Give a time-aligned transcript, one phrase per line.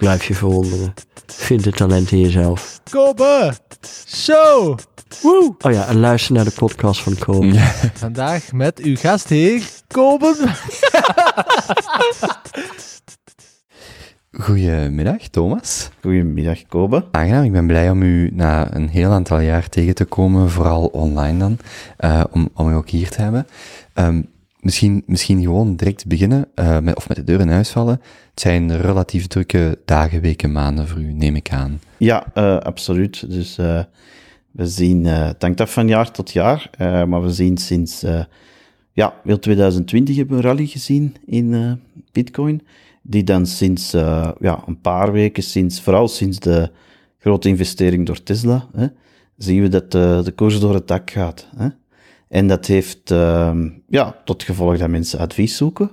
[0.00, 0.94] Blijf je verwonderen.
[1.26, 2.80] Vind het talent in jezelf.
[2.90, 3.52] Kobe
[4.06, 4.78] Show.
[5.22, 5.54] Woe.
[5.58, 7.58] Oh ja, en luister naar de podcast van Kobe.
[7.94, 10.34] Vandaag met uw gastheer, Kobe.
[14.32, 15.90] Goedemiddag, Thomas.
[16.00, 17.04] Goedemiddag, Kobe.
[17.10, 20.86] Aangenaam, ik ben blij om u na een heel aantal jaar tegen te komen, vooral
[20.86, 21.58] online dan,
[21.96, 23.46] eh, om, om u ook hier te hebben.
[23.94, 24.22] Ehm,
[24.60, 28.00] misschien, misschien gewoon direct beginnen, eh, met, of met de deur in huis vallen.
[28.30, 31.80] Het zijn relatief drukke dagen, weken, maanden voor u, neem ik aan.
[31.96, 33.30] Ja, eh, absoluut.
[33.30, 33.82] Dus eh,
[34.50, 38.04] we zien, het hangt af van jaar tot jaar, maar we zien sinds,
[38.92, 41.80] ja, heel 2020 hebben we een rally gezien in
[42.12, 42.62] Bitcoin,
[43.02, 43.90] die dan sinds
[44.40, 46.70] ja, een paar weken, sinds, vooral sinds de
[47.18, 48.86] grote investering door Tesla, hè,
[49.36, 49.92] zien we dat
[50.24, 51.48] de koers door het dak gaat.
[51.56, 51.68] Hè.
[52.30, 55.90] En dat heeft ehm, ja, tot gevolg dat mensen advies zoeken,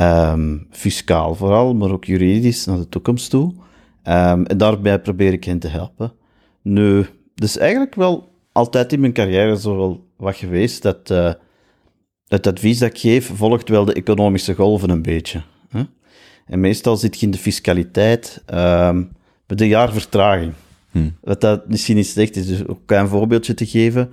[0.00, 3.52] Ehm, fiscaal vooral, maar ook juridisch naar de toekomst toe.
[4.02, 6.12] Ehm, en daarbij probeer ik hen te helpen.
[6.62, 11.32] Nu, dus eigenlijk wel altijd in mijn carrière zo wel wat geweest dat eh,
[12.28, 15.42] het advies dat ik geef volgt wel de economische golven een beetje.
[15.68, 15.82] Hè?
[16.46, 19.02] En meestal zit je in de fiscaliteit ehm,
[19.46, 20.52] met een jaar vertraging.
[20.90, 21.16] Hmm.
[21.20, 24.12] Wat dat misschien niet slecht is, dus ook een klein voorbeeldje te geven.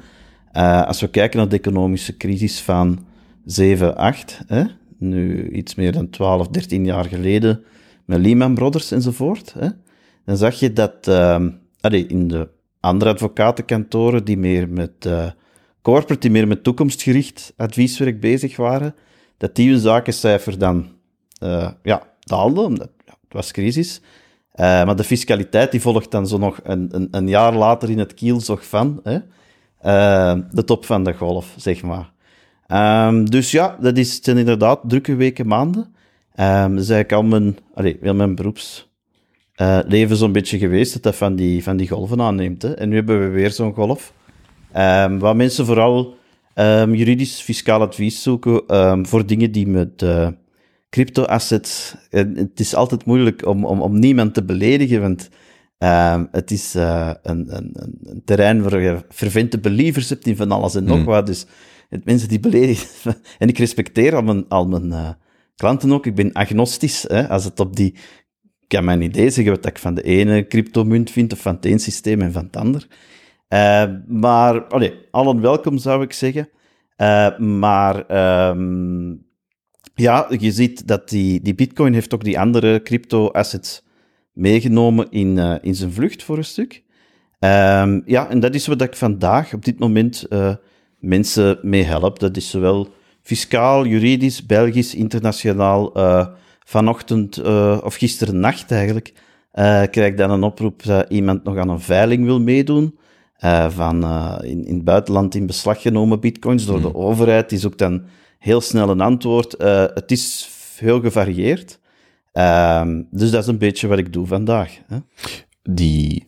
[0.58, 3.06] Eh, als we kijken naar de economische crisis van
[3.46, 4.64] 7, 8, hè,
[4.98, 7.64] nu iets meer dan 12, 13 jaar geleden,
[8.06, 9.68] met Lehman Brothers enzovoort, hè,
[10.26, 11.50] dan zag je dat ehm
[11.92, 12.50] in de
[12.80, 15.26] andere advocatenkantoren die meer met eh,
[15.82, 18.96] corporate, die meer met toekomstgericht advieswerk bezig waren,
[19.38, 20.88] dat die hun zakencijfer dan
[21.40, 24.02] eh, ja, daalde, omdat het was crisis.
[24.56, 28.14] Maar de fiscaliteit die volgt dan zo nog een, een, een jaar later in het
[28.14, 29.18] kielzog van hè,
[30.52, 32.12] de top van de golf, zeg maar.
[32.68, 35.96] Ehm, dus ja, dat is, inderdaad drukke weken, maanden.
[36.36, 37.58] Ehm dat is mijn,
[38.02, 38.90] mijn beroeps
[39.56, 42.62] eh, zo'n beetje geweest, dat dat van die, van die golven aanneemt.
[42.62, 42.74] Hè.
[42.74, 44.14] En nu hebben we weer zo'n golf.
[44.72, 46.16] Ehm waar mensen vooral
[46.54, 50.28] ehm, juridisch fiscaal advies zoeken ehm, voor dingen die met eh,
[50.90, 51.96] crypto-assets...
[52.10, 55.30] het is altijd moeilijk om, om, om niemand te beledigen, want
[55.78, 60.52] ehm, het is eh, een, een, een- terrein waar je fervente believers hebt in van
[60.52, 61.06] alles en nog Mm.
[61.06, 61.26] wat.
[61.26, 61.46] Dus
[61.90, 63.16] het, mensen die beledigen...
[63.40, 65.10] en ik respecteer al mijn, al mijn eh,
[65.56, 66.06] klanten ook.
[66.06, 67.96] Ik ben agnostisch, hè, als het op die...
[68.60, 71.66] Ik kan mijn idee zeggen wat ik van de ene cryptomunt vind, of van het
[71.66, 72.88] een systeem en van het ander.
[73.48, 76.50] Eh, maar, allee, allen welkom zou ik zeggen.
[76.96, 79.10] Eh, maar, ehm,
[79.96, 83.84] ja, je ziet dat die, die bitcoin heeft ook die andere crypto-assets
[84.38, 86.84] meegenomen in, eh, in zijn vlucht voor een stuk.
[87.40, 90.56] Ehm, ja, en dat is wat ik vandaag op dit moment eh,
[91.00, 92.20] mensen mee help.
[92.20, 92.88] Dat is zowel
[93.22, 95.94] fiscaal, juridisch, Belgisch, internationaal.
[95.94, 96.28] eh,
[96.66, 97.42] vanochtend,
[97.82, 99.14] of gisteren nacht eigenlijk,
[99.92, 102.98] krijg ik dan een oproep dat iemand nog aan een veiling wil meedoen.
[103.70, 104.04] van
[104.44, 107.52] in, in het buitenland in beslag genomen bitcoins door de overheid.
[107.52, 108.04] is ook dan
[108.40, 109.56] heel snel een antwoord.
[109.94, 111.80] Het is heel gevarieerd.
[112.38, 114.78] Ehm, dus dat is een beetje wat ik doe vandaag.
[114.88, 114.98] Hè.
[115.64, 116.28] Die,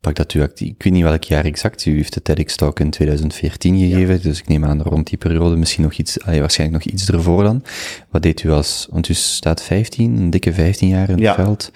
[0.00, 3.78] pak dat u, ik weet niet welk jaar exact, u heeft de TEDx-talk in 2014
[3.78, 7.10] gegeven, dus ik neem aan rond die periode misschien nog iets, allee, waarschijnlijk nog iets
[7.10, 7.62] ervoor dan.
[8.10, 11.34] Wat deed u als, want u staat 15, een dikke 15 jaar in het Ja.
[11.34, 11.72] veld.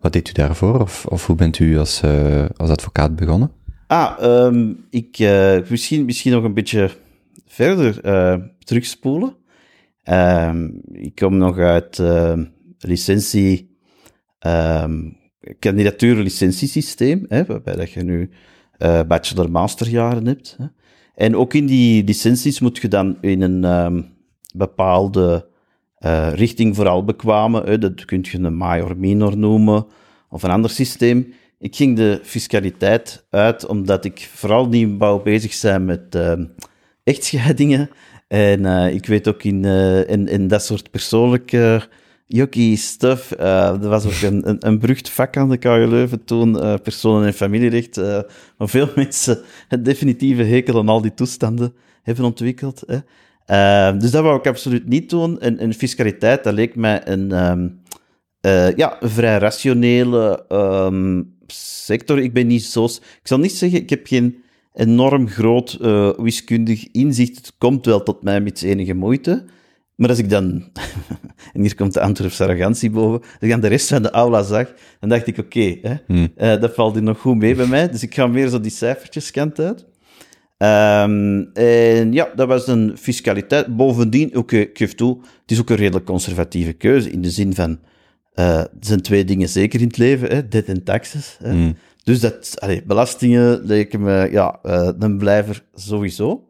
[0.00, 3.50] Wat deed u daarvoor, of, of hoe bent u als, eh, als advocaat begonnen?
[3.86, 6.90] Ah, ehm, ik eh, misschien, misschien nog een beetje
[7.46, 9.36] verder eh, terugspoelen.
[10.02, 12.02] Ehm, ik kom nog uit
[12.88, 13.76] licentie,
[14.38, 15.10] ehm
[15.58, 18.30] kandidatuur-licentiesysteem, waarbij dat je nu
[18.78, 20.56] eh bachelor-masterjaren hebt.
[20.58, 20.66] Hè.
[21.14, 24.02] En ook in die licenties moet je dan in een ehm,
[24.54, 25.48] bepaalde
[25.94, 27.64] eh, richting vooral bekwamen.
[27.64, 27.78] Hè.
[27.78, 29.86] Dat kun je een major minor noemen,
[30.28, 31.32] of een ander systeem.
[31.58, 36.44] Ik ging de fiscaliteit uit, omdat ik vooral niet wou bezig zijn met ehm,
[37.04, 37.90] echtscheidingen.
[38.28, 39.64] En eh, ik weet ook in,
[40.28, 41.88] in dat soort persoonlijke
[42.26, 43.32] yucky stuff.
[43.32, 47.34] eh er was ook een, een, vak aan de KU Leuven toen, eh, personen- en
[47.34, 48.20] familierecht, eh,
[48.56, 52.82] waar veel mensen het definitieve hekel aan al die toestanden hebben ontwikkeld.
[52.86, 52.98] Hè.
[53.98, 55.40] Dus dat wou ik absoluut niet doen.
[55.40, 57.68] En, en fiscaliteit, dat leek mij een, ehm,
[58.40, 62.18] eh, ja, vrij rationele ehm, sector.
[62.18, 62.84] Ik ben niet zo...
[62.84, 64.42] Ik zal niet zeggen, ik heb geen
[64.72, 65.78] enorm groot
[66.16, 67.36] wiskundig inzicht.
[67.36, 69.44] Het komt wel tot mij met enige moeite.
[69.96, 70.64] Maar als ik dan,
[71.52, 74.42] en hier komt de Antwerpse arrogantie boven, als ik dan de rest van de aula
[74.42, 75.94] zag, dan dacht ik, oké, hè,
[76.36, 77.88] eh, dat valt hier nog goed mee bij mij.
[77.88, 79.86] Dus ik ga meer zo die cijfertjes kant uit.
[80.56, 83.76] Ehm, en ja, dat was een fiscaliteit.
[83.76, 87.30] Bovendien, ook, eh, ik geef toe, het is ook een redelijk conservatieve keuze, in de
[87.30, 87.78] zin van,
[88.32, 91.36] eh, er zijn twee dingen zeker in het leven, hè, debt en taxes.
[91.42, 91.72] Hè.
[92.04, 96.48] Dus dat, allee, belastingen lijken me, ja, eh, een blijver sowieso.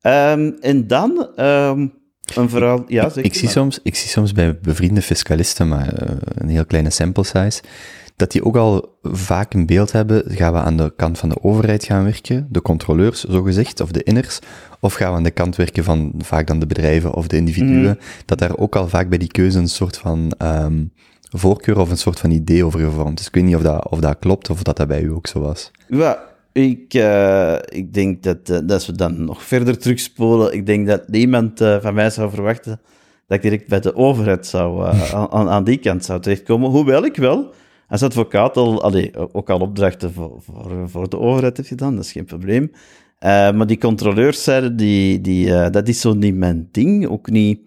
[0.00, 1.86] Ehm, en dan, ehm,
[2.34, 6.48] een verhaal, ja, Ik zie, soms, ik zie soms bij bevriende fiscalisten, maar eh, een
[6.48, 7.62] heel kleine sample size,
[8.16, 11.42] dat die ook al vaak een beeld hebben, gaan we aan de kant van de
[11.42, 14.38] overheid gaan werken, de controleurs, zogezegd, of de inners,
[14.80, 17.98] of gaan we aan de kant werken van vaak dan de bedrijven of de individuen,
[18.24, 20.84] dat daar ook al vaak bij die keuze een soort van ehm,
[21.30, 23.26] voorkeur of een soort van idee over gevormd is.
[23.26, 25.40] Ik weet niet of dat, of dat klopt of dat dat bij u ook zo
[25.40, 25.70] was.
[25.88, 26.24] Ja,
[26.56, 30.86] ik, eh, ik denk dat, eh, dat als we dan nog verder terugspolen, ik denk
[30.86, 32.80] dat niemand eh, van mij zou verwachten
[33.26, 34.86] dat ik direct bij de overheid zou,
[35.30, 36.70] aan- aan, die kant zou terechtkomen.
[36.70, 37.52] Hoewel ik wel
[37.88, 42.04] als advocaat al, allee, ook al opdrachten voor, voor, voor de overheid heb gedaan, dat
[42.04, 42.70] is geen probleem.
[43.20, 47.06] Maar die controleurszijde, die, die, eh, dat is zo niet mijn ding.
[47.08, 47.60] Ook niet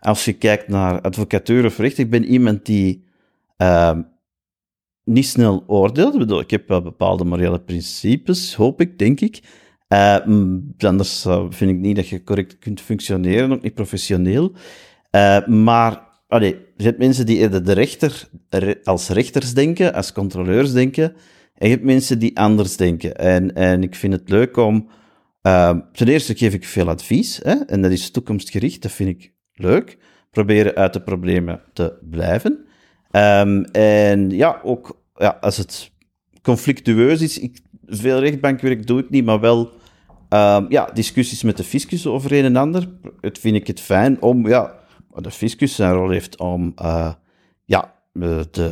[0.00, 1.98] als je kijkt naar advocatuur of recht.
[1.98, 3.04] Ik ben iemand die
[3.56, 4.02] ehm,
[5.04, 6.12] niet snel oordeelt.
[6.12, 9.40] Ik bedoel, ik heb wel bepaalde morele principes, hoop ik, denk ik.
[9.88, 10.16] Eh,
[10.78, 14.52] anders vind ik niet dat je correct kunt functioneren, ook niet professioneel.
[15.10, 20.72] Eh, maar allee, je hebt mensen die de rechter re- als rechters denken, als controleurs
[20.72, 21.14] denken.
[21.54, 23.16] En je hebt mensen die anders denken.
[23.16, 24.88] En, en ik vind het leuk om...
[25.42, 29.32] eh, ten eerste geef ik veel advies, hè, en dat is toekomstgericht, dat vind ik
[29.52, 29.98] leuk.
[30.30, 32.64] Proberen uit de problemen te blijven.
[33.12, 35.90] Ehm, en ja, ook ja, als het
[36.42, 39.70] conflictueus is, ik, veel rechtbankwerk doe ik niet, maar wel
[40.28, 42.88] ehm, ja, discussies met de fiscus over een en ander.
[43.20, 44.74] Het vind ik het fijn om, ja,
[45.14, 47.12] de fiscus zijn rol heeft om eh,
[47.64, 48.70] ja, eh, de,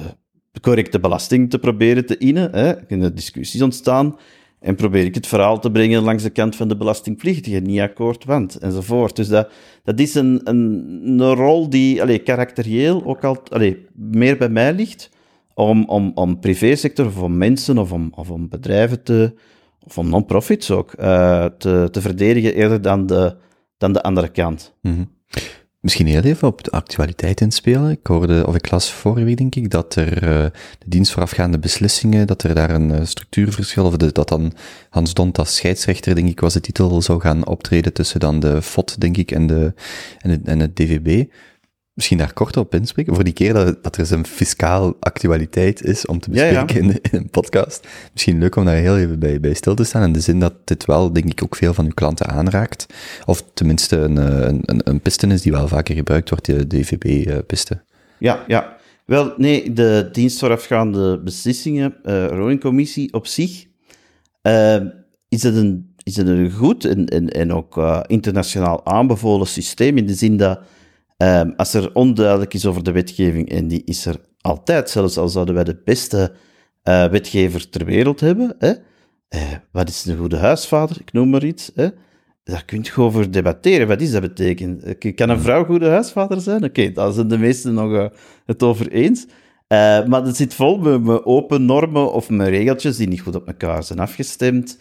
[0.61, 2.53] correcte belasting te proberen te innen.
[2.53, 4.17] Er kunnen discussies ontstaan.
[4.61, 8.25] En probeer ik het verhaal te brengen langs de kant van de belastingplichtige, niet akkoord,
[8.25, 9.17] want, enzovoort.
[9.17, 9.51] Dus dat,
[9.85, 14.73] dat is een, een, een rol die, allee, karakterieel ook al, allee, meer bij mij
[14.73, 15.11] ligt,
[15.55, 19.35] om, om, om privésector of om mensen of om, of om bedrijven te,
[19.85, 23.37] of om non-profits ook, eh, te, te verdedigen eerder dan de,
[23.79, 24.75] dan de andere kant.
[25.81, 27.91] Misschien heel even op de actualiteit inspelen.
[27.91, 30.45] Ik hoorde, of ik las vorige week denk ik, dat er uh,
[30.79, 34.53] de dienst voorafgaande beslissingen, dat er daar een uh, structuurverschil, of dat dan
[34.91, 38.63] Hans Dont als scheidsrechter, denk ik, was de titel, zou gaan optreden tussen dan de
[38.63, 39.75] FOT, denk ik, en, de,
[40.19, 41.31] en, het, en het DVB.
[42.01, 46.07] Misschien daar kort op inspreken, voor die keer dat, dat er zo'n fiscaal actualiteit is
[46.07, 46.81] om te bespreken ja, ja.
[46.81, 47.89] In, in, een podcast.
[48.13, 50.55] Misschien leuk om daar heel even bij, bij stil te staan, in de zin dat
[50.65, 52.87] dit wel, denk ik, ook veel van uw klanten aanraakt.
[53.27, 57.83] Of tenminste een, een, een, een piste is die wel vaker gebruikt wordt, de DVB-piste.
[58.19, 58.77] Ja, ja.
[59.05, 63.67] Wel, nee, de dienst voorafgaande beslissingen, uh, Rowing-commissie op zich,
[64.43, 64.81] uh,
[65.29, 69.97] is het een, is het een goed en, en, en ook uh, internationaal aanbevolen systeem,
[69.97, 70.61] in de zin dat
[71.23, 75.29] Um, als er onduidelijk is over de wetgeving, en die is er altijd, zelfs al
[75.29, 76.33] zouden wij de beste
[76.85, 78.69] uh, wetgever ter wereld hebben, hè?
[78.69, 81.89] Uh, wat is een goede huisvader, ik noem maar iets, hè?
[82.45, 83.89] daar kun je over debatteren.
[83.89, 84.99] Wat is dat betekenen?
[85.15, 86.65] Kan een vrouw goede huisvader zijn?
[86.65, 88.07] Oké, okay, daar zijn de meesten nog uh,
[88.47, 89.27] het over eens.
[89.69, 93.47] maar het zit vol met, met, open normen of met regeltjes die niet goed op
[93.47, 94.79] elkaar zijn afgestemd.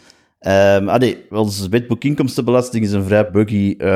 [0.48, 3.88] Um, ah nee, ons wetboek inkomstenbelasting is een vrij buggy uh,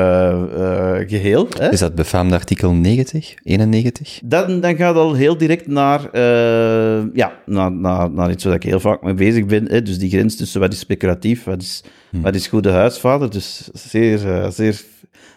[0.56, 1.46] uh, geheel.
[1.58, 1.72] Hè?
[1.72, 4.20] Is dat befaamde artikel 90, 91?
[4.24, 8.62] Dan, dan gaat al heel direct naar, uh, ja, naar, naar, naar iets waar ik
[8.62, 9.68] heel vaak mee bezig ben.
[9.68, 9.82] Hè?
[9.82, 12.22] Dus die grens tussen wat is speculatief, wat is, hmm.
[12.22, 13.30] wat is goede huisvader.
[13.30, 14.18] Dus zeer,
[14.52, 14.82] zeer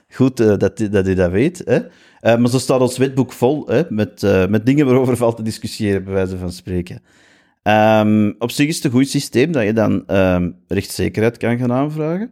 [0.10, 0.60] goed dat,
[0.92, 1.62] dat u dat weet.
[1.66, 1.80] Hè?
[2.38, 3.82] maar zo staat ons wetboek vol hè?
[3.90, 7.02] Met, met dingen waarover valt te discussiëren, bij wijze van spreken.
[7.68, 11.72] Um, op zich is het een goed systeem dat je dan um, rechtszekerheid kan gaan
[11.72, 12.32] aanvragen.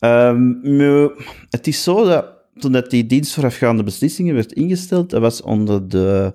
[0.00, 0.60] Um,
[1.50, 2.26] het is zo dat
[2.58, 6.34] toen dat die dienst voorafgaande beslissingen werd ingesteld, dat was onder de,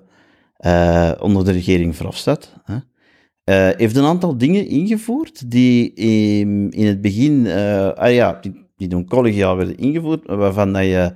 [0.66, 2.54] uh, onder de regering Verhofstadt.
[2.66, 8.66] Uh, heeft een aantal dingen ingevoerd die in, in het begin, uh, ah ja, die,
[8.76, 11.12] die toen collegiaal werden ingevoerd, waarvan dat je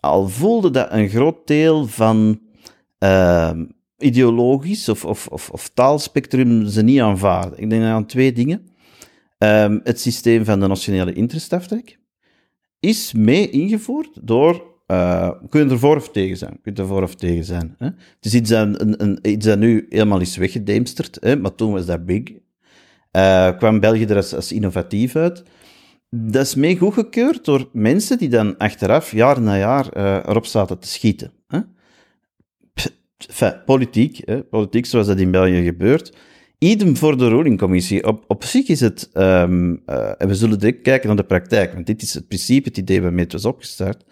[0.00, 2.40] al voelde dat een groot deel van
[3.98, 7.58] ideologisch of, of, of, of, taalspectrum ze niet aanvaarden.
[7.58, 8.66] Ik denk aan twee dingen.
[9.38, 11.98] Um, het systeem van de nationale interestaftrek
[12.80, 14.74] is mee ingevoerd door...
[14.86, 16.58] Uh, kun je er voor of tegen zijn?
[16.62, 17.74] Kun je er voor of tegen zijn?
[17.78, 17.86] Hè?
[17.86, 21.36] Het is iets dat, een, een, iets nu helemaal is weggedemsterd, hè?
[21.36, 22.22] maar toen was dat big.
[23.10, 25.42] eh, kwam België er als, als innovatief uit.
[26.10, 30.78] Dat is mee goedgekeurd door mensen die dan achteraf, jaar na jaar, eh, erop zaten
[30.78, 31.32] te schieten.
[31.46, 31.60] Hè?
[33.64, 34.42] Politiek, hè?
[34.42, 36.16] politiek zoals dat in België gebeurt.
[36.58, 38.06] Idem voor de rulingcommissie.
[38.06, 41.72] Op, op zich is het, ehm, eh, en we zullen direct kijken naar de praktijk,
[41.72, 44.04] want dit is het principe, het idee waarmee het was opgestart.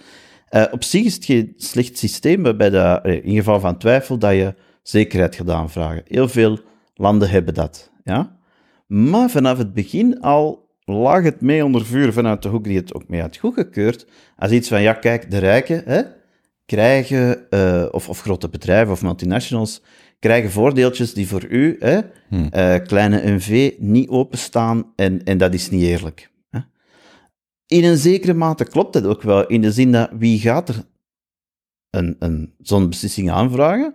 [0.49, 4.19] Eh, op zich is het geen slecht systeem, waarbij dat, eh, in geval van twijfel
[4.19, 6.03] dat je zekerheid gaat aanvragen.
[6.07, 6.59] Heel veel
[6.95, 7.91] landen hebben dat.
[8.05, 8.37] Ja?
[8.87, 12.95] Maar vanaf het begin al lag het mee onder vuur vanuit de hoek die het
[12.95, 14.07] ook mee had goedgekeurd.
[14.37, 16.03] Als iets van, ja kijk, de rijken hè,
[16.67, 19.83] krijgen, eh, of, of grote bedrijven of multinationals,
[20.19, 22.01] krijgen voordeeltjes die voor u, hè,
[22.51, 26.31] eh, kleine NV, niet openstaan en, en dat is niet eerlijk.
[26.51, 26.59] Hè.
[27.67, 30.85] In een zekere mate klopt dat ook wel, in de zin dat wie gaat er
[31.91, 33.95] een, een, zo'n beslissing aanvragen?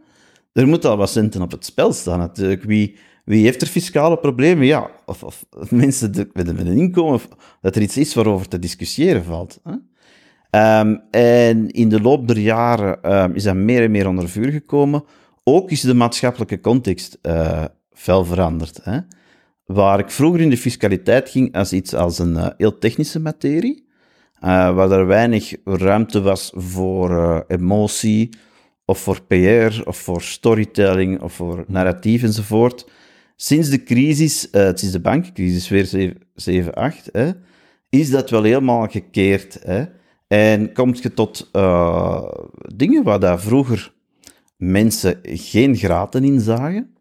[0.54, 2.64] Er moeten al wat centen op het spel staan natuurlijk.
[2.64, 4.66] Wie, wie heeft er fiscale problemen?
[4.66, 7.28] Ja, of, of mensen de- met een met een inkomen, of
[7.62, 9.60] dat er iets is waarover te discussiëren valt.
[9.64, 9.72] Hè?
[10.50, 14.51] Ehm, en in de loop der jaren ehm, is dat meer en meer onder vuur
[14.51, 15.03] gekomen.
[15.44, 18.79] Ook is de maatschappelijke context eh fel veranderd.
[18.84, 19.00] Hè?
[19.65, 23.88] Waar ik vroeger in de fiscaliteit ging als iets als een eh, heel technische materie,
[24.39, 28.29] eh, waar er weinig ruimte was voor emotie,
[28.86, 32.89] of voor PR, of voor storytelling, of voor narratief enzovoort.
[33.36, 37.32] Sinds de crisis, sinds de bankencrisis, weer 7-8, hè,
[37.89, 39.60] is dat wel helemaal gekeerd.
[39.63, 39.84] Hè?
[40.29, 42.24] En komt je tot eh,
[42.75, 43.93] dingen waar daar vroeger
[44.57, 46.93] mensen geen graten in zagen.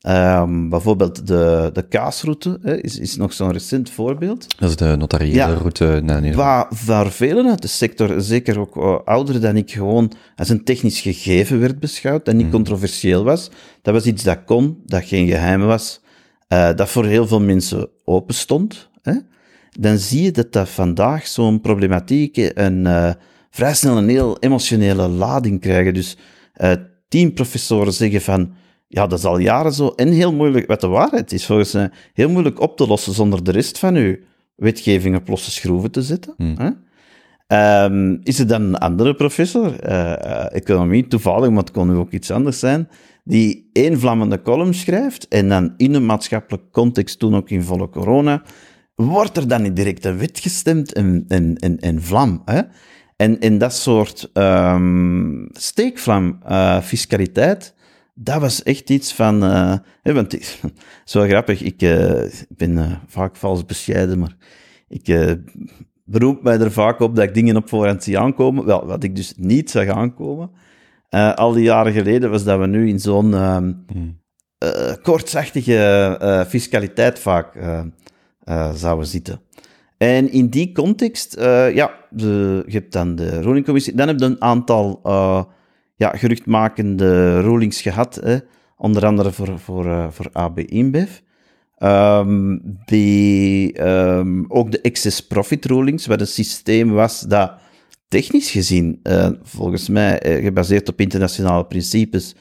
[0.00, 4.58] Ehm, bijvoorbeeld de, de kaasroute hè, is, is nog zo'n recent voorbeeld.
[4.58, 5.54] Dat is de notariële Ja.
[5.54, 6.34] route naar Nederland.
[6.36, 10.64] Waar, waar velen uit de sector, zeker ook uh, ouderen dan ik, gewoon als een
[10.64, 13.50] technisch gegeven werd beschouwd en niet controversieel was.
[13.82, 16.00] Dat was iets dat kon, dat geen geheim was,
[16.48, 18.90] eh, dat voor heel veel mensen open stond.
[19.02, 19.12] Hè?
[19.80, 23.10] Dan zie je dat dat vandaag zo'n problematiek en eh,
[23.50, 25.94] vrij snel een heel emotionele lading krijgen.
[25.94, 26.16] Dus
[26.52, 26.72] eh,
[27.08, 28.52] tien professoren zeggen van,
[28.88, 29.88] ja, dat is al jaren zo.
[29.88, 33.44] En heel moeilijk, wat de waarheid is volgens mij, heel moeilijk op te lossen zonder
[33.44, 34.16] de rest van uw
[34.56, 36.34] wetgeving op losse schroeven te zetten.
[36.36, 36.70] Hè?
[37.46, 41.94] Ehm, is er dan een andere professor, eh, eh, economie, toevallig, maar het kon nu
[41.94, 42.88] ook iets anders zijn,
[43.24, 47.88] die één vlammende column schrijft en dan in een maatschappelijk context, toen ook in volle
[47.88, 48.42] corona,
[48.94, 52.42] wordt er dan niet direct een wet gestemd en, en, en, en vlam.
[52.44, 52.60] Hè?
[53.16, 57.74] En, en dat soort ehm steekvlam eh, fiscaliteit,
[58.14, 59.42] dat was echt iets van...
[60.02, 60.60] hè, want het
[61.04, 64.36] is wel grappig, ik, eh, ben vaak vals bescheiden, maar
[64.88, 65.36] ik
[66.04, 68.64] beroep mij er vaak op dat ik dingen op voorhand zie aankomen.
[68.64, 70.50] Wel, wat ik dus niet zag aankomen,
[71.34, 73.34] al die jaren geleden, was dat we nu in zo'n
[75.02, 75.76] kortzachtige
[76.20, 77.54] eh, fiscaliteit vaak
[78.74, 79.40] zouden zitten.
[79.96, 84.24] En in die context, eh, ja, de, je hebt dan de rulingcommissie, dan heb je
[84.24, 85.42] een aantal uh,
[85.96, 88.36] ja, geruchtmakende rulings gehad, hè,
[88.76, 91.18] onder andere voor, voor, voor AB InBev.
[91.78, 97.52] Um, die, um, ook de excess profit rulings, wat een systeem was dat
[98.08, 99.00] technisch gezien,
[99.42, 102.34] volgens mij gebaseerd op internationale principes,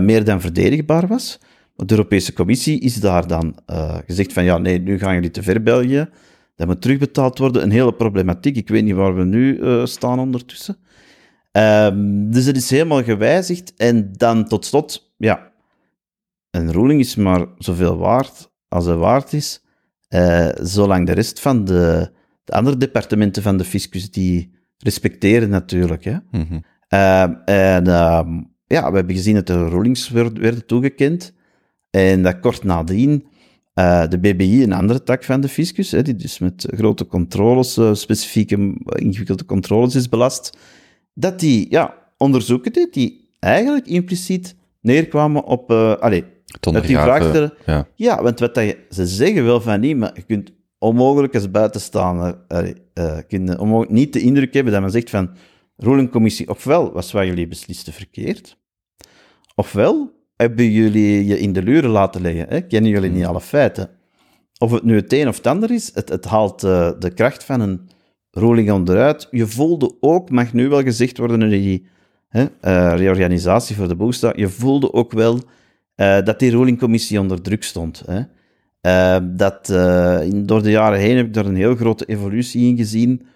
[0.00, 1.38] meer dan verdedigbaar was.
[1.74, 5.42] De Europese Commissie is daar dan uh, gezegd van ja, nee, nu gaan jullie te
[5.42, 6.08] ver België.
[6.56, 7.62] Dat moet terugbetaald worden.
[7.62, 8.56] Een hele problematiek.
[8.56, 10.76] Ik weet niet waar we nu uh, staan ondertussen.
[11.52, 13.74] Um, dus het is helemaal gewijzigd.
[13.76, 15.52] En dan tot slot, ja,
[16.50, 19.64] een ruling is maar zoveel waard als hij waard is,
[20.08, 22.12] uh, zolang de rest van de,
[22.44, 26.04] de, andere departementen van de fiscus die respecteren natuurlijk.
[26.04, 26.16] Hè.
[26.30, 26.64] Mm -hmm.
[26.88, 27.22] uh,
[27.74, 28.26] en uh,
[28.66, 31.34] ja, we hebben gezien dat de rulings werd, werden toegekend
[31.92, 33.24] en dat kort nadien
[33.74, 37.80] uh, de BBI, een andere tak van de fiscus, hè, die dus met grote controles,
[37.92, 40.58] specifieke ingewikkelde controles is belast,
[41.14, 45.70] dat die ja, onderzoeken deed die eigenlijk impliciet neerkwamen op...
[45.70, 46.22] Uh, allez,
[46.60, 47.54] dat die vraag stellen...
[47.66, 47.86] Ja.
[47.94, 52.38] ja, want wat dat ze zeggen wel van niet, maar je kunt onmogelijk als buitenstaander
[52.94, 55.30] uh, kun onmogelijk niet de indruk hebben dat men zegt van
[55.76, 58.56] rulingcommissie, ofwel was wat jullie beslisten verkeerd,
[59.54, 62.60] ofwel hebben jullie je in de luren laten leggen, hè?
[62.60, 63.90] kennen jullie niet alle feiten.
[64.58, 67.44] Of het nu het een of het ander is, het, het haalt uh, de kracht
[67.44, 67.88] van een
[68.30, 69.28] ruling onderuit.
[69.30, 71.86] Je voelde ook, mag nu wel gezegd worden in die
[72.28, 75.34] hè, uh, reorganisatie voor de boesta, je voelde ook wel
[75.96, 78.02] uh, dat die rulingcommissie onder druk stond.
[78.06, 78.20] Hè.
[79.36, 79.68] Dat,
[80.24, 83.26] in, door de jaren heen heb ik daar een heel grote evolutie in gezien.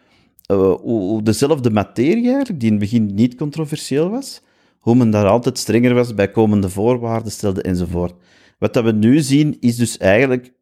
[0.46, 4.42] hoe, hoe, dezelfde materie eigenlijk, die in het begin niet controversieel was,
[4.86, 8.14] hoe men daar altijd strenger was bij komende voorwaarden stelde enzovoort.
[8.58, 10.52] Wat we nu zien, is dus eigenlijk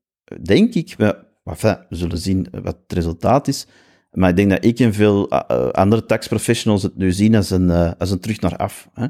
[0.43, 3.67] denk ik, we, we zullen zien wat het resultaat is,
[4.13, 7.69] maar ik denk dat ik en veel uh, andere taxprofessionals het nu zien als een,
[7.69, 8.89] uh, als een terug naar af.
[8.95, 9.07] Hè?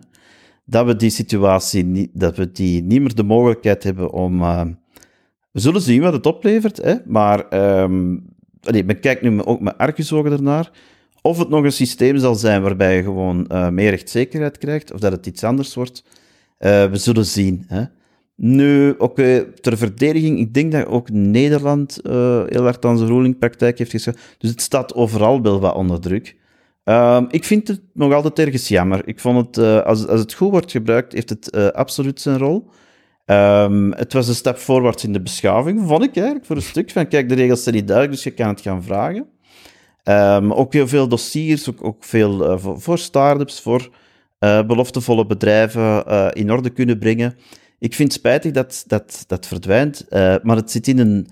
[0.64, 4.38] Dat we die situatie niet, dat we die niet meer de mogelijkheid hebben om.
[5.50, 6.94] We zullen zien wat het oplevert, hè?
[7.06, 7.52] maar
[7.82, 8.24] um,
[8.60, 10.70] allee, men kijkt nu ook met argusogen ernaar.
[11.26, 15.00] Of het nog een systeem zal zijn waarbij je gewoon uh, meer rechtszekerheid krijgt, of
[15.00, 16.04] dat het iets anders wordt.
[16.58, 17.64] Uh, we zullen zien.
[17.68, 17.82] Hè?
[18.34, 22.12] Nu, oké, ter verdediging, ik denk dat ook Nederland uh,
[22.46, 24.20] heel hard aan zijn rulingpraktijk heeft geschreven.
[24.38, 26.36] Dus het staat overal wel wat onder druk.
[26.84, 29.08] Uh, ik vind het nog altijd ergens jammer.
[29.08, 32.68] Ik vond het, als, als het goed wordt gebruikt, heeft het absoluut zijn rol.
[33.26, 36.90] Um, het was een stap voorwaarts in de beschaving, vond ik eigenlijk, voor een stuk.
[36.90, 39.26] Van, kijk, de regels zijn niet duidelijk, dus je kan het gaan vragen.
[40.04, 43.90] Um, ook heel veel dossiers, ook, ook veel voor, voor start-ups, voor
[44.38, 47.34] beloftevolle bedrijven in orde kunnen brengen.
[47.78, 50.06] Ik vind het spijtig dat dat, dat verdwijnt,
[50.42, 51.28] maar het zit in een,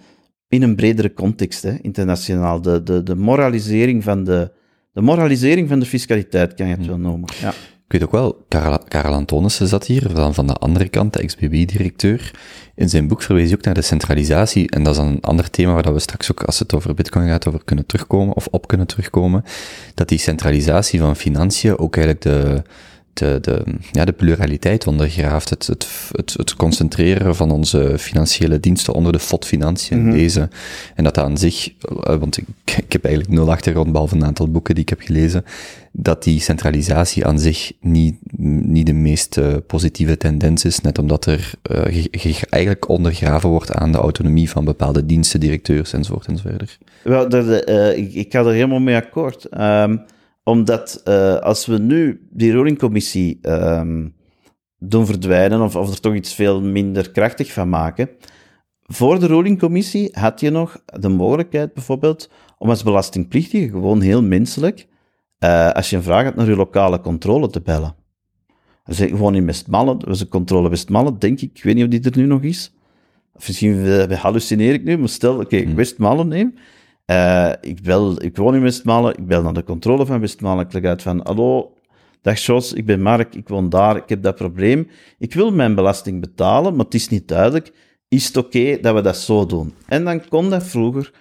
[0.48, 2.62] in een bredere context, hè, internationaal.
[2.62, 4.52] De, de, de, moralisering van de,
[4.92, 7.28] de moralisering van de fiscaliteit, kan je het wel noemen.
[7.40, 7.52] Ja.
[7.92, 11.26] Ik weet ook wel, Karel, Karel Antonissen zat hier, van, van de andere kant, de
[11.26, 12.30] XBB-directeur.
[12.74, 15.72] In zijn boek verwees hij ook naar de centralisatie, en dat is een ander thema
[15.72, 18.86] waar we straks ook, als het over bitcoin gaat, over kunnen terugkomen, of op kunnen
[18.86, 19.44] terugkomen,
[19.94, 22.62] dat die centralisatie van financiën ook eigenlijk de,
[23.12, 25.50] de, de, ja, de pluraliteit ondergraaft.
[25.50, 30.12] Het, het, het, het concentreren van onze financiële diensten onder de FOD Financiën, mm -hmm.
[30.12, 30.48] deze.
[30.94, 31.72] En dat aan zich,
[32.04, 35.44] want ik, ik heb eigenlijk nul achtergrond, behalve een aantal boeken die ik heb gelezen,
[35.92, 38.16] dat die centralisatie aan zich niet,
[38.66, 42.06] niet de meest uh, positieve tendens is, net omdat er uh,
[42.48, 46.78] eigenlijk ondergraven wordt aan de autonomie van bepaalde diensten, directeurs enzovoort enzovoort.
[47.04, 49.46] Wel, uh, ik, ik ga er helemaal mee akkoord.
[49.60, 50.04] Um,
[50.44, 51.04] omdat
[51.42, 54.14] als we nu die rulingcommissie um,
[54.78, 58.08] doen verdwijnen, of, of er toch iets veel minder krachtig van maken,
[58.82, 64.86] voor de rulingcommissie had je nog de mogelijkheid bijvoorbeeld om als belastingplichtige gewoon heel menselijk,
[65.44, 67.94] uh, als je een vraag hebt naar je lokale controle te bellen.
[68.84, 71.90] Dus gewoon in Westmalle, dat was een controle Westmalle, denk ik, ik weet niet of
[71.90, 72.74] die er nu nog is.
[73.34, 76.54] Of misschien uh, hallucineer ik nu, maar stel, oké, okay, Westmalle neem,
[77.06, 80.64] uh, ik, bel, ik woon in Westmalen, ik bel naar de controle van Westmalen.
[80.64, 81.72] Ik leg uit van, hallo,
[82.20, 84.88] dag Jos, ik ben Mark, ik woon daar, ik heb dat probleem.
[85.18, 87.72] Ik wil mijn belasting betalen, maar het is niet duidelijk.
[88.08, 89.74] Is het oké okay dat we dat zo doen?
[89.86, 91.12] En dan kon dat vroeger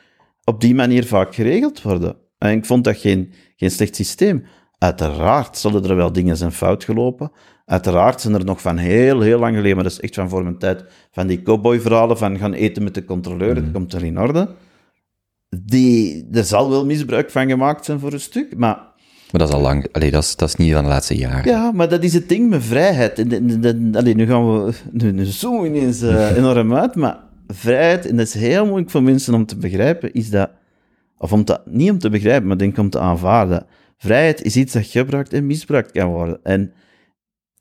[0.44, 2.16] op die manier vaak geregeld worden.
[2.38, 4.44] En ik vond dat geen, geen slecht systeem.
[4.78, 7.32] Uiteraard zullen er wel dingen zijn fout gelopen.
[7.66, 10.44] Uiteraard zijn er nog van heel, heel lang geleden, maar dat is echt van voor
[10.44, 14.20] mijn tijd, van die cowboy-verhalen van gaan eten met de controleur, dat komt er in
[14.20, 14.50] orde
[15.58, 18.90] die, er zal wel misbruik van gemaakt zijn voor een stuk, maar...
[19.32, 21.52] Maar dat is al lang, allee, dat, is, dat is niet van de laatste jaren.
[21.52, 23.20] Ja, maar dat is het ding met vrijheid.
[23.96, 28.28] Allee, nu gaan we, nu, nu zoomen ineens uh, enorm uit, maar vrijheid, en dat
[28.28, 30.50] is heel moeilijk voor mensen om te begrijpen, is dat,
[31.22, 33.66] of om te, niet om te begrijpen, maar denk om te aanvaarden.
[33.98, 36.40] Vrijheid is iets dat gebruikt en misbruikt kan worden.
[36.44, 36.74] En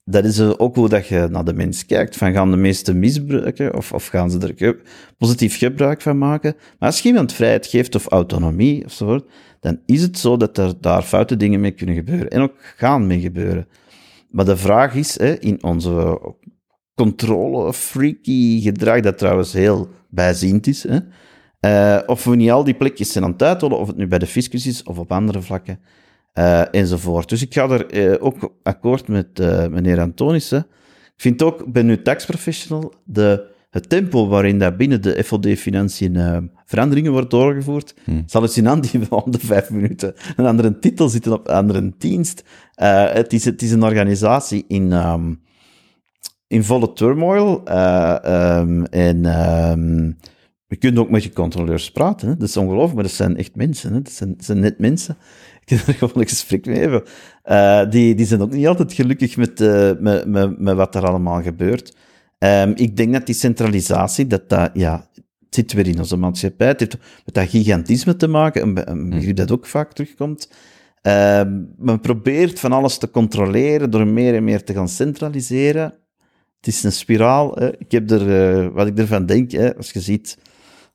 [0.04, 2.16] dat is ook hoe dat je naar de mens kijkt.
[2.16, 4.76] Van gaan de meesten misbruiken of, of gaan ze er
[5.18, 6.54] positief gebruik van maken?
[6.78, 9.22] Maar als je iemand vrijheid geeft of autonomie of
[9.60, 12.30] dan is het zo dat er daar foute dingen mee kunnen gebeuren.
[12.30, 13.68] En ook gaan mee gebeuren.
[14.30, 16.20] Maar de vraag is, hè, in onze
[16.94, 20.98] controle, freaky gedrag, dat trouwens heel bijziend is, hè,
[21.60, 24.18] uh, of we niet al die plekjes zijn aan het uithollen, of het nu bij
[24.18, 25.80] de fiscus is of op andere vlakken,
[26.34, 27.28] uh, enzovoort.
[27.28, 29.38] Dus ik ga er uh, ook akkoord met
[29.70, 30.66] meneer Antonissen.
[31.16, 37.12] Ik vind ook, ben nu taxprofessional, de, het tempo waarin dat binnen de FOD-financiën veranderingen
[37.12, 38.22] wordt doorgevoerd, hmm.
[38.26, 41.54] zal het zien aan die om de vijf minuten een andere titel zitten op een
[41.54, 42.44] andere dienst.
[42.74, 45.40] het, is, het is een organisatie in, um,
[46.46, 49.24] in volle turmoil um, en...
[49.24, 50.16] Um,
[50.70, 52.28] je kunt ook met je controleurs praten.
[52.28, 52.36] Hè?
[52.36, 53.92] Dat is ongelooflijk, maar dat zijn echt mensen.
[53.92, 54.02] Hè?
[54.02, 55.16] Dat, zijn, dat zijn net mensen
[55.70, 57.02] ik er gewoon een gesprek mee hebben.
[57.44, 61.06] Uh, die, die zijn ook niet altijd gelukkig met, uh, met, met, met, wat er
[61.06, 61.96] allemaal gebeurt.
[62.38, 66.66] Um, ik denk dat die centralisatie, dat dat, ja, het zit weer in onze maatschappij.
[66.66, 70.50] Het heeft met dat gigantisme te maken, een, een begrip dat ook vaak terugkomt.
[71.02, 71.42] Uh,
[71.78, 75.94] men probeert van alles te controleren door meer en meer te gaan centraliseren.
[76.56, 77.54] Het is een spiraal.
[77.54, 77.78] Hè.
[77.78, 80.38] Ik heb er, uh, wat ik ervan denk, hè, als je ziet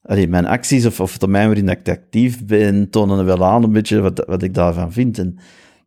[0.05, 3.71] allee, mijn acties of, of het domein waarin ik actief ben, tonen wel aan een
[3.71, 5.17] beetje wat, wat ik daarvan vind.
[5.19, 5.37] En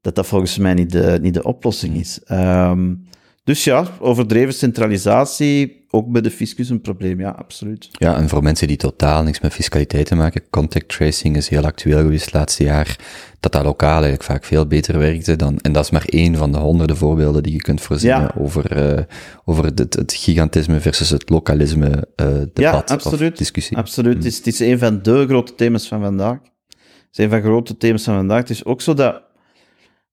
[0.01, 2.21] dat dat volgens mij niet de, niet de oplossing is.
[2.33, 3.07] Um,
[3.45, 7.89] dus ja, overdreven centralisatie, ook bij de fiscus een probleem, ja, absoluut.
[7.93, 11.65] Ja, en voor mensen die totaal niks met fiscaliteit te maken, contact tracing is heel
[11.65, 12.99] actueel geweest het laatste jaar,
[13.41, 16.53] dat dat lokaal eigenlijk vaak veel beter werkte dan, en dat is maar één van
[16.53, 18.35] de honderden voorbeelden die je kunt voorzien Ja.
[18.39, 19.05] over, eh,
[19.45, 23.33] over het, het gigantisme versus het lokalisme eh debat ja, absoluut.
[23.33, 23.77] of discussie.
[23.77, 24.15] Absoluut.
[24.15, 26.39] Het, is, het is een van de grote thema's van vandaag.
[26.69, 28.39] Het is een van de grote thema's van vandaag.
[28.39, 29.23] Het is ook zo dat,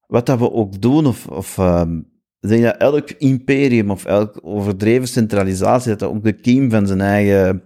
[0.07, 1.99] wat dat we ook doen, of, of ehm,
[2.45, 6.88] ik denk dat elk imperium of elk overdreven centralisatie, dat dat ook de kiem van
[6.88, 7.63] zijn eigen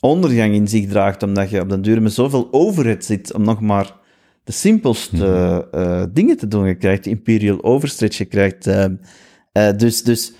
[0.00, 3.60] ondergang in zich draagt, omdat je op den duur met zoveel overheid zit om nog
[3.60, 3.96] maar
[4.44, 6.66] de simpelste eh, dingen te doen.
[6.66, 8.66] Je krijgt imperial overstretch, je krijgt...
[8.66, 8.86] eh,
[9.76, 10.32] dus, dus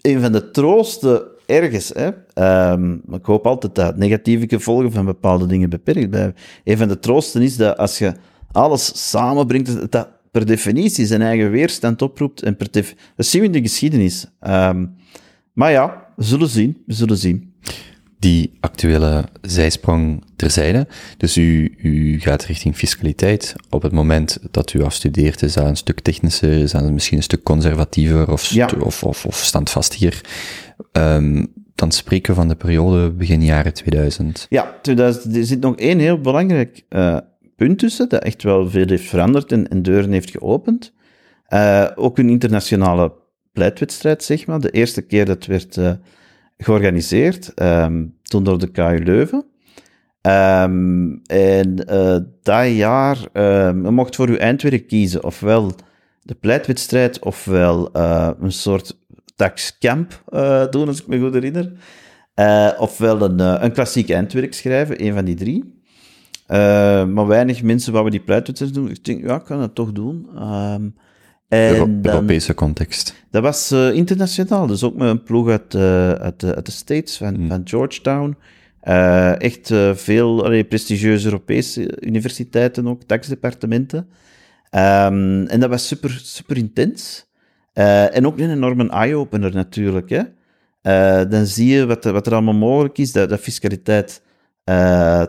[0.00, 5.46] een van de troosten ergens, hè, ehm, ik hoop altijd dat negatieve gevolgen van bepaalde
[5.46, 6.34] dingen beperkt blijven.
[6.64, 8.12] Een van de troosten is dat als je
[8.52, 12.42] alles samenbrengt, dat per definitie zijn eigen weerstand oproept.
[12.42, 14.26] En per def- dat zien we in de geschiedenis.
[14.40, 14.86] Ehm,
[15.52, 16.82] maar ja, we zullen zien.
[16.86, 17.48] We zullen zien.
[18.18, 20.86] die actuele zijsprong terzijde.
[21.16, 23.54] Dus u, u gaat richting fiscaliteit.
[23.70, 27.22] Op het moment dat u afstudeert, is dat een stuk technischer, is dat misschien een
[27.22, 28.68] stuk conservatiever of, stu- Ja.
[28.80, 30.20] of, of, of standvastiger.
[30.92, 34.46] Ehm, dan spreken we van de periode begin jaren 2000.
[34.50, 37.16] Ja, 2000, er zit nog één heel belangrijk eh,
[37.60, 40.92] punt tussen, dat echt wel veel heeft veranderd en, en deuren heeft geopend.
[41.46, 43.12] Eh, ook een internationale
[43.52, 44.60] pleitwedstrijd, zeg maar.
[44.60, 45.92] De eerste keer dat werd eh,
[46.58, 49.44] georganiseerd, ehm, toen door de KU Leuven.
[50.20, 55.72] Ehm, en eh, dat jaar, ehm je mocht voor uw eindwerk kiezen, ofwel
[56.22, 57.88] de pleitwedstrijd, ofwel
[58.40, 58.98] een soort
[59.36, 60.22] taxcamp
[60.70, 61.72] doen, als ik me goed herinner.
[62.78, 65.79] Ofwel een, een klassiek eindwerk schrijven, een van die drie.
[66.50, 68.90] Eh, maar weinig mensen wouden die pleitwedstrijd doen.
[68.90, 70.26] Ik denk, ja, ik kan dat toch doen.
[70.36, 70.88] Ehm,
[71.48, 73.14] en Euro- dan- Europese context.
[73.30, 76.72] dat was eh, internationaal, dus ook met een ploeg uit, eh, uit, de, uit de
[76.72, 78.36] States, van, van Georgetown.
[79.38, 84.08] Echt veel allee, prestigieuze Europese universiteiten ook, taxdepartementen.
[84.70, 87.26] Ehm, en dat was super, super intens.
[87.72, 90.10] En ook een enorme eye-opener natuurlijk.
[90.10, 90.22] Hè?
[91.28, 94.22] Dan zie je wat, er- wat er allemaal mogelijk is, dat, dat fiscaliteit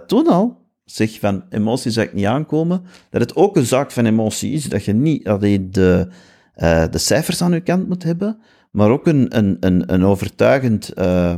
[0.08, 4.06] toen al zeg van emotie zou ik niet aankomen, dat het ook een zaak van
[4.06, 6.08] emotie is, dat je niet alleen de,
[6.54, 8.38] eh, de cijfers aan je kant moet hebben,
[8.72, 11.36] maar ook een, een, een, een overtuigend eh,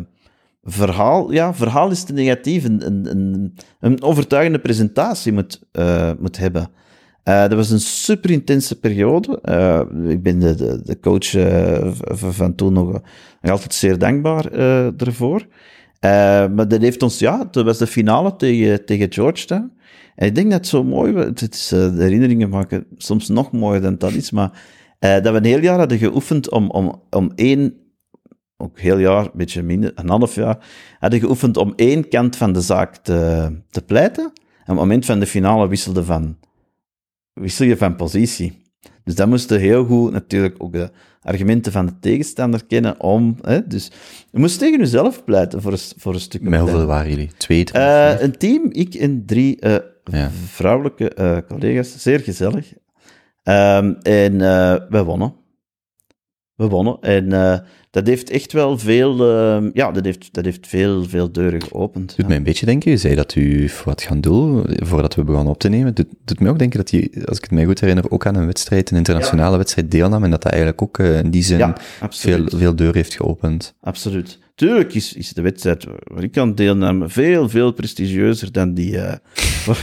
[0.64, 1.32] verhaal.
[1.32, 2.64] Ja, verhaal is te negatief.
[2.64, 6.70] Een, een, een, overtuigende presentatie moet, eh, moet hebben.
[7.24, 9.32] Dat was een super intense periode.
[10.08, 11.30] Ik ben de, de, coach
[12.36, 12.92] van toen nog,
[13.42, 14.52] nog altijd zeer dankbaar
[14.98, 15.48] ervoor.
[16.04, 19.72] Eh, maar dat heeft ons, ja, dat was de finale tegen, tegen Georgetown.
[20.16, 21.16] En ik denk dat zo mooi.
[21.16, 24.62] Het is, eh, de herinneringen maken soms nog mooier dan dat is, maar
[25.00, 27.74] eh, dat we een heel jaar hadden geoefend om, om, om één,
[28.58, 30.66] ook heel jaar, een beetje minder, een half jaar,
[31.00, 34.24] hadden geoefend om één kant van de zaak te, te pleiten.
[34.24, 36.38] En op het moment van de finale wisselde van,
[37.34, 38.62] wissel je van positie.
[39.04, 40.76] Dus dat moesten heel goed natuurlijk ook
[41.24, 43.38] argumenten van de tegenstander kennen om...
[43.42, 43.92] Hè, dus
[44.32, 46.42] je moest tegen jezelf pleiten voor een, voor een stuk.
[46.42, 47.32] Met hoeveel waren jullie?
[47.38, 47.82] Twee, drie?
[47.84, 50.30] Eh, een team, ik en drie eh, Ja.
[50.46, 52.02] vrouwelijke eh, collega's.
[52.02, 52.74] Zeer gezellig.
[53.44, 54.38] Ehm, en
[54.90, 55.36] we wonnen.
[56.56, 56.98] We wonnen.
[57.02, 57.32] En
[57.94, 59.32] dat heeft echt wel veel...
[59.32, 62.08] ehm, ja, dat heeft, dat heeft veel, veel deuren geopend.
[62.08, 62.28] Doet ja.
[62.28, 65.60] mij een beetje denken, u zei dat u wat gaan doen voordat we begonnen op
[65.60, 65.94] te nemen.
[65.94, 68.36] Doet, doet mij ook denken dat u, als ik het mij goed herinner, ook aan
[68.36, 71.58] een wedstrijd, een internationale wedstrijd deelnam en dat dat eigenlijk ook eh, in die zin
[71.58, 71.76] Ja,
[72.10, 73.74] veel, veel deuren heeft geopend.
[73.82, 74.40] Absoluut.
[74.56, 79.14] Tuurlijk is, is de wedstrijd waar ik aan deelnam veel, veel prestigieuzer dan die eh,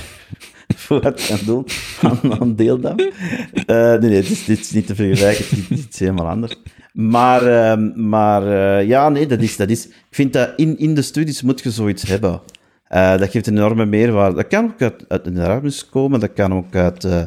[0.77, 1.67] voor, wat kan doen
[2.01, 2.99] aan, aan deelnam.
[2.99, 6.57] Eh, nee, nee, dit is, dit is niet te vergelijken, dit is helemaal anders.
[6.93, 9.87] Maar, ehm, maar eh, ja, nee, dat is, dat is...
[9.87, 12.41] Ik vind dat in, in de studies moet je zoiets hebben.
[12.85, 14.37] Eh, dat geeft een enorme meerwaarde.
[14.37, 17.05] Dat kan ook uit, uit een Erasmus komen, dat kan ook uit...
[17.05, 17.21] eh,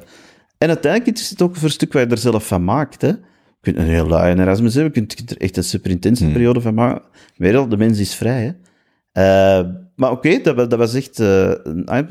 [0.58, 3.08] en uiteindelijk is het ook voor een stuk waar je er zelf van maakt, hè.
[3.08, 6.62] Je kunt een heel laaie Erasmus hebben, je kunt, er echt een super intense periode
[6.62, 7.02] van maken.
[7.36, 8.56] Weer de mens is vrij,
[9.12, 9.64] hè.
[9.96, 11.18] Maar oké, dat, dat was echt...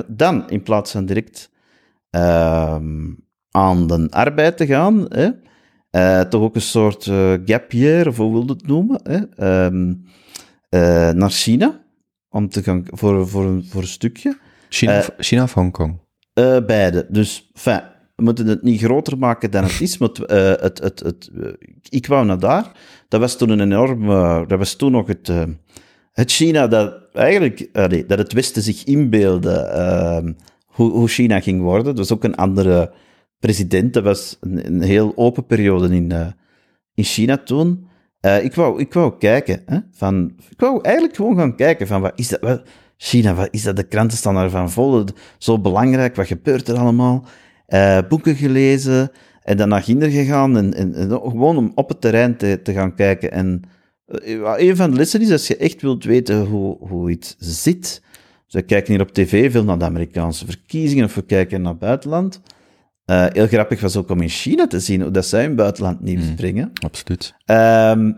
[0.07, 1.51] dan, in plaats van direct
[2.11, 3.11] ehm,
[3.51, 5.29] aan de arbeid te gaan, hè,
[5.93, 9.21] eh, toch ook een soort eh, gap year, of hoe wil je het noemen, hè,
[9.37, 9.95] ehm,
[10.69, 11.81] eh, naar China,
[12.29, 14.39] om te gaan, voor, voor, een, voor een stukje.
[14.69, 16.01] China, of, China of Hongkong?
[16.67, 17.07] Beide.
[17.09, 17.83] Dus, fijn,
[18.17, 19.99] we moeten het niet groter maken dan het is.
[19.99, 21.31] Maar het, het, het, het,
[21.89, 22.73] ik wou naar daar.
[23.09, 24.11] Dat was toen een enorm...
[24.11, 25.33] eh, dat was toen nog het,
[26.13, 27.69] het China dat eigenlijk...
[28.09, 30.33] dat het Westen zich inbeelde ehm,
[30.67, 31.85] hoe, hoe China ging worden.
[31.85, 32.93] Dat was ook een andere
[33.43, 33.95] president.
[33.95, 36.27] Dat was een, heel open periode in, eh,
[36.95, 37.87] in China toen.
[38.21, 42.01] Eh, ik, wou, ik wou kijken, hè, van, ik wou eigenlijk gewoon gaan kijken van,
[42.01, 42.63] wat is dat, wat,
[42.97, 45.05] China, wat is dat, de kranten staan daarvan vol,
[45.39, 47.25] zo belangrijk, wat gebeurt er allemaal?
[47.67, 49.11] Eh, boeken gelezen,
[49.43, 52.95] en dan naar Ginder gegaan, en, en, gewoon om op het terrein te, te gaan
[52.95, 53.33] kijken.
[53.33, 53.63] En
[54.57, 58.03] een van de lessen is, als je echt wilt weten hoe, hoe iets zit,
[58.45, 61.71] dus we kijken hier op tv veel naar de Amerikaanse verkiezingen, of we kijken naar
[61.71, 62.41] het buitenland,
[63.05, 66.01] eh, heel grappig was ook om in China te zien hoe dat zij in buitenland
[66.01, 66.35] nieuws Mm.
[66.35, 66.71] brengen.
[66.85, 67.35] Absoluut.
[67.45, 68.13] Ehm,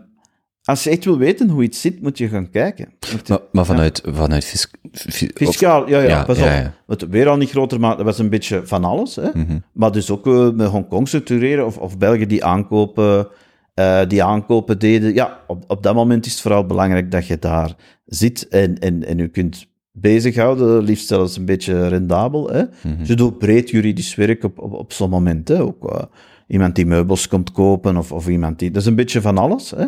[0.63, 2.93] als je echt wil weten hoe iets zit, moet je gaan kijken.
[2.99, 7.05] Je- Maar, maar vanuit, vanuit fis- fi- of- Fiscaal, ja, ja, ja, pas ja, op.
[7.09, 9.15] weer al niet groter, maar dat was een beetje van alles.
[9.15, 9.29] Hè?
[9.33, 9.59] Mhm.
[9.73, 13.27] Maar dus ook eh, met Hongkong structureren, of, of Belgen die aankopen,
[13.73, 15.13] eh, die aankopen deden.
[15.13, 19.05] Ja, op, op dat moment is het vooral belangrijk dat je daar zit en, en,
[19.05, 19.65] en je kunt
[19.97, 22.49] bezighouden, liefst zelfs een beetje rendabel.
[22.49, 22.63] Hè?
[22.83, 23.03] Mhm.
[23.03, 25.47] Je doet breed juridisch werk op, op, op zo'n moment.
[25.47, 25.61] Hè?
[25.61, 26.03] Ook eh,
[26.47, 28.71] iemand die meubels komt kopen, of, of iemand die...
[28.71, 29.73] Dat is een beetje van alles.
[29.75, 29.85] Hè?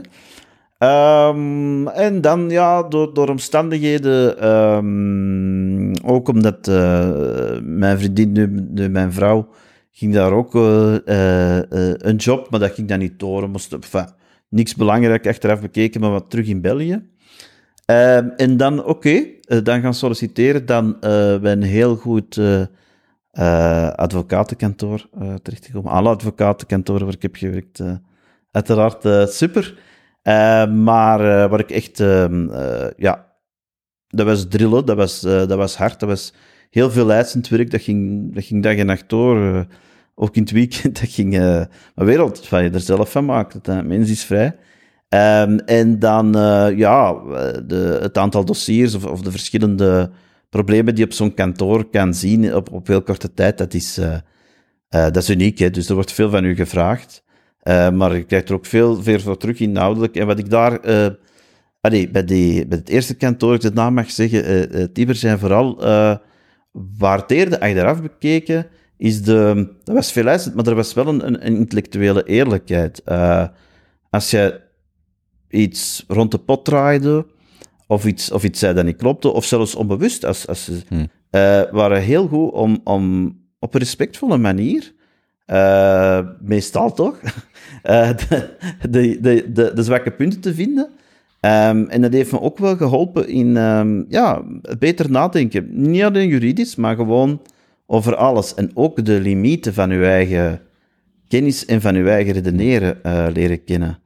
[0.77, 8.89] Ehm, en dan, ja, door, door omstandigheden, ehm, ook omdat eh, mijn vriendin, nu, nu
[8.89, 9.47] mijn vrouw,
[9.91, 10.95] ging daar ook eh,
[11.97, 13.49] een job, maar dat ging dan niet door.
[13.49, 14.05] Moest, enfin,
[14.49, 17.01] niks belangrijk achteraf bekeken, maar wat terug in België.
[17.87, 22.37] Ehm, en dan, oké, eh, dan gaan solliciteren, dan eh bij een heel goed
[23.31, 25.09] eh, advocatenkantoor
[25.41, 25.91] terechtgekomen.
[25.91, 27.83] Alle advocatenkantoren waar ik heb gewerkt,
[28.51, 29.75] uiteraard super.
[30.27, 33.33] Eh, maar waar ik echt, ehm, eh, ja,
[34.07, 36.33] dat was drillen, dat was, dat was hard, dat was
[36.69, 39.65] heel veel eisend werk, dat ging, dat ging dag en nacht door.
[40.15, 41.63] ook in het weekend, dat ging, eh
[41.95, 43.29] een wereld van je er zelf van.
[43.29, 44.55] Het eh, mens is vrij.
[45.09, 47.13] Ehm, en dan, eh, ja,
[47.65, 50.11] de, het aantal dossiers of, of de verschillende
[50.49, 53.97] problemen die je op zo'n kantoor kan zien op, op heel korte tijd, dat is,
[53.97, 54.21] eh, eh,
[54.89, 55.59] dat is uniek.
[55.59, 55.69] Hè?
[55.69, 57.25] Dus er wordt veel van u gevraagd.
[57.93, 60.15] Maar je krijgt er ook veel, veel voor terug inhoudelijk.
[60.15, 60.79] En wat ik daar...
[61.81, 65.81] bij, die, bij het eerste kantoor, ik het naam mag zeggen, Tiber zijn vooral
[66.97, 68.67] waardeerde, achteraf bekeken,
[68.97, 69.67] is de...
[69.83, 73.01] Dat was veel eisend, maar er was wel een, een, intellectuele eerlijkheid.
[74.09, 74.66] Als je
[75.49, 77.25] iets rond de pot draaide,
[77.87, 81.07] of iets, of iets zei dat niet klopte, of zelfs onbewust, als, als ze, Hmm.
[81.29, 84.93] eh, waren heel goed om, om op een respectvolle manier,
[85.45, 87.19] eh, meestal toch,
[87.83, 88.49] eh, de,
[88.89, 90.89] de, de, de, de zwakke punten te vinden.
[91.39, 94.41] Ehm, en dat heeft me ook wel geholpen in ehm, ja,
[94.79, 95.67] beter nadenken.
[95.71, 97.41] Niet alleen juridisch, maar gewoon
[97.85, 98.53] over alles.
[98.53, 100.61] En ook de limieten van uw eigen
[101.27, 102.99] kennis en van uw eigen redeneren
[103.33, 103.99] leren kennen.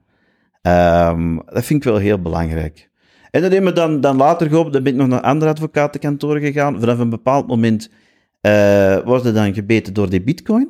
[0.62, 2.90] Ehm, dat vind ik wel heel belangrijk.
[3.32, 4.72] En dat heeft me dan, dan later geholpen.
[4.72, 6.80] Dan ben ik nog naar andere advocatenkantoren gegaan.
[6.80, 7.90] Vanaf een bepaald moment
[8.42, 10.70] eh worden dan gebeten door die bitcoin.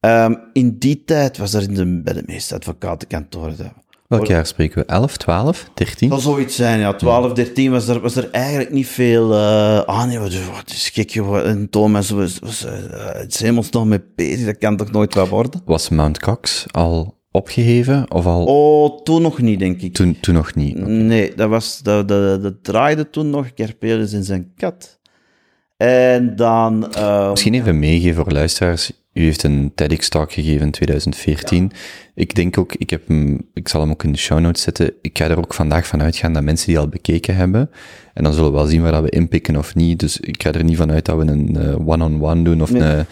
[0.00, 3.56] Ehm, in die tijd was er in de, bij de meeste advocatenkantoren...
[3.56, 3.72] dat-
[4.08, 4.84] Welk jaar spreken we?
[4.84, 6.08] 11, 12, 13?
[6.08, 6.92] zal zoiets zijn, ja.
[6.94, 9.32] 12, 13 was er, was er eigenlijk niet veel...
[9.34, 11.46] eh ah nee, wat, wat is gek, joh.
[11.48, 12.72] En Thomas was, was eh,
[13.12, 14.46] het is helemaal nog mee bezig.
[14.46, 15.62] Dat kan toch nooit wat worden?
[15.64, 18.10] Was Mount Cox al opgeheven?
[18.12, 19.94] Of al Oh, toen nog niet, denk ik.
[19.94, 20.86] toen, toen nog niet?
[20.86, 24.98] Nee, dat, was, dat, dat, dat draaide toen nog Kerpelis in zijn kat.
[25.76, 26.92] En dan...
[26.92, 28.92] eh, Misschien even meegeven voor luisteraars.
[29.12, 31.72] U heeft een TEDx-talk gegeven in 2014.
[32.14, 34.92] Ik denk ook, ik, heb hem, ik zal hem ook in de show notes zetten.
[35.02, 37.70] Ik ga er ook vandaag van uitgaan dat mensen die al bekeken hebben.
[38.14, 39.98] En dan zullen we wel zien waar dat we inpikken of niet.
[40.00, 42.82] Dus ik ga er niet van uit dat we een eh, one-on-one doen of Nee.
[42.82, 43.06] een,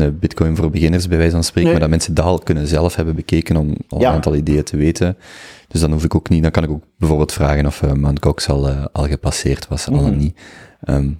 [0.00, 1.62] een Bitcoin voor beginners, bij wijze van spreken.
[1.70, 1.72] Nee.
[1.72, 4.08] Maar dat mensen dat al kunnen zelf hebben bekeken om al Ja.
[4.08, 5.16] een aantal ideeën te weten.
[5.68, 8.18] Dus dan hoef ik ook niet, dan kan ik ook bijvoorbeeld vragen of uh, Mount
[8.18, 10.02] Cox al, eh, al gepasseerd was, al Mhm.
[10.04, 10.40] dan niet.
[10.80, 11.10] Ehm,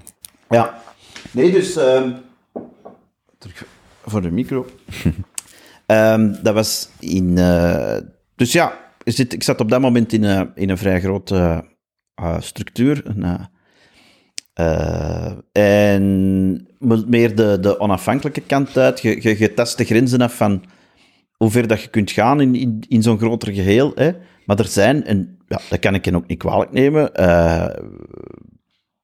[0.51, 0.83] Ja.
[1.31, 1.77] Nee, dus...
[1.77, 2.11] ehm,
[4.05, 4.67] voor de micro.
[5.87, 7.39] Ehm, dat was in...
[7.39, 7.97] eh,
[8.37, 11.65] dus ja, ik zat op dat moment in, een in een vrij grote
[12.15, 13.03] eh, structuur.
[13.05, 13.49] Een,
[14.55, 16.03] eh, en
[16.79, 19.01] me- meer de, de onafhankelijke kant uit.
[19.01, 20.65] Je, je, de grenzen af van
[21.37, 23.93] hoe ver dat je kunt gaan in, in, zo'n groter geheel.
[23.95, 24.11] Hè.
[24.47, 27.69] Maar er zijn, en ja, dat kan ik je ook niet kwalijk nemen, eh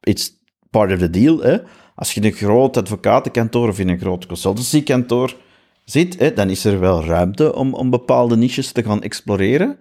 [0.01, 0.33] it's
[0.71, 1.39] part of the deal.
[1.39, 1.59] Hè.
[1.95, 5.37] Als je in een groot advocatenkantoor of in een groot consultancykantoor
[5.85, 9.79] zit, hè, dan is er wel ruimte om, om bepaalde niches te gaan exploreren.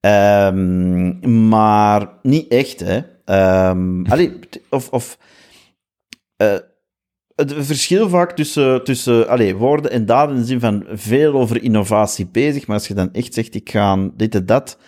[0.00, 3.00] Ehm, maar niet echt, hè.
[3.24, 4.38] Ehm, allee,
[4.90, 5.18] of...
[6.36, 6.56] eh,
[7.34, 12.26] het verschil vaak tussen, tussen allee, woorden en daden in zin van veel over innovatie
[12.26, 14.78] bezig, maar als je dan echt zegt, ik ga dit en dat...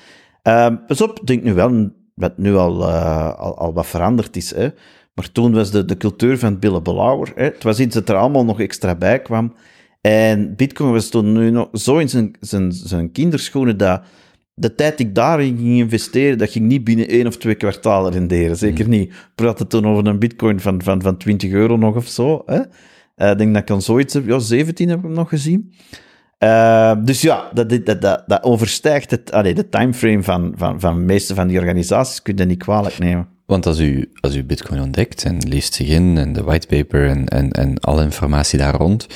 [0.42, 4.54] Ehm, pas op, denk nu wel wat nu al, eh, al, al wat veranderd is,
[4.54, 4.68] hè.
[5.14, 7.44] Maar toen was de, de cultuur van Bille Belauer, hè.
[7.44, 9.54] het was iets dat er allemaal nog extra bij kwam.
[10.00, 14.02] En Bitcoin was toen nu nog zo in zijn, zijn, zijn kinderschoenen dat
[14.62, 18.12] de tijd die ik daarin ging investeren, dat ging niet binnen één of twee kwartalen
[18.12, 18.56] renderen.
[18.56, 19.10] Zeker niet.
[19.10, 22.42] We praten toen over een bitcoin van, van, van 20 euro nog of zo.
[22.46, 22.60] Hè?
[23.16, 24.26] Eh, ik denk dat ik al zoiets heb.
[24.26, 25.72] Ja, 17 heb ik hem nog gezien.
[26.38, 30.94] Eh, dus ja, dat, dat, dat, dat overstijgt het, allee, de timeframe van, van, van
[30.94, 32.22] de meeste van die organisaties.
[32.22, 33.28] Kun je dat niet kwalijk nemen.
[33.46, 37.26] Want als u, als u Bitcoin ontdekt en leest zich in en de whitepaper en,
[37.28, 39.06] en, en alle informatie daar rond,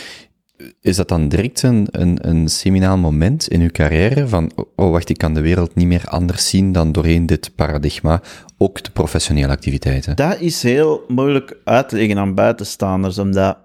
[0.80, 5.08] is dat dan direct een, een, een seminaal moment in uw carrière van, oh wacht,
[5.08, 8.22] ik kan de wereld niet meer anders zien dan doorheen dit paradigma,
[8.58, 10.16] ook de professionele activiteiten?
[10.16, 13.58] Dat is heel moeilijk uit te leggen aan buitenstaanders, omdat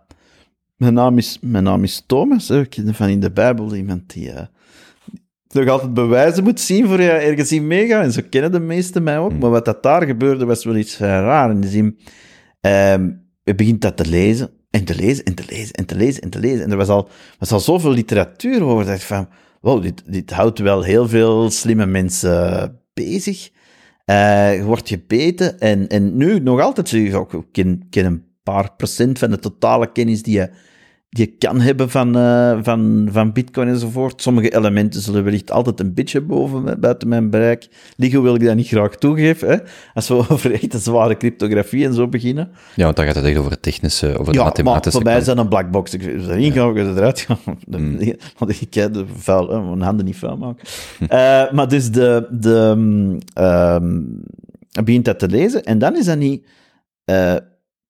[0.75, 4.31] mijn naam is, mijn naam is Thomas, ik ken van in de Bijbel iemand die
[4.31, 4.45] eh,
[5.51, 8.03] nog altijd bewijzen moet zien voor je ergens in meegaan.
[8.03, 9.39] En zo kennen de meesten mij ook.
[9.39, 11.51] Maar wat dat daar gebeurde, was wel iets vrij raar.
[11.51, 11.99] In de zin,
[12.61, 13.09] ehm
[13.43, 16.29] je begint dat te lezen, en te lezen, en te lezen, en te lezen, en
[16.29, 16.63] te lezen.
[16.63, 19.29] En er was al, was al zoveel literatuur over, dat ik van,
[19.61, 23.49] wow, dit, dit houdt wel heel veel slimme mensen bezig.
[24.05, 25.59] Eh, je wordt gebeten.
[25.59, 27.15] En, en nu nog altijd, ik
[27.51, 30.49] ken, ken een paar procent van de totale kennis die je,
[31.17, 34.21] je kan hebben van, eh, van, van bitcoin enzovoort.
[34.21, 38.55] Sommige elementen zullen wellicht altijd een beetje boven, buiten mijn bereik liggen, wil ik dat
[38.55, 39.49] niet graag toegeven.
[39.49, 39.57] Hè?
[39.93, 42.51] Als we over echt zware cryptografie en zo beginnen.
[42.75, 45.03] Ja, want dan gaat het echt over het technische, over de Ja, maar mathematische voor
[45.03, 45.93] mij dat een black box.
[45.93, 47.37] Ik is erin gaan, ik eruit gaan.
[48.37, 50.67] Want ik de vuil, hè, mijn handen niet vuil maken.
[50.99, 53.19] Eh, maar dus de, de, mm,
[54.69, 56.45] je begint dat te lezen en dan is dat niet...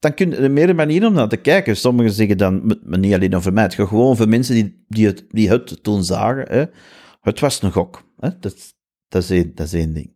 [0.02, 1.78] dan kun je er meerdere manieren om naar te kijken.
[1.78, 5.26] Sommigen zeggen dan, niet alleen over mij, het gaat gewoon voor mensen die, die, het,
[5.30, 6.46] die het toen zagen.
[6.48, 6.66] Hè.
[7.22, 8.04] Het was een gok.
[8.20, 8.30] Hè.
[8.40, 8.76] Dat,
[9.08, 10.14] dat, is één, dat ding.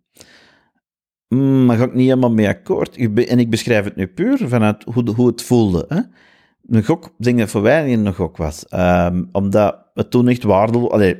[1.27, 2.97] Mm, maar ga ik niet helemaal mee akkoord.
[3.27, 5.85] En ik beschrijf het nu puur vanuit hoe, hoe het voelde.
[5.87, 6.01] Hè.
[6.67, 8.67] Een gok, ik denk dat voor wij een gok was.
[8.67, 10.91] Ehm, omdat het toen echt waardevol...
[10.91, 11.15] Allee,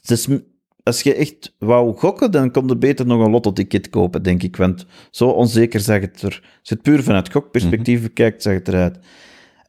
[0.00, 0.28] het is,
[0.84, 4.56] als je echt wou gokken, dan kon je beter nog een lotto-ticket kopen, denk ik.
[4.56, 6.40] Want zo onzeker zag het er...
[6.58, 8.98] Als je het puur vanuit gokperspectief bekijkt, zag het eruit.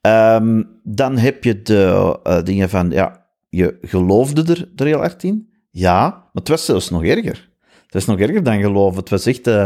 [0.02, 2.90] Ehm, dan heb je de eh, dingen van...
[2.90, 5.50] Ja, je geloofde er, er heel hard in.
[5.72, 7.50] Ja, maar het was zelfs nog erger.
[7.84, 9.00] Het was nog erger dan geloven.
[9.00, 9.48] Het was echt...
[9.48, 9.64] eh,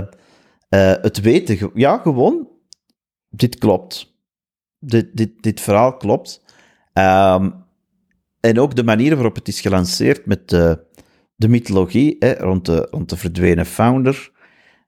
[0.70, 1.72] eh, het weten.
[1.74, 2.48] Ja, gewoon...
[3.30, 4.14] Dit klopt.
[4.80, 6.44] Dit, dit, dit verhaal klopt.
[6.94, 7.50] Ehm,
[8.40, 10.80] en ook de manier waarop het is gelanceerd met de,
[11.39, 14.32] de mythologie hè, rond, de, rond de verdwenen founder.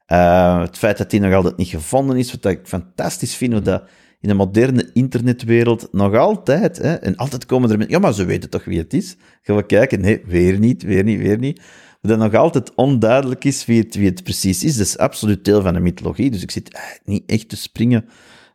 [0.06, 3.62] Eh, het feit dat die nog altijd niet gevonden is, wat ik fantastisch vind, hoe
[3.62, 3.84] dat
[4.20, 8.26] in de moderne internetwereld nog altijd, hè, en altijd komen er mensen, ja, maar ze
[8.26, 9.16] weten toch wie het is?
[9.42, 10.02] Gaan we kijken?
[10.02, 11.62] Nee, weer niet, weer niet, weer niet.
[12.02, 14.78] Dat nog altijd onduidelijk is wie het, wie het precies is.
[14.78, 18.06] Dat is absoluut deel van de mythologie, dus ik zit eh, niet echt te springen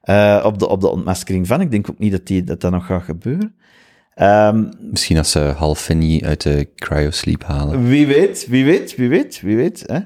[0.01, 1.61] eh, op, de, op de ontmaskering van.
[1.61, 3.55] Ik denk ook niet dat die, dat, dat nog gaat gebeuren.
[4.17, 7.89] Ehm, Misschien als ze half Fanny uit de cryosleep halen.
[7.89, 9.85] wie weet, wie weet, wie weet, wie weet.
[9.87, 9.99] Hè?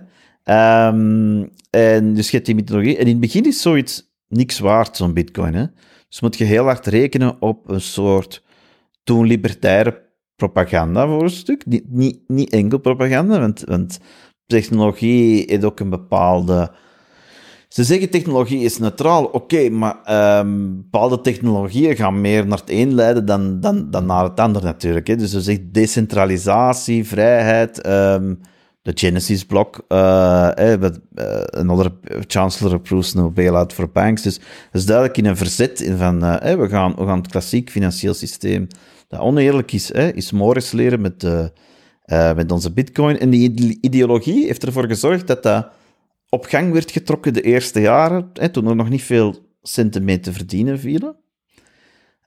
[0.45, 2.97] Ehm, en dus je hebt die mythologie.
[2.97, 5.55] En in het begin is zoiets niks waard, zo'n bitcoin.
[5.55, 5.65] Hè?
[6.09, 8.43] Dus moet je heel hard rekenen op een soort
[9.05, 10.03] toen libertaire
[10.37, 11.67] propaganda voor een stuk.
[11.67, 13.99] Niet, niet, niet enkel propaganda, want, want
[14.47, 16.73] technologie heeft ook een bepaalde...
[17.71, 22.95] Ze zeggen technologie is neutraal, oké, maar ehm, bepaalde technologieën gaan meer naar het een
[22.95, 25.07] leiden dan, dan, dan naar het ander natuurlijk.
[25.07, 25.17] Hè.
[25.17, 28.35] Dus ze zegt decentralisatie, vrijheid, ehm,
[28.83, 31.93] de Genesis-blok, eh, eh, eh, another
[32.27, 34.23] chancellor approves no bailout for banks.
[34.23, 34.45] Dus dat
[34.81, 38.67] is duidelijk in een verzet van, eh, we, gaan, we gaan het klassiek financieel systeem
[39.09, 43.19] dat oneerlijk is, is Morris leren met, eh, met onze bitcoin.
[43.19, 45.69] En die ide- ideologie heeft ervoor gezorgd dat dat
[46.31, 50.79] op gang werd getrokken de eerste jaren, hè, toen er nog niet veel centen verdienen
[50.79, 51.17] vielen.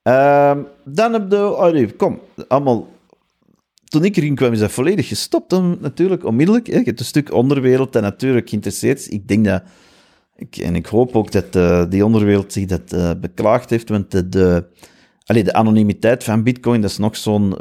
[0.04, 2.88] Ehm, dan heb je, oh kom, allemaal.
[3.84, 5.50] Toen ik erin kwam, is dat volledig gestopt.
[5.50, 6.68] Dan, natuurlijk, onmiddellijk.
[6.68, 9.08] Je hebt een stuk onderwereld dat natuurlijk geïnteresseerd is.
[9.08, 9.64] Ik denk dat,
[10.36, 14.12] ik, en ik hoop ook dat eh, die onderwereld zich dat eh, beklaagd heeft, want
[14.12, 14.66] de, de,
[15.26, 17.58] allee, de anonimiteit van Bitcoin, dat is nog zo'n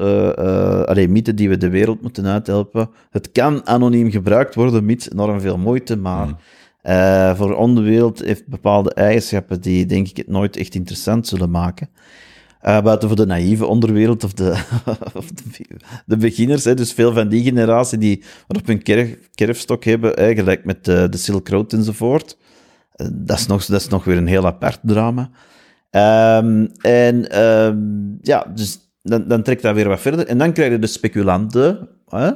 [0.86, 2.90] allee, mythe die we de wereld moeten uithelpen.
[3.10, 6.34] Het kan anoniem gebruikt worden, mits enorm veel moeite, maar
[6.82, 11.88] eh, voor onderwereld heeft bepaalde eigenschappen die, denk ik, het nooit echt interessant zullen maken.
[12.62, 14.50] Buiten voor de naïeve onderwereld of de,
[15.14, 15.66] of de,
[16.06, 16.64] de beginners.
[16.64, 16.74] Hè.
[16.74, 20.84] Dus veel van die generatie die wat op hun kerf, kerfstok hebben, hè, gelijk met
[20.84, 22.36] de Silk Road enzovoort.
[23.12, 25.30] Dat, is nog, dat is nog weer een heel apart drama.
[25.92, 27.78] Ehm, en ehm,
[28.20, 30.26] ja, dus dan, dan trekt dat weer wat verder.
[30.26, 32.30] En dan krijg je de speculanten hè,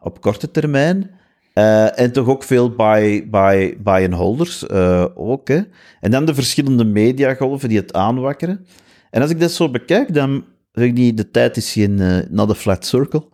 [0.00, 1.10] op korte termijn.
[1.52, 5.48] Eh, en toch ook veel buy, buy, buy and holders eh, ook.
[5.48, 5.60] Hè.
[6.00, 8.66] En dan de verschillende mediagolven die het aanwakkeren.
[9.10, 12.18] En als ik dat zo bekijk, dan zeg ik niet, de tijd is geen uh,
[12.28, 13.28] not a flat circle.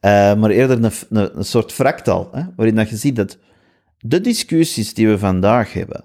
[0.00, 3.38] Maar eerder een, een, een soort fractal, hè, waarin dat je ziet dat
[3.98, 6.04] de discussies die we vandaag hebben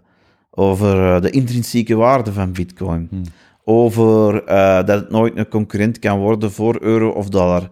[0.59, 3.09] over eh, de intrinsieke waarde van bitcoin,
[3.63, 7.69] over eh, dat het nooit een concurrent kan worden voor euro of dollar,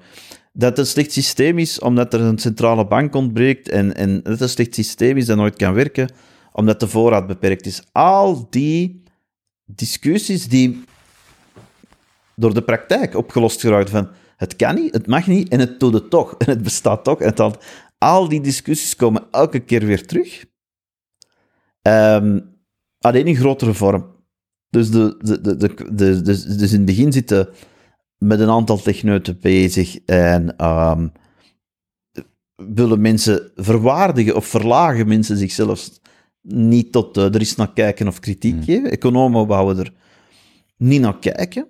[0.53, 4.31] dat het een slecht systeem is omdat er een centrale bank ontbreekt en, en dat
[4.31, 6.09] het een slecht systeem is dat nooit kan werken
[6.51, 7.83] omdat de voorraad beperkt is.
[7.91, 9.03] Al die
[9.65, 10.83] discussies die
[12.36, 15.93] door de praktijk opgelost geraakt van het kan niet, het mag niet en het doet
[15.93, 17.19] het toch en het bestaat toch.
[17.19, 17.55] En het al,
[17.97, 20.45] al die discussies komen elke keer weer terug.
[21.81, 22.39] Ehm,
[23.06, 24.06] alleen in grotere vorm.
[24.70, 27.49] Dus, de, de, de, de, dus, dus in het begin zitten
[28.18, 31.08] met een aantal techneuten bezig en ehm,
[32.56, 35.89] willen mensen verwaardigen of verlagen mensen zichzelf
[36.41, 38.91] niet tot eh, er is naar kijken of kritiek geven.
[38.91, 39.93] Economen wouden er
[40.78, 41.68] niet naar kijken.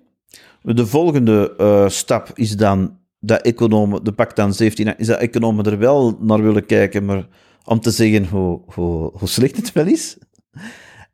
[0.62, 5.64] De volgende eh, stap is dan dat economen, de pak dan 17, is dat economen
[5.64, 7.28] er wel naar willen kijken, maar
[7.64, 10.18] om te zeggen hoe, hoe, hoe slecht het wel is.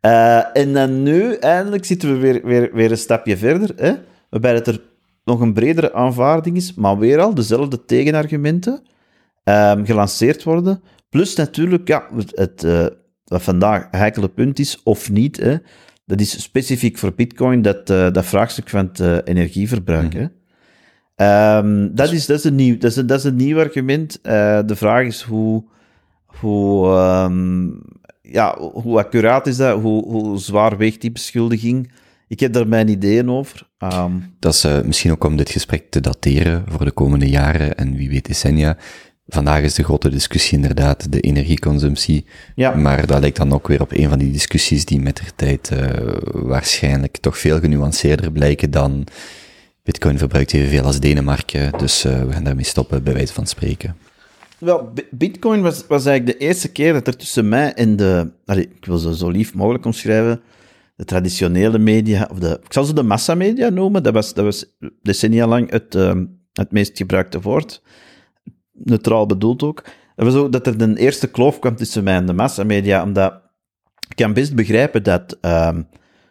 [0.02, 3.92] Eh, en dan nu, eindelijk, zitten we weer, weer, weer een stapje verder, hè,
[4.30, 4.80] waarbij het er
[5.24, 8.82] nog een bredere aanvaarding is, maar weer al dezelfde tegenargumenten
[9.44, 10.82] ehm, gelanceerd worden.
[11.08, 12.86] Plus natuurlijk, ja, het, eh,
[13.24, 15.56] wat vandaag heikele punt is, of niet, hè,
[16.04, 20.12] dat is specifiek voor Bitcoin, dat, eh, dat vraagstuk van het energieverbruik.
[20.12, 20.26] Hè.
[21.14, 24.18] Ehm, dat, is, dat, is een nieuw, dat, is een, dat is een nieuw argument.
[24.22, 25.64] De vraag is hoe,
[26.26, 27.68] hoe, ehm,
[28.32, 29.80] ja, hoe accuraat is dat?
[29.80, 31.90] Hoe, hoe zwaar weegt die beschuldiging?
[32.28, 33.68] Ik heb daar mijn ideeën over.
[33.78, 37.76] Ehm, Dat is eh, misschien ook om dit gesprek te dateren voor de komende jaren
[37.76, 38.76] en wie weet decennia.
[39.26, 42.24] Vandaag is de grote discussie inderdaad de energieconsumptie.
[42.54, 42.74] ja.
[42.74, 45.70] Maar dat lijkt dan ook weer op een van die discussies die met de tijd
[45.70, 45.88] eh,
[46.32, 49.06] waarschijnlijk toch veel genuanceerder blijken dan
[49.82, 53.96] Bitcoin verbruikt evenveel als Denemarken, dus eh, we gaan daarmee stoppen, bij wijze van spreken.
[54.62, 58.32] Wel, Bi- Bitcoin was, was eigenlijk de eerste keer dat er tussen mij en de,
[58.46, 60.40] ik wil ze zo lief mogelijk omschrijven,
[60.96, 64.64] de traditionele media, of de, ik zal ze de massamedia noemen, dat was, dat was
[65.02, 67.82] decennia lang het, ehm, het meest gebruikte woord.
[68.72, 69.84] Neutraal bedoeld ook.
[70.16, 73.40] Dat dat er een eerste kloof kwam tussen mij en de massamedia, omdat
[74.08, 75.86] ik kan best begrijpen dat ehm, een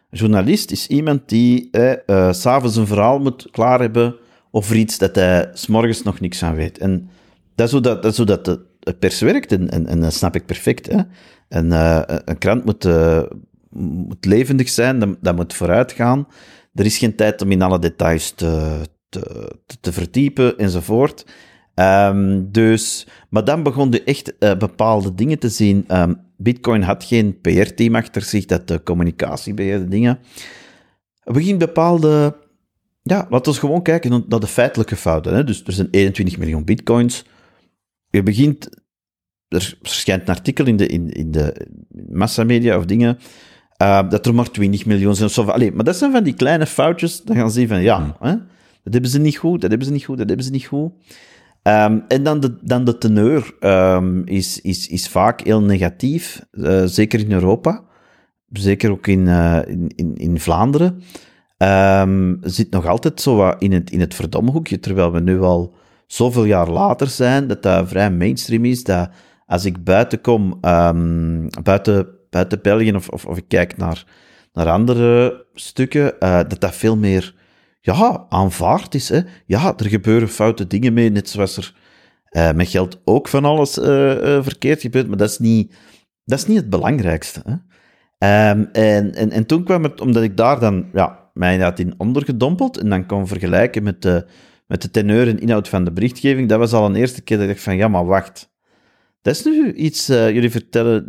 [0.09, 4.15] journalist is iemand die eh, eh, s'avonds een verhaal moet klaar hebben
[4.51, 6.77] over iets dat hij s'morgens nog niks aan weet.
[6.77, 7.09] En
[7.55, 10.13] dat is hoe dat, dat, is dat de, de pers werkt, en, en, en dat
[10.13, 10.87] snap ik perfect.
[10.91, 11.01] Hè?
[11.47, 13.23] En, eh, een krant moet, eh,
[13.69, 16.27] moet levendig zijn, dat, dat moet vooruit gaan.
[16.73, 18.79] Er is geen tijd om in alle details te,
[19.09, 21.25] te, te, verdiepen enzovoort.
[21.73, 25.83] Ehm, dus, maar dan begon je echt eh, bepaalde dingen te zien.
[25.87, 30.19] Ehm, Bitcoin had geen PR-team achter zich dat de communicatie beheerde dingen.
[31.23, 32.35] We gingen bepaalde
[33.03, 35.33] ja, laten we gewoon kijken naar de feitelijke fouten.
[35.33, 35.43] Hè.
[35.43, 37.25] Dus er zijn 21 miljoen bitcoins.
[38.11, 38.69] Je begint...
[39.47, 41.67] Er verschijnt een artikel in de, in, in de
[42.09, 43.17] massamedia of dingen...
[43.77, 45.29] eh, dat er maar 20 miljoen zijn.
[45.29, 47.21] of allee, maar dat zijn van die kleine foutjes.
[47.21, 48.35] Dan gaan ze zien van, ja, hè,
[48.83, 50.91] dat hebben ze niet goed, dat hebben ze niet goed, dat hebben ze niet goed.
[51.61, 56.83] Ehm, en dan de, dan de teneur ehm, is, is, is vaak heel negatief, eh,
[56.85, 57.83] zeker in Europa.
[58.51, 61.01] Zeker ook in, eh, in, in, in Vlaanderen.
[61.57, 65.75] Ehm, zit nog altijd zo wat in het, in het verdomhoekje, terwijl we nu al
[66.11, 69.09] zoveel jaar later zijn, dat dat vrij mainstream is, dat
[69.45, 74.05] als ik buiten kom, ehm, buiten, buiten België, of, of, of ik kijk naar,
[74.53, 77.35] naar andere stukken, eh, dat dat veel meer
[77.81, 79.09] ja, aanvaard is.
[79.09, 79.19] Hè?
[79.45, 81.73] Ja, er gebeuren foute dingen mee, net zoals er
[82.25, 85.75] eh, met geld ook van alles eh, verkeerd gebeurt, maar dat is niet,
[86.25, 87.41] dat is niet het belangrijkste.
[87.45, 87.55] Hè?
[88.17, 91.93] Ehm, en, en, en toen kwam het, omdat ik daar dan ja, mij inderdaad in
[91.97, 94.25] ondergedompeld en dan kon vergelijken met de,
[94.71, 97.45] met de teneur en inhoud van de berichtgeving, dat was al een eerste keer dat
[97.45, 98.49] ik dacht van, ja, maar wacht.
[99.21, 101.05] Dat is nu iets, eh, jullie vertellen,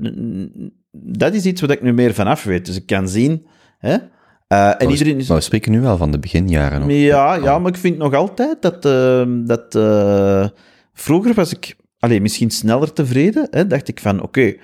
[0.93, 2.67] dat is iets wat ik nu meer van af weet.
[2.67, 3.47] Dus ik kan zien,
[3.79, 3.93] hè.
[3.93, 4.09] Eh, en
[4.49, 5.29] Maar we, iedereen is...
[5.29, 6.91] maar we spreken nu wel van de beginjaren.
[6.91, 8.85] Ja, ja, maar ik vind nog altijd dat...
[8.85, 10.49] eh, dat eh,
[10.93, 13.49] vroeger was ik allee, misschien sneller tevreden.
[13.51, 14.57] Hè, dacht ik van, oké, is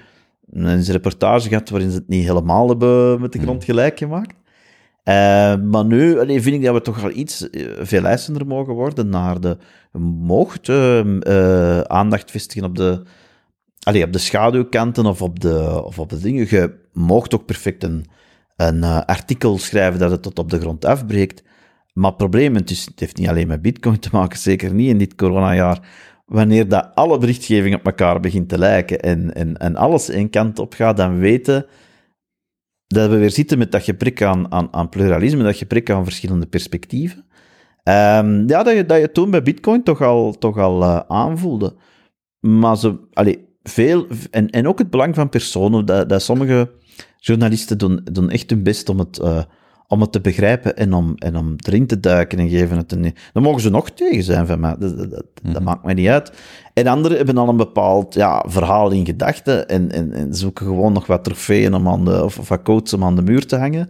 [0.53, 4.35] een reportage gehad waarin ze het niet helemaal hebben met de grond gelijk gemaakt.
[5.09, 8.75] Eh, maar nu allee, vind ik dat we toch wel iets eh, veel eisender mogen
[8.75, 9.57] worden naar de...
[10.63, 13.03] Eh, eh, aandacht vestigen op de,
[13.83, 16.47] allee, op de schaduwkanten of op de, of op de dingen.
[16.51, 18.05] Je moogt ook perfect een,
[19.07, 21.43] artikel schrijven dat het tot op de grond afbreekt.
[21.93, 25.15] Maar het probleem, het heeft niet alleen met bitcoin te maken, zeker niet in dit
[25.15, 25.81] coronajaar,
[26.27, 30.59] wanneer dat alle berichtgeving op elkaar begint te lijken en, en, en alles één kant
[30.59, 31.67] op gaat, dan weten
[32.89, 36.47] dat we weer zitten met dat gebrek aan, aan, aan pluralisme, dat gebrek aan verschillende
[36.47, 37.25] perspectieven.
[37.83, 41.75] Ehm, ja, dat je, dat je toen bij Bitcoin toch al, toch al eh, aanvoelde.
[42.41, 46.71] Maar ze, allee, veel, en, en ook het belang van personen, dat, dat sommige
[47.17, 49.43] journalisten doen, doen echt hun best om het, eh,
[49.89, 53.15] om het te begrijpen en om, en om erin te duiken en geven het een...
[53.33, 56.09] Dan mogen ze nog tegen zijn van mij, dat, dat, dat, dat maakt mij niet
[56.09, 56.33] uit.
[56.75, 60.93] En anderen hebben al een bepaald ja, verhaal in gedachten en, en, en zoeken gewoon
[60.93, 63.57] nog wat trofeeën om aan de, of, of wat quotes om aan de muur te
[63.57, 63.89] hangen.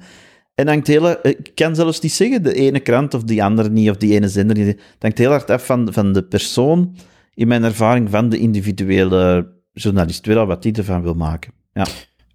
[0.55, 3.91] En hangt heel, ik kan zelfs niet zeggen de ene krant of die andere niet,
[3.91, 4.67] of die ene zender niet.
[4.67, 6.97] Het hangt heel hard af van, van de persoon,
[7.35, 11.53] in mijn ervaring, van de individuele journalist, wel wat die ervan wil maken.
[11.73, 11.87] Ja.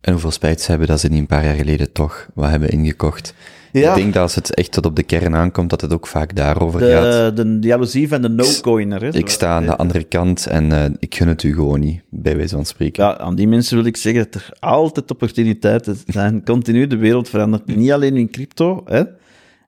[0.04, 2.70] En hoeveel spijt ze hebben dat ze niet een paar jaar geleden toch wat hebben
[2.70, 3.34] ingekocht.
[3.72, 3.90] Ja.
[3.90, 6.36] Ik denk dat als het echt tot op de kern aankomt, dat het ook vaak
[6.36, 7.36] daarover gaat.
[7.36, 9.16] De, de jaloezie van de no-coiner.
[9.16, 12.36] Ik sta aan de andere kant en eh, ik gun het u gewoon niet, bij
[12.36, 13.04] wijze van spreken.
[13.04, 16.44] Ja, aan die mensen wil ik zeggen dat er altijd opportuniteiten zijn.
[16.44, 17.66] Continu, de wereld verandert.
[17.76, 19.04] Niet alleen in crypto, hè.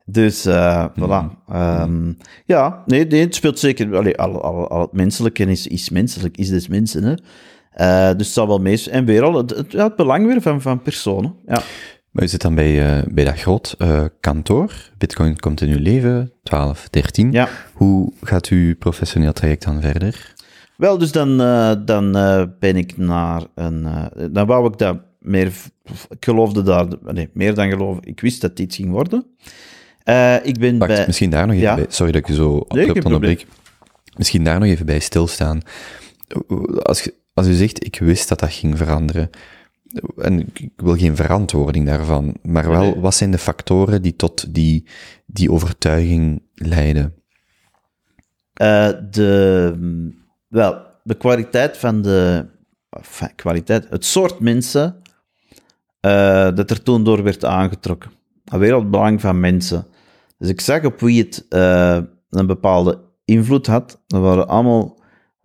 [0.06, 1.50] Dus, eh voilà.
[1.50, 2.12] Ehm,
[2.46, 3.96] ja, nee, nee, het speelt zeker...
[3.96, 7.14] Allee, al, al, al het menselijke is, is menselijk, is des mensen, hè.
[7.76, 8.90] Eh, dus het zal wel mee...
[8.90, 11.36] En weer al, het, het, belang weer van, van personen.
[11.46, 11.62] Ja.
[12.12, 14.74] Maar u zit dan bij, eh, bij dat groot eh, kantoor.
[14.98, 17.32] Bitcoin komt in uw leven, 12, 13.
[17.32, 17.50] ja.
[17.74, 20.34] Hoe gaat uw professioneel traject dan verder?
[20.78, 21.38] Wel, dus dan,
[21.86, 22.12] dan
[22.60, 23.88] ben ik naar een...
[24.32, 25.52] dan wou ik dat meer...
[26.10, 26.86] Ik geloofde daar...
[27.04, 28.04] Nee, meer dan geloven.
[28.04, 29.26] Ik wist dat dit ging worden.
[30.44, 31.04] Ik ben bij...
[31.08, 31.76] misschien daar nog even Ja.
[31.76, 31.86] bij.
[31.90, 33.04] Sorry dat ik u zo abrupt probleem.
[33.06, 33.46] onderbreek.
[34.18, 35.62] Misschien daar nog even bij stilstaan.
[36.82, 39.30] Als, je- als u zegt, ik wist dat dat ging veranderen.
[40.18, 42.36] En ik wil geen verantwoording daarvan.
[42.42, 43.00] Maar wel, Nee.
[43.00, 44.88] wat zijn de factoren die tot die,
[45.26, 47.14] die overtuiging leiden?
[48.54, 49.74] Eh, de,
[50.48, 52.46] wel, de kwaliteit van de...
[52.90, 55.02] enfin, kwaliteit, het soort mensen
[56.00, 58.12] eh, dat er toen door werd aangetrokken.
[58.46, 59.88] Een wereldbelang van mensen.
[60.38, 64.02] Dus ik zag op wie het eh, een bepaalde invloed had.
[64.08, 64.95] Dat waren allemaal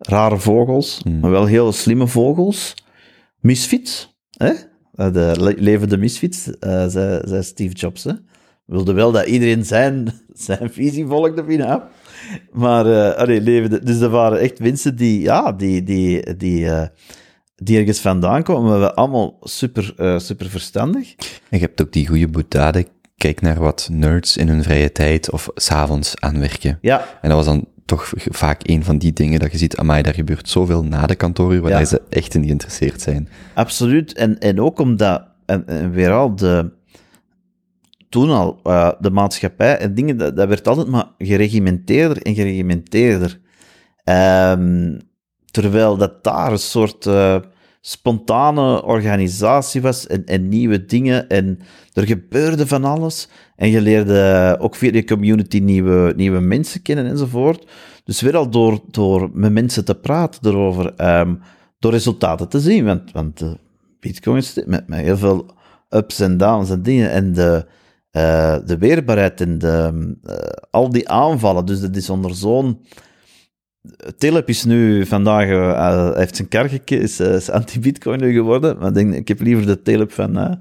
[0.00, 2.74] rare vogels, maar wel heel slimme vogels.
[3.40, 4.52] Misfits, hè?
[4.94, 8.04] Eh, De le- levende misfits, eh, zei, zei Steve Jobs.
[8.04, 8.12] Hè?
[8.66, 11.80] Wilde wel dat iedereen zijn, zijn visie volgde, vind ik.
[12.52, 16.68] Maar, eh allee, levende, dus dat waren echt mensen die, ja, die, die, die,
[17.56, 21.14] die ergens vandaan maar wel allemaal super, super verstandig.
[21.48, 22.86] En je hebt ook die goede boetade.
[23.16, 26.78] Kijk naar wat nerds in hun vrije tijd of s'avonds aanwerken.
[26.80, 30.02] Ja, En dat was dan toch vaak een van die dingen dat je ziet, amai,
[30.02, 31.84] daar gebeurt zoveel na de kantooruur, waar Ja.
[31.84, 33.28] ze echt in geïnteresseerd zijn.
[33.54, 34.12] absoluut.
[34.14, 36.70] En, en ook omdat, en, en weer al, de,
[38.08, 43.40] toen al, eh, de maatschappij en dingen, dat, dat werd altijd maar geregimenteerder en geregimenteerder.
[44.04, 44.98] Ehm,
[45.50, 47.36] terwijl dat daar een soort eh,
[47.80, 51.58] spontane organisatie was en, en nieuwe dingen en
[51.92, 53.28] er gebeurde van alles.
[53.60, 57.66] En je leerde ook via die community nieuwe, nieuwe mensen kennen enzovoort.
[58.04, 61.34] Dus weer al door, door met mensen te praten erover, ehm,
[61.78, 62.84] door resultaten te zien.
[62.84, 63.58] Want, want de
[64.00, 65.46] bitcoin zit met, met heel veel
[65.88, 67.10] ups en downs en dingen.
[67.10, 67.66] En de,
[68.10, 70.34] eh, de weerbaarheid en de, eh,
[70.70, 71.66] al die aanvallen.
[71.66, 72.80] Dus dat is onder zo'n...
[74.18, 78.78] Telep is nu vandaag, eh, heeft zijn kar is, eh, is anti-bitcoin nu geworden.
[78.78, 80.52] Maar ik, denk, ik heb liever de Telep van, eh,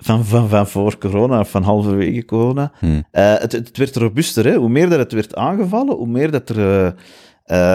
[0.00, 2.72] van, van, van voor corona, of van halverwege corona.
[2.78, 3.04] Hmm.
[3.10, 4.54] Eh, het, het werd robuuster, hè.
[4.56, 6.58] hoe meer dat het werd aangevallen, hoe meer dat er...
[6.58, 6.86] eh,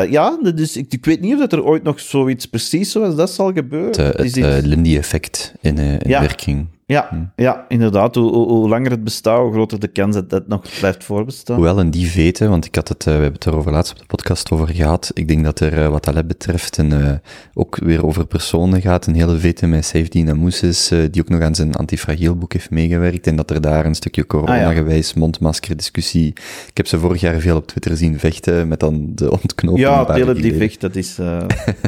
[0.03, 3.15] eh, ja, dus ik, ik weet niet of dat er ooit nog zoiets precies zoals
[3.15, 4.05] dat zal gebeuren.
[4.05, 6.19] Het, Lindy-effect in, in Ja.
[6.19, 6.67] werking.
[6.93, 8.15] Ja, ja, inderdaad.
[8.15, 11.55] Hoe, hoe, hoe langer het bestaat, hoe groter de kans dat het nog blijft voorbestaan.
[11.55, 13.91] Hoewel in die veten, want ik had het, eh, we hebben het er over laatst
[13.91, 15.11] op de podcast over gehad.
[15.13, 17.13] Ik denk dat er, eh, wat dat betreft, een, eh,
[17.53, 19.05] ook weer over personen gaat.
[19.05, 22.53] Een hele vete met Safety Namus is, eh, die ook nog aan zijn antifragiel boek
[22.53, 23.27] heeft meegewerkt.
[23.27, 26.27] En dat er daar een stukje corona-gewijs mondmasker discussie.
[26.67, 29.85] Ik heb ze vorig jaar veel op Twitter zien vechten met dan de ontknoping.
[29.85, 31.15] Ja, Telep die vecht, dat is,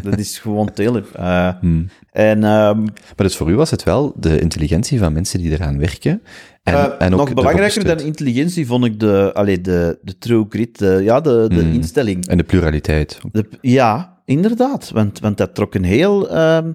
[0.03, 1.07] dat is gewoon Telep.
[1.59, 1.87] Hmm.
[2.15, 5.79] En ehm, Maar dus voor u was het wel de intelligentie van mensen die eraan
[5.79, 6.21] werken.
[6.63, 10.45] En, eh, en ook nog belangrijker dan intelligentie vond ik de, allee, de, de true
[10.49, 11.73] grit, de, ja, de, de Hmm.
[11.73, 12.27] instelling.
[12.27, 13.19] En de pluraliteit.
[13.31, 14.91] De, ja, inderdaad.
[14.93, 16.71] Want, want dat trok een heel ehm,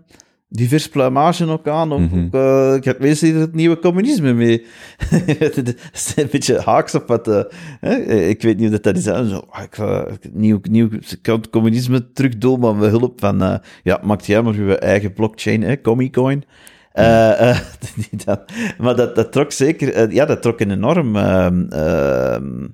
[0.50, 1.92] divers pluimage ook aan.
[1.92, 2.28] Ook, Mhm.
[2.30, 4.66] eh, ik heb mensen die er het nieuwe communisme mee.
[5.38, 7.28] Het is een beetje haaks op wat.
[7.28, 7.42] eh,
[7.80, 7.94] hè,
[8.28, 9.30] ik weet niet of dat, dat is.
[9.30, 13.42] Zo, ah, ik, ga nieuw, nieuw ik kan het communisme terugdoen, maar met hulp van.
[13.42, 16.44] eh, ja, maakt jij maar je eigen blockchain, hè, Comicoin.
[16.92, 17.58] Eh, eh,
[18.78, 19.92] maar dat, dat trok zeker.
[19.92, 21.16] eh, ja, dat trok een enorm.
[21.16, 22.66] ehm, ehm,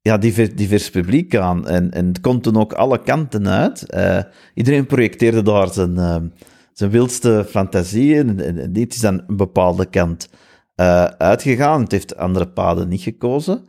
[0.00, 1.66] ja, divers, divers publiek aan.
[1.68, 3.90] En, en het komt toen ook alle kanten uit.
[3.90, 4.18] Eh,
[4.54, 6.16] iedereen projecteerde daar zijn, eh,
[6.78, 8.40] zijn wildste fantasieën.
[8.40, 10.28] En, dit is dan een bepaalde kant
[10.74, 11.80] eh, uitgegaan.
[11.80, 13.64] Het heeft andere paden niet gekozen.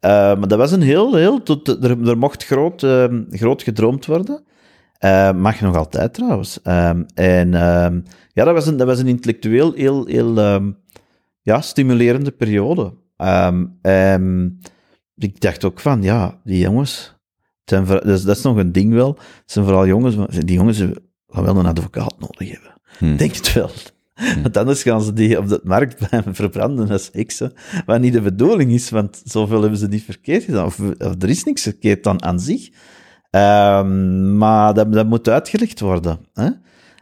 [0.00, 1.42] Eh, maar dat was een heel, heel...
[1.42, 4.44] tot- Er, er mocht groot, ehm, groot gedroomd worden.
[4.98, 6.62] Eh, mag nog altijd trouwens.
[6.62, 8.00] Ehm, en ehm,
[8.32, 10.34] ja, dat was een, dat was een intellectueel heel, heel
[11.42, 12.94] ja, stimulerende periode.
[13.16, 13.66] Ehm,
[15.16, 17.14] ik dacht ook van, ja, die jongens...
[17.64, 19.08] voor- dat, is, nog een ding wel.
[19.18, 20.84] Het zijn vooral jongens, die jongens
[21.30, 22.80] gaan wel een advocaat nodig hebben.
[22.98, 23.16] Hmm.
[23.16, 23.70] Denk het wel.
[24.42, 27.52] Want anders gaan ze die op de markt blijven verbranden als heksen.
[27.86, 30.66] Wat niet de bedoeling is, want zoveel hebben ze niet verkeerd gedaan.
[30.66, 32.70] Of, of er is niks verkeerd dan aan zich.
[33.30, 36.18] Ehm, maar dat, dat moet uitgelegd worden.
[36.34, 36.48] Hè?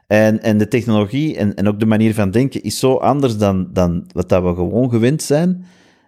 [0.06, 3.68] En, en de technologie en, en ook de manier van denken is zo anders dan,
[3.72, 5.64] dan wat dat we gewoon gewend zijn,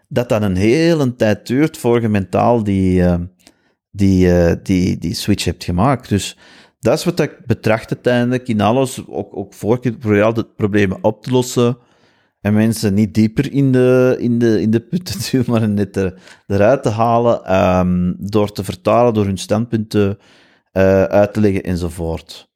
[0.08, 3.18] dat dat een hele tijd duurt voor je mentaal die, eh,
[3.90, 6.08] die, eh, die, die switch hebt gemaakt.
[6.08, 6.36] Dus
[6.80, 11.22] dat is wat ik betracht uiteindelijk in alles, ook, ook voor ik de problemen op
[11.22, 11.78] te lossen
[12.40, 15.96] en mensen niet dieper in de, in de, in de put te duwen, maar net
[15.96, 16.14] er,
[16.46, 20.18] eruit te halen, ehm, door te vertalen, door hun standpunten
[20.72, 22.48] eh, uit te leggen enzovoort.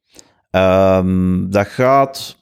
[0.51, 2.37] Ehm, dat gaat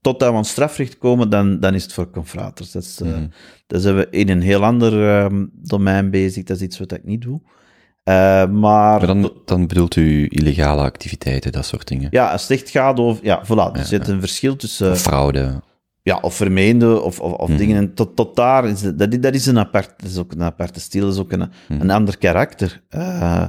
[0.00, 2.70] totdat we aan strafrecht komen, dan, dan is het voor confraters.
[2.72, 3.26] Dat is, eh, Mhm.
[3.66, 6.44] dat zijn we in een heel ander ehm, domein bezig.
[6.44, 7.40] Dat is iets wat ik niet doe.
[8.08, 8.14] Eh,
[8.46, 8.50] maar
[8.98, 12.08] Maar dan, dan bedoelt u illegale activiteiten, dat soort dingen.
[12.10, 13.24] ja, als het echt gaat over...
[13.24, 13.72] Ja, voilà.
[13.78, 14.90] Er zit een verschil tussen...
[14.90, 15.60] Of fraude.
[16.02, 17.58] ja, of vermeende, of, of, of Mhm.
[17.58, 17.76] dingen.
[17.76, 20.80] En tot, tot daar is dat, dat is een apart, dat is ook een aparte
[20.80, 21.80] stijl, dat is ook een, Mhm.
[21.80, 23.44] een ander karakter eh,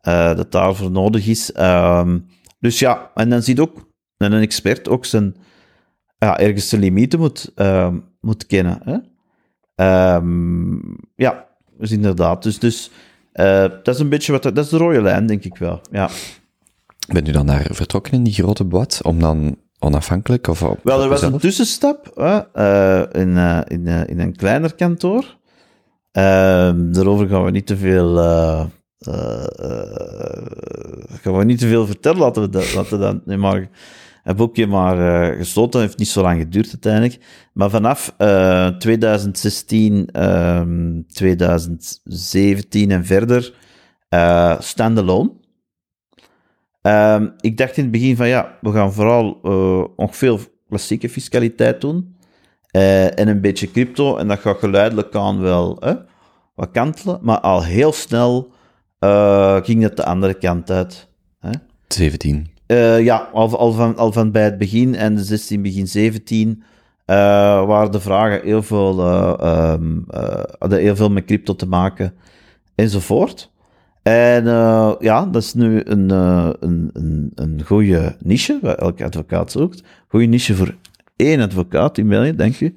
[0.00, 1.52] eh, dat daarvoor nodig is.
[1.52, 2.18] Ehm,
[2.60, 5.36] dus ja, en dan ziet ook dat een expert ook zijn,
[6.18, 8.80] ja, ergens zijn limieten moet, ehm, moet kennen.
[8.84, 8.96] Hè?
[9.74, 10.74] Ehm,
[11.16, 11.46] ja,
[11.78, 12.42] dus inderdaad.
[12.42, 12.90] Dus, dus
[13.82, 15.80] dat is een beetje wat, dat is de rode lijn, denk ik wel.
[15.90, 16.08] Ja.
[17.12, 21.02] Bent u dan daar vertrokken in die grote boot, om dan onafhankelijk of op Wel,
[21.02, 25.36] er was een tussenstap eh, in, eh, in, eh, in een kleiner kantoor.
[26.12, 28.18] Ehm, daarover gaan we niet te veel.
[28.18, 28.64] eh,
[28.98, 30.42] eh, eh,
[31.22, 32.18] gaan we niet te veel vertellen.
[32.18, 33.68] Laten we dat, laten we dat nu maar.
[34.24, 35.80] Een boekje maar eh, gesloten.
[35.80, 37.18] heeft niet zo lang geduurd uiteindelijk.
[37.52, 43.54] Maar vanaf eh, 2016, ehm, 2017 en verder,
[44.08, 45.32] eh standalone.
[46.82, 51.08] Ehm, ik dacht in het begin van ja, we gaan vooral eh nog veel klassieke
[51.08, 52.12] fiscaliteit doen.
[52.70, 54.16] eh, en een beetje crypto.
[54.16, 55.82] En dat gaat geleidelijk aan wel
[56.54, 57.18] wat kantelen.
[57.22, 58.52] Maar al heel snel
[58.98, 61.08] eh, ging het de andere kant uit.
[61.40, 61.50] Hè.
[61.88, 62.53] 17.
[62.66, 66.62] Eh, ja, al, al, van, al van bij het begin en de 16, begin 17
[67.04, 67.16] eh,
[67.66, 69.74] waren de vragen heel veel, eh,
[70.58, 72.14] hadden heel veel met crypto te maken
[72.74, 73.52] enzovoort.
[74.02, 74.44] En
[74.98, 79.82] ja, dat is nu een, een, een, een goede niche, waar elke advocaat zoekt.
[80.08, 80.74] Goede niche voor
[81.16, 82.74] één advocaat in België, denk je.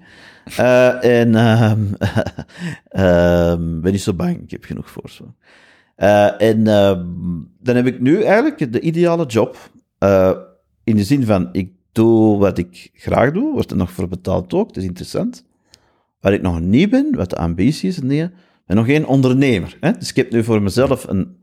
[1.02, 1.82] En ehm
[2.88, 5.12] ehm, ben niet zo bang, ik heb genoeg voor.
[5.98, 7.06] Eh, en ehm,
[7.60, 9.58] dan heb ik nu eigenlijk de ideale job.
[9.98, 10.32] Eh,
[10.84, 14.54] in de zin van, ik doe wat ik graag doe, wordt er nog voor betaald
[14.54, 15.46] ook, dat is interessant.
[16.20, 18.34] Waar ik nog niet ben, wat de ambitie is en dingen,
[18.66, 19.78] ben nog geen ondernemer.
[19.80, 19.92] Hè?
[19.92, 21.38] Dus ik heb nu voor mezelf een,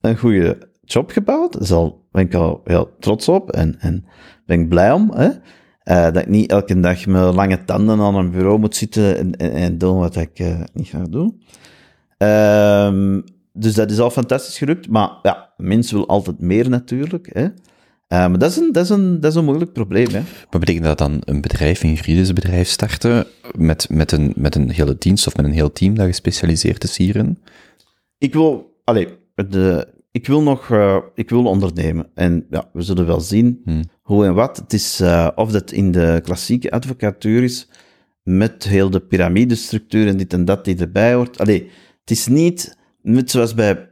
[0.00, 1.68] een goede job gebouwd.
[1.68, 4.04] Daar ben ik al heel trots op en, en
[4.46, 5.10] ben ik blij om.
[5.14, 5.28] Hè?
[5.82, 9.36] Eh, dat ik niet elke dag met lange tanden aan een bureau moet zitten en,
[9.36, 11.34] en, en doen wat ik niet graag doe.
[12.18, 13.20] Ehm,
[13.52, 14.88] dus dat is al fantastisch gelukt.
[14.88, 17.28] Maar ja, mensen wil altijd meer natuurlijk.
[17.32, 17.44] Hè?
[18.12, 20.06] Eh, maar dat is, een, dat, is een, dat is een moeilijk probleem.
[20.06, 20.20] Hè?
[20.50, 23.26] Maar betekent dat dan een bedrijf, een juridisch bedrijf starten,
[23.56, 26.96] met, met, een, met een hele dienst of met een heel team dat gespecialiseerd is
[26.96, 27.38] hierin?
[28.18, 32.06] Ik wil, allee, de, ik wil nog, eh, ik wil ondernemen.
[32.14, 33.82] En ja, we zullen wel zien Hmm.
[34.02, 34.56] hoe en wat.
[34.56, 37.68] Het is, eh, of dat in de klassieke advocatuur is,
[38.22, 41.38] met heel de piramidestructuur en dit en dat die erbij hoort.
[41.38, 43.88] Allee, het is niet, net zoals bij,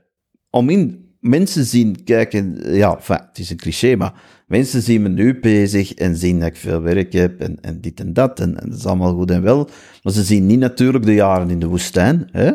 [0.51, 4.13] om in, mensen zien, kijken, ja, enfin, het is een cliché, maar
[4.47, 8.01] mensen zien me nu bezig en zien dat ik veel werk heb en, en dit
[8.01, 9.69] en dat, en, en dat is allemaal goed en wel.
[10.03, 12.53] Maar ze zien niet natuurlijk de jaren in de woestijn, hè,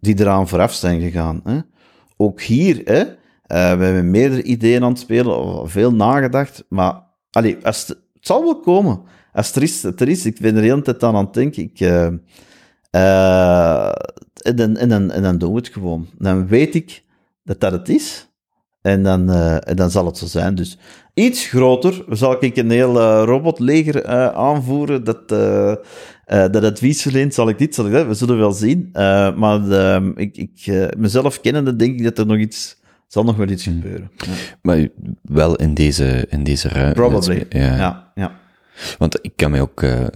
[0.00, 1.40] die eraan vooraf zijn gegaan.
[1.44, 1.58] Hè.
[2.16, 7.56] Ook hier, hè, eh, we hebben meerdere ideeën aan het spelen, veel nagedacht, maar allee,
[7.62, 9.02] als het, het zal wel komen.
[9.32, 10.26] Als het er is, het er is.
[10.26, 11.62] Ik ben er de hele tijd aan aan het denken.
[11.62, 12.08] Ik, eh,
[12.90, 13.92] eh,
[14.42, 16.06] en, dan, en, dan, en dan doen we het gewoon.
[16.18, 17.04] Dan weet ik
[17.44, 18.28] dat dat het is.
[18.82, 20.54] En dan, eh, en dan zal het zo zijn.
[20.54, 20.78] Dus
[21.14, 25.28] iets groter zal ik een heel eh, robotleger aanvoeren dat,
[26.52, 27.34] dat advies verleent.
[27.34, 28.06] Zal ik dit, zal ik dat?
[28.06, 28.88] We zullen wel zien.
[29.36, 32.80] Maar eh, ik, ik, mezelf kennende denk ik dat er nog iets...
[33.06, 34.10] zal nog wel iets gebeuren.
[34.16, 34.32] Ja.
[34.62, 34.88] Maar
[35.22, 37.00] wel in deze, in deze ruimte.
[37.00, 37.46] Probably.
[37.48, 37.76] Ja.
[37.76, 38.39] Ja, ja.
[38.98, 40.06] Want ik kan me ook uh,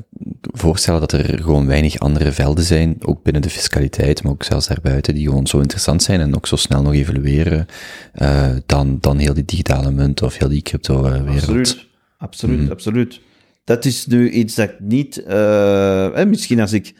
[0.40, 4.66] voorstellen dat er gewoon weinig andere velden zijn, ook binnen de fiscaliteit, maar ook zelfs
[4.66, 7.66] daarbuiten, die gewoon zo interessant zijn en ook zo snel nog evolueren
[8.14, 11.38] uh, dan, dan heel die digitale munt of heel die crypto-wereld.
[11.38, 11.86] Absoluut,
[12.18, 12.70] absoluut, mm.
[12.70, 13.20] absoluut.
[13.64, 15.24] Dat is nu iets dat ik niet...
[15.28, 16.94] Uh, misschien als ik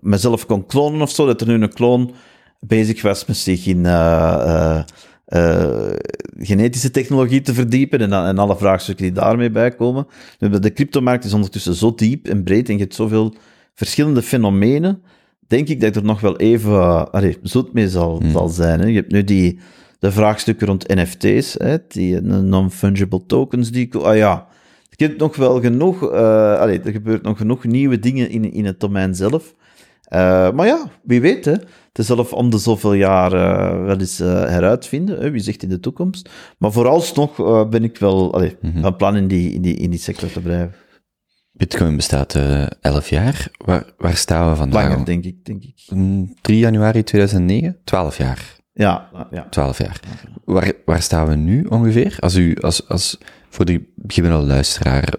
[0.00, 2.14] mezelf kon klonen of zo, dat er nu een kloon
[2.60, 3.82] bezig was met zich in
[5.30, 5.92] uh,
[6.38, 10.06] genetische technologie te verdiepen en, en alle vraagstukken die daarmee bij komen.
[10.38, 13.34] De cryptomarkt is ondertussen zo diep en breed en je hebt zoveel
[13.74, 15.02] verschillende fenomenen,
[15.46, 18.30] denk ik dat er nog wel even uh, allee, zoet mee zal, hmm.
[18.30, 18.80] zal zijn.
[18.80, 18.86] Hè.
[18.86, 19.58] Je hebt nu die,
[19.98, 23.96] de vraagstukken rond NFT's, hè, die non-fungible tokens, die...
[23.96, 24.46] Ah ja,
[24.90, 26.02] je hebt nog wel genoeg...
[26.02, 29.54] Uh, allee, er gebeurt nog genoeg nieuwe dingen in, in het domein zelf.
[30.12, 31.54] Uh, maar ja, wie weet, hè
[31.92, 35.20] te zelf om de zoveel jaar uh, wel eens uh, heruitvinden.
[35.20, 36.30] Hè, wie zegt in de toekomst.
[36.58, 39.90] Maar vooralsnog uh, ben ik wel allee, mm van plan in die, in, die, in
[39.90, 40.74] die sector te blijven.
[41.52, 42.38] Bitcoin bestaat
[42.80, 43.48] elf jaar.
[43.64, 44.88] Waar, waar staan we vandaag?
[44.88, 45.76] Langer, denk ik, denk ik.
[45.84, 47.76] 3 mm, januari 2009?
[47.84, 48.58] 12 jaar.
[48.72, 49.46] Ja, ja.
[49.48, 50.00] 12 jaar.
[50.44, 52.16] Waar, waar staan we nu ongeveer?
[52.20, 53.18] Als u, als, als,
[53.48, 55.14] voor de beginnende luisteraar,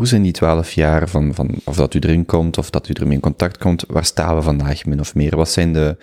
[0.00, 2.92] hoe zijn die twaalf jaar van, van of dat u erin komt of dat u
[2.92, 5.36] ermee in contact komt, waar staan we vandaag min of meer?
[5.36, 5.96] Wat zijn de,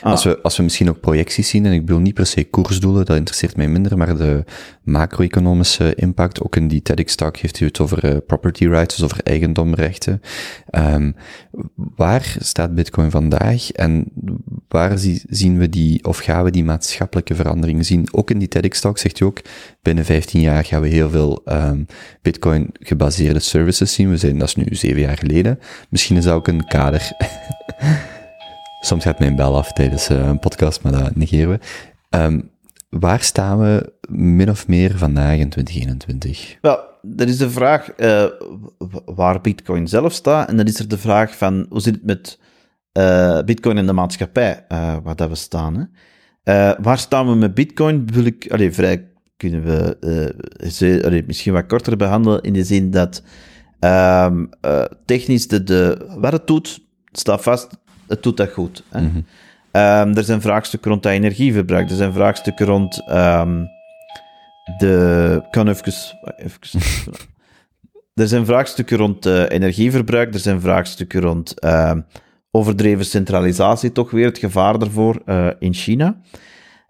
[0.00, 0.10] ah.
[0.10, 3.04] als, we, als we misschien ook projecties zien, en ik bedoel niet per se koersdoelen,
[3.04, 4.44] dat interesseert mij minder, maar de
[4.82, 9.20] macro-economische impact, ook in die TEDx-talk heeft u het over uh, property rights, dus over
[9.22, 10.20] eigendomrechten.
[10.70, 11.16] Um,
[11.96, 14.04] waar staat Bitcoin vandaag en
[14.68, 18.08] waar zie, zien we die, of gaan we die maatschappelijke verandering zien?
[18.12, 19.40] Ook in die TEDx-talk zegt u ook,
[19.84, 21.86] binnen 15 jaar gaan we heel veel um,
[22.22, 24.10] Bitcoin gebaseerde services zien.
[24.10, 25.58] We zijn, dat is nu zeven jaar geleden.
[25.88, 27.10] Misschien is dat ook een kader.
[28.80, 31.58] Soms gaat mijn bel af tijdens uh, een podcast, maar dat negeren we.
[32.18, 32.50] Um,
[32.88, 36.56] waar staan we min of meer vandaag in 2021?
[36.60, 38.24] Wel, dat is de vraag uh,
[39.04, 40.48] waar Bitcoin zelf staat.
[40.48, 42.38] En dan is er de vraag van hoe zit het met
[42.92, 44.64] uh, Bitcoin en de maatschappij
[45.02, 45.88] waar dat we staan.
[46.42, 46.82] Hè?
[46.82, 48.06] waar staan we met Bitcoin?
[48.12, 49.96] Wil ik allee, vrij kunnen we
[50.62, 53.22] uh, ze, misschien wat korter behandelen in de zin dat
[53.80, 56.80] um, uh, technisch de, de, wat het doet,
[57.12, 57.68] staat vast,
[58.08, 58.82] het doet dat goed.
[58.88, 59.00] Hè?
[59.00, 59.24] Mm -hmm.
[60.08, 63.68] um, er zijn vraagstukken rond dat energieverbruik, er zijn vraagstukken rond um,
[64.78, 65.42] de...
[65.50, 65.92] kan even...
[66.36, 66.60] even
[68.14, 71.54] er zijn vraagstukken rond uh, energieverbruik, er zijn vraagstukken rond
[72.50, 75.22] overdreven centralisatie, toch weer het gevaar daarvoor
[75.58, 76.20] in China.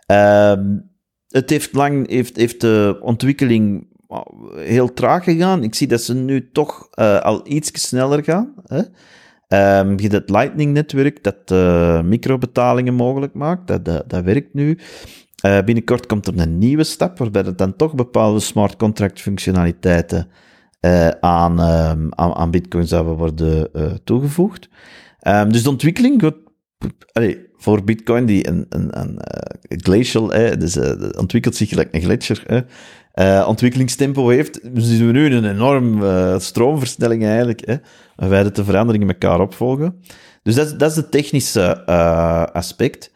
[0.06, 0.92] Um,
[1.34, 3.86] het heeft lang, heeft, heeft de ontwikkeling
[4.56, 5.62] heel traag gegaan.
[5.62, 8.54] Ik zie dat ze nu toch uh, al iets sneller gaan.
[8.66, 8.78] Hè?
[9.78, 13.66] Um, je het Lightning-netwerk dat uh, microbetalingen mogelijk maakt.
[13.66, 14.78] Dat, dat, dat werkt nu.
[15.46, 20.28] Uh, binnenkort komt er een nieuwe stap, waarbij er dan toch bepaalde smart contract functionaliteiten
[21.20, 23.70] aan, um, aan, aan, Bitcoin zouden worden
[24.04, 24.68] toegevoegd.
[25.28, 26.43] Um, dus de ontwikkeling gaat
[27.56, 32.02] voor Bitcoin, die een, een, een uh, glacial, hè, dus uh, ontwikkelt zich gelijk een
[32.02, 32.66] gletsjer,
[33.14, 36.02] uh, ontwikkelingstempo heeft, zien we nu een enorm
[36.40, 37.76] stroomversnelling eigenlijk, hè,
[38.16, 40.00] waarbij de veranderingen elkaar opvolgen.
[40.42, 41.86] Dus dat, dat is het technische
[42.52, 43.12] aspect.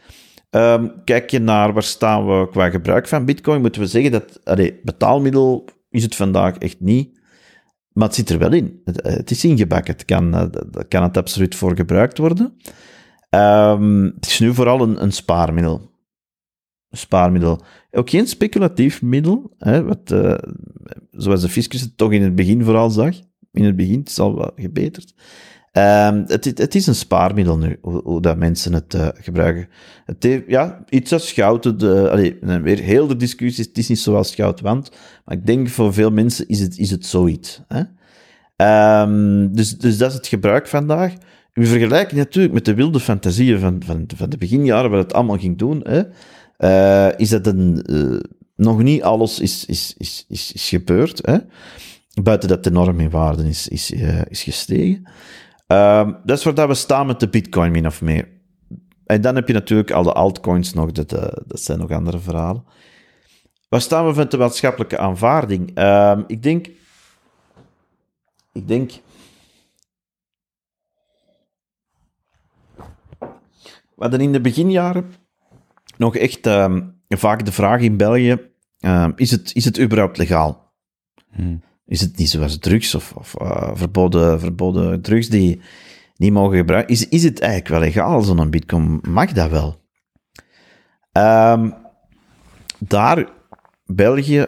[0.50, 4.40] Um, kijk je naar waar staan we qua gebruik van Bitcoin, moeten we zeggen dat
[4.44, 7.16] allee, betaalmiddel is het vandaag echt niet.
[7.92, 8.80] Maar het zit er wel in.
[8.84, 9.92] Het, het is ingebakken.
[9.92, 10.52] Het kan,
[10.88, 12.56] kan het absoluut voor gebruikt worden.
[13.30, 15.90] Um, het is nu vooral een, een spaarmiddel.
[16.90, 17.60] Spaarmiddel.
[17.90, 20.34] Ook geen speculatief middel, hè, wat, uh,
[21.10, 23.14] zoals de fiscus het toch in het begin vooral zag.
[23.52, 25.14] In het begin, het is al wat gebeterd.
[25.72, 29.68] Um, het, het, is een spaarmiddel nu, hoe, dat mensen het uh, gebruiken.
[30.04, 34.90] Het ja, iets als goud, weer heel de discussie, het is niet zoals goud, want,
[35.24, 37.62] maar ik denk voor veel mensen is het, is het zoiets.
[37.68, 37.82] Hè?
[39.02, 41.12] Um, dus, dus dat is het gebruik vandaag.
[41.58, 45.38] We vergelijken natuurlijk met de wilde fantasieën van, van, van de beginjaren, waar het allemaal
[45.38, 46.02] ging doen, hè,
[46.58, 48.20] uh, is dat een, uh,
[48.56, 51.26] nog niet alles is, is, is, is, is gebeurd.
[51.26, 51.38] Hè,
[52.22, 55.08] buiten dat de norm in waarde is, is, uh, is gestegen.
[55.66, 58.28] Ehm, dat is waar dat we staan met de bitcoin, min of meer.
[59.06, 61.08] En dan heb je natuurlijk al de altcoins nog, dat,
[61.46, 62.64] dat zijn nog andere verhalen.
[63.68, 65.70] Waar staan we van de maatschappelijke aanvaarding?
[65.74, 66.68] Ehm, ik denk...
[68.52, 68.92] Ik denk
[73.98, 75.04] We hadden in de beginjaren
[75.96, 76.76] nog echt uh,
[77.08, 78.36] vaak de vraag in België:
[78.80, 80.72] uh, is, het, is het überhaupt legaal?
[81.30, 81.62] Hmm.
[81.86, 85.60] Is het niet zoals drugs of, of uh, verboden, verboden drugs die
[86.16, 86.94] niet mogen gebruiken?
[86.94, 89.00] Is, is het eigenlijk wel legaal, zo'n bitcoin?
[89.08, 89.80] Mag dat wel?
[91.12, 91.74] Um,
[92.78, 93.28] daar
[93.86, 94.46] België,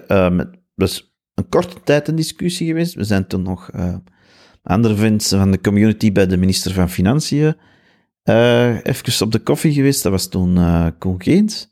[0.75, 2.95] dus een korte tijd een discussie geweest.
[2.95, 3.95] We zijn toen nog uh,
[4.63, 7.57] andere mensen van de community bij de minister van Financiën
[8.25, 10.03] uh, even op de koffie geweest.
[10.03, 11.69] Dat was toen uh, Koen Geens.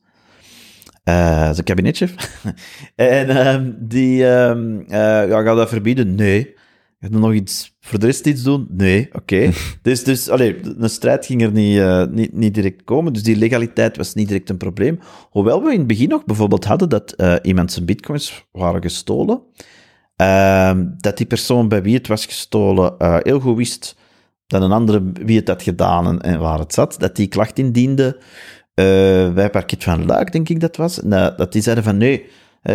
[1.04, 2.14] Uh, zijn kabinetchef.
[2.94, 6.14] en um, die, um, ja, gaat dat verbieden?
[6.14, 6.56] Nee.
[7.00, 8.66] Gaat er nog iets voor de rest iets doen?
[8.70, 9.16] Nee, oké.
[9.16, 9.52] Okay.
[9.82, 13.12] dus, dus allee, een strijd ging er niet, niet, niet direct komen.
[13.12, 14.98] Dus die legaliteit was niet direct een probleem.
[15.30, 19.42] Hoewel we in het begin nog bijvoorbeeld hadden dat iemand zijn bitcoins waren gestolen.
[20.16, 23.96] Ehm, dat die persoon bij wie het was gestolen heel goed wist
[24.48, 26.96] dat een andere wie het had gedaan en, waar het zat.
[26.98, 28.24] Dat die klacht indiende uh,
[29.32, 30.94] bij Parket van Luik, denk ik dat was.
[30.94, 32.26] Dat, dat die zeiden van nee,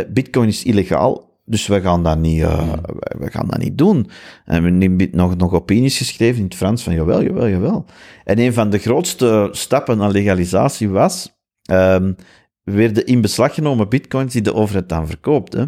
[0.09, 2.73] bitcoin is illegaal, dus we gaan dat niet, uh,
[3.19, 4.09] we gaan dat niet doen.
[4.45, 7.85] En we hebben nog, nog opinies geschreven in het Frans van jawel, jawel, jawel.
[8.23, 11.33] En een van de grootste stappen naar legalisatie was,
[11.71, 12.15] um,
[12.63, 15.53] werden in beslag genomen bitcoins die de overheid dan verkoopt.
[15.53, 15.65] Hè.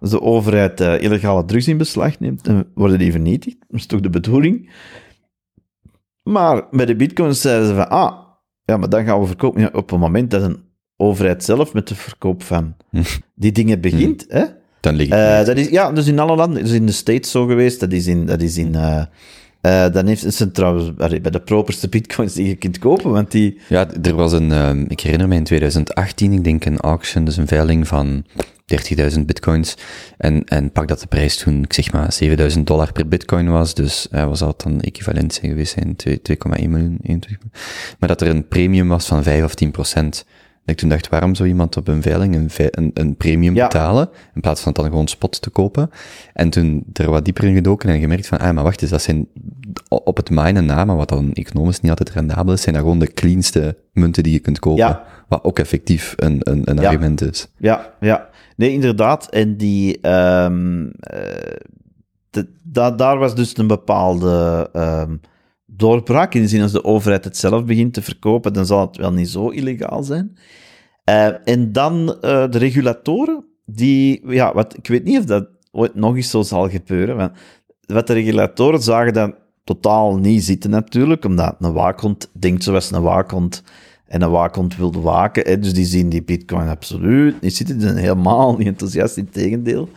[0.00, 3.56] Als de overheid illegale drugs in beslag neemt, dan worden die vernietigd.
[3.68, 4.70] Dat is toch de bedoeling?
[6.22, 8.18] Maar bij de bitcoins zeiden ze van, ah,
[8.64, 10.62] ja, maar dan gaan we verkopen op het moment dat een
[10.96, 12.76] overheid zelf met de verkoop van
[13.34, 14.24] die dingen begint.
[14.28, 14.44] Hè?
[14.80, 16.62] Dan ligt uh, dat is, Ja, is in alle landen.
[16.62, 17.80] Dat is in de States zo geweest.
[17.80, 18.26] Dat is in...
[18.26, 19.02] Dat is in uh,
[19.62, 23.58] uh, dan heeft het trouwens bij de properste bitcoins die je kunt kopen, want die...
[23.68, 27.46] Ja, er was een, ik herinner me in 2018, ik denk een auction, dus een
[27.46, 28.24] veiling van
[29.14, 29.76] 30.000 bitcoins.
[30.16, 32.16] En, en pak dat de prijs toen, ik zeg maar,
[32.56, 33.74] 7.000 dollar per bitcoin was.
[33.74, 35.96] Dus uh, was dat dan equivalent zijn geweest zijn,
[36.62, 36.98] 2,1 miljoen.
[37.02, 37.38] 21.
[37.98, 40.24] Maar dat er een premium was van 5 of 10 procent.
[40.64, 43.66] Dat ik toen dacht, waarom zou iemand op een veiling een, een, een premium ja.
[43.66, 45.90] betalen, in plaats van het dan gewoon spot te kopen?
[46.32, 49.02] En toen er wat dieper in gedoken en gemerkt van, ah, maar wacht eens, dat
[49.02, 49.28] zijn
[49.88, 52.98] op het minen na, maar wat dan economisch niet altijd rendabel is, zijn dat gewoon
[52.98, 54.84] de cleanste munten die je kunt kopen.
[54.84, 55.04] Ja.
[55.28, 56.88] Wat ook effectief een, een, een ja.
[56.88, 57.48] argument is.
[57.56, 58.28] Ja, ja.
[58.56, 59.28] Nee, inderdaad.
[59.28, 60.90] En die, um, uh,
[62.30, 65.20] de, da, daar was dus een bepaalde um,
[65.76, 66.34] doorbraak.
[66.34, 69.12] In de zin, als de overheid het zelf begint te verkopen, dan zal het wel
[69.12, 70.36] niet zo illegaal zijn.
[71.08, 75.94] Uh, en dan uh, de regulatoren, die, ja, wat, ik weet niet of dat ooit
[75.94, 77.32] nog eens zo zal gebeuren, maar
[77.86, 83.02] wat de regulatoren zagen dan totaal niet zitten natuurlijk, omdat een waakhond denkt zoals een
[83.02, 83.62] waakhond
[84.06, 85.46] en een waakhond wilde waken.
[85.46, 87.78] Hè, dus die zien die bitcoin absoluut niet zitten.
[87.78, 89.88] Die zijn helemaal niet enthousiast, in tegendeel.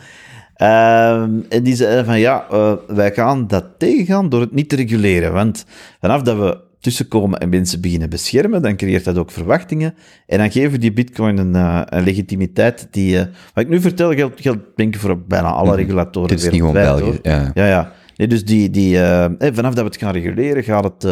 [0.62, 4.76] Um, en die zeiden van ja, uh, wij gaan dat tegengaan door het niet te
[4.76, 5.34] reguleren.
[5.34, 5.66] Want
[6.00, 9.94] vanaf dat we tussenkomen en mensen beginnen beschermen, dan creëert dat ook verwachtingen.
[10.26, 13.16] En dan geven we die bitcoin een, uh, een legitimiteit die...
[13.16, 13.22] Uh,
[13.54, 16.60] wat ik nu vertel geldt, geldt denk ik voor bijna alle regulatoren Het is niet
[16.60, 17.52] gewoon België, ja.
[17.54, 17.92] Ja, ja.
[18.16, 21.04] Nee, dus die, die, uh, vanaf dat we het gaan reguleren, gaat het,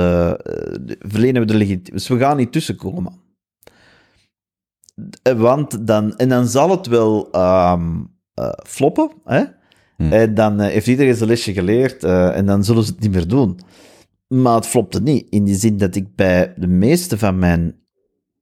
[1.00, 1.94] verlenen we de legitimiteit.
[1.94, 3.22] Dus we gaan niet tussenkomen.
[5.38, 9.44] Want dan, en dan zal het wel um, uh, floppen, hè?
[9.98, 10.12] Hmm.
[10.12, 13.60] En dan heeft iedereen zijn lesje geleerd en dan zullen ze het niet meer doen.
[14.28, 17.76] Maar het flopte niet, in die zin dat ik bij de meeste van mijn,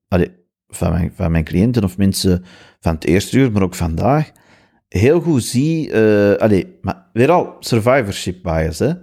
[0.07, 0.31] allee,
[0.67, 2.43] van mijn, van mijn cliënten of mensen
[2.79, 4.31] van het eerste uur, maar ook vandaag,
[4.87, 5.95] heel goed zie...
[6.37, 8.93] Allee, maar weer al, survivorship bias, hè.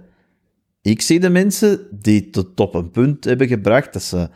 [0.81, 4.29] Ik zie de mensen die tot op een punt hebben gebracht dat ze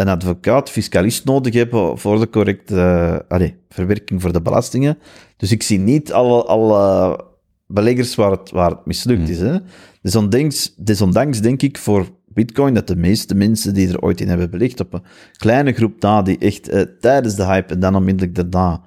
[0.00, 4.98] een advocaat, fiscalist nodig hebben voor de correcte uh, allee, verwerking voor de belastingen.
[5.36, 7.24] Dus ik zie niet alle, alle
[7.66, 9.40] beleggers waar het, waar het mislukt is.
[9.40, 9.56] Hè.
[10.02, 14.50] Desondanks, desondanks denk ik voor Bitcoin dat de meeste mensen die er ooit in hebben
[14.50, 15.02] belegd op een
[15.36, 18.82] kleine groep na, die echt uh, tijdens de hype en dan onmiddellijk daarna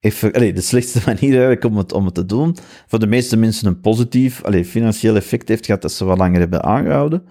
[0.00, 2.56] even, allee, de slechtste manier eigenlijk om het, om het te doen,
[2.86, 6.38] voor de meeste mensen een positief, allee, financieel effect heeft gehad dat ze wat langer
[6.40, 7.22] hebben aangehouden.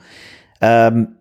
[0.60, 1.17] Um,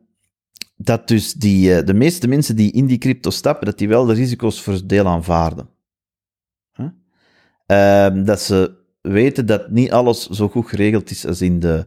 [0.77, 4.14] dat dus die, de meeste mensen die in die crypto stappen, dat die wel de
[4.14, 5.68] risico's voor deel aanvaarden.
[6.72, 6.87] Huh?
[8.07, 11.87] Um, dat ze weten dat niet alles zo goed geregeld is als in de...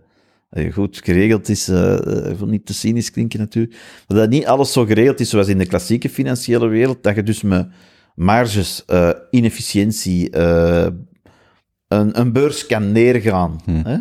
[0.71, 3.75] Goed geregeld is, uh, niet te cynisch klinken natuurlijk,
[4.07, 7.23] maar dat niet alles zo geregeld is zoals in de klassieke financiële wereld, dat je
[7.23, 7.67] dus met
[8.15, 8.85] marges,
[9.29, 13.59] inefficiëntie, een, een beurs kan neergaan.
[13.65, 13.81] Hmm.
[13.85, 13.97] Hè?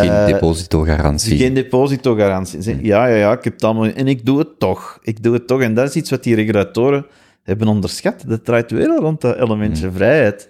[0.00, 1.36] Geen Uh, depositogarantie.
[1.36, 2.62] Geen depositogarantie.
[2.62, 3.86] Zeg, Ja, ja, ja, ik heb het allemaal...
[3.86, 4.98] En ik doe het toch.
[5.02, 5.60] Ik doe het toch.
[5.60, 7.06] En dat is iets wat die regulatoren
[7.42, 8.24] hebben onderschat.
[8.26, 10.48] Dat draait weer rond dat elementje vrijheid.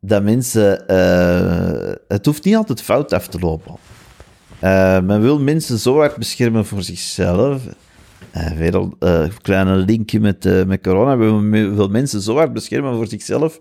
[0.00, 0.88] Dat mensen...
[0.88, 3.74] eh, het hoeft niet altijd fout af te lopen.
[4.58, 7.62] Eh, men wil mensen zo hard beschermen voor zichzelf.
[8.30, 8.96] Eh, weer al
[9.42, 11.16] kleine linkje met, eh, met corona.
[11.16, 13.58] Men wil mensen zo hard beschermen voor zichzelf,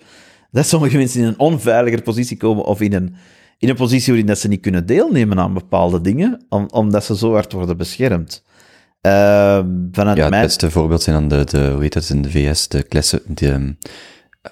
[0.52, 3.16] dat sommige mensen in een onveiliger positie komen of in een,
[3.64, 7.18] in een positie waarin dat ze niet kunnen deelnemen aan bepaalde dingen, om, omdat ze
[7.18, 8.44] zo hard worden beschermd.
[9.02, 9.12] Eh,
[9.92, 10.44] vanuit Ja, het mijn...
[10.46, 13.76] beste voorbeeld zijn dan de, de hoe heet dat in de VS, de klasse, de,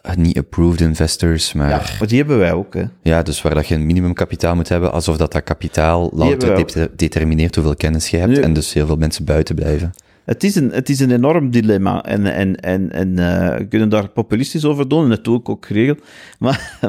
[0.02, 2.06] eh, niet approved investors, maar Ja, ja.
[2.06, 3.24] die hebben wij ook, hè.
[3.24, 7.56] dus waar dat je een minimumkapitaal moet hebben, alsof dat, dat kapitaal louter de- determineert
[7.56, 9.92] hoeveel kennis je hebt Nu- en dus heel veel mensen buiten blijven.
[10.32, 13.90] Het is een, het is een enorm dilemma en, en, en, en eh, we kunnen
[13.90, 16.00] daar populistisch over doen en dat doe ik ook geregeld.
[16.40, 16.80] Maar,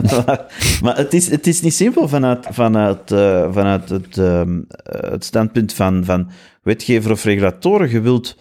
[0.82, 5.24] maar, het, is, het is niet simpel vanuit, vanuit, eh, vanuit het, ehm, eh, het
[5.24, 6.30] standpunt van, van
[6.62, 7.90] wetgever of regulatoren.
[7.90, 8.36] Je wilt,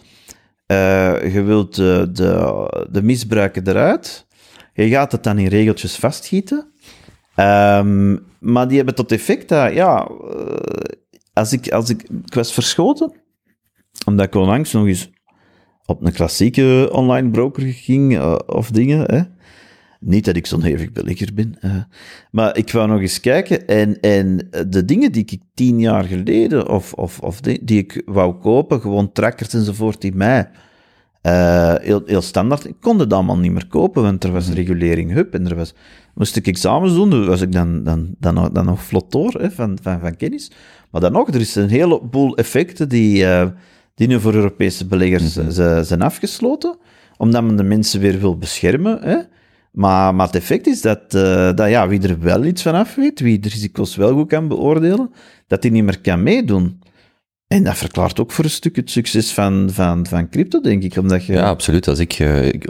[0.66, 2.10] eh, je wilt de,
[2.90, 4.26] de, misbruiken eruit.
[4.74, 6.66] Je gaat het dan in regeltjes vastgieten.
[7.34, 10.96] Ehm, maar die hebben tot effect dat, ja, eh,
[11.32, 13.20] als ik, als ik, ik was verschoten
[14.04, 15.10] omdat ik onlangs nog eens
[15.86, 19.14] op een klassieke online broker ging eh, of dingen.
[19.14, 19.20] Hè.
[20.00, 21.54] Niet dat ik zo'n hevig belegger ben.
[21.60, 21.76] eh.
[22.30, 23.66] maar ik wou nog eens kijken.
[23.66, 28.02] En, en de dingen die ik tien jaar geleden, of, of, of die, die ik
[28.04, 30.50] wou kopen, gewoon trackers enzovoort, die mij
[31.22, 35.12] eh, heel, heel standaard, ik kon het allemaal niet meer kopen, want er was regulering
[35.12, 35.74] hup en er was,
[36.14, 39.50] moest ik examens doen, dan was ik dan, dan, dan, dan nog vlot door hè,
[39.50, 40.50] van, van, van kennis.
[40.90, 43.48] Maar dan nog, er is een heleboel effecten die, eh,
[43.94, 46.76] die nu voor Europese beleggers ze- zijn afgesloten,
[47.16, 48.98] omdat men de mensen weer wil beschermen.
[49.02, 49.16] Hè.
[49.72, 52.94] Maar, maar het effect is dat, eh, dat ja, wie er wel iets van af
[52.94, 55.10] weet, wie de risico's wel goed kan beoordelen,
[55.46, 56.80] dat die niet meer kan meedoen.
[57.46, 60.96] En dat verklaart ook voor een stuk het succes van, van, van crypto, denk ik.
[60.96, 61.88] Omdat je, Ja, absoluut.
[61.88, 62.64] Als ik, eh, ik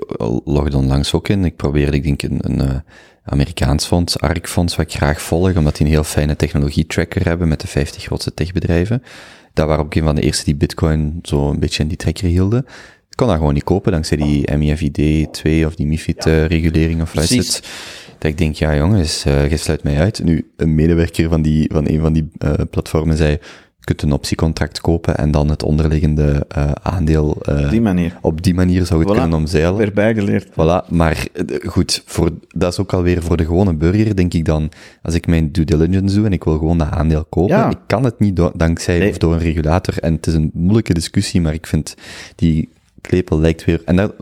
[0.45, 1.45] logde onlangs ook in.
[1.45, 2.77] Ik probeerde, ik denk, een, een eh,
[3.25, 7.61] Amerikaans fonds, ARK-fonds, wat ik graag volg, omdat die een heel fijne technologie-tracker hebben met
[7.61, 9.03] de 50 grootste techbedrijven.
[9.53, 12.29] Dat waren ook een van de eerste die Bitcoin zo een beetje in die tracker
[12.29, 12.65] hielden.
[13.11, 17.23] Ik kon dat gewoon niet kopen dankzij die MIFID 2 of die MIFID-regulering of wat
[17.23, 17.57] is Precies.
[17.57, 17.69] het.
[18.19, 20.25] Dat ik denk, ja jongens, eh je sluit mij uit.
[20.25, 23.39] Nu, een medewerker van, die, van een van die eh, platformen zei,
[23.83, 28.19] je kunt een optiecontract kopen en dan het onderliggende eh, aandeel eh, op die manier.
[28.21, 29.13] op die manier zou het Voilà.
[29.21, 29.77] kunnen omzeilen.
[29.77, 30.51] Weer bijgeleerd.
[30.51, 34.45] Voilà, maar eh, goed, voor, dat is ook alweer voor de gewone burger, denk ik
[34.45, 34.71] dan,
[35.03, 37.71] als ik mijn due diligence doe en ik wil gewoon dat aandeel kopen, Ja.
[37.71, 39.11] ik kan het niet dankzij Nee.
[39.11, 41.95] of door een regulator, en het is een moeilijke discussie, maar ik vind
[42.37, 42.69] die
[43.01, 44.15] klepel lijkt weer, en dat,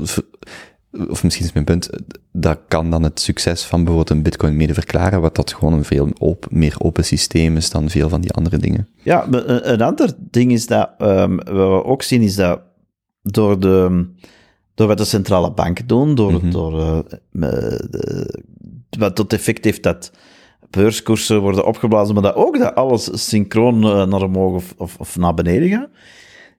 [1.09, 1.91] of misschien is mijn punt,
[2.33, 5.85] dat kan dan het succes van bijvoorbeeld een bitcoin mede verklaren, wat dat gewoon een
[5.85, 8.89] veel op, meer open systeem is dan veel van die andere dingen.
[9.03, 12.61] Ja, maar een, ander ding is dat, ehm, wat we ook zien, is dat
[13.23, 14.07] door, de,
[14.75, 16.51] door wat de centrale banken doen, door, Mhm.
[16.51, 16.99] door eh,
[17.31, 18.43] de-
[18.99, 20.11] wat tot effect heeft dat
[20.71, 25.17] beurskoersen worden opgeblazen, maar dat ook dat alles synchroon eh, naar omhoog of, of, of
[25.17, 25.89] naar beneden gaat.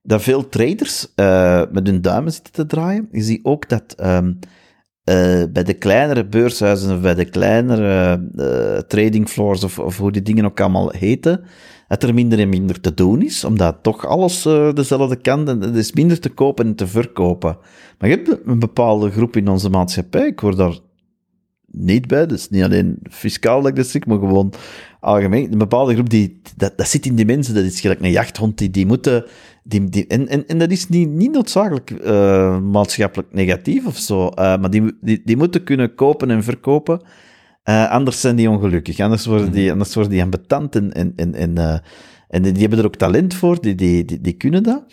[0.03, 3.07] Dat veel traders eh, met hun duimen zitten te draaien.
[3.11, 4.33] Je ziet ook dat ehm,
[5.03, 10.11] eh, bij de kleinere beurshuizen of bij de kleinere eh, trading floors of, of hoe
[10.11, 11.43] die dingen ook allemaal heten,
[11.87, 14.41] dat er minder en minder te doen is, omdat toch alles
[14.73, 17.57] dezelfde kant en er is minder te kopen en te verkopen.
[17.97, 20.79] Maar je hebt een bepaalde groep in onze maatschappij, ik hoor daar
[21.71, 24.53] niet bij, dus niet alleen fiscaal dat ik dat maar gewoon
[24.99, 25.51] algemeen.
[25.51, 28.57] Een bepaalde groep, die, dat, dat zit in die mensen, dat is gelijk een jachthond,
[28.57, 29.25] die, die moeten...
[29.63, 34.27] Die, die, en, en, en dat is niet, niet noodzakelijk eh, maatschappelijk negatief of zo,
[34.27, 37.01] eh, maar die, die, die moeten kunnen kopen en verkopen,
[37.63, 41.33] eh, anders zijn die ongelukkig, anders worden die, anders worden die ambetant en, en, en,
[41.33, 41.81] en,
[42.27, 44.83] en die hebben er ook talent voor, die, die, die, die kunnen dat.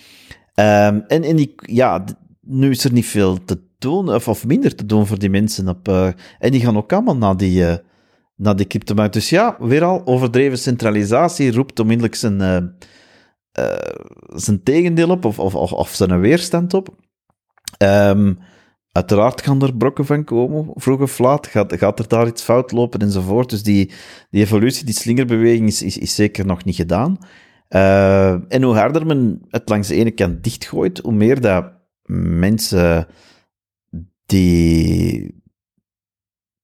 [0.55, 2.05] Ehm, en en die, ja,
[2.41, 5.69] nu is er niet veel te doen, of, of minder te doen voor die mensen.
[5.69, 6.09] Op, eh,
[6.39, 7.77] en die gaan ook allemaal naar die, eh
[8.37, 9.13] naar die cryptomarkt.
[9.13, 12.41] Dus ja, weer al, overdreven centralisatie roept onmiddellijk zijn,
[13.53, 13.75] eh,
[14.35, 16.95] zijn tegendeel op, of, of, of, of zijn weerstand op.
[17.79, 18.35] Ehm,
[18.93, 21.47] uiteraard gaan er brokken van komen, vroeg of laat.
[21.47, 23.51] Gaat, gaat er daar iets fout lopen enzovoort.
[23.51, 23.93] Dus die,
[24.31, 27.19] die evolutie, die slingerbeweging is, is, is zeker nog niet gedaan.
[28.49, 31.73] En hoe harder men het langs de ene kant dichtgooit, hoe meer dat
[32.09, 33.07] mensen
[34.33, 35.35] die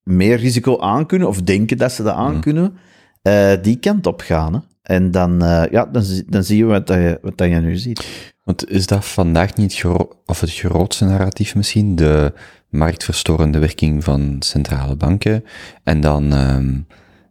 [0.03, 2.77] meer risico aankunnen, of denken dat ze dat aankunnen,
[3.23, 4.55] eh, die kant op gaan.
[4.55, 4.61] Hè.
[4.83, 7.55] En dan, eh, ja, dan, zie- dan zie je wat, dat je wat dat je
[7.55, 8.33] nu ziet.
[8.45, 12.33] Want is dat vandaag niet gro- of het grootste narratief misschien, de
[12.69, 15.45] marktverstorende werking van centrale banken
[15.85, 16.81] en dan ehm,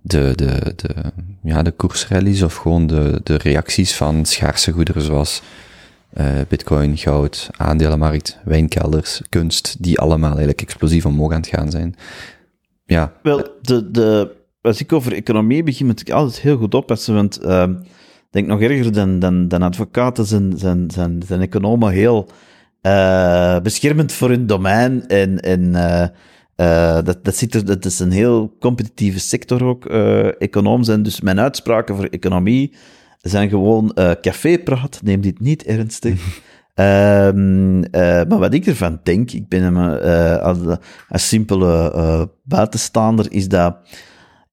[0.02, 0.94] de, de, de,
[1.44, 5.42] ja, de koersrallies of gewoon de, de reacties van schaarse goederen zoals
[6.14, 11.95] eh, bitcoin, goud, aandelenmarkt, wijnkelders, kunst, die allemaal eigenlijk explosief omhoog aan het gaan zijn.
[12.86, 17.14] Ja, Wel, de, de, als ik over economie begin, moet ik altijd heel goed oppassen,
[17.14, 21.91] want ehm, ik denk nog erger dan, dan, dan advocaten zijn, zijn, zijn, zijn economen
[21.91, 22.28] heel
[22.82, 25.76] eh, beschermend voor hun domein en, en
[26.55, 31.03] eh, dat, dat, zit er, dat is een heel competitieve sector ook, eh econoom zijn.
[31.03, 32.74] Dus mijn uitspraken voor economie
[33.30, 36.22] zijn gewoon eh cafépraat, neem dit niet ernstig.
[36.74, 40.58] Ehm, eh, maar wat ik ervan denk, ik ben een, eh, als,
[41.10, 43.78] als simpele buitenstaander, is dat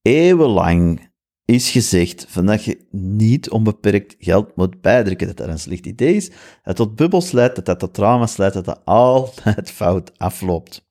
[0.01, 1.11] eeuwenlang
[1.51, 5.27] is gezegd van dat je niet onbeperkt geld moet bijdrukken.
[5.27, 6.31] Dat dat een slecht idee is,
[6.63, 10.85] dat tot bubbels leidt, dat dat tot trauma's leidt, dat dat altijd fout afloopt.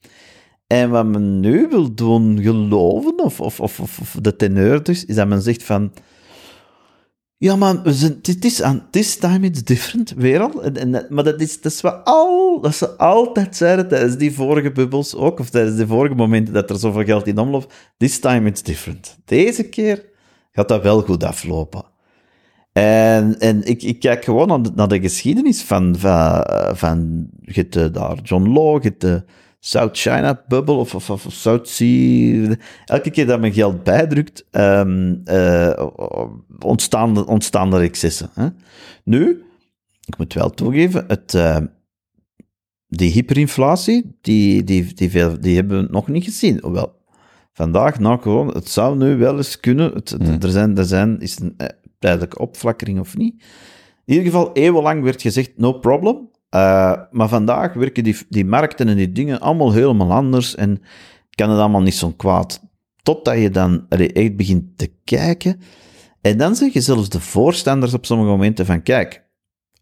[0.66, 5.04] En wat men nu wil doen geloven, of, of, of, of of de teneur dus,
[5.04, 5.92] is dat men zegt van...
[7.42, 10.62] Ja, man, we is aan this time it's different, weer al.
[10.62, 14.72] En, maar dat is, dat is wat al, dat ze altijd zeiden tijdens die vorige
[14.72, 17.74] bubbels ook, of tijdens de vorige momenten dat er zoveel geld in omloopt.
[17.96, 19.18] This time it's different.
[19.24, 20.04] Deze keer
[20.52, 21.84] gaat dat wel goed aflopen.
[22.72, 28.52] En, en ik, ik kijk gewoon naar de, geschiedenis van, van, van eh, daar John
[28.52, 29.24] Law, je
[29.62, 32.56] South China Bubble of, of, of South Sea.
[32.84, 35.86] Elke keer dat men geld bijdrukt, ehm, eh,
[36.58, 38.30] ontstaan, er- ontstaan er excessen.
[38.34, 38.48] Hè?
[39.04, 39.42] Nu,
[40.06, 41.56] ik moet wel toegeven, het, eh,
[42.86, 46.58] die hyperinflatie, die, die, die, veel- die hebben we nog niet gezien.
[46.62, 46.92] Hoewel,
[47.52, 49.92] vandaag, nou gewoon, het zou nu wel eens kunnen.
[49.92, 51.66] Het, het- er, zijn, er zijn, is een eh,
[51.98, 53.34] tijdelijke opflakkering of niet.
[54.04, 56.29] In ieder geval, eeuwenlang werd gezegd, no problem.
[56.50, 60.82] Eh, maar vandaag werken die, die markten en die dingen allemaal helemaal anders en
[61.30, 62.62] kan het allemaal niet zo kwaad.
[63.02, 65.60] Totdat je dan echt begint te kijken.
[66.20, 69.24] En dan zeggen zelfs de voorstanders op sommige momenten van, kijk,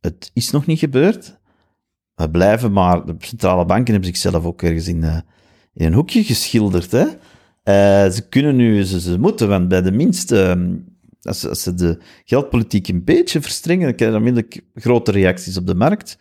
[0.01, 1.39] het is nog niet gebeurd.
[2.15, 5.19] We blijven maar, de centrale banken hebben zichzelf ook ergens in, eh,
[5.75, 6.91] in een hoekje geschilderd.
[6.91, 7.07] Hè?
[7.63, 10.77] Eh, ze kunnen nu, ze, ze moeten, want bij de minste, ehm,
[11.23, 15.67] als, als ze de geldpolitiek een beetje verstrengen, dan krijg je onmiddellijk grote reacties op
[15.67, 16.19] de markt.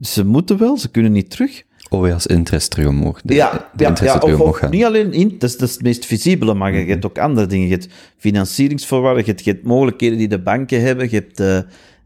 [0.00, 1.62] Ze moeten wel, ze kunnen niet terug.
[1.90, 3.20] Oh ja, als interest terug omhoog.
[3.22, 5.82] De, Ja, de ja, ja of, of niet alleen in, dat is, dat is het
[5.82, 7.66] meest visibele, maar je hebt ook andere dingen.
[7.66, 11.56] Je hebt financieringsvoorwaarden, je hebt, je hebt mogelijkheden die de banken hebben, je hebt eh,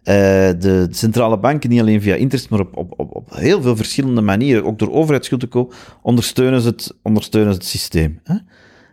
[0.08, 3.76] eh, de centrale banken, niet alleen via interest, maar op, op, op, op heel veel
[3.76, 8.20] verschillende manieren, ook door overheidsschuld te kopen, ondersteunen ze het, ondersteunen ze het systeem.
[8.24, 8.34] Hè?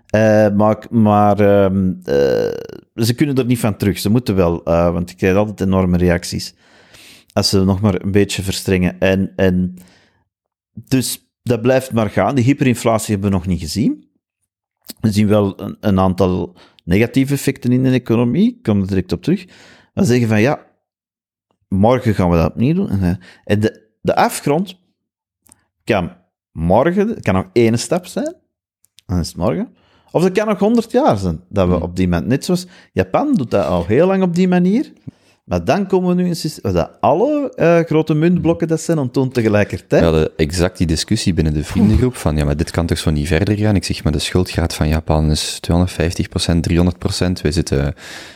[0.06, 4.00] Eh, maar maar ehm, eh, ze kunnen er niet van terug.
[4.00, 6.54] Ze moeten wel, want je krijgt altijd enorme reacties
[7.36, 9.00] als ze nog maar een beetje verstrengen.
[9.00, 9.78] En, en
[10.74, 12.36] dus dat blijft maar gaan.
[12.36, 14.10] Die hyperinflatie hebben we nog niet gezien.
[15.00, 18.50] We zien wel een, een aantal negatieve effecten in de economie.
[18.50, 19.46] Ik kom er direct op terug.
[19.94, 20.66] We zeggen van ja,
[21.68, 22.90] morgen gaan we dat opnieuw doen.
[22.90, 24.80] En, eh, de, de afgrond
[25.84, 26.12] kan
[26.52, 28.36] morgen, het kan nog één stap zijn,
[29.06, 29.76] dan is het morgen.
[30.12, 33.34] Of het kan nog honderd jaar zijn, dat we op die manier, net zoals Japan
[33.34, 34.94] doet dat al heel lang op die manier.
[35.46, 39.30] Maar dan komen we nu in dat alle eh, grote muntblokken dat zijn, om toen
[39.30, 40.02] tegelijkertijd.
[40.02, 43.12] We hadden exact die discussie binnen de vriendengroep van, ja, maar dit kan toch zo
[43.12, 43.76] niet verder gaan?
[43.76, 45.74] Ik zeg, maar de schuldgraad van Japan is 250%,
[46.70, 47.42] 300%.
[47.42, 47.96] Wij zitten,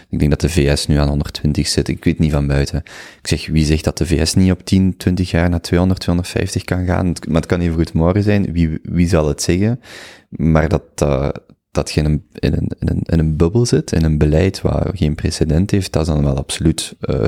[0.10, 1.88] ik denk dat de VS nu aan 120 zit.
[1.88, 2.84] Ik weet niet van buiten.
[3.22, 6.64] Ik zeg, wie zegt dat de VS niet op 10, 20 jaar naar 200, 250
[6.64, 7.14] kan gaan?
[7.28, 8.53] Maar het kan even goed morgen zijn.
[8.53, 9.80] Wie, wie zal het zeggen?
[10.30, 11.30] Maar dat, eh,
[11.72, 14.61] dat je in een, in, een, in, een, in een bubbel zit, in een beleid
[14.61, 17.24] waar geen precedent heeft, dat is dan wel absoluut uh,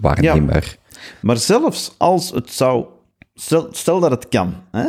[0.00, 0.76] waarneembaar.
[1.20, 2.86] Maar zelfs als het zou...
[3.34, 4.88] Stel, stel dat het kan, hè?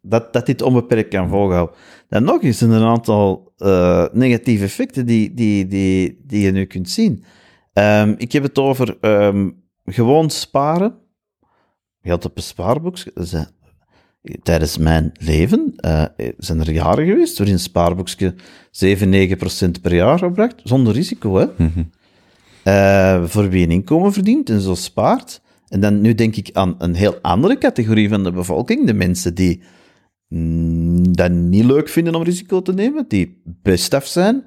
[0.00, 1.76] Dat, dat dit onbeperkt kan volhouden.
[2.08, 6.64] Dan nog eens er een aantal uh, negatieve effecten die, die, die, die je nu
[6.64, 7.24] kunt zien.
[7.72, 10.94] Um, ik heb het over um, gewoon sparen.
[12.02, 12.96] Geld op een spaarboek.
[14.42, 16.04] Tijdens mijn leven uh,
[16.38, 18.34] zijn er jaren geweest waarin een spaarboekje
[18.70, 21.36] 7, 9 procent per jaar opbracht, zonder risico.
[21.36, 21.46] Hè?
[21.56, 21.90] Mm -hmm.
[22.64, 25.40] uh, voor wie een inkomen verdient en zo spaart.
[25.68, 28.86] En dan nu denk ik aan een heel andere categorie van de bevolking.
[28.86, 29.62] De mensen die
[30.28, 34.44] mm, dat niet leuk vinden om risico te nemen, die best af zijn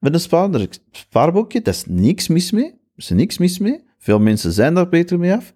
[0.00, 1.62] met een spaar, spaarboekje.
[1.62, 2.66] Daar is niks mis mee.
[2.66, 3.80] Er is niks mis mee.
[3.98, 5.52] Veel mensen zijn daar beter mee af.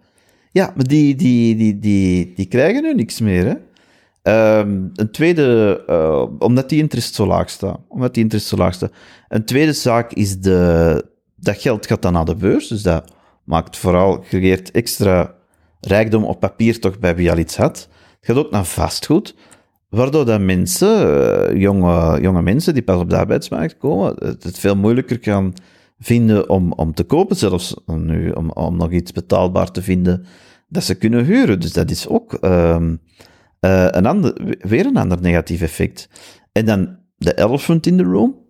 [0.55, 3.44] Ja, maar die, die, die, die, die krijgen nu niks meer.
[3.44, 4.59] Hè?
[4.59, 7.78] Um, een tweede, uh, omdat die interest zo laag staat.
[7.89, 8.93] Omdat die interest zo laag staat.
[9.28, 11.05] Een tweede zaak is de,
[11.36, 12.68] dat geld gaat dan naar de beurs.
[12.68, 13.12] Dus dat
[13.44, 15.35] maakt vooral, creëert extra
[15.81, 17.89] rijkdom op papier toch bij wie al iets had.
[18.16, 19.35] Het gaat ook naar vastgoed.
[19.89, 24.76] Waardoor dat mensen, uh, jonge, jonge mensen die pas op de arbeidsmarkt komen, het, veel
[24.76, 25.52] moeilijker gaan
[25.98, 30.26] vinden om, om te kopen, zelfs nu, om, om nog iets betaalbaar te vinden
[30.68, 31.60] dat ze kunnen huren.
[31.60, 33.00] Dus dat is ook um,
[33.60, 36.08] uh, een ander, weer een ander negatief effect.
[36.52, 38.42] En dan de elephant in the room.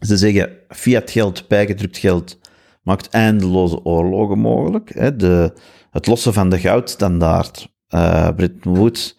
[0.00, 2.38] Ze zeggen, fiat geld, bijgedrukt geld,
[2.82, 4.94] maakt eindeloze oorlogen mogelijk.
[4.94, 5.16] Hè?
[5.16, 5.52] De,
[5.90, 8.28] het lossen van de goudstandaard, uh,
[8.62, 9.18] Woods,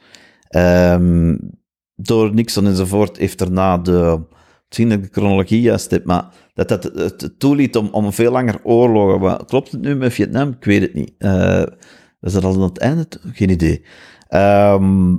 [0.55, 1.39] um,
[1.95, 4.21] door Nixon enzovoort, heeft daarna de,
[4.67, 6.33] misschien dat ik de chronologie juist heb, maar
[6.67, 9.19] dat dat het toeliet om, om veel langer oorlogen.
[9.19, 10.49] Maar klopt het nu met Vietnam?
[10.49, 11.11] Ik weet het niet.
[11.19, 11.69] Uh, Dat
[12.21, 13.07] is dat al aan het einde?
[13.33, 13.83] Geen idee.
[14.27, 15.15] Ehm,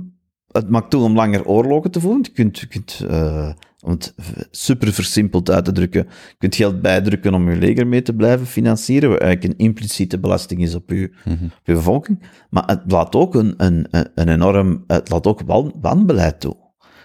[0.51, 2.21] het maakt toe om langer oorlogen te voeren.
[2.23, 3.49] Je kunt, je kunt eh,
[3.81, 4.13] om het
[4.51, 8.45] super versimpeld uit te drukken, je kunt geld bijdrukken om je leger mee te blijven
[8.47, 11.43] financieren, wat eigenlijk een impliciete belasting is op je, Mhm.
[11.43, 12.19] op je bevolking.
[12.49, 16.55] Maar het laat ook een, een, een enorm, het laat ook wan- wanbeleid toe.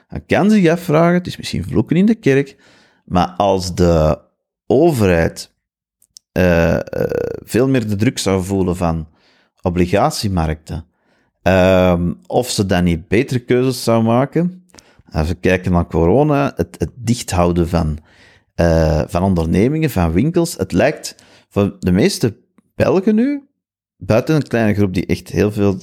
[0.09, 2.57] Dan kan zich afvragen, het is misschien vloeken in de kerk,
[3.05, 4.19] maar als de
[4.69, 5.57] overheid
[6.33, 6.79] eh,
[7.45, 9.09] veel meer de druk zou voelen van
[9.63, 10.85] obligatiemarkten,
[11.43, 14.67] ehm, of ze dan niet betere keuzes zou maken.
[15.11, 17.99] Als we kijken naar corona, het, dichthouden van,
[18.55, 21.15] eh, van ondernemingen, van winkels, het lijkt
[21.49, 22.37] voor de meeste
[22.75, 23.49] Belgen nu,
[23.97, 25.79] buiten een kleine groep die echt heel veel...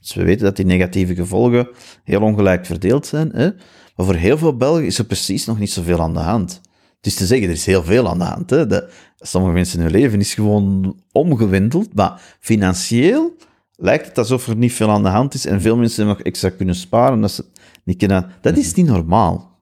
[0.00, 1.68] Dus we weten dat die negatieve gevolgen
[2.04, 3.50] heel ongelijk verdeeld zijn, hè?
[3.96, 6.60] maar voor heel veel Belgen is er precies nog niet zoveel aan de hand.
[6.98, 8.50] Het is te zeggen, er is heel veel aan de hand.
[8.50, 8.66] Hè?
[8.66, 13.36] De, sommige mensen hun leven is gewoon omgewendeld, maar financieel
[13.76, 16.50] lijkt het alsof er niet veel aan de hand is en veel mensen nog extra
[16.50, 17.20] kunnen sparen.
[17.20, 19.60] Dat, ze het niet kunnen, dat is niet normaal.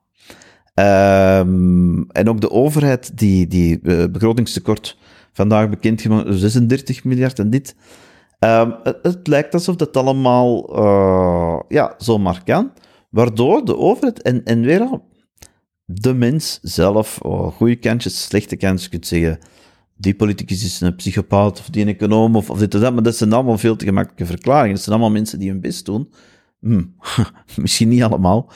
[0.73, 4.97] Ehm, en ook de overheid, die, die eh, begrotingstekort
[5.33, 7.75] vandaag bekendgemaakt, 36 miljard en dit.
[8.39, 12.71] Ehm, het, het lijkt alsof dat allemaal eh, ja, zomaar kan,
[13.09, 15.07] waardoor de overheid, en, en weer al,
[15.89, 19.39] de mens zelf, oh, goede kantjes, slechte kantjes, je kunt zeggen,
[19.95, 23.03] die politicus is een psychopaat, of die een econoom, of, of dit of dat, maar
[23.03, 24.73] dat zijn allemaal veel te gemakkelijke verklaringen.
[24.73, 26.13] Dat zijn allemaal mensen die hun best doen.
[26.59, 26.83] Hm,
[27.61, 28.51] misschien niet allemaal,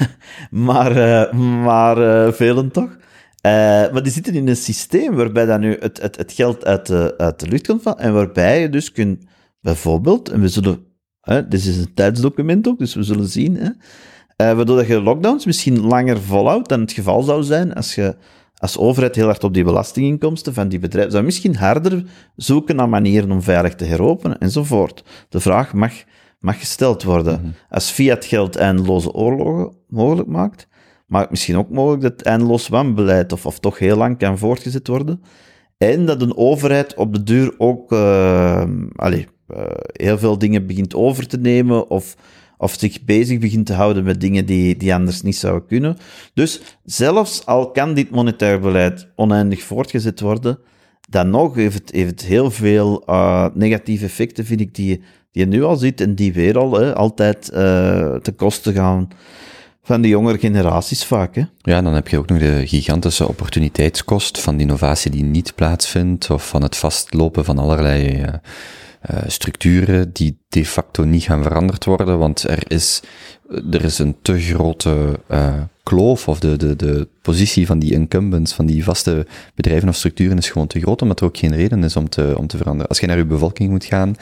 [0.50, 1.32] maar, eh,
[1.62, 2.98] maar eh, velen toch.
[3.40, 3.52] Eh,
[3.92, 7.14] maar die zitten in een systeem waarbij dan nu het, het, het geld uit de,
[7.16, 9.24] uit de lucht komt van, en waarbij je dus kunt,
[9.60, 10.84] bijvoorbeeld, en we zullen,
[11.20, 13.70] hè, dit is een tijdsdocument ook, dus we zullen zien, hè,
[14.44, 18.16] waardoor dat je lockdowns misschien langer volhoudt dan het geval zou zijn als je
[18.60, 22.04] als overheid heel hard op die belastinginkomsten van die bedrijven zou misschien harder
[22.36, 25.04] zoeken naar manieren om veilig te heropenen enzovoort.
[25.28, 25.92] De vraag mag,
[26.38, 27.54] mag gesteld worden.
[27.68, 30.68] Als fiat geld eindeloze oorlogen mogelijk maakt,
[31.06, 34.86] maakt het misschien ook mogelijk dat eindeloos wanbeleid of, of toch heel lang kan voortgezet
[34.86, 35.22] worden.
[35.78, 38.64] En dat een overheid op de duur ook eh,
[38.96, 42.16] allee, eh, heel veel dingen begint over te nemen of,
[42.60, 45.96] of zich bezig begint te houden met dingen die, die anders niet zouden kunnen.
[46.34, 50.58] Dus zelfs al kan dit monetair beleid oneindig voortgezet worden,
[51.08, 55.42] dan nog heeft het, heeft het heel veel eh, negatieve effecten, vind ik, die, die
[55.42, 59.08] je nu al ziet en die weer al hè, altijd eh ten koste gaan
[59.82, 61.34] van de jongere generaties vaak.
[61.34, 61.42] Hè.
[61.58, 66.48] Ja, dan heb je ook nog de gigantische opportuniteitskost van innovatie die niet plaatsvindt, of
[66.48, 68.34] van het vastlopen van allerlei eh,
[69.26, 73.02] structuren die de facto niet gaan veranderd worden, want er is,
[73.70, 78.52] er is een te grote eh, kloof, of de, de, de positie van die incumbents,
[78.52, 81.84] van die vaste bedrijven of structuren is gewoon te groot, omdat er ook geen reden
[81.84, 82.88] is om te, om te veranderen.
[82.88, 84.14] Als je naar je bevolking moet gaan,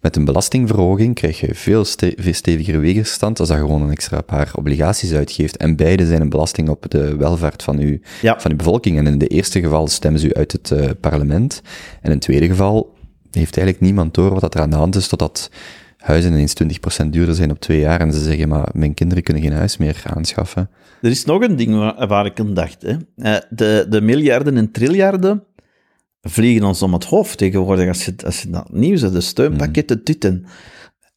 [0.00, 4.20] met een belastingverhoging krijg je veel, ste veel stevigere weerstand als dat gewoon een extra
[4.20, 5.56] paar obligaties uitgeeft.
[5.56, 8.40] En beide zijn een belasting op de welvaart van uw, Ja.
[8.40, 8.98] van uw bevolking.
[8.98, 11.62] En in het eerste geval stemmen ze u uit het eh, parlement.
[12.00, 12.91] En in het tweede geval
[13.40, 15.50] heeft eigenlijk niemand door wat dat er aan de hand is, totdat
[15.96, 16.54] huizen ineens
[17.04, 18.00] 20% duurder zijn op twee jaar.
[18.00, 20.70] En ze zeggen, maar mijn kinderen kunnen geen huis meer aanschaffen.
[21.02, 22.82] Er is nog een ding waar, waar ik aan dacht.
[22.82, 22.96] Hè.
[23.16, 25.44] Eh, de, de miljarden en triljarden
[26.22, 30.24] vliegen ons om het hoofd tegenwoordig als je, als je het nieuws de steunpakketten, dit
[30.24, 30.44] en...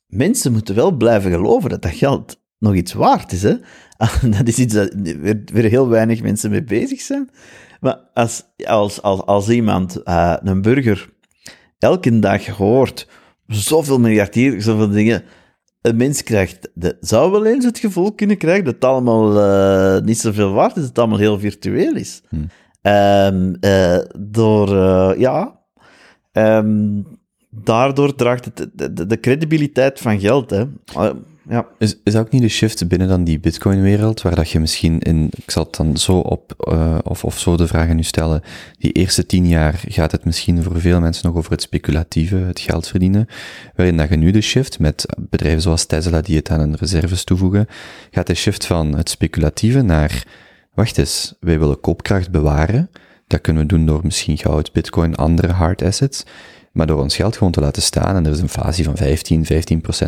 [0.08, 3.44] Mensen moeten wel blijven geloven dat dat geld nog iets waard is.
[3.44, 3.56] Hè?
[4.38, 7.30] Dat is iets dat weer, weer heel weinig mensen mee bezig zijn.
[7.80, 11.10] Maar als, als, als, als iemand, eh, een burger,
[11.86, 13.08] elke dag hoort
[13.48, 15.24] zoveel miljardier, zoveel dingen...
[15.82, 20.04] Een mens krijgt, de, zou wel eens het gevoel kunnen krijgen dat het allemaal eh,
[20.04, 22.22] niet zoveel waard is, dat het allemaal heel virtueel is.
[22.82, 25.60] Ehm, eh, door, eh, ja,
[26.32, 27.02] ehm,
[27.50, 30.50] daardoor draagt het de, de, de credibiliteit van geld.
[30.50, 30.64] Hè.
[31.50, 31.68] Ja.
[31.78, 35.00] Is, is dat ook niet de shift binnen dan die Bitcoin-wereld, waar dat je misschien
[35.00, 38.04] in, ik zal het dan zo op, eh, of, of zo de vraag aan u
[38.04, 38.42] stellen,
[38.78, 42.60] die eerste tien jaar gaat het misschien voor veel mensen nog over het speculatieve, het
[42.60, 43.28] geld verdienen,
[43.76, 47.24] waarin dat je nu de shift met bedrijven zoals Tesla die het aan hun reserves
[47.24, 47.68] toevoegen,
[48.12, 50.24] gaat de shift van het speculatieve naar,
[50.74, 52.90] wacht eens, wij willen koopkracht bewaren,
[53.28, 56.24] dat kunnen we doen door misschien goud, bitcoin, andere hard assets,
[56.76, 59.46] maar door ons geld gewoon te laten staan, en er is een fase van 15,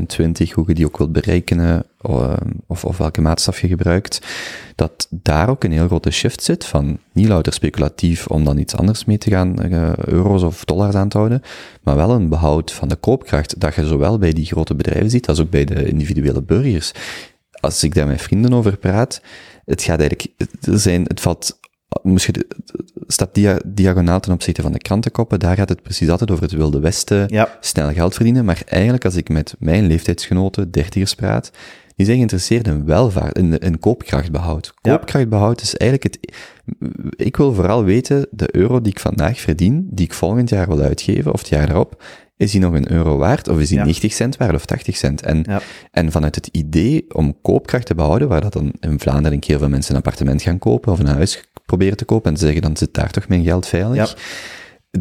[0.01, 1.85] 15% 20, hoe je die ook wilt berekenen,
[2.67, 4.21] of, of welke maatstaf je gebruikt,
[4.75, 8.75] dat daar ook een heel grote shift zit van niet louter speculatief om dan iets
[8.75, 11.41] anders mee te gaan, uh, euro's of dollars aan te houden,
[11.83, 15.27] maar wel een behoud van de koopkracht, dat je zowel bij die grote bedrijven ziet,
[15.27, 16.91] als ook bij de individuele burgers.
[17.59, 19.21] Als ik daar met vrienden over praat,
[19.65, 21.59] het gaat eigenlijk, er zijn, het valt
[22.15, 22.47] de-
[23.07, 26.51] staat dia- diagonaal ten opzichte van de krantenkoppen, daar gaat het precies altijd over het
[26.53, 27.57] Wilde Westen, Ja.
[27.59, 31.51] snel geld verdienen, maar eigenlijk als ik met mijn leeftijdsgenoten, dertigers praat,
[31.95, 34.73] die zijn geïnteresseerd in welvaart, in, in koopkrachtbehoud.
[34.81, 36.33] Koopkrachtbehoud is eigenlijk het,
[37.15, 40.79] ik wil vooral weten, de euro die ik vandaag verdien, die ik volgend jaar wil
[40.79, 42.03] uitgeven, of het jaar daarop,
[42.37, 43.83] is die nog een euro waard, of is die Ja.
[43.83, 45.21] 90 cent waard, of 80 cent?
[45.21, 45.61] En, Ja.
[45.91, 49.57] en vanuit het idee om koopkracht te behouden, waar dat dan in Vlaanderen een keer
[49.59, 52.61] veel mensen een appartement gaan kopen, of een huis proberen te kopen, en ze zeggen
[52.61, 54.07] dan zit daar toch mijn geld veilig, Ja.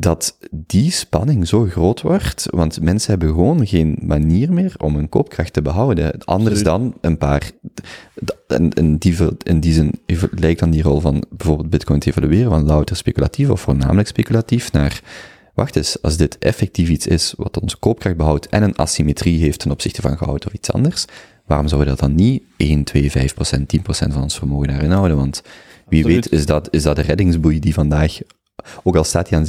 [0.01, 5.09] dat die spanning zo groot wordt, want mensen hebben gewoon geen manier meer om hun
[5.09, 6.25] koopkracht te behouden.
[6.25, 7.51] Anders dan een paar,
[8.49, 9.93] en in die, in die zin
[10.31, 14.73] lijkt dan die rol van bijvoorbeeld bitcoin te evolueren van louter speculatief of voornamelijk speculatief
[14.73, 15.01] naar,
[15.57, 19.59] wacht eens, als dit effectief iets is wat onze koopkracht behoudt en een asymmetrie heeft
[19.59, 21.05] ten opzichte van goud of iets anders,
[21.47, 24.69] waarom zouden we dat dan niet 1, 2, 5 procent, 10 procent van ons vermogen
[24.69, 25.17] daarin houden?
[25.17, 25.43] Want
[25.89, 26.29] wie Absoluut.
[26.31, 28.19] weet is dat, is dat de reddingsboei die vandaag
[28.83, 29.47] ook al staat hij aan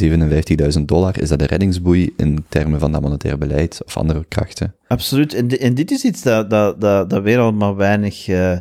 [0.79, 4.75] 57.000 dollar, is dat de reddingsboei in termen van dat monetair beleid of andere krachten.
[4.87, 5.33] Absoluut.
[5.33, 8.57] En, di- en dit is iets dat, dat, dat, dat weer al maar weinig eh,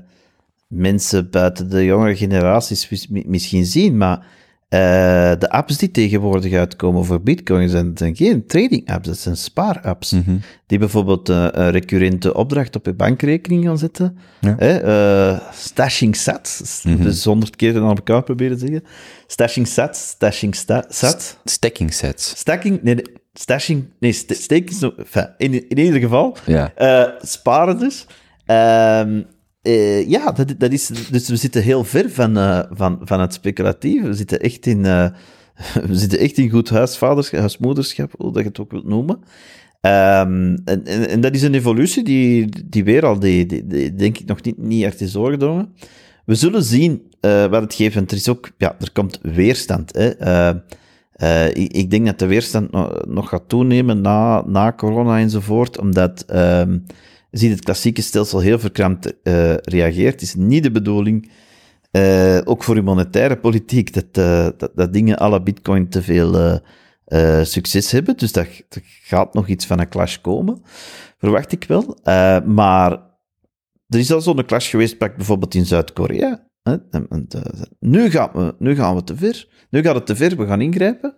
[0.66, 3.97] mensen buiten de jongere generaties mis- mi- misschien zien.
[3.97, 4.27] Maar
[4.69, 4.79] eh,
[5.39, 10.13] de apps die tegenwoordig uitkomen voor Bitcoin zijn, zijn geen trading apps, dat zijn spaar-apps.
[10.13, 10.37] Mhm.
[10.67, 14.19] Die bijvoorbeeld eh, een recurrente opdracht op je bankrekening gaan zetten.
[14.41, 14.59] Ja.
[14.59, 16.83] Eh, stashing sats.
[16.85, 17.03] Mhm.
[17.03, 18.85] Dus honderd keer aan elkaar proberen te zeggen.
[19.27, 21.39] Stashing sats, stashing sta, sat.
[21.45, 22.39] Stacking sets.
[22.39, 24.93] Stacking, nee, nee, stashing, nee, st staking
[25.37, 26.73] in, in ieder geval, Ja.
[27.21, 28.07] sparen dus.
[28.47, 29.23] Ehm,
[29.67, 33.33] eh, ja, dat, dat is, dus we zitten heel ver van, eh, van, van het
[33.33, 34.07] speculatieve.
[34.07, 35.09] We zitten echt in, eh,
[35.89, 39.19] we zitten echt in goed huisvaderschap, huismoederschap, hoe dat je het ook wilt noemen.
[39.81, 44.27] Ehm, en, en, en dat is een evolutie die, die weer al, die, denk ik,
[44.27, 45.73] nog niet, niet echt is doorgedrongen.
[46.25, 49.93] We zullen zien wat het geeft, er is ook, ja, er komt weerstand.
[49.95, 50.51] Hè.
[51.49, 56.25] Ik, ik denk dat de weerstand nog, nog gaat toenemen na, na corona enzovoort, omdat
[56.27, 56.79] ehm
[57.31, 60.12] ziet het klassieke stelsel heel verkrampt eh, reageert.
[60.12, 61.31] Het is niet de bedoeling,
[61.90, 66.61] eh, ook voor uw monetaire politiek, dat, eh, dat, dat dingen la bitcoin te veel
[67.43, 68.16] succes hebben.
[68.16, 68.65] Dus er
[69.03, 70.62] gaat nog iets van een clash komen,
[71.19, 71.98] verwacht ik wel.
[72.44, 72.90] Maar
[73.89, 76.48] er is al zo'n clash geweest, pak bijvoorbeeld in Zuid-Korea.
[77.78, 79.48] Nu, gaan we, nu gaan we te ver.
[79.70, 81.15] Nu gaat het te ver, we gaan ingrijpen.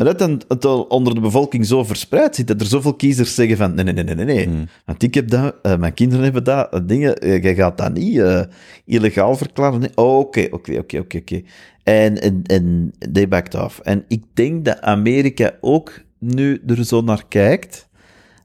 [0.00, 3.34] Maar dat dan het al onder de bevolking zo verspreid zit, dat er zoveel kiezers
[3.34, 4.44] zeggen van nee, nee, nee, nee, nee.
[4.46, 4.68] Hmm.
[4.84, 7.92] Want ik heb dat, eh, mijn kinderen hebben dat, eh, dingen, eh, jij gaat dat
[7.92, 8.48] niet
[8.84, 9.80] illegaal verklaren.
[9.80, 9.90] Nee.
[9.94, 11.42] Oh, oké, oké, oké, oké, oké.
[11.82, 13.78] En, en, en they backed off.
[13.78, 17.88] En ik denk dat Amerika ook nu er zo naar kijkt.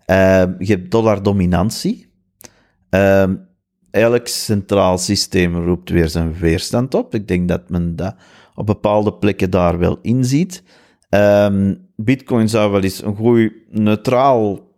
[0.06, 2.08] Ehm, je hebt dollardominantie.
[2.90, 3.36] Ehm
[3.92, 7.16] elk centraal systeem roept weer zijn weerstand op.
[7.16, 8.16] Ik denk dat men dat
[8.56, 10.64] op bepaalde plekken daar wel inziet.
[11.16, 14.74] Ehm Bitcoin zou wel eens een goed neutraal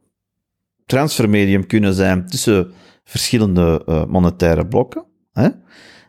[0.85, 2.71] transfermedium kunnen zijn tussen
[3.03, 5.05] verschillende eh, monetaire blokken.
[5.31, 5.49] Hè?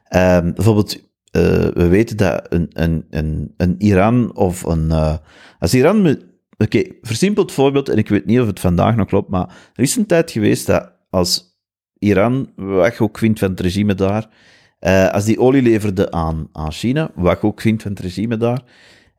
[0.05, 0.97] Ehm, bijvoorbeeld,
[1.31, 4.91] eh, we weten dat een, een, een, een Iran of een.
[4.91, 5.17] eh,
[5.59, 6.19] als Iran.
[6.57, 9.97] Oké, versimpeld voorbeeld, en ik weet niet of het vandaag nog klopt, maar er is
[9.97, 11.59] een tijd geweest dat als
[11.99, 14.29] Iran, wat ook vindt van het regime daar,
[15.13, 18.63] als die olie leverde aan, aan China, wat ook vindt van het regime daar,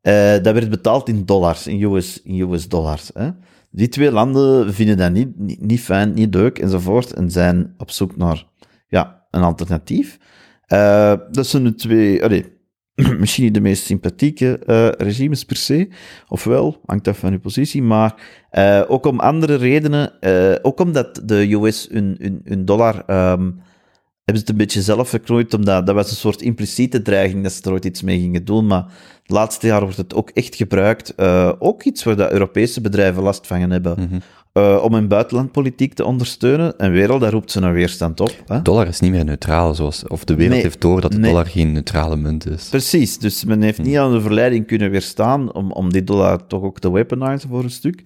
[0.02, 3.12] eh, dat werd betaald in dollars, in US, in US dollars.
[3.14, 3.30] Hè.
[3.72, 8.18] Die twee landen vinden dat niet, niet, fijn, niet leuk enzovoort, en zijn op zoek
[8.18, 8.46] naar
[8.88, 10.20] ja, een alternatief.
[10.66, 12.46] Eh, dat zijn de twee,
[13.20, 15.90] misschien niet de meest sympathieke eh, regimes per se,
[16.28, 18.16] ofwel, hangt af van uw positie, maar
[18.88, 20.14] ook om andere redenen,
[20.62, 23.52] ook omdat de US hun, hun, hun dollar ehm,
[24.30, 27.52] hebben ze het een beetje zelf verknoeid, omdat dat was een soort impliciete dreiging dat
[27.52, 28.86] ze er ooit iets mee gingen doen, maar
[29.26, 31.16] de laatste jaren wordt het ook echt gebruikt.
[31.16, 34.20] eh, ook iets waar de Europese bedrijven last van gaan hebben, Mhm.
[34.54, 36.78] eh, om hun buitenlandpolitiek te ondersteunen.
[36.78, 38.44] En weer al, daar roept ze een weerstand op.
[38.48, 38.62] Hè?
[38.62, 40.64] Dollar is niet meer neutraal, zoals, of de wereld Nee.
[40.64, 41.30] heeft door dat de Nee.
[41.30, 42.68] dollar geen neutrale munt is.
[42.70, 46.62] Precies, dus men heeft niet aan de verleiding kunnen weerstaan om, om die dollar toch
[46.64, 48.02] ook te weaponizen voor een stuk.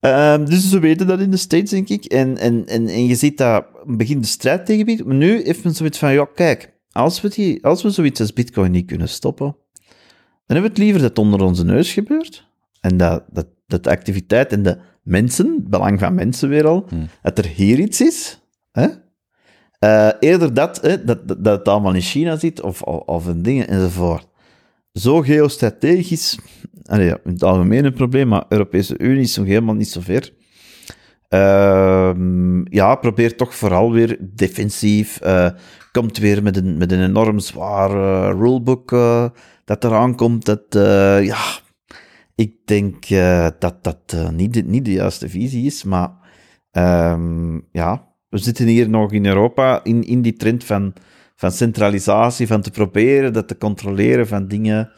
[0.00, 2.04] Ehm, dus ze weten dat in de States, denk ik.
[2.04, 5.08] En, en, en, en je ziet dat begint de strijd tegen Bitcoin.
[5.08, 8.32] Maar nu heeft men zoiets van, ja, kijk, als we, die, als we zoiets als
[8.32, 9.56] Bitcoin niet kunnen stoppen,
[10.46, 12.48] dan hebben we het liever dat het onder onze neus gebeurt.
[12.80, 16.84] En dat, dat, dat de activiteit en de mensen, het belang van mensen weer al,
[16.88, 17.08] Hmm.
[17.22, 18.40] dat er hier iets is.
[18.72, 18.86] Hè?
[19.78, 23.28] Eh, eerder dat, hè, dat, dat, dat het allemaal in China zit, of, of, of
[23.28, 24.28] in dingen enzovoort.
[24.92, 26.38] Zo geostrategisch,
[26.88, 30.32] in het algemeen een probleem, maar Europese Unie is nog helemaal niet zo ver.
[31.28, 35.20] Ehm, ja, probeert toch vooral weer defensief.
[35.20, 35.50] eh,
[35.92, 39.28] komt weer met een, met een enorm zwaar eh, rulebook eh,
[39.64, 40.62] dat eraan komt, dat,
[41.24, 41.44] ja,
[42.34, 43.08] ik denk
[43.58, 46.10] dat dat niet, de, niet de juiste visie is, maar
[46.70, 50.92] ehm, ja, we zitten hier nog in Europa in, in die trend van,
[51.36, 54.90] van centralisatie, van te proberen dat te controleren van dingen.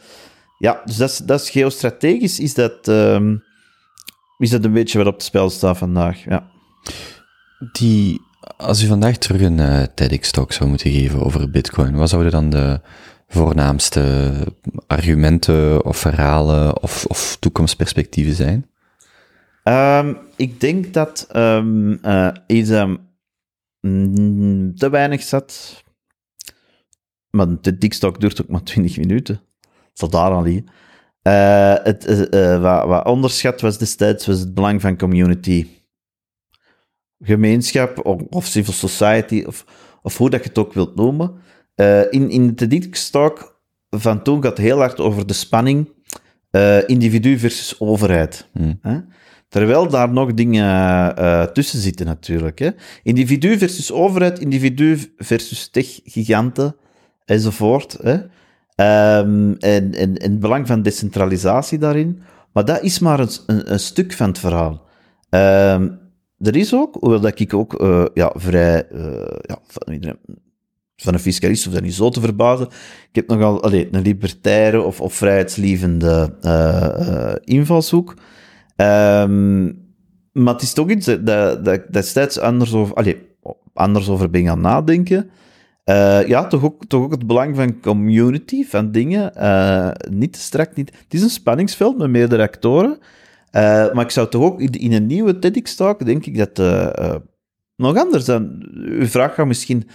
[0.59, 3.37] Ja, dus dat is, dat is geostrategisch, is dat, ehm,
[4.37, 6.49] is dat een beetje wat op het spel staat vandaag, ja.
[7.71, 8.21] Die,
[8.57, 12.49] als u vandaag terug een eh, TEDx-talk zou moeten geven over bitcoin, wat zouden dan
[12.49, 12.81] de
[13.27, 14.33] voornaamste
[14.87, 18.69] argumenten of verhalen of, of toekomstperspectieven zijn?
[19.63, 21.27] Ehm, ik denk dat
[22.47, 22.69] iets
[23.81, 25.83] mm, te weinig zat.
[27.29, 29.41] Maar de TikTok duurt ook maar 20 minuten.
[29.93, 30.65] Zal daar aan liggen.
[31.21, 35.67] Eh, het, eh, eh, wat, wat onderschat was destijds was het belang van community.
[37.19, 39.65] Gemeenschap of, of civil society, of,
[40.01, 41.31] of hoe dat je het ook wilt noemen.
[42.09, 45.89] In, in de TEDx-talk van toen gaat het heel hard over de spanning
[46.85, 48.47] individu versus overheid.
[48.53, 48.79] Hmm.
[48.81, 48.99] Hè?
[49.47, 52.59] Terwijl daar nog dingen tussen zitten natuurlijk.
[52.59, 52.69] Hè?
[53.03, 56.75] Individu versus overheid, individu versus tech-giganten
[57.25, 57.97] enzovoort.
[58.01, 58.17] Hè?
[58.79, 62.21] Ehm, en, en, het belang van decentralisatie daarin.
[62.53, 64.81] Maar dat is maar een, een, stuk van het verhaal.
[65.29, 65.89] Ehm,
[66.37, 70.17] er is ook, hoewel dat ik ook eh, ja, vrij eh, ja, van,
[70.95, 72.67] van een fiscalist hoeft dat niet zo te verbazen.
[73.11, 78.13] Ik heb nogal een libertaire of, of vrijheidslievende eh, invalshoek.
[78.75, 79.65] Ehm,
[80.31, 83.15] maar het is toch iets dat, dat, dat destijds anders over,
[83.73, 85.29] anders over ben gaan nadenken.
[85.89, 89.35] Eh, ja, toch ook, toch ook het belang van community, van dingen.
[89.35, 90.91] eh, niet te strak, niet...
[91.03, 92.97] Het is een spanningsveld met meerdere actoren.
[93.51, 96.57] Eh, maar ik zou toch ook in, een nieuwe TEDx-talk, denk ik dat
[97.75, 98.69] nog anders dan...
[98.73, 99.89] Uw vraag gaat misschien...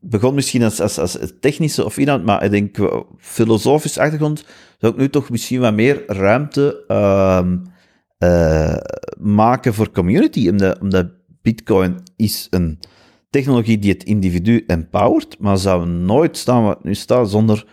[0.00, 2.76] Begon misschien als, als, als technische of inhoud, maar ik denk
[3.18, 4.44] filosofisch achtergrond
[4.78, 7.56] zou ik nu toch misschien wat meer ruimte ehm,
[8.18, 8.76] eh,
[9.18, 11.06] maken voor community, omdat, omdat
[11.42, 12.78] Bitcoin is een
[13.38, 17.66] technologie die het individu empowert, maar zou nooit staan wat nu staat zonder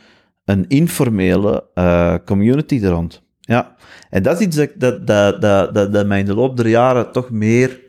[0.45, 3.23] een informele eh, community er rond.
[3.39, 3.75] Ja,
[4.09, 4.69] en dat is iets dat,
[5.07, 5.41] dat, dat,
[5.73, 7.81] dat, dat, mij in de loop der jaren toch meer...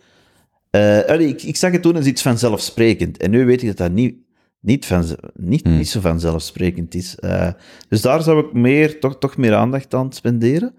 [1.07, 3.17] allee, ik, ik zag het toen als iets vanzelfsprekend.
[3.17, 4.15] En nu weet ik dat dat niet,
[4.61, 5.05] niet, van,
[5.35, 5.77] niet, Hmm.
[5.77, 7.19] niet zo vanzelfsprekend is.
[7.19, 7.49] Eh,
[7.89, 10.75] dus daar zou ik meer, toch, toch meer aandacht aan spenderen.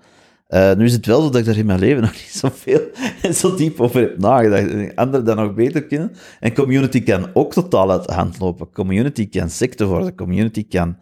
[0.47, 2.81] Eh, nu is het wel zo dat ik daar in mijn leven nog niet zoveel
[3.21, 4.69] en zo diep over heb nagedacht.
[4.69, 6.11] En Anderen dat nog beter kennen.
[6.39, 8.71] En community kan ook totaal uit de hand lopen.
[8.71, 10.15] Community kan secte worden.
[10.15, 10.97] Community kan,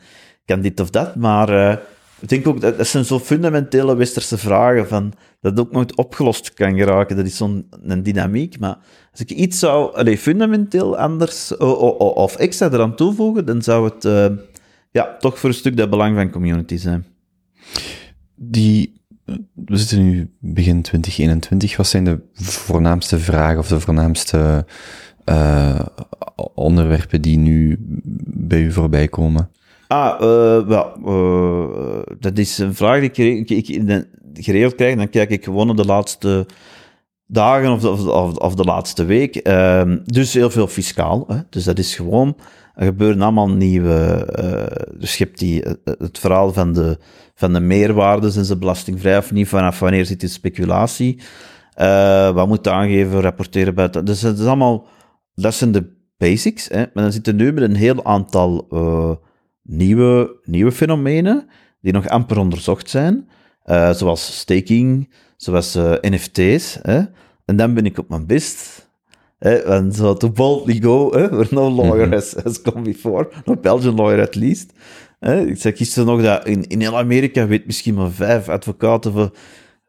[0.45, 1.15] kan dit of dat.
[1.15, 1.77] Maar eh,
[2.19, 6.53] ik denk ook, dat, dat zijn zo fundamentele westerse vragen van, dat ook nooit opgelost
[6.53, 7.15] kan geraken.
[7.15, 7.69] Dat is zo'n
[8.01, 8.59] dynamiek.
[8.59, 8.77] Maar
[9.11, 14.27] als ik iets zou allee, fundamenteel anders of extra eraan toevoegen, dan zou het eh,
[14.91, 17.05] ja, toch voor een stuk dat belang van community zijn.
[18.35, 19.01] Die,
[19.53, 21.77] we zitten nu begin 2021.
[21.77, 24.65] Wat zijn de voornaamste vragen of de voornaamste
[25.23, 25.79] eh,
[26.55, 27.77] onderwerpen die nu
[28.27, 29.49] bij u voorbij komen?
[29.87, 34.95] Ah, eh, dat is een vraag die ik, ik, ik geregeld krijg.
[34.95, 36.45] Dan kijk ik gewoon de laatste
[37.27, 39.35] dagen of de, of, de- of, of de laatste week.
[39.35, 41.25] Ehm, dus heel veel fiscaal.
[41.27, 41.37] Hè?
[41.49, 42.35] Dus dat is gewoon,
[42.75, 44.25] er gebeuren allemaal nieuwe...
[44.25, 46.97] eh, dus je hebt die, eh, het verhaal van de,
[47.35, 51.19] van de meerwaarde, zijn ze belastingvrij of niet, vanaf wanneer zit die speculatie.
[51.73, 54.05] Eh, wat moet aangeven, rapporteren bij het...
[54.05, 54.87] Dus dat is allemaal...
[55.33, 56.77] Dat zijn de basics, hè?
[56.77, 59.11] maar dan zitten nu met een heel aantal eh,
[59.61, 61.47] nieuwe, nieuwe fenomenen
[61.81, 63.29] die nog amper onderzocht zijn,
[63.63, 66.79] eh, zoals staking, zoals eh, NFT's.
[66.81, 67.01] Hè?
[67.45, 68.84] En dan ben ik op mijn best.
[69.37, 69.55] Hè?
[69.55, 71.29] En zo, to boldly go, hè?
[71.29, 74.73] where no lawyer has, has come before, no Belgian lawyer at least.
[75.19, 79.31] Ik zei gisteren nog dat in, in heel Amerika weet misschien maar vijf advocaten van,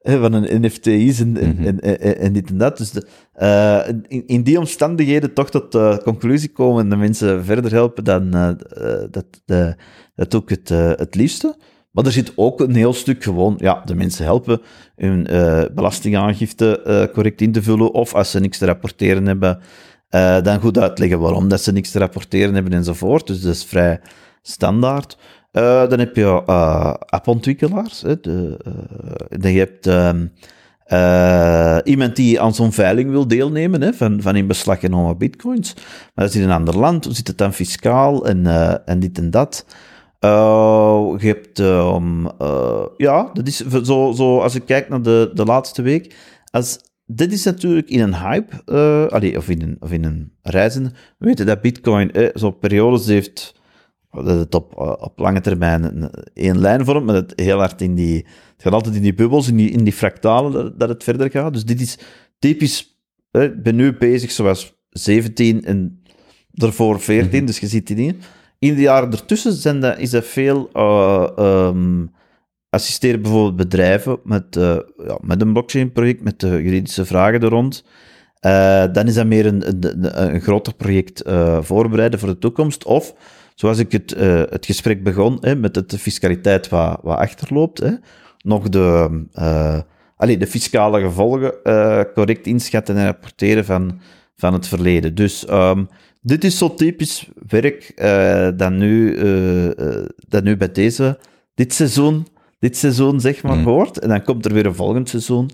[0.03, 2.77] van een NFT is en, en, en, en, en dit en dat.
[2.77, 7.45] Dus de, eh, in, in die omstandigheden toch tot de conclusie komen en de mensen
[7.45, 9.77] verder helpen, dan eh, eh, dat, de,
[10.15, 11.57] dat ik het, eh, het liefste.
[11.97, 14.61] Maar er zit ook een heel stuk gewoon, ja, de mensen helpen
[14.97, 19.59] hun eh, belastingaangifte eh, correct in te vullen, of als ze niks te rapporteren hebben,
[20.09, 23.27] eh, dan goed uitleggen waarom dat ze niks te rapporteren hebben enzovoort.
[23.27, 24.01] Dus dat is vrij
[24.43, 25.19] standaard.
[25.53, 26.45] Dan heb je
[27.07, 28.03] appontwikkelaars.
[28.03, 28.59] Hè, de,
[29.29, 30.27] dan je hebt ehm,
[30.85, 35.75] eh, iemand die aan zo'n veiling wil deelnemen hè, van, van in beslag genomen bitcoins.
[35.75, 37.05] Maar dat is in een ander land.
[37.05, 38.47] Hoe zit het dan fiscaal en,
[38.87, 39.65] en dit en dat?
[40.27, 45.31] Eh, je hebt, ehm, eh, ja, dat is zo, zo, als ik kijk naar de,
[45.35, 46.15] de laatste week,
[46.51, 50.33] als, dit is natuurlijk in een hype, eh, allee, of, in een, of in een
[50.43, 50.83] reizen.
[51.19, 53.55] We weten dat Bitcoin eh, zo periodes heeft
[54.11, 57.59] dat het op, eh, op lange termijn een, één lijn vormt, maar dat het heel
[57.59, 58.17] hard in die...
[58.17, 61.31] Het gaat altijd in die bubbels, in die, in die fractalen, dat, dat het verder
[61.31, 61.53] gaat.
[61.53, 61.99] Dus dit is
[62.39, 63.01] typisch...
[63.31, 66.03] Ik ben nu bezig zoals 17 en
[66.51, 68.21] daarvoor 14, dus je ziet die dingen.
[68.59, 70.69] In de jaren ertussen zijn is dat veel...
[70.73, 72.07] eh, ehm,
[72.71, 74.77] assisteren bijvoorbeeld bedrijven met, eh,
[75.07, 77.85] ja, met een blockchain-project, met de juridische vragen er rond.
[78.41, 82.85] Eh, dan is dat meer een, een, een groter project eh, voorbereiden voor de toekomst.
[82.85, 83.15] Of,
[83.55, 87.91] zoals ik het, eh, het gesprek begon, hè, met de fiscaliteit wat, wat achterloopt, hè,
[88.39, 89.79] nog de, eh,
[90.17, 94.01] allee, de fiscale gevolgen eh, correct inschatten en rapporteren van,
[94.37, 95.15] van het verleden.
[95.15, 95.85] Dus ehm,
[96.27, 101.19] dit is zo typisch werk eh, dat, nu, eh, eh, dat nu bij deze,
[101.55, 102.27] dit seizoen,
[102.59, 103.65] dit seizoen zeg maar, Mm.
[103.65, 103.99] hoort.
[103.99, 105.51] En dan komt er weer een volgend seizoen,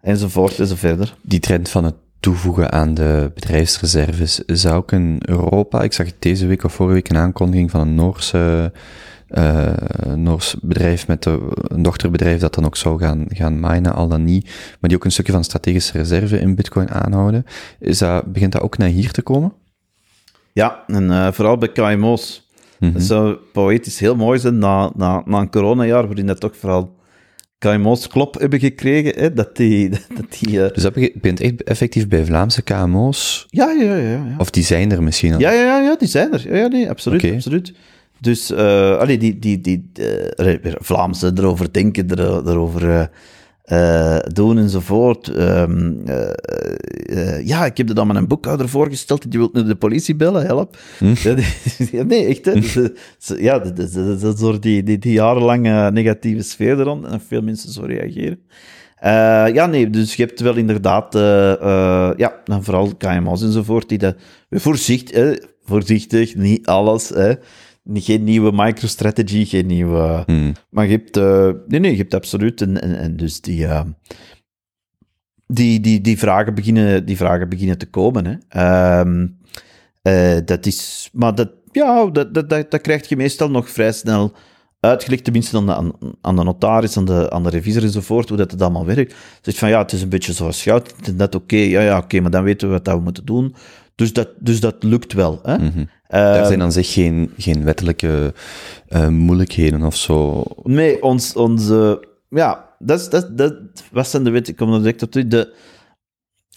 [0.00, 1.16] enzovoort enzoverder.
[1.22, 6.46] Die trend van het toevoegen aan de bedrijfsreserves, zou ook in Europa, ik zag deze
[6.46, 8.72] week of vorige week een aankondiging van een Noorse,
[9.28, 9.72] eh
[10.14, 14.24] Noors bedrijf met de, een dochterbedrijf dat dan ook zou gaan, gaan minen, al dan
[14.24, 14.44] niet,
[14.80, 17.44] maar die ook een stukje van strategische reserve in bitcoin aanhouden.
[17.78, 19.52] Is dat, begint dat ook naar hier te komen?
[20.52, 22.50] Ja, en eh, vooral bij KMO's.
[22.78, 22.92] Mhm.
[22.92, 26.96] Dat zou poëtisch heel mooi zijn na, na, na een coronajaar, waarin dat toch vooral
[27.58, 29.88] KMO's klop hebben gekregen, hè, dat die...
[30.18, 33.96] Dat die eh, Dus dat begint begint echt effectief bij Vlaamse KMO's, ja, ja, ja,
[33.96, 34.34] ja.
[34.38, 35.40] of die zijn er misschien al?
[35.40, 36.48] Ja, ja, ja, ja, die zijn er.
[36.48, 37.72] Ja, ja nee, absoluut, absoluut.
[38.20, 39.90] Dus, allee, die, die, die
[40.78, 43.10] Vlaamse erover denken, er, erover
[43.72, 45.28] eh, eh, doen enzovoort.
[45.28, 46.30] Ehm, eh,
[47.36, 50.14] eh, ja, ik heb er dan met een boekhouder voorgesteld, die wil nu de politie
[50.16, 50.76] bellen, help.
[51.92, 52.52] Ja, nee, echt, hè.
[52.52, 57.20] Dus, eh, ja, dat is- door die, die, die jarenlange negatieve sfeer er rond, en
[57.28, 58.38] veel mensen zo reageren.
[58.96, 63.88] Eh, ja, nee, dus je hebt wel inderdaad, eh, eh, ja, dan vooral KMO's enzovoort,
[63.88, 64.14] die dat
[64.50, 65.32] voorzichtig, hè,
[65.64, 67.12] voorzichtig, niet alles.
[67.84, 70.22] Geen nieuwe MicroStrategy, geen nieuwe...
[70.26, 70.52] Hmm.
[70.70, 71.16] Maar je hebt...
[71.16, 72.60] eh, nee, nee, je hebt absoluut...
[72.60, 73.82] En, en, en dus die, eh,
[75.46, 78.24] die, die, die, vragen beginnen, die vragen beginnen te komen.
[78.26, 78.34] Hè.
[78.48, 79.26] Ehm,
[80.02, 81.10] eh, dat is...
[81.12, 84.32] Maar dat, ja, dat, dat, dat, dat krijg je meestal nog vrij snel
[84.80, 88.38] uitgelegd, tenminste aan de, aan, aan de notaris, aan de, aan de revisor enzovoort, hoe
[88.38, 89.14] dat het allemaal werkt.
[89.40, 92.30] Zegt van, ja, het is een beetje zoals goud, net oké, ja, ja, oké, maar
[92.30, 93.54] dan weten we wat dat we moeten doen.
[93.94, 95.40] Dus dat, dus dat lukt wel.
[95.42, 95.58] Hè.
[95.58, 95.84] Mhm.
[96.12, 98.34] Daar Ehm, zijn dan zich geen, geen wettelijke
[98.88, 100.44] eh, moeilijkheden of zo.
[100.62, 102.08] Nee, ons, onze...
[102.28, 103.54] Ja, dat, is, dat, dat,
[103.92, 104.52] wat zijn de wetten?
[104.52, 105.26] Ik kom er direct op terug.
[105.26, 105.54] De,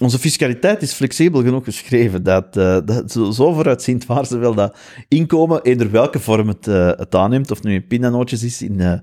[0.02, 2.23] onze fiscaliteit is flexibel genoeg geschreven.
[2.23, 4.77] Dat, eh, dat zo, vooruitziend waar ze wel dat
[5.07, 9.02] inkomen, eender welke vorm het, eh, het aanneemt, of nu in pindanootjes is, in,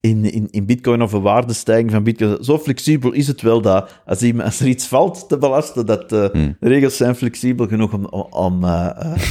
[0.00, 2.44] in, in, in bitcoin of een waardestijging van bitcoin.
[2.44, 6.02] Zo flexibel is het wel dat als, iemand- als er iets valt te belasten, dat
[6.02, 8.64] eh, de regels zijn flexibel genoeg om, om, om,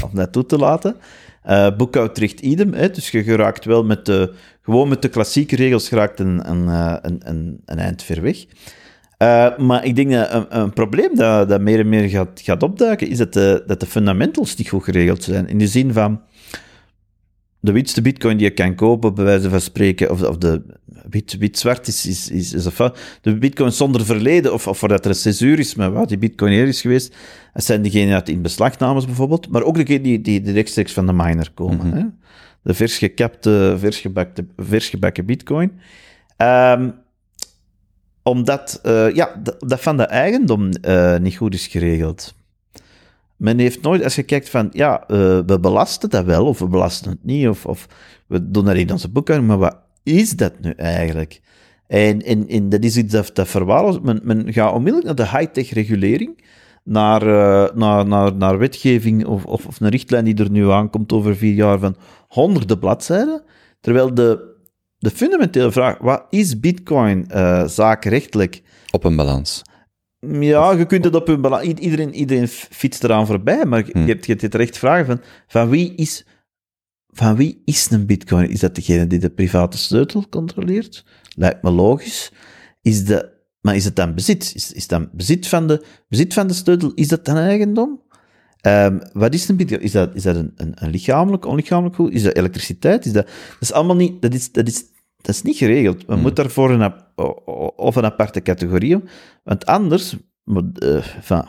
[0.03, 0.95] om dat toe te laten.
[1.43, 5.87] Eh boekhoudrecht idem, hè, dus je geraakt wel met de, gewoon met de klassieke regels
[5.87, 6.67] geraakt een, een,
[7.01, 8.45] een, een, een eind ver weg.
[9.57, 13.07] Maar ik denk dat een, een probleem dat, dat meer en meer gaat, gaat opduiken,
[13.07, 15.47] is dat de, dat de fundamentals niet goed geregeld zijn.
[15.47, 16.21] In de zin van,
[17.67, 20.61] de witste bitcoin die je kan kopen, bij wijze van spreken, of, of de
[21.09, 22.99] wit- wit-zwart is, is, is, is een fout.
[23.21, 26.51] De bitcoin zonder verleden, of, of voordat er een censuur is, maar wat die bitcoin
[26.51, 27.15] hier is geweest,
[27.53, 31.13] dat zijn diegenen uit inbeslagnames bijvoorbeeld, maar ook degenen die, die, die rechtstreeks van de
[31.13, 31.93] miner komen.
[31.93, 32.03] hè?
[32.61, 35.71] De vers gekapte, vers, gebakte, vers gebakken bitcoin.
[36.37, 36.89] Ehm,
[38.23, 42.35] omdat, eh, ja, dat, dat van de eigendom eh, niet goed is geregeld.
[43.37, 46.67] Men heeft nooit, als je kijkt van, ja, eh, we belasten dat wel, of we
[46.67, 47.87] belasten het niet, of, of
[48.27, 51.41] we doen dat in onze boekhouding, maar wat is dat nu eigenlijk?
[51.87, 54.03] En, en, en dat is iets dat, dat.
[54.03, 56.43] Men, men gaat onmiddellijk naar de high-tech regulering,
[56.83, 61.11] naar, eh, naar, naar, naar wetgeving of, of, of een richtlijn die er nu aankomt
[61.11, 61.95] over vier jaar van
[62.27, 63.43] honderden bladzijden,
[63.81, 64.55] terwijl de,
[64.97, 68.61] de fundamentele vraag, wat is bitcoin eh, zakenrechtelijk?
[68.91, 69.61] Op een balans.
[70.19, 71.63] Ja, je kunt het op hun balans...
[71.63, 75.69] Iedereen, iedereen fietst eraan voorbij, maar je, hebt, je hebt het recht vragen van, van
[75.69, 76.25] wie is...
[77.09, 78.49] Van wie is een bitcoin?
[78.49, 81.05] Is dat degene die de private sleutel controleert?
[81.35, 82.31] Lijkt me logisch.
[82.81, 83.29] Is de,
[83.61, 84.51] maar is het dan bezit?
[84.55, 88.01] Is, is dan bezit van, de, bezit van de sleutel, is dat dan eigendom?
[88.61, 89.81] Ehm, wat is een bitcoin?
[89.81, 92.13] Is dat, is dat een, een, een lichamelijk, onlichamelijk goed?
[92.13, 93.05] Is dat elektriciteit?
[93.05, 94.21] Is dat, dat is allemaal niet...
[94.21, 94.83] Dat is, dat is,
[95.27, 96.07] dat is niet geregeld.
[96.07, 96.93] Men moet daarvoor een,
[97.75, 99.03] of een aparte categorie
[99.43, 100.15] want anders...
[100.45, 101.43] eh, enfin,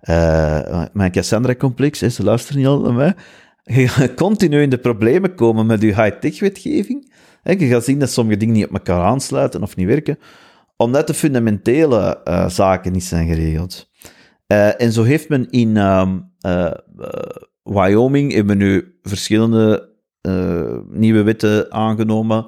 [0.00, 3.14] eh, mijn Cassandra-complex, ze luisteren niet al naar mij.
[3.62, 7.12] Je gaat continu in de problemen komen met je high-tech-wetgeving.
[7.42, 10.18] Je gaat zien dat sommige dingen niet op elkaar aansluiten of niet werken,
[10.76, 13.90] omdat de fundamentele eh, zaken niet zijn geregeld.
[14.76, 16.72] En zo heeft men in ehm, eh, eh,
[17.62, 19.94] Wyoming hebben we nu verschillende
[20.88, 22.46] nieuwe wetten aangenomen.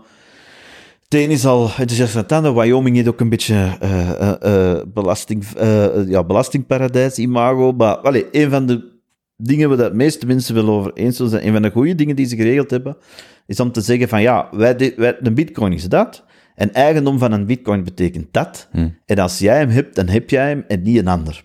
[1.09, 2.55] Het een is al het ander.
[2.55, 5.45] Wyoming heeft ook een beetje eh, belasting,
[6.07, 7.73] ja, belastingparadijs-imago.
[7.73, 9.01] Maar allee, een van de
[9.37, 12.27] dingen waar de meeste mensen wel over eens zijn, een van de goede dingen die
[12.27, 12.97] ze geregeld hebben,
[13.47, 16.25] is om te zeggen van ja, wij, de- wij, een bitcoin is dat.
[16.55, 18.69] En eigendom van een bitcoin betekent dat.
[19.07, 21.45] En als jij hem hebt, dan heb jij hem en niet een ander.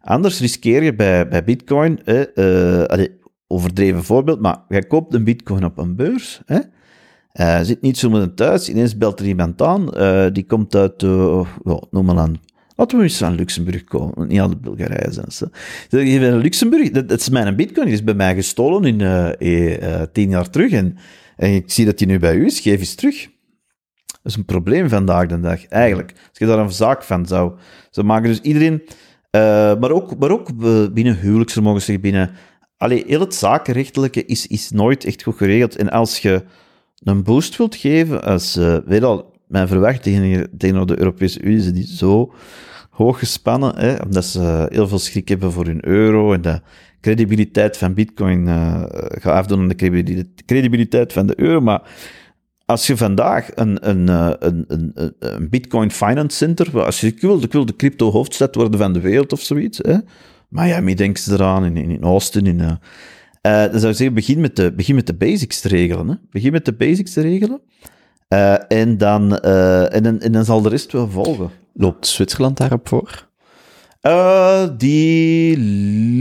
[0.00, 3.10] Anders riskeer je bij, bij bitcoin, eh, allee,
[3.46, 6.56] overdreven voorbeeld, maar jij koopt een bitcoin op een beurs, hè?
[6.56, 6.64] Eh,
[7.62, 11.46] zit niet zomaar thuis, ineens belt er iemand aan, eh, die komt uit, uh,
[11.90, 12.40] noem maar aan,
[12.76, 15.50] laten we eens aan Luxemburg komen, niet alle Bulgarije zijn ze.
[15.98, 20.72] In Luxemburg, dat, is mijn bitcoin, die is bij mij gestolen in tien jaar terug,
[20.72, 20.98] en,
[21.36, 23.28] ik zie dat die nu bij u is, geef eens terug.
[24.06, 26.12] Dat is een probleem vandaag de dag, eigenlijk.
[26.12, 27.52] Als je daar een zaak van zou,
[27.90, 28.28] zou maken.
[28.28, 28.82] Dus iedereen,
[29.80, 30.56] maar ook, maar ook
[30.92, 32.30] binnen huwelijksvermogens, binnen...
[32.76, 35.76] Allee, heel het zakenrechtelijke is, is nooit echt goed geregeld.
[35.76, 36.42] En als je
[37.02, 41.74] een boost wilt geven, als, eh weet al, mijn verwachtingen tegenover de Europese Unie zijn
[41.74, 42.32] niet zo
[42.90, 46.60] hoog gespannen, hè, omdat ze heel veel schrik hebben voor hun euro en de
[47.00, 49.74] credibiliteit van bitcoin eh gaat afdoen aan de
[50.46, 51.82] credibiliteit- van de euro, maar
[52.64, 57.20] als je vandaag een, een, eh, een, een, een- Bitcoin Finance Center, als je ik
[57.20, 59.96] wil, ik wil de crypto hoofdstad worden van de wereld of zoiets, hè?
[60.48, 62.60] Miami denkt ze eraan, in, in in Austin, in,
[63.40, 66.08] eh, dan zou ik zeggen, begin met de, begin met de basics te regelen.
[66.08, 66.14] Hè?
[66.30, 67.60] Begin met de basics te regelen.
[68.28, 71.50] Eh, en, dan, eh, en, dan, en dan zal de rest wel volgen.
[71.74, 73.26] Loopt Zwitserland daarop voor?
[74.76, 75.56] Die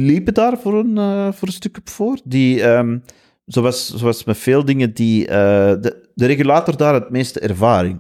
[0.06, 0.96] liepen daar voor een,
[1.34, 2.20] voor een stuk op voor.
[2.24, 2.98] Die, ehm,
[3.46, 8.00] zoals, zoals met veel dingen, die, de, de regulator daar het meeste ervaring.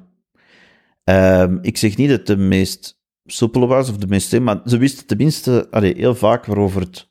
[1.03, 4.77] Ehm, ik zeg niet dat het de meest soepele was of de meest, maar ze
[4.77, 7.06] wisten tenminste allee, heel vaak waarover het.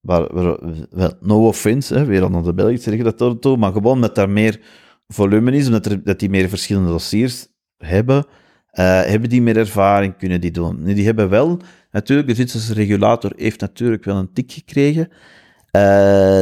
[0.00, 0.58] Waar, waar-
[0.90, 4.60] wel, no offense, hè, weer naar de Belgische regulator toe, maar gewoon dat daar meer
[5.08, 7.46] volume is, omdat er, dat die meer verschillende dossiers
[7.78, 8.24] hebben,
[8.70, 10.82] eh, hebben die meer ervaring, kunnen die doen.
[10.82, 11.58] Nu, die hebben wel,
[11.90, 15.08] natuurlijk, de Zwitserse regulator heeft natuurlijk wel een tik gekregen.
[15.70, 15.80] eh,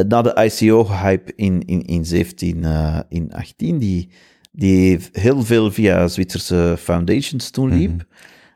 [0.07, 4.09] na de ICO-hype in, in, in 17, eh, in 18, die,
[4.51, 8.05] die heel veel via Zwitserse foundations toen liep.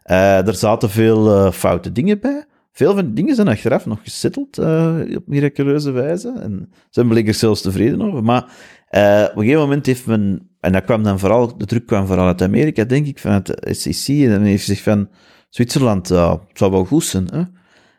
[0.03, 2.45] Eh, er zaten veel foute dingen bij.
[2.75, 6.33] Veel van die dingen zijn achteraf nog gesetteld eh, op miraculeuze wijze.
[6.41, 8.23] En zijn beleggers zelfs tevreden over.
[8.23, 8.45] Maar
[8.87, 12.07] eh, op een gegeven moment heeft men, en dat kwam dan vooral, de druk kwam
[12.07, 14.23] vooral uit Amerika, denk ik, vanuit de SEC.
[14.23, 15.09] En dan heeft zich van
[15.49, 17.27] Zwitserland, het zou wel goed zijn.
[17.31, 17.43] Hè?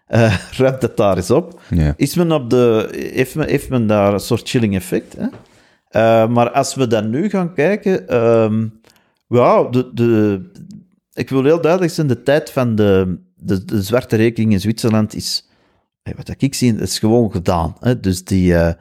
[0.07, 1.61] Eh, ruimt dat daar eens op.
[1.97, 5.17] Is men op de, heeft, men, heeft men daar een soort chilling effect?
[5.19, 5.29] Hè?
[6.29, 8.05] Maar als we dan nu gaan kijken,
[9.29, 10.43] ja, de, de,
[11.13, 15.15] ik wil heel duidelijk zijn, de tijd van de, de, de zwarte rekening in Zwitserland
[15.15, 15.49] is,
[16.17, 17.77] wat ik zie, is gewoon gedaan.
[17.81, 18.01] Hè?
[18.01, 18.73] Dus die, eh,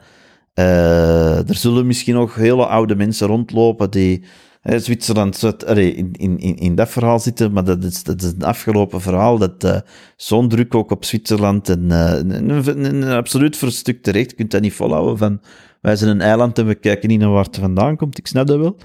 [0.54, 4.24] eh, er zullen misschien nog hele oude mensen rondlopen die
[4.64, 9.00] Zwitserland allee, in, in, in, dat verhaal zitten, maar dat is, dat is een afgelopen
[9.00, 9.38] verhaal.
[9.38, 9.80] Dat eh,
[10.16, 14.30] zo'n druk ook op Zwitserland en een, een, een absoluut voor een stuk terecht.
[14.30, 15.40] Je kunt dat niet volhouden van
[15.80, 18.18] wij zijn een eiland en we kijken niet naar waar het vandaan komt.
[18.18, 18.76] Ik snap dat wel.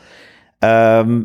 [0.60, 1.24] Ehm,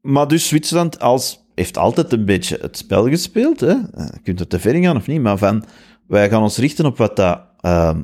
[0.00, 3.60] maar dus Zwitserland als, heeft altijd een beetje het spel gespeeld.
[3.60, 3.68] Hè?
[3.68, 5.64] Eh, Je kunt er te ver in gaan of niet, maar van
[6.06, 8.02] wij gaan ons richten op wat dat ehm,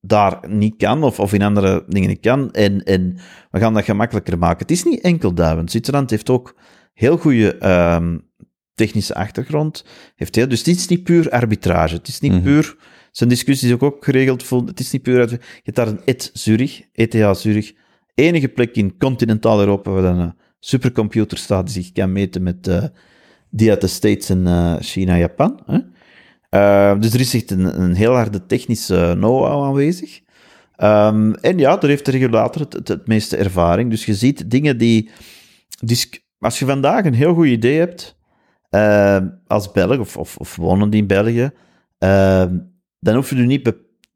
[0.00, 2.50] daar niet kan of, of in andere dingen niet kan.
[2.50, 3.16] En, en
[3.50, 4.58] we gaan dat gemakkelijker maken.
[4.58, 6.56] Het is niet enkel want Zwitserland heeft ook
[6.94, 8.18] heel goede ehm,
[8.74, 9.84] technische achtergrond.
[10.16, 11.94] Heeft heel, dus het is niet puur arbitrage.
[11.94, 12.76] Het is niet puur...
[13.10, 14.42] Zijn discussie is ook, ook geregeld.
[14.42, 15.30] Voor, het is niet puur...
[15.30, 17.74] Je hebt daar een ETH Zurich, ETH Zurich.
[18.14, 22.68] Enige plek in continentaal Europa waar dan een supercomputer staat die zich kan meten met
[22.68, 22.84] eh,
[23.50, 25.60] die uit de States en eh, China Japan.
[25.66, 25.78] Hè?
[26.50, 30.20] Uh, dus er is echt een, een heel harde technische know-how aanwezig.
[30.82, 33.90] Um, en ja, daar heeft de regulator het, het, meeste ervaring.
[33.90, 35.10] Dus je ziet dingen die...
[36.38, 38.16] als je vandaag een heel goed idee hebt,
[39.46, 41.50] als Belg of, of, of wonend in België,
[41.98, 42.44] uh,
[43.00, 43.68] dan hoef je je niet...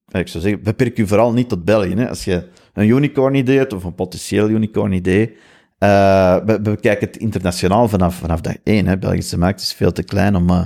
[0.08, 1.94] Ik zou zeggen, beperk je vooral niet tot België.
[1.94, 2.08] Hè?
[2.08, 5.36] Als je een unicorn idee hebt, of een potentieel unicorn idee,
[5.82, 8.86] uh, we, we bekijken het internationaal vanaf, vanaf dag één.
[8.86, 8.98] Hè?
[8.98, 10.64] Belgische markt is veel te klein om, uh,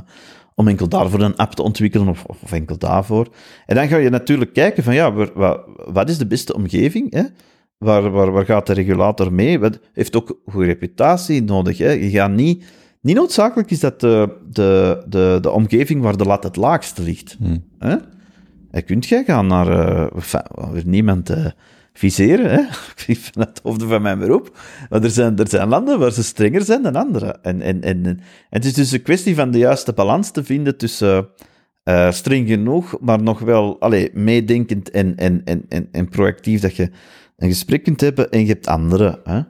[0.54, 3.28] om enkel daarvoor een app te ontwikkelen, of, of, enkel daarvoor.
[3.66, 7.12] En dan ga je natuurlijk kijken van, ja, wat, wat is de beste omgeving?
[7.12, 7.22] Hè?
[7.78, 9.58] Waar, waar, waar gaat de regulator mee?
[9.58, 11.78] Wat heeft ook goede reputatie nodig.
[11.78, 11.90] Hè?
[11.90, 12.64] Je gaat niet...
[13.00, 17.36] Niet noodzakelijk is dat de, de, de, de omgeving waar de lat het laagste ligt.
[17.38, 17.64] Hmm.
[17.78, 17.96] Hè?
[18.70, 19.68] En kunt jij gaan naar...
[19.68, 21.30] Uh, enfin, niemand...
[21.30, 21.46] Uh,
[21.96, 22.62] viseren, hè?
[23.40, 24.58] het hoofd van mijn beroep.
[24.88, 27.38] Maar er zijn, er zijn landen waar ze strenger zijn dan andere.
[27.42, 28.20] En, en, en, en
[28.50, 31.28] het is dus een kwestie van de juiste balans te vinden tussen
[31.82, 36.90] eh, streng genoeg, maar nog wel allee, meedenkend en, en, en, en, proactief dat je
[37.36, 39.20] een gesprek kunt hebben en je hebt andere.
[39.24, 39.40] Hè?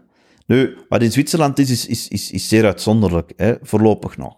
[0.47, 3.55] Nu, wat in Zwitserland is, is, is, is, is zeer uitzonderlijk, hè?
[3.63, 4.37] voorlopig nog.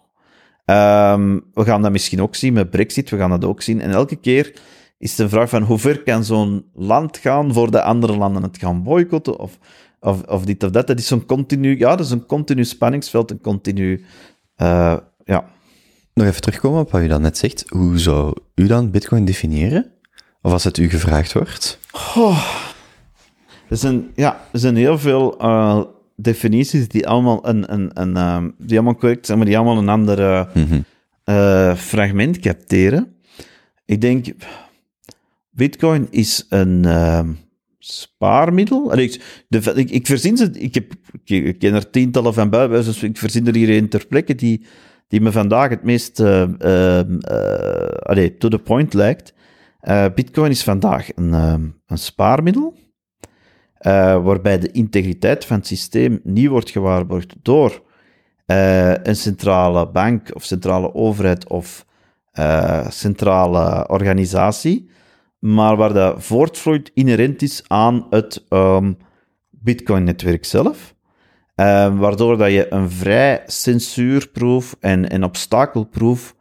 [0.64, 3.80] Ehm, we gaan dat misschien ook zien met Brexit, we gaan dat ook zien.
[3.80, 4.52] En elke keer
[4.98, 8.58] is de vraag van hoe ver kan zo'n land gaan voor de andere landen het
[8.58, 9.58] gaan boycotten of,
[10.00, 10.86] of, of dit of dat.
[10.86, 14.04] Dat is zo'n continu, ja, dat is een continu spanningsveld, een continu,
[14.56, 15.44] eh, ja.
[16.14, 17.64] Nog even terugkomen op wat u dan net zegt.
[17.68, 19.90] Hoe zou u dan Bitcoin definiëren?
[20.42, 21.78] Of als het u gevraagd wordt?
[23.68, 25.82] Er zijn, ja, er zijn heel veel eh,
[26.16, 29.88] definities die allemaal, een, een, een, ehm, die allemaal correct zijn, maar die allemaal een
[29.88, 30.80] ander Mhm.
[31.24, 33.14] eh, fragment capteren.
[33.84, 34.26] Ik denk,
[35.58, 37.32] Bitcoin is een ehm,
[37.78, 38.98] spaarmiddel.
[38.98, 40.92] Ik, de, ik, ik verzin ze, ik, heb,
[41.24, 44.66] ik, ken er tientallen van buiten, dus ik verzin er hier een ter plekke die,
[45.08, 49.34] die me vandaag het meest allee, to the point lijkt.
[49.80, 52.74] Eh, Bitcoin is vandaag een, ehm, een spaarmiddel.
[54.22, 57.82] waarbij de integriteit van het systeem niet wordt gewaarborgd door
[59.02, 61.86] een centrale bank of centrale overheid of
[62.88, 64.88] centrale organisatie,
[65.38, 68.92] maar waar dat voortvloeit inherent is aan het ehm,
[69.50, 70.94] Bitcoin-netwerk zelf.
[71.54, 76.34] Eh, waardoor dat je een vrij censuurproof en, en obstakelproof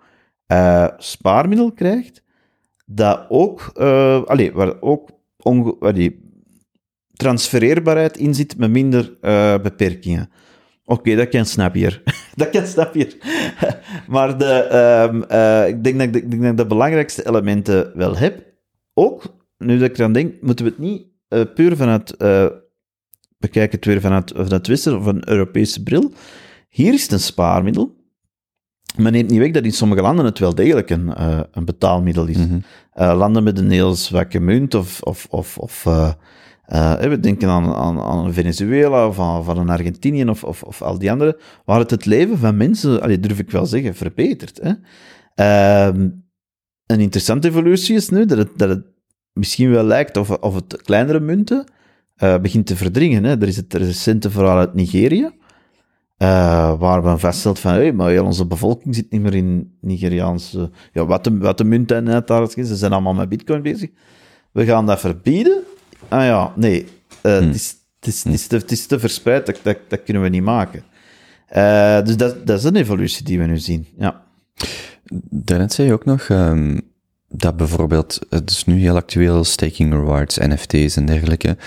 [0.46, 2.24] eh, spaarmiddel krijgt,
[2.86, 3.62] dat ook,
[4.28, 5.10] allee, waar ook
[5.80, 6.28] allee,
[7.18, 10.30] transfereerbaarheid in zit met minder eh, beperkingen.
[10.86, 12.02] Oké, dat kan snappier.
[12.36, 13.16] dat kan snappier.
[14.08, 18.18] maar de, ehm, eh, ik, denk dat, ik denk dat ik de belangrijkste elementen wel
[18.18, 18.47] heb.
[19.00, 19.24] Ook,
[19.58, 22.16] nu dat ik eraan denk, moeten we het niet eh, puur vanuit...
[22.16, 22.46] eh
[23.40, 26.12] bekijken het weer vanuit, vanuit Westen of een Europese bril.
[26.70, 27.96] Hier is het een spaarmiddel.
[28.96, 32.26] Men neemt niet weg dat in sommige landen het wel degelijk een, eh, een betaalmiddel
[32.26, 32.38] is.
[32.38, 32.60] Mhm.
[32.94, 38.34] Landen met een heel zwakke munt of, of, of, of we denken aan, aan, aan
[38.34, 42.06] Venezuela of aan, van een Argentinië of, of, of al die andere, waar het het
[42.06, 44.60] leven van mensen, allee, durf ik wel zeggen, verbetert.
[44.62, 44.74] Hè?
[45.36, 46.10] Ehm,
[46.88, 48.84] een interessante evolutie is nu dat het, dat het
[49.34, 51.66] misschien wel lijkt of, of het kleinere munten
[52.16, 53.24] eh, begint te verdringen.
[53.24, 53.42] Hè?
[53.42, 55.32] Er is het recente verhaal uit Nigeria,
[56.18, 60.72] eh, waar men vaststelt van, hey, maar heel onze bevolking zit niet meer in Nigeriaanse...
[60.94, 63.62] Ja, wat de, wat de munt en het daar is, ze zijn allemaal met bitcoin
[63.62, 63.90] bezig.
[64.52, 65.64] We gaan dat verbieden?
[66.08, 66.88] Ah ja, nee.
[67.22, 70.04] Eh, het, is, het, is, het, is te, het is te verspreid, dat, dat, dat
[70.04, 70.84] kunnen we niet maken.
[72.06, 74.26] Dus dat, dat is een evolutie die we nu zien, ja.
[75.30, 76.80] Daarnet zei je ook nog ehm,
[77.28, 81.58] dat bijvoorbeeld, het is nu heel actueel, staking rewards, NFT's en dergelijke.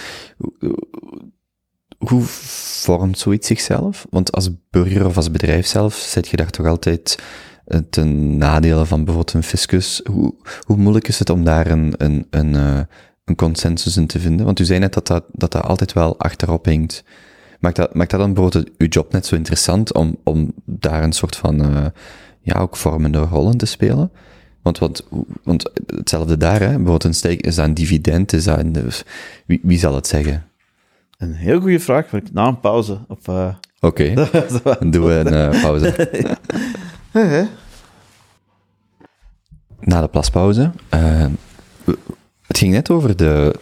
[1.99, 4.07] Hoe- vormt zoiets zichzelf?
[4.11, 7.19] Want als burger of als bedrijf zelf zet je daar toch altijd
[7.91, 10.01] ten nadele van bijvoorbeeld een fiscus.
[10.11, 10.35] Hoe,
[10.67, 12.81] hoe moeilijk is het om daar een, een, een, eh,
[13.25, 14.47] een consensus in te vinden?
[14.47, 17.05] Want u zei net dat dat, dat, dat altijd wel achterop hinkt.
[17.61, 21.13] Maakt dat, maakt dat dan bijvoorbeeld uw job net zo interessant om, om daar een
[21.13, 21.87] soort van, eh,
[22.55, 24.11] ja, ook vormende rol in te spelen?
[24.63, 25.07] Want, want,
[25.43, 26.67] want hetzelfde daar, hè?
[26.67, 29.05] bijvoorbeeld een steek, is dat een dividend, is dat een, dus
[29.47, 30.45] wie, wie zal het zeggen?
[31.19, 32.99] Een heel goede vraag, maar na een pauze.
[33.09, 34.15] Op, eh, Oké,
[34.79, 36.09] dan doen we een eh, pauze.
[39.81, 40.71] Na de plaspauze.
[40.89, 41.27] eh,
[42.47, 43.55] het ging net over de,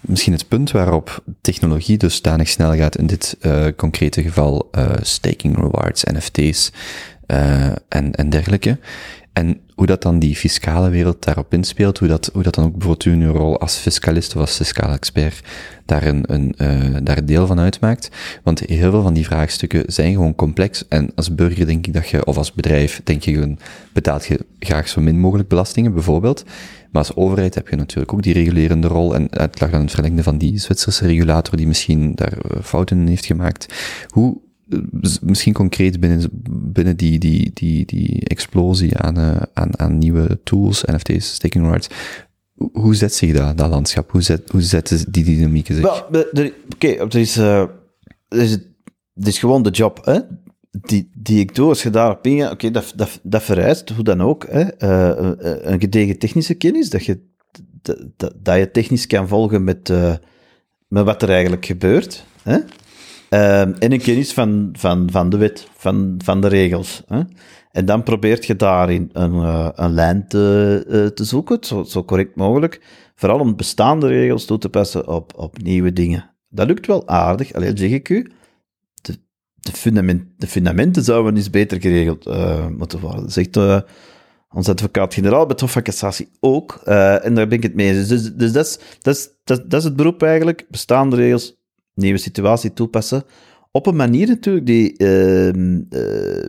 [0.00, 5.56] misschien het punt waarop technologie dusdanig snel gaat, in dit eh, concrete geval eh, staking
[5.56, 6.72] rewards, NFT's
[7.26, 8.78] eh, en, en dergelijke.
[9.32, 12.76] En hoe dat dan die fiscale wereld daarop inspeelt, hoe dat, hoe dat dan ook
[12.76, 15.40] bijvoorbeeld uw rol als fiscalist of als fiscaal expert
[15.84, 18.10] daar een, een, eh, daar deel van uitmaakt.
[18.42, 20.88] Want heel veel van die vraagstukken zijn gewoon complex.
[20.88, 23.56] En als burger denk ik dat je, of als bedrijf, denk je,
[23.92, 26.44] betaalt je graag zo min mogelijk belastingen, bijvoorbeeld.
[26.90, 29.14] Maar als overheid heb je natuurlijk ook die regulerende rol.
[29.14, 32.98] En het lag dan het verlengde van die Zwitserse regulator die misschien daar eh, fouten
[32.98, 33.74] in heeft gemaakt.
[34.08, 34.36] Hoe,
[35.22, 36.28] misschien concreet binnen,
[36.72, 41.88] binnen die, die, die, die explosie aan, eh, aan, aan nieuwe tools, NFT's, staking rights,
[42.72, 44.10] hoe- zet zich dat, dat landschap?
[44.10, 45.84] Hoe, zet, hoe zetten die dynamieken zich?
[46.74, 47.64] Oké, er is, eh,
[48.28, 48.50] is,
[49.14, 50.18] het is gewoon de job hè,
[50.70, 51.68] die, die ik doe.
[51.68, 55.80] Als je daarop ingaat, oké, dat, dat, dat vereist, hoe dan ook, hè, eh, een
[55.80, 57.20] gedegen technische kennis, dat je,
[57.82, 59.88] dat, dat, je technisch kan volgen met,
[60.88, 62.24] met wat er eigenlijk gebeurt.
[62.42, 62.58] Hè?
[63.34, 67.02] Ehm, en een kennis van, van, van de wet, van, van de regels.
[67.06, 67.20] Hè?
[67.70, 72.04] En dan probeert je daarin een, eh, een lijn te, eh, te zoeken, zo, zo
[72.04, 72.80] correct mogelijk.
[73.14, 76.30] Vooral om bestaande regels toe te passen op, op nieuwe dingen.
[76.48, 78.30] Dat lukt wel aardig, alleen zeg ik u.
[79.02, 79.18] De,
[79.54, 83.30] de, fundament, de fundamenten zouden eens beter geregeld eh, moeten worden.
[83.52, 83.80] Eh,
[84.50, 86.72] Onze advocaat-generaal Hof van Cassatie ook.
[86.84, 88.08] En daar ben ik het mee eens.
[88.08, 90.66] Dus, dus dat, is, dat, is, dat is het beroep eigenlijk.
[90.68, 91.63] Bestaande regels,
[91.94, 93.24] nieuwe situatie toepassen.
[93.70, 96.44] Op een manier natuurlijk die ehm, eh,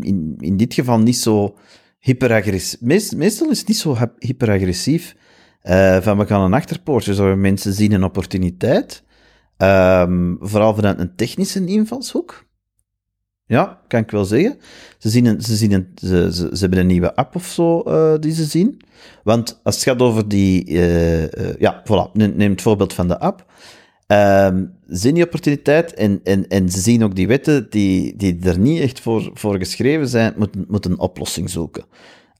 [0.00, 1.56] in, in dit geval niet zo
[1.98, 2.80] hyperagressief...
[2.80, 5.16] Meest, meestal is het niet zo hyp- hyperagressief.
[5.60, 9.02] Eh, van we gaan een achterpoortje, we mensen zien een opportuniteit.
[9.56, 12.46] Ehm, vooral vanuit een technische invalshoek.
[13.46, 14.58] Ja, kan ik wel zeggen.
[14.98, 17.80] Ze, zien een, ze, zien een, ze, ze, ze hebben een nieuwe app of zo
[17.80, 18.80] eh, die ze zien.
[19.24, 20.70] Want als het gaat over die...
[21.58, 23.46] ja, voilà, neem het voorbeeld van de app.
[24.08, 28.58] Ehm zien die opportuniteit en, en, en ze zien ook die wetten die, die er
[28.58, 31.84] niet echt voor, voor geschreven zijn, moeten, moeten een oplossing zoeken.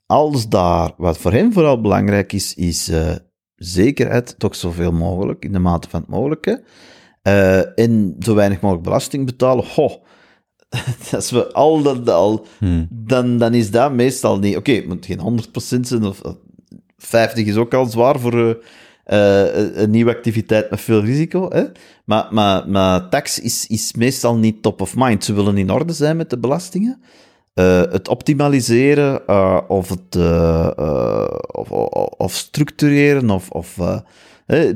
[0.07, 3.15] Als daar, wat voor hen vooral belangrijk is, is eh,
[3.57, 6.63] zekerheid, toch zoveel mogelijk, in de mate van het mogelijke.
[7.23, 9.65] Eh, en zo weinig mogelijk belasting betalen.
[9.65, 10.03] Ho,
[11.13, 12.47] als we al dat al,
[12.91, 14.57] dan, dan is dat meestal niet.
[14.57, 15.41] Oké, het moet geen
[15.77, 16.37] 100% zijn, of of
[16.97, 18.55] 50 is ook al zwaar voor eh,
[19.09, 21.51] eh, een nieuwe activiteit met veel risico.
[21.51, 21.65] Hè?
[22.05, 25.25] Maar, maar, maar tax is, is meestal niet top of mind.
[25.25, 27.01] Ze willen in orde zijn met de belastingen.
[27.55, 30.17] Eh, het optimaliseren eh, of het
[31.53, 33.79] of, of, of structureren of, of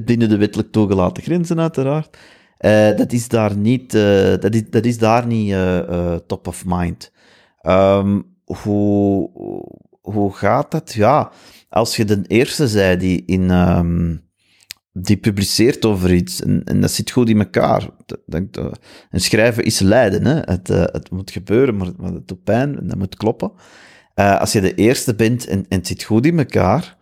[0.00, 2.16] binnen de wettelijk toegelaten grenzen uiteraard.
[2.96, 3.92] Dat is daar niet,
[4.40, 5.56] dat is, dat is daar niet
[6.26, 7.12] top of mind.
[7.60, 9.30] Ehm, hoe,
[10.00, 10.92] hoe gaat dat?
[10.92, 11.30] Ja,
[11.72, 13.50] als je de eerste zei die in...
[13.50, 14.16] ehm,
[14.92, 17.88] die publiceert over iets en, en dat zit goed in elkaar.
[18.26, 18.78] Dat-
[19.10, 20.40] en schrijven is lijden, hè.
[20.44, 23.52] Het, eh, het moet gebeuren, maar, maar het doet pijn en dat moet kloppen.
[24.14, 26.96] Eh, als je de eerste bent en, en het zit goed in elkaar,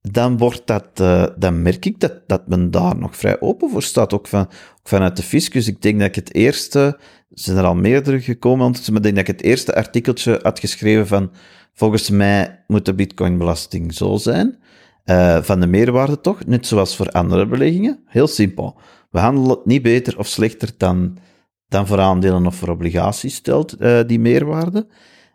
[0.00, 3.82] dan, wordt dat, eh, dan merk ik dat, dat men daar nog vrij open voor
[3.82, 5.66] staat, ook, van, ook vanuit de fiscus.
[5.66, 6.98] Ik denk dat ik het eerste, er
[7.28, 11.06] zijn er al meerdere gekomen maar ik denk dat ik het eerste artikeltje had geschreven
[11.06, 11.30] van,
[11.72, 14.58] volgens mij moet de bitcoinbelasting zo zijn,
[15.04, 18.00] eh, van de meerwaarde toch, net zoals voor andere beleggingen.
[18.06, 18.76] Heel simpel.
[19.10, 21.18] We handelen het niet beter of slechter dan,
[21.68, 24.86] dan voor aandelen of voor obligaties stelt, eh, die meerwaarde.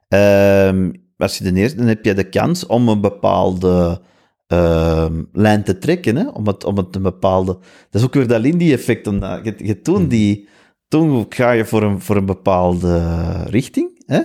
[0.08, 4.02] Ehm, als je de eerste, dan heb je de kans om een bepaalde
[4.48, 6.28] ehm, lijn te trekken, hè?
[6.28, 7.52] Om, het, om het een bepaalde...
[7.90, 9.06] Dat is ook weer dat Lindy-effect.
[9.06, 10.48] Je, je, toen, die,
[10.88, 14.22] toen ga je voor een, voor een bepaalde richting, hè?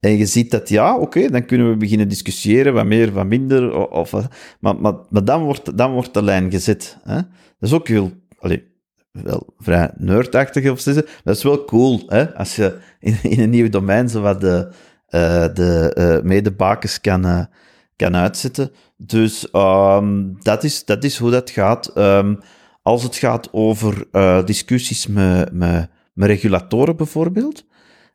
[0.00, 3.88] En je ziet dat, ja, oké, dan kunnen we beginnen discussiëren, wat meer, wat minder,
[3.90, 4.24] of, eh,
[4.60, 6.98] maar, maar, maar dan, wordt, dan wordt de lijn gezet.
[7.02, 7.14] Hè?
[7.14, 8.64] Dat is ook heel, allee,
[9.10, 12.34] wel vrij nerdachtig of zo, maar dat is wel cool, hè?
[12.34, 14.72] als je in, een nieuw domein zo wat de,
[15.06, 17.48] eh, de eh, medebakens kan,
[17.96, 18.70] kan uitzetten.
[18.96, 21.86] Dus ehm, dat, is, dat is hoe dat gaat.
[21.86, 22.34] Ehm,
[22.82, 24.06] als het gaat over
[24.44, 27.64] discussies met, met, met regulatoren bijvoorbeeld,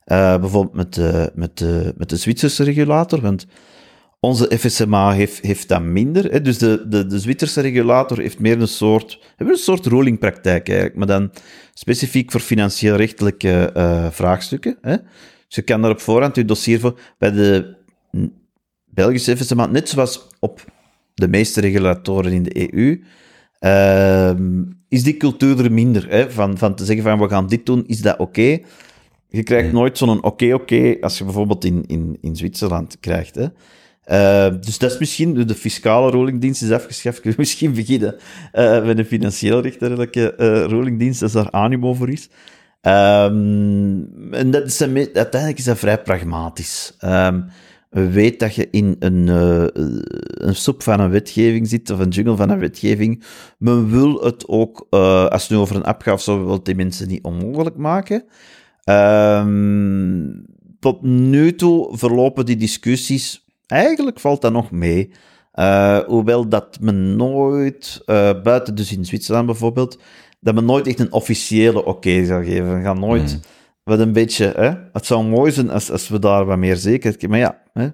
[0.06, 3.46] eh, bijvoorbeeld met de, met, de, met de Zwitserse regulator, want
[4.20, 6.32] onze FSMA heeft, heeft dat minder.
[6.32, 6.42] Hè?
[6.42, 10.98] Dus de, de, de Zwitserse regulator heeft meer een soort, hebben een soort rulingpraktijk eigenlijk,
[10.98, 11.32] maar dan
[11.74, 14.78] specifiek voor financieel-rechtelijke eh, vraagstukken.
[14.82, 14.96] Hè?
[15.48, 17.00] Dus je kan daar op voorhand je dossier voor...
[17.18, 17.76] Bij de
[18.86, 20.66] Belgische FSMA, net zoals op
[21.14, 23.04] de meeste regulatoren in de EU,
[23.60, 26.10] ehm, is die cultuur er minder.
[26.10, 26.32] Hè?
[26.32, 28.60] Van, van te zeggen van, we gaan dit doen, is dat oké?
[29.34, 33.36] Je krijgt nooit zo'n oké, oké, als je bijvoorbeeld in, in, in Zwitserland krijgt.
[33.36, 33.48] Hè.
[34.04, 38.16] Eh, dus dat is misschien, de fiscale rolingdienst is afgeschaft, kunnen we misschien beginnen
[38.52, 42.30] eh, met een financieel-rechterlijke eh rolingdienst, als daar animo voor is.
[42.82, 44.02] Ehm,
[44.32, 46.96] en dat is uiteindelijk is dat vrij pragmatisch.
[47.00, 47.42] Ehm,
[47.90, 49.28] we weten dat je in een,
[50.48, 53.24] een soep van een wetgeving zit, of een jungle van een wetgeving.
[53.58, 54.88] Men wil het ook,
[55.30, 58.24] als het nu over een app gaat, zo, wil het die mensen niet onmogelijk maken.
[58.84, 60.32] Ehm,
[60.80, 65.12] tot nu toe verlopen die discussies, eigenlijk valt dat nog mee.
[65.52, 70.00] Eh, hoewel dat men nooit, eh, buiten dus in Zwitserland bijvoorbeeld,
[70.40, 72.76] dat men nooit echt een officiële oké zal geven.
[72.78, 73.40] We gaan nooit
[73.84, 74.72] wat een beetje, hè?
[74.94, 77.40] het zou mooi zijn als, als we daar wat meer zekerheid hebben.
[77.40, 77.90] Maar ja, hè?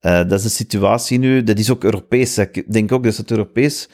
[0.00, 1.42] eh, dat is de situatie nu.
[1.42, 2.38] Dat is ook Europees.
[2.38, 3.88] Ik denk ook dat ze het Europees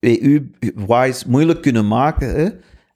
[0.00, 2.34] EU-wise moeilijk kunnen maken.
[2.34, 2.48] Hè?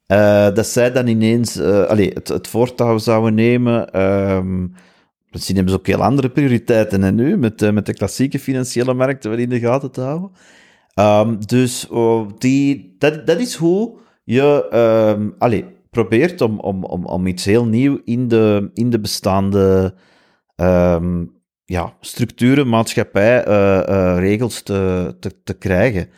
[0.09, 3.91] Eh, dat zij dan ineens allee, het, het voortouw zouden nemen.
[3.91, 4.67] Ehm,
[5.31, 8.93] misschien hebben ze ook heel andere prioriteiten en nu, met, eh, met de klassieke financiële
[8.93, 10.31] markten wel in de gaten te houden.
[10.93, 17.27] Ehm, dus oh, die, dat, dat is hoe je allee, probeert om, om, om, om
[17.27, 19.93] iets heel nieuw in de, in de bestaande
[21.65, 23.43] ja, structuren, maatschappij,
[24.17, 26.09] regels te, te, te krijgen.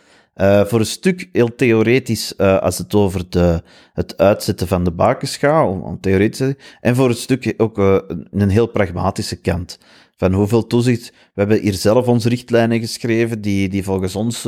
[0.42, 3.64] Eh, voor een stuk heel theoretisch eh, als het over de,
[3.94, 7.98] het uitzetten van de bakens gaat, om, om theoretisch en voor een stuk ook eh,
[8.32, 9.80] een heel pragmatische kant.
[10.16, 11.10] van hoeveel toezicht.
[11.10, 14.42] We hebben hier zelf onze richtlijnen geschreven die, die volgens ons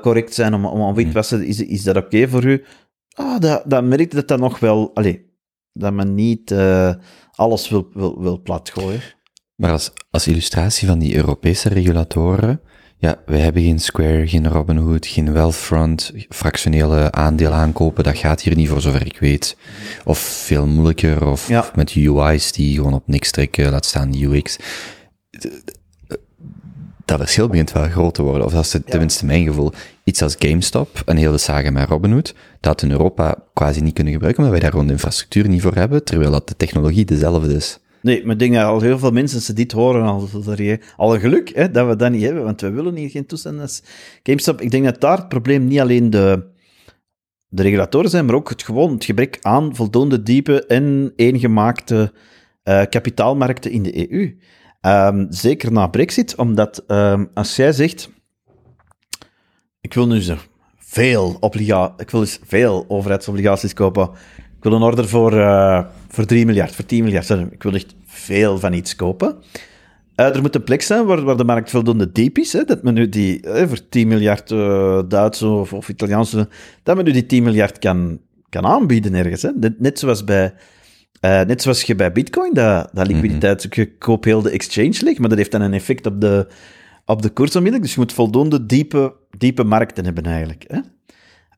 [0.00, 1.46] correct zijn om, om, om witwassen.
[1.46, 2.64] Is, is dat oké voor u?
[3.14, 4.90] Ah, dat, dat merkt dat dat nog wel...
[4.94, 5.30] Allee,
[5.72, 6.54] dat men niet
[7.30, 9.00] alles wil, wil, wil platgooien.
[9.56, 12.60] Maar als, als illustratie van die Europese regulatoren,
[13.00, 18.56] ja, wij hebben geen Square, geen Robinhood, geen Wealthfront, fractionele aandelen aankopen, dat gaat hier
[18.56, 19.56] niet voor zover ik weet.
[20.04, 21.70] Of veel moeilijker, of, Ja.
[21.74, 24.56] met UI's die gewoon op niks trekken, laat staan UX.
[27.04, 29.72] Dat verschil begint wel groot te worden, of dat is tenminste mijn gevoel.
[30.04, 34.12] Iets als GameStop, en heel de saga met Robinhood, dat in Europa quasi niet kunnen
[34.12, 37.54] gebruiken, omdat wij daar gewoon de infrastructuur niet voor hebben, terwijl dat de technologie dezelfde
[37.54, 37.78] is.
[38.02, 40.28] Nee, maar ik denk dat al heel veel mensen ze dit horen al,
[40.96, 43.82] al een geluk hè, dat we dat niet hebben, want we willen hier geen toestand
[44.22, 44.60] GameStop.
[44.60, 46.46] Ik denk dat daar het probleem niet alleen de,
[47.48, 52.12] de regulatoren zijn, maar ook het, gewoon het gebrek aan voldoende diepe en eengemaakte
[52.62, 54.38] eh, kapitaalmarkten in de EU.
[54.80, 58.10] Ehm, zeker na Brexit, omdat ehm, als jij zegt,
[59.80, 60.36] ik wil nu zo
[60.76, 64.10] veel, obliga ik wil eens veel overheidsobligaties kopen.
[64.36, 67.30] Ik wil een order voor, eh, voor 3 miljard, voor 10 miljard.
[67.30, 69.36] Ik wil echt veel van iets kopen.
[70.14, 72.52] Eh, er moet een plek zijn waar, waar de markt voldoende diep is.
[72.52, 76.48] Hè, dat men nu die eh, voor 10 miljard eh Duitse of, of Italiaanse.
[76.82, 79.42] dat men nu die 10 miljard kan, kan aanbieden ergens.
[79.42, 79.50] Hè.
[79.54, 80.54] Net, net, zoals bij,
[81.20, 83.66] eh, net zoals je bij Bitcoin, dat, dat liquiditeit.
[83.70, 86.46] Je koopt heel de exchange leeg, maar dat heeft dan een effect op de,
[87.04, 87.82] op de koers onmiddellijk.
[87.82, 90.64] Dus je moet voldoende diepe, diepe markten hebben eigenlijk.
[90.66, 90.78] Hè.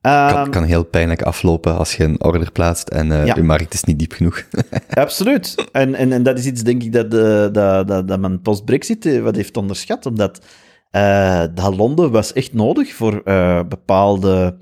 [0.03, 3.35] Ehm, kan, kan heel pijnlijk aflopen als je een order plaatst en uh, Ja.
[3.35, 4.43] je markt is niet diep genoeg.
[4.89, 5.55] Absoluut.
[5.71, 9.05] En, en, en dat is iets, denk ik, dat, eh, dat, dat, dat men post-Brexit
[9.05, 10.05] eh, wat heeft onderschat.
[10.05, 10.39] Omdat
[10.91, 14.55] eh, dat Londen was echt nodig voor eh, bepaalde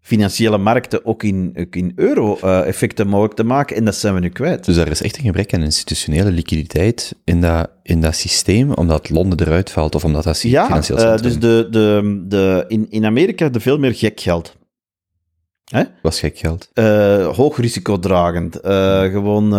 [0.00, 3.76] financiële markten ook in, ook in euro-effecten mogelijk te maken.
[3.76, 4.64] En dat zijn we nu kwijt.
[4.64, 9.10] dus er is echt een gebrek aan institutionele liquiditeit in dat, in dat systeem, omdat
[9.10, 12.86] Londen eruit valt of omdat dat Ja, financieel eh, centrum dus de, de, de, in,
[12.90, 14.56] in Amerika je veel meer gek geld.
[15.68, 15.82] Hè?
[16.02, 16.70] was gek geld.
[16.72, 18.60] Eh, hoog risicodragend.
[18.60, 19.54] Eh, gewoon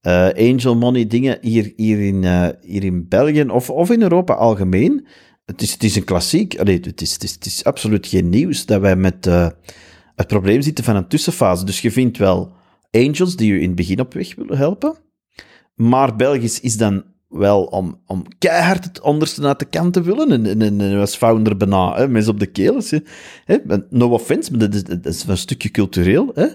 [0.00, 2.24] eh, angel money dingen hier, hier, in,
[2.60, 5.06] hier in België of, of in Europa algemeen.
[5.44, 6.58] Het is, het is een klassiek.
[6.58, 9.24] Allee, het, is, het, is, het is absoluut geen nieuws dat wij met
[10.14, 11.64] het probleem zitten van een tussenfase.
[11.64, 12.52] Dus je vindt wel
[12.90, 14.96] angels die je in het begin op weg willen helpen.
[15.74, 20.32] Maar Belgisch is dan wel om, om keihard het onderste uit de kant te willen.
[20.32, 22.76] En, en, en, als founder bijna, hè, op de keel.
[22.76, 22.90] is,
[23.44, 23.56] Hè,
[23.90, 26.30] no offense, maar dat is, is een stukje cultureel.
[26.34, 26.46] Hè.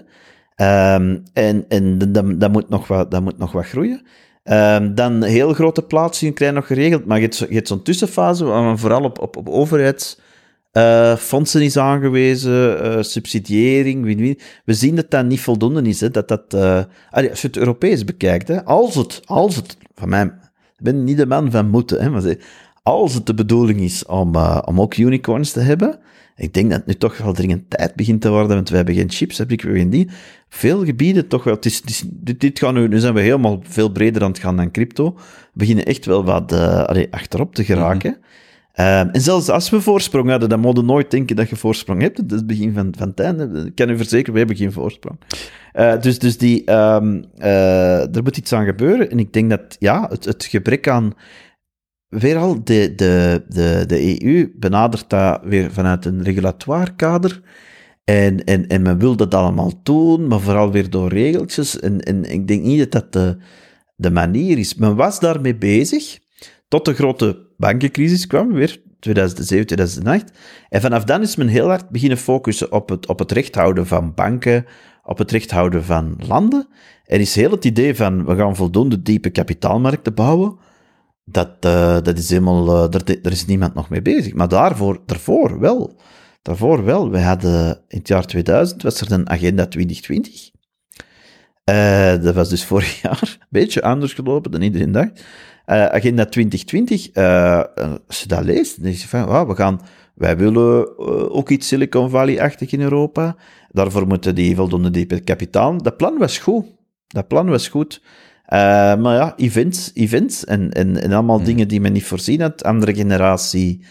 [0.54, 1.98] Ehm, en en
[2.38, 4.02] dat, moet nog wat, dat moet nog wat groeien.
[4.42, 8.44] Ehm, dan heel grote plaatsingen krijgen nog geregeld, maar je hebt, je hebt zo'n tussenfase
[8.44, 14.38] waar men vooral op, op, op overheidsfondsen is aangewezen, eh, subsidiëring, win-win.
[14.64, 16.00] We zien dat dat niet voldoende is.
[16.00, 20.08] Hè, dat dat, eh, als je het Europees bekijkt, hè, als, het, als het, van
[20.08, 20.32] mij,
[20.84, 22.36] ben niet de man van moeten, hè, maar
[22.82, 25.98] als het de bedoeling is om, eh, om ook unicorns te hebben,
[26.36, 28.94] ik denk dat het nu toch wel dringend tijd begint te worden, want we hebben
[28.94, 30.08] geen chips, heb ik weer geen die.
[30.48, 34.22] Veel gebieden toch wel, het is, dit, gaan nu, nu zijn we helemaal veel breder
[34.22, 35.20] aan het gaan dan crypto, we
[35.52, 38.16] beginnen echt wel wat allee, achterop te geraken.
[38.74, 42.16] Ehm, en zelfs als we voorsprong hadden, dan je nooit denken dat je voorsprong hebt.
[42.16, 43.66] Dat is het begin van, van het einde.
[43.66, 45.18] Ik kan u verzekeren, we hebben geen voorsprong.
[45.72, 49.10] Eh, dus dus die, ehm, eh, er moet iets aan gebeuren.
[49.10, 51.12] En ik denk dat ja, het, het gebrek aan.
[52.08, 57.42] Weer al, de, de, de, de EU benadert dat weer vanuit een regulatoire kader.
[58.04, 61.80] En, en, en men wil dat allemaal doen, maar vooral weer door regeltjes.
[61.80, 63.36] En, en ik denk niet dat dat de,
[63.96, 64.74] de manier is.
[64.74, 66.18] Men was daarmee bezig,
[66.68, 70.30] tot de grote bankencrisis kwam, weer 2007, 2008.
[70.68, 73.86] En vanaf dan is men heel hard beginnen focussen op het, op het recht houden
[73.86, 74.66] van banken,
[75.02, 76.68] op het recht houden van landen.
[77.04, 80.56] Er is heel het idee van, we gaan voldoende diepe kapitaalmarkten bouwen.
[81.24, 84.34] Dat, eh, dat is helemaal, daar, daar is niemand nog mee bezig.
[84.34, 85.96] Maar daarvoor, daarvoor wel.
[86.42, 87.10] Daarvoor wel.
[87.10, 90.50] We hadden in het jaar 2000 was er een agenda 2020.
[91.64, 95.24] Eh, dat was dus vorig jaar een beetje anders gelopen dan iedereen dacht.
[95.64, 97.62] Eh, agenda 2020, eh,
[98.06, 99.80] als je dat leest, dan denk je van, we gaan,
[100.14, 103.36] wij willen eh, ook iets Silicon Valley-achtig in Europa.
[103.70, 105.82] Daarvoor moeten die voldoende diepe kapitaal.
[105.82, 106.66] Dat plan was goed.
[107.06, 108.02] Dat plan was goed.
[108.44, 108.58] Eh,
[108.96, 112.64] maar ja, events, events en, en, en allemaal dingen die men niet voorzien had.
[112.64, 113.84] Andere generatie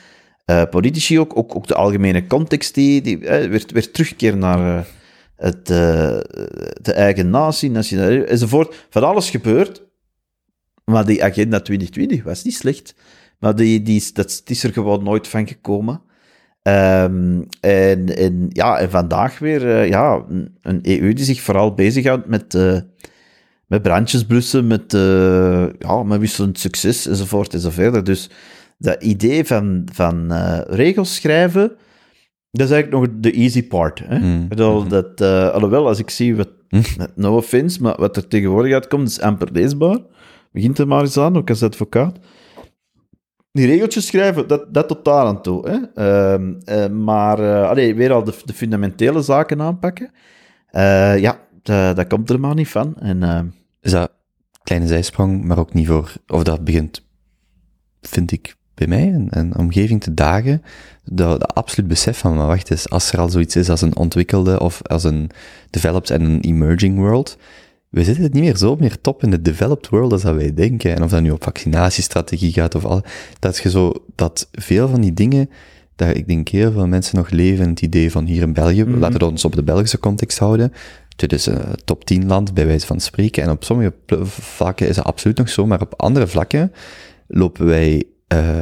[0.45, 4.77] eh, politici ook, ook, ook de algemene context die, die eh, weer, weer terugkeer naar
[4.77, 4.85] eh,
[5.35, 6.17] het, eh,
[6.81, 7.71] de eigen natie,
[8.25, 8.85] enzovoort.
[8.89, 9.83] Van alles gebeurt.
[10.85, 12.95] Maar die agenda 2020 was niet slecht.
[13.39, 16.01] Maar die, die, is- dat het is er gewoon nooit van gekomen.
[16.61, 20.25] Ehm, en, en, ja, en vandaag weer eh, ja,
[20.61, 22.77] een- EU die zich vooral bezighoudt met, eh,
[23.67, 28.05] met brandjes blussen, met, eh, ja, met wisselend succes, enzovoort, enzovoort.
[28.05, 28.29] Dus
[28.77, 30.33] dat idee van, van
[30.69, 31.71] regels schrijven,
[32.51, 33.99] dat is eigenlijk nog de easy part.
[34.05, 34.19] Hè?
[34.19, 34.47] Mm.
[34.47, 36.49] Bedoel, dat, eh, alhoewel, als ik zie wat,
[37.15, 39.99] no offense, maar wat er tegenwoordig uitkomt, is amper leesbaar.
[40.53, 42.17] Begint er maar eens aan, ook als advocaat.
[43.51, 45.69] Die regeltjes schrijven, dat, dat tot daar aan toe.
[45.69, 45.77] Hè?
[45.93, 50.11] Ehm, eh, maar allee, weer al de, de fundamentele zaken aanpakken.
[50.67, 51.39] Eh, ja,
[51.93, 52.95] dat, komt er maar niet van.
[52.99, 53.41] En, eh,
[53.81, 54.11] Is dat
[54.63, 57.05] kleine zijsprong, maar ook niet voor, of dat begint,
[58.01, 60.61] vind ik, bij mij en omgeving te dagen,
[61.03, 63.95] dat, dat absoluut besef van, maar wacht eens, als er al zoiets is als een
[63.95, 65.29] ontwikkelde of als een
[65.69, 67.37] developed en een emerging world,
[67.93, 70.53] we zitten het niet meer zo meer top in de developed world als dat wij
[70.53, 70.95] denken.
[70.95, 73.01] En of dat nu op vaccinatiestrategie gaat of al,
[73.39, 75.49] dat je zo, dat veel van die dingen,
[75.95, 78.85] dat ik denk heel veel mensen nog leven in het idee van hier in België,
[78.85, 80.73] laten we ons op de Belgische context houden,
[81.15, 83.43] dit is een top 10 land, bij wijze van spreken.
[83.43, 83.93] En op sommige
[84.25, 86.71] vlakken is dat absoluut nog zo, maar op andere vlakken
[87.27, 88.03] lopen wij
[88.37, 88.57] eh,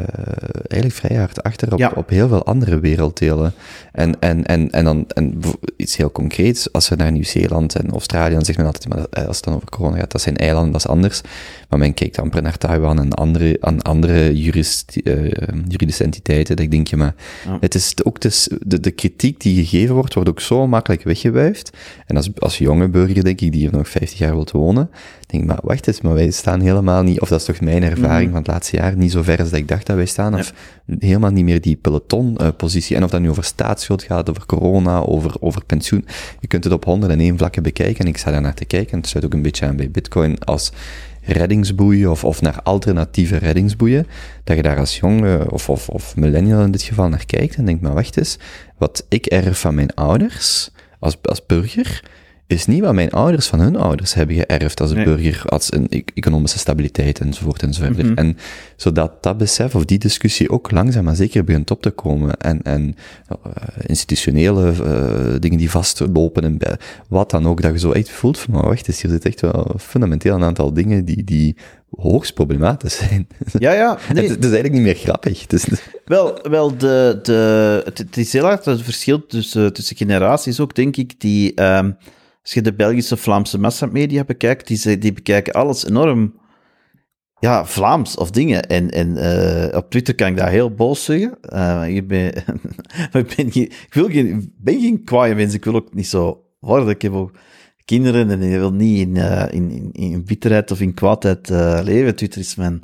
[0.67, 1.91] eigenlijk vrij hard achter op, Ja.
[1.95, 3.53] op heel veel andere werelddelen.
[3.91, 5.39] En, en, en, en dan en
[5.77, 9.27] iets heel concreets, als we naar Nieuw-Zeeland en Australië, dan zegt men altijd, maar eh,
[9.27, 11.21] als het dan over corona gaat, dat zijn eilanden, dat is anders.
[11.69, 15.31] Maar men kijkt amper naar Taiwan en andere, aan andere jurist, eh,
[15.67, 16.55] juridische entiteiten.
[16.55, 17.15] Dat ik denk je, maar
[17.45, 17.57] Ja.
[17.59, 21.69] het is ook dus, de, de kritiek die gegeven wordt, wordt ook zo makkelijk weggewuifd.
[22.05, 24.89] En als, als jonge burger, denk ik, die hier nog 50 jaar wilt wonen,
[25.27, 27.83] denk ik, maar wacht eens, maar wij staan helemaal niet, of dat is toch mijn
[27.83, 30.33] ervaring van het laatste jaar, niet zo ver als dat ik dacht dat wij staan,
[30.33, 30.53] of
[30.99, 32.95] helemaal niet meer die peloton-positie.
[32.95, 36.05] en of dat nu over staatsschuld gaat, over corona, over, over pensioen,
[36.39, 38.97] je kunt het op 101 vlakken bekijken, en ik sta daar naar te kijken, en
[38.97, 40.71] het sluit ook een beetje aan bij bitcoin als
[41.21, 44.07] reddingsboeien of, of naar alternatieve reddingsboeien,
[44.43, 47.65] dat je daar als jonge of, of, of millennial in dit geval naar kijkt en
[47.65, 48.37] denkt, maar wacht eens,
[48.77, 50.69] wat ik erf van mijn ouders
[50.99, 52.03] als, als burger,
[52.51, 55.05] is niet wat mijn ouders van hun ouders hebben geërfd als een Nee.
[55.05, 57.97] burger, als een e- economische stabiliteit enzovoort enzovoort.
[57.97, 58.13] Mhm.
[58.13, 58.37] En
[58.75, 62.61] zodat dat besef of die discussie ook langzaam maar zeker begint op te komen en,
[62.61, 62.95] en
[63.27, 63.37] eh,
[63.85, 66.57] institutionele eh, dingen die vastlopen en
[67.07, 69.41] wat dan ook, dat je zo echt voelt van, maar wacht eens, hier zit echt
[69.41, 71.55] wel fundamenteel een aantal dingen die, die
[71.97, 73.27] hoogst problematisch zijn.
[73.59, 73.97] ja, ja.
[74.13, 75.41] Nee, Het, het is eigenlijk niet meer grappig.
[75.41, 75.65] Het is,
[76.05, 80.97] Wel, wel de, de, het, is heel erg het verschil tussen, tussen generaties ook, denk
[80.97, 81.91] ik, die, ehm,
[82.41, 86.39] als je de Belgische Vlaamse massamedia bekijkt, die, die bekijken alles enorm,
[87.39, 88.67] ja, Vlaams of dingen.
[88.67, 91.37] En, en eh, op Twitter kan ik dat heel boos zeggen.
[91.41, 92.33] Eh, ik, ben,
[93.11, 96.43] ik, ben geen, ik wil geen, ben geen kwaaie mens, ik wil ook niet zo
[96.59, 96.89] worden.
[96.89, 97.31] Ik heb ook
[97.85, 101.49] kinderen en ik wil niet in, eh, in, in, in bitterheid of in kwaadheid
[101.83, 102.15] leven.
[102.15, 102.83] Twitter is mijn...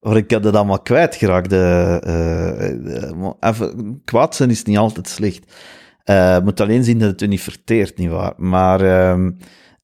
[0.00, 1.50] Maar ik had het allemaal kwijtgeraakt.
[1.50, 5.52] De, maar even, kwaad zijn is niet altijd slecht.
[6.06, 8.32] Eh moet alleen zien dat het u niet verteert, nietwaar?
[8.36, 9.30] Maar ehm,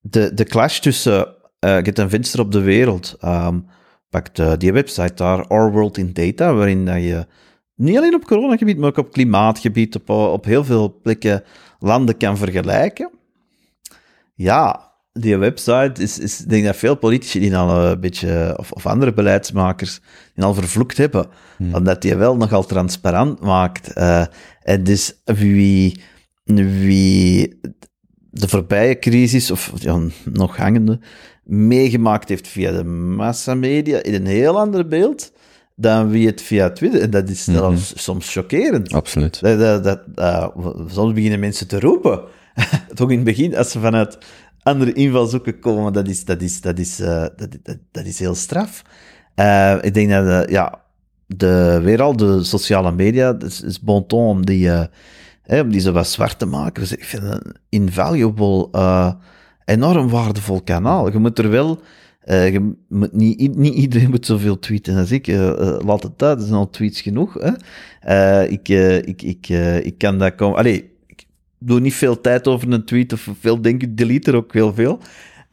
[0.01, 3.59] de, de clash tussen eh Get een venster op de wereld, ehm
[4.13, 7.27] pakt eh, die website daar, Our World in Data, waarin dat je
[7.75, 11.43] niet alleen op coronagebied, maar ook op klimaatgebied, op, op heel veel plekken
[11.79, 13.11] landen kan vergelijken.
[14.35, 18.73] Ja, die website is, is ik denk dat veel politici die al een beetje, of,
[18.73, 20.01] of andere beleidsmakers,
[20.35, 21.27] die al vervloekt hebben,
[21.73, 23.93] omdat die wel nogal transparant maakt.
[23.93, 24.25] eh,
[24.63, 26.03] en dus wie,
[26.45, 27.61] wie
[28.31, 31.01] de voorbije crisis, of ja, nog hangende,
[31.45, 35.33] meegemaakt heeft via de massamedia in een heel ander beeld
[35.77, 37.01] dan wie het via Twitter.
[37.01, 38.93] En dat is zelfs soms chockerend.
[38.93, 39.41] absoluut.
[39.41, 40.49] Dat, dat, dat, eh,
[40.87, 42.21] soms beginnen mensen te roepen.
[42.95, 44.19] Toch in het begin, als ze vanuit
[44.63, 48.83] andere invalshoeken komen, dat is, dat is, dat is, eh, dat, dat, is heel straf.
[49.35, 50.81] Eh, ik denk dat, ja,
[51.27, 54.71] de, weer al de sociale media, het is, is bon ton om die,
[55.61, 56.83] om die zo wat zwart te maken.
[56.83, 59.13] Dus ik vind het een invaluable, eh,
[59.65, 61.13] enorm waardevol kanaal.
[61.13, 61.81] Je moet er wel...
[62.23, 65.27] eh, je moet niet, niet iedereen moet zoveel tweeten als ik.
[65.29, 67.37] eh, eh, laat het uit, er zijn al tweets genoeg.
[68.01, 68.45] Hè?
[68.49, 68.69] Ik,
[69.07, 69.49] ik, ik,
[69.85, 70.59] ik kan dat komen.
[70.59, 71.25] Allee, ik
[71.59, 74.75] doe niet veel tijd over een tweet of veel denk ik, delete er ook heel
[74.75, 74.99] veel.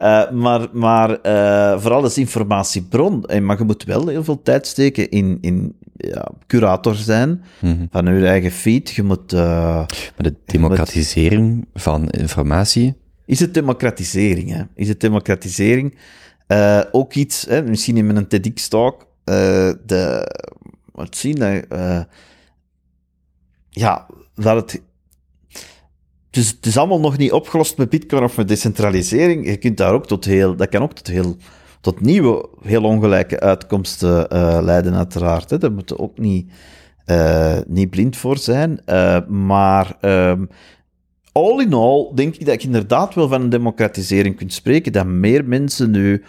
[0.00, 3.24] Eh, maar maar eh, vooral als informatiebron.
[3.24, 7.86] En, maar je moet wel heel veel tijd steken in, in ja, curator zijn Mhm.
[7.90, 8.90] van je eigen feed.
[8.90, 9.32] Je moet.
[9.32, 9.40] eh,
[9.76, 9.86] Maar
[10.16, 12.94] de democratisering van informatie,
[13.26, 14.50] is het democratisering?
[14.52, 14.62] Hè?
[14.74, 15.98] Is het democratisering?
[16.46, 20.30] Eh, ook iets, hè, misschien in een TEDx-talk, eh de,
[20.92, 22.00] wat zien, eh,
[23.70, 24.82] ja, dat het,
[26.30, 29.46] dus het is allemaal nog niet opgelost met Bitcoin of met decentralisering.
[29.46, 31.36] Je kunt daar ook tot heel, dat kan ook tot heel,
[31.80, 35.50] tot nieuwe, heel ongelijke uitkomsten eh, leiden, uiteraard.
[35.50, 35.58] Hè.
[35.58, 36.50] Daar moeten we ook niet,
[37.04, 38.80] eh, niet blind voor zijn.
[38.84, 40.44] Eh, maar ehm,
[41.32, 45.06] all in all denk ik dat je inderdaad wel van een democratisering kunt spreken, dat
[45.06, 46.24] meer mensen nu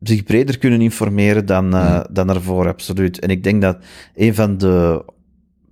[0.00, 3.18] zich breder kunnen informeren dan, uh, dan ervoor, absoluut.
[3.18, 3.78] En ik denk dat
[4.14, 5.04] een van de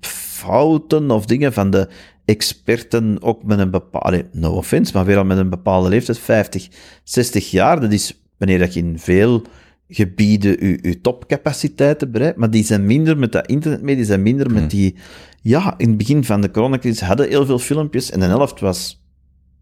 [0.00, 1.88] fouten of dingen van de
[2.26, 6.68] experten, ook met een bepaalde, no offense, maar weer al met een bepaalde leeftijd, 50,
[7.04, 9.42] 60 jaar, dat is wanneer dat je in veel
[9.88, 14.50] gebieden je, je topcapaciteiten bereikt, maar die zijn minder met dat internetmedia, die zijn minder
[14.50, 14.96] met die,
[15.42, 19.04] ja, in het begin van de coronacrisis hadden heel veel filmpjes en de helft was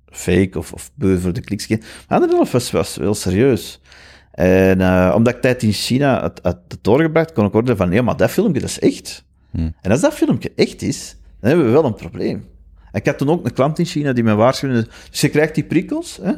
[0.06, 1.68] fake of, of beu voor de kliks.
[2.08, 3.80] Maar de helft was, was wel serieus.
[4.30, 8.02] En uh, omdat ik tijd in China had, had doorgebracht, kon ik horen van, ja,
[8.02, 9.24] maar dat filmpje, dat is echt.
[9.80, 12.44] En als dat filmpje echt is, dan hebben we wel een probleem.
[12.94, 15.64] Ik had toen ook een klant in China die me waarschuwde, dus je krijgt die
[15.64, 16.32] prikkels, hè,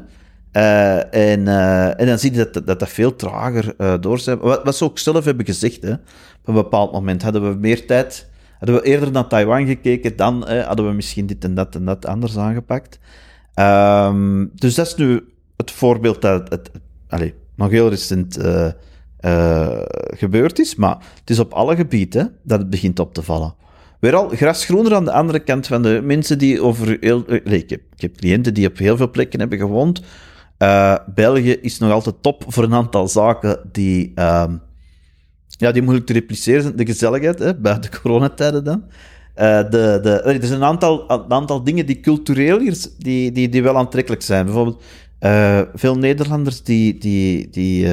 [0.53, 4.41] uh, en, uh, en dan zie je dat dat, dat veel trager uh, doorzet.
[4.41, 5.93] Wat, wat ze ook zelf hebben gezegd, hè.
[5.93, 5.99] op
[6.45, 8.29] een bepaald moment hadden we meer tijd,
[8.59, 12.07] hadden we eerder naar Taiwan gekeken, dan hadden we misschien dit en dat en dat
[12.07, 12.99] anders aangepakt.
[13.55, 15.25] Um, dus dat is nu
[15.57, 16.71] het voorbeeld dat het, het
[17.09, 18.39] allez, nog heel recent
[20.07, 23.55] gebeurd is, maar het is op alle gebieden dat het begint op te vallen.
[24.07, 27.25] Weer al grasgroener aan de andere kant van de mensen die over heel...
[27.45, 30.03] Nee, ik, heb, cliënten die op heel veel plekken hebben gewoond,
[30.59, 34.45] uh, België is nog altijd top voor een aantal zaken die, uh,
[35.47, 36.77] ja, die moeilijk te repliceren zijn.
[36.77, 38.83] De gezelligheid, hè, de coronatijden dan.
[39.37, 43.49] Uh, de, de, er zijn een aantal, een aantal dingen die cultureel hier, die, die,
[43.49, 44.45] die wel aantrekkelijk zijn.
[44.45, 44.83] Bijvoorbeeld,
[45.75, 47.87] veel Nederlanders die, die, die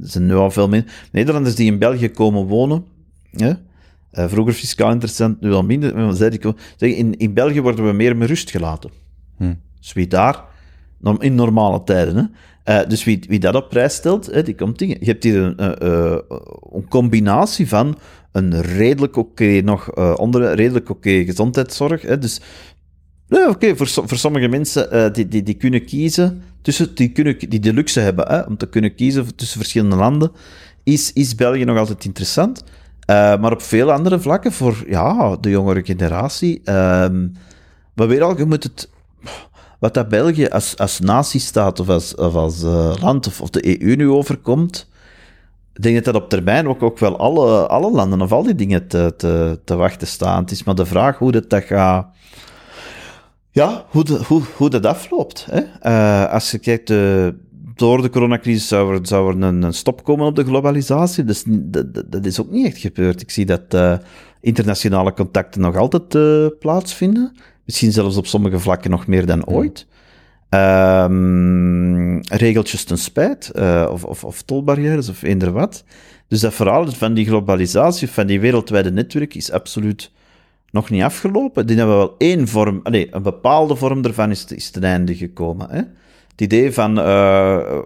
[0.00, 2.84] zijn nu al veel meer, Nederlanders die in België komen wonen,
[4.12, 7.86] ja, vroeger fiscaal interessant, nu al minder, maar zei ik, zeg, in, in België worden
[7.86, 8.90] we meer met rust gelaten.
[9.36, 9.54] Hm.
[9.80, 10.44] Dus wie daar
[11.18, 12.16] in normale tijden.
[12.16, 12.24] Hè.
[12.64, 14.96] Uh, dus wie, wie dat op prijs stelt, hè, die komt dingen.
[15.00, 16.18] Je hebt hier een, uh,
[16.72, 17.98] een combinatie van
[18.32, 19.90] een redelijk oké, okay, nog
[20.54, 22.02] redelijk oké okay gezondheidszorg.
[22.02, 22.18] Hè.
[22.18, 22.40] Dus
[23.28, 27.60] ja, oké, voor, voor sommige mensen die, die, die kunnen kiezen, tussen, die, kunnen, die
[27.60, 30.32] de luxe hebben hè, om te kunnen kiezen tussen verschillende landen,
[30.82, 32.64] is, is België nog altijd interessant.
[33.40, 37.28] Maar op veel andere vlakken, voor ja, de jongere generatie, ehm,
[37.94, 38.90] maar weer al, je moet het
[39.82, 43.96] wat dat België als, als natiestaat of als, of als uh, land of, de EU
[43.96, 44.88] nu overkomt,
[45.74, 48.54] ik denk dat dat op termijn ook, ook wel alle, alle landen of al die
[48.54, 50.42] dingen te, te, te wachten staan.
[50.42, 52.06] Het is maar de vraag hoe dat, dat gaat...
[53.50, 55.46] Ja, hoe, de, hoe, hoe dat afloopt.
[55.50, 55.62] Hè?
[55.82, 57.28] Uh, als je kijkt, uh,
[57.82, 61.24] door de coronacrisis zou er, zou er een, een, stop komen op de globalisatie.
[61.24, 63.20] Dus dat, dat, is ook niet echt gebeurd.
[63.20, 64.00] Ik zie dat
[64.40, 67.32] internationale contacten nog altijd plaatsvinden.
[67.64, 69.86] Misschien zelfs op sommige vlakken nog meer dan ooit.
[70.54, 75.84] Um, regeltjes ten spijt, uh, of, of, of, tolbarrières, of eender wat.
[76.28, 80.10] Dus dat verhaal van die globalisatie, van die wereldwijde netwerk, is absoluut
[80.70, 81.66] nog niet afgelopen.
[81.66, 85.70] Die hebben wel één vorm, nee, een bepaalde vorm ervan is, is ten einde gekomen.
[85.70, 85.82] Hè?
[86.32, 87.78] Het idee van uh,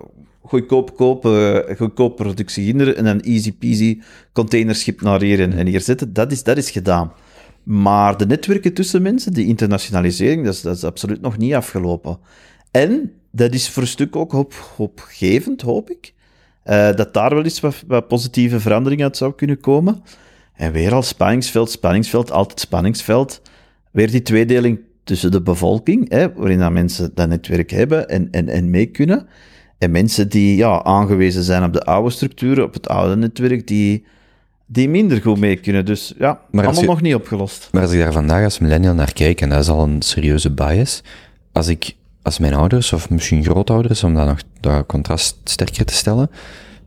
[0.42, 4.00] goedkoop kopen, goedkoop productie hinderen en een easy peasy
[4.32, 7.12] containerschip naar hier en, hier zetten, dat is, dat is gedaan.
[7.62, 12.18] Maar de netwerken tussen mensen, die internationalisering, dat is, dat is absoluut nog niet afgelopen.
[12.70, 16.14] En dat is voor een stuk ook hoop, hoopgevend, hoop ik.
[16.64, 20.02] Uh, dat daar wel eens wat, wat, positieve verandering uit zou kunnen komen.
[20.54, 23.42] En weer al spanningsveld, spanningsveld, altijd spanningsveld.
[23.90, 28.48] Weer die tweedeling tussen de bevolking, hè, waarin dat mensen dat netwerk hebben en, en,
[28.48, 29.26] en mee kunnen.
[29.78, 34.04] En mensen die ja, aangewezen zijn op de oude structuren, op het oude netwerk, die
[34.66, 35.84] die minder goed mee kunnen.
[35.84, 37.68] Dus ja, maar allemaal je, nog niet opgelost.
[37.72, 40.50] Maar als ik daar vandaag als millennial naar kijk, en dat is al een serieuze
[40.50, 41.02] bias,
[41.52, 45.94] als ik, als mijn ouders, of misschien grootouders, om dat nog dat contrast sterker te
[45.94, 46.30] stellen,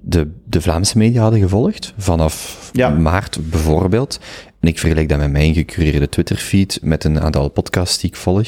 [0.02, 2.90] de, de Vlaamse media hadden gevolgd, vanaf ja.
[2.90, 4.20] maart bijvoorbeeld,
[4.60, 8.48] en ik vergelijk dat met mijn gecureerde Twitterfeed, met een aantal podcasts die ik volg,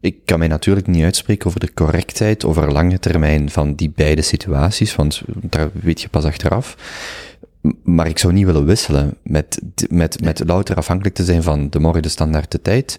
[0.00, 4.22] ik kan mij natuurlijk niet uitspreken over de correctheid over lange termijn van die beide
[4.22, 6.76] situaties, want daar weet je pas achteraf.
[7.82, 11.78] Maar ik zou niet willen wisselen met, met, met louter afhankelijk te zijn van de
[11.78, 12.98] morgen de standaard de tijd.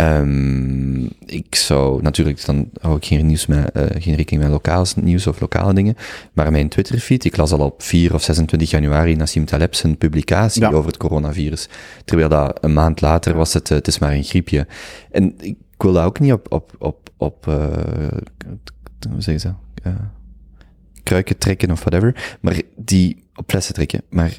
[0.00, 4.86] Um, ik zou natuurlijk, dan hou ik geen nieuws met, uh, geen rekening met lokaal
[4.96, 5.96] nieuws of lokale dingen.
[6.32, 10.62] Maar mijn Twitterfeed, ik las al op 4 of 26 januari Nassim Taleb zijn publicatie
[10.62, 10.70] ja.
[10.70, 11.68] over het coronavirus.
[12.04, 14.66] Terwijl dat een maand later was het, uh, het is maar een griepje.
[15.10, 17.54] En ik wil dat ook niet op, op, op, op, uh,
[19.10, 19.92] hoe zeg je dat?
[21.02, 22.36] kruiken trekken of whatever.
[22.40, 24.02] Maar die, op flessen trekken.
[24.10, 24.36] Maar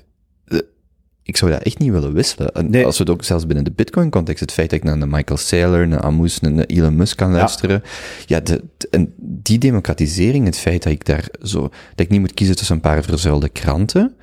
[1.29, 2.51] ik zou dat echt niet willen wisselen.
[2.51, 2.85] En nee.
[2.85, 5.37] Als we het ook zelfs binnen de Bitcoin-context, het feit dat ik naar een Michael
[5.37, 7.81] Saylor, een Amus, een Elon Musk kan luisteren.
[8.25, 12.09] Ja, ja de, de, en die democratisering, het feit dat ik daar zo, dat ik
[12.09, 14.15] niet moet kiezen tussen een paar verzuilde kranten,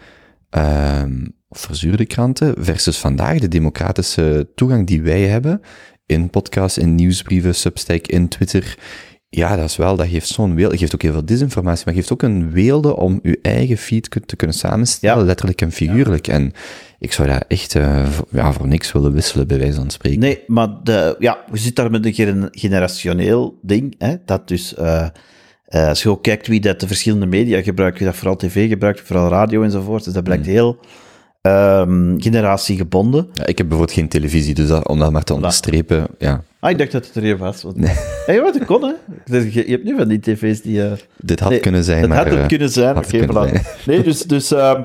[0.51, 5.61] um, of verzuurde kranten, versus vandaag de democratische toegang die wij hebben,
[6.07, 8.79] in podcasts, in nieuwsbrieven, Substack, in Twitter.
[9.29, 10.77] Ja, dat is wel, dat geeft zo'n weelde.
[10.79, 14.37] geeft ook heel veel disinformatie, maar geeft ook een weelde om uw eigen feed te
[14.37, 15.25] kunnen samenstellen, Ja.
[15.25, 16.29] letterlijk en figuurlijk.
[16.29, 16.53] En
[16.99, 20.19] ik zou dat echt eh, voor, ja, voor niks willen wisselen, bij wijze van spreken.
[20.21, 23.95] Nee, maar de, ja, je zit daar met een gener- generationeel ding.
[23.99, 25.07] Hè, dat dus, eh,
[25.67, 28.69] eh, als je ook kijkt wie dat de verschillende media gebruikt, wie dat vooral tv
[28.69, 30.53] gebruikt, vooral radio enzovoort, dus dat blijkt Hmm.
[30.55, 30.79] heel
[31.43, 33.29] ehm, generatiegebonden.
[33.33, 36.43] Ja, ik heb bijvoorbeeld geen televisie, dus dat, om dat maar te onderstrepen, ja.
[36.67, 37.63] Ah, ik dacht dat het er even was.
[37.63, 37.77] Want...
[37.77, 38.41] Nee.
[38.41, 38.93] wat, dat kon, hè.
[39.39, 40.83] Je hebt nu van die tv's die...
[40.83, 42.19] eh, Dit had Nee, kunnen zijn, Het maar...
[42.19, 42.95] had het eh, kunnen zijn.
[42.95, 43.63] had kunnen.
[43.87, 44.23] Nee, dus...
[44.23, 44.83] dus ehm,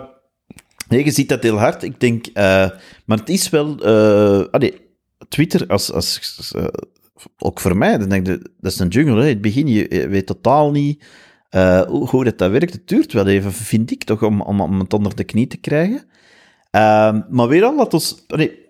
[0.90, 1.84] nee, je ziet dat heel hard.
[1.84, 2.26] Ik denk...
[2.28, 2.70] eh,
[3.06, 3.80] maar het is wel...
[3.80, 4.74] eh allee,
[5.30, 6.53] Twitter, als, als,
[7.38, 9.16] ook voor mij, dan denk ik, dat is een jungle.
[9.16, 9.22] Hè.
[9.22, 11.03] In het begin, je, weet totaal niet
[11.88, 12.74] hoe, hoe dat, dat werkt.
[12.74, 15.58] Het duurt wel even, vind ik, toch, om, om, om het onder de knie te
[15.58, 16.03] krijgen.
[16.72, 18.26] Ehm, maar weer al, dat ons...
[18.28, 18.61] Nee,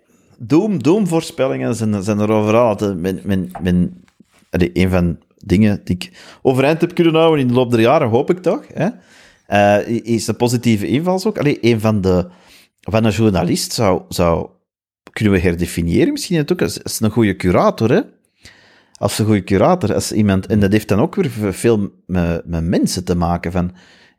[0.46, 2.94] doom, doomvoorspellingen zijn, zijn er overal.
[2.96, 4.02] Men,
[4.50, 6.10] allee, een van dingen die ik
[6.42, 8.88] overeind heb kunnen houden in de loop der jaren, hoop ik toch, hè,
[9.46, 11.38] eh, is de positieve invalshoek.
[11.38, 12.28] Allee, een van de...
[12.80, 14.48] Van een journalist zou, zou...
[15.12, 18.00] Kunnen we herdefiniëren misschien ook als, als een goede curator, hè?
[18.98, 20.46] Als een goede curator, als iemand...
[20.46, 23.72] En dat heeft dan ook weer veel met, met mensen te maken, van...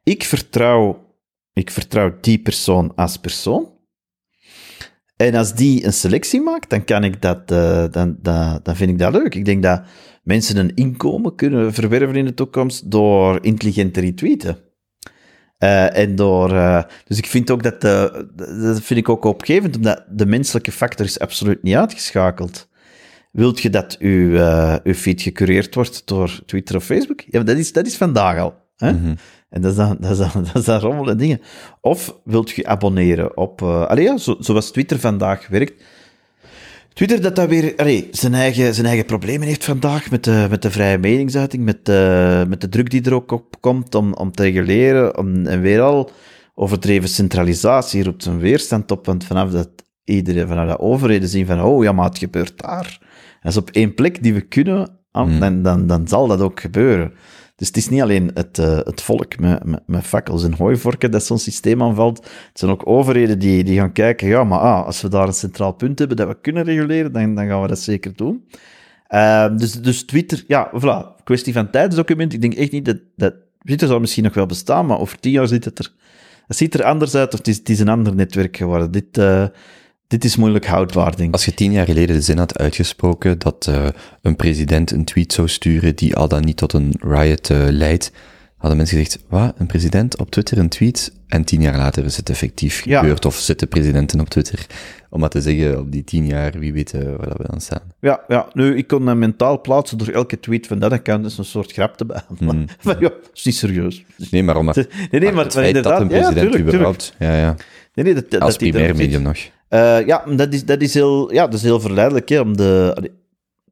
[0.04, 1.12] Ik vertrouw...
[1.54, 3.73] Ik vertrouw die persoon als persoon.
[5.24, 8.90] En als die een selectie maakt, dan kan ik dat, eh, dan, dan, dan vind
[8.90, 9.36] ik dat leuk.
[9.36, 9.82] Ik denk dat
[10.24, 14.58] mensen een inkomen kunnen verwerven in de toekomst door intelligent te retweeten.
[15.58, 17.82] Eh, en door, eh, dus ik vind ook dat,
[18.62, 22.70] dat vind ik ook opgevend, omdat de menselijke factor is absoluut niet uitgeschakeld.
[23.32, 24.32] Wilt je dat uw,
[24.84, 27.22] uw feed gecureerd wordt door Twitter of Facebook?
[27.22, 28.54] Ja, dat is, dat is vandaag al.
[28.76, 28.94] Hè?
[29.54, 31.42] En dat is dan, dat is dan, dat is dan rommel en dingen.
[31.82, 33.62] Of wilt je abonneren op...
[33.62, 35.84] eh allee, ja, zo, zoals Twitter vandaag werkt.
[36.94, 40.62] Twitter dat dat weer allee, zijn, eigen, zijn eigen problemen heeft vandaag met de, met
[40.62, 44.32] de vrije meningsuiting, met de, met de druk die er ook op komt om, om
[44.32, 45.18] te reguleren.
[45.18, 46.10] Om, en weer al
[46.56, 49.70] overdreven centralisatie roept een weerstand op, want vanaf dat
[50.04, 53.00] iedereen, vanaf dat overheden zien van, oh ja, maar het gebeurt daar.
[53.42, 56.60] Dat is op één plek die we kunnen, ah, dan, dan, dan zal dat ook
[56.60, 57.14] gebeuren.
[57.56, 61.12] Dus het is niet alleen het, eh, het volk met, met, met fakkels en hooivorken
[61.12, 62.18] dat zo'n systeem aanvalt.
[62.18, 65.34] Het zijn ook overheden die, die gaan kijken, ja, maar ah, als we daar een
[65.34, 68.46] centraal punt hebben dat we kunnen reguleren, dan, dan gaan we dat zeker doen.
[69.08, 72.34] Ehm, dus, dus Twitter, ja, voilà, kwestie van tijdsdocument.
[72.34, 75.32] Ik denk echt niet dat, dat Twitter zal misschien nog wel bestaan, maar over tien
[75.32, 75.94] jaar ziet het er,
[76.48, 78.92] het ziet er anders uit of het is, het een ander netwerk geworden.
[78.92, 79.46] Dit, eh,
[80.14, 81.32] dit is moeilijk ik.
[81.32, 83.86] Als je tien jaar geleden de zin had uitgesproken dat eh,
[84.22, 88.12] een president een tweet zou sturen die al dan niet tot een riot eh, leidt,
[88.58, 91.14] hadden mensen gezegd, wat, een president op Twitter een tweet?
[91.28, 93.00] En tien jaar later is het effectief Ja.
[93.00, 94.66] gebeurd, of zitten presidenten op Twitter.
[95.10, 97.62] Om maar te zeggen, op die tien jaar, wie weet eh, waar dat we dan
[97.62, 97.82] staan.
[98.00, 101.38] Ja, ja, nu, ik kon me mentaal plaatsen door elke tweet van dat account dus
[101.38, 102.56] een soort grap te behandelen.
[102.56, 102.66] Hmm.
[102.84, 104.04] Maar ja, dat is niet serieus.
[104.32, 104.76] Nee, maar om maar,
[105.12, 106.64] Nee, nee, maar, het feit dat een ja, ja, president tuurlijk.
[106.64, 107.56] überhaupt, ja, ja,
[107.94, 109.38] Nee, nee, dat, dat, als dat die primair medium nog.
[109.74, 113.12] Eh, ja, dat is, dat, is heel, ja, dat is heel verleidelijk hè, om, de,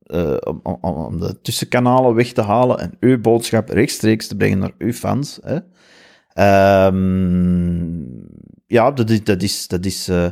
[0.04, 4.72] eh, om, om, de tussenkanalen weg te halen en uw boodschap rechtstreeks te brengen naar
[4.78, 5.40] uw fans.
[5.44, 5.60] Hè.
[6.34, 8.02] Ehm,
[8.68, 10.30] ja, dat is, dat, is, dat, is, eh,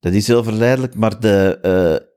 [0.00, 1.58] dat is heel verleidelijk, maar de,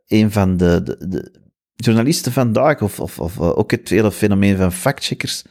[0.07, 1.31] een van de, de,
[1.75, 5.43] journalisten vandaag, of, of, of ook het hele fenomeen van factcheckers,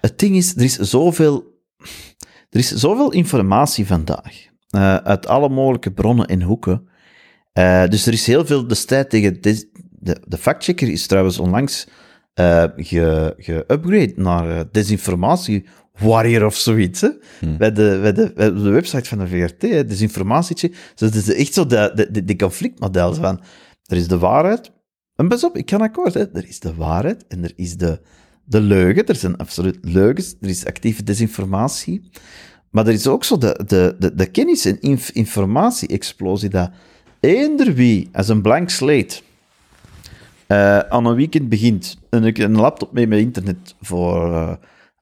[0.00, 1.62] het ding is, er is zoveel,
[2.50, 6.88] er is zoveel informatie vandaag eh, uit alle mogelijke bronnen en hoeken.
[7.52, 9.40] Eh, dus er is heel veel de strijd tegen.
[9.40, 11.86] dis- de, de factchecker is trouwens onlangs
[12.76, 15.64] ge- geupgrade naar desinformatie
[15.98, 17.00] warrior of zoiets.
[17.00, 17.08] Hè?
[17.58, 20.68] Bij, de, bij, de, bij de website van de VRT, hè, desinformatietje.
[20.68, 23.40] Dus het is echt zo de, de, de, de conflictmodel van.
[23.86, 24.72] Er is de waarheid.
[25.16, 26.14] En pas op, ik kan akkoord.
[26.14, 26.32] Hè.
[26.32, 28.00] Er is de waarheid en er is de,
[28.44, 29.06] de leugen.
[29.06, 30.34] Er zijn absoluut leugens.
[30.40, 32.10] Er is actieve desinformatie.
[32.74, 36.70] Maar er is ook zo de, de, de, de kennis- en inf- informatie-explosie dat
[37.20, 39.20] eender wie als een blank slate
[40.46, 44.52] eh, aan een weekend begint en ik een laptop mee met internet voor eh,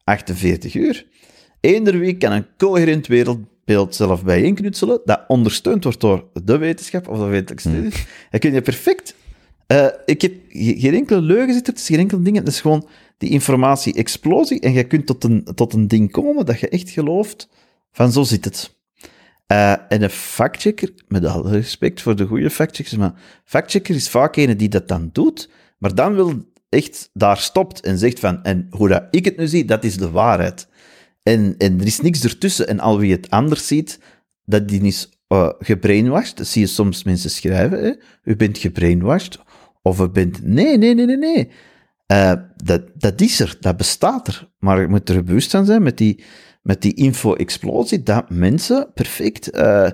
[0.04, 1.06] 48 uur,
[1.60, 7.18] eender wie kan een coherent wereldbeeld zelf bijeenknutselen dat ondersteund wordt door de wetenschap of
[7.18, 8.06] de wetenschappelijke studie.
[8.30, 9.14] Dan kun je perfect...
[9.66, 12.36] eh, ik heb ge- geen enkele leugen zit het is geen enkele ding.
[12.36, 12.86] Het is gewoon
[13.18, 17.48] die informatie-explosie en je kunt tot een, tot een ding komen dat je echt gelooft
[17.92, 18.76] van zo zit het.
[19.46, 23.14] Eh, en een factchecker, met alle respect voor de goede factcheckers, maar
[23.44, 27.98] factchecker is vaak een die dat dan doet, maar dan wil echt daar stopt en
[27.98, 30.66] zegt van, en hoe dat ik het nu zie, dat is de waarheid.
[31.22, 32.68] En, en er is niks ertussen.
[32.68, 33.98] En al wie het anders ziet,
[34.44, 36.36] dat die is eh, gebrainwashed.
[36.36, 37.84] Dat zie je soms mensen schrijven.
[37.84, 37.92] Hè?
[38.24, 39.38] U bent gebrainwashed.
[39.82, 40.42] Of u bent...
[40.42, 41.50] Nee, nee, nee, nee, nee.
[42.06, 44.50] Eh, dat, dat is er, dat bestaat er.
[44.58, 46.24] Maar je moet er bewust van zijn met die,
[46.62, 49.90] met die info-explosie, dat mensen perfect eh,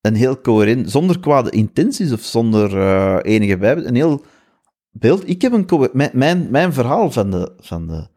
[0.00, 4.24] een heel coherent, zonder kwade intenties of zonder eh, enige bij, een heel
[4.90, 5.28] beeld.
[5.28, 7.52] Ik heb een mijn, mijn, mijn verhaal van de.
[7.58, 8.08] Van de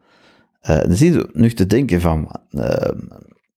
[0.60, 2.28] eh, dan zie je nu te denken van.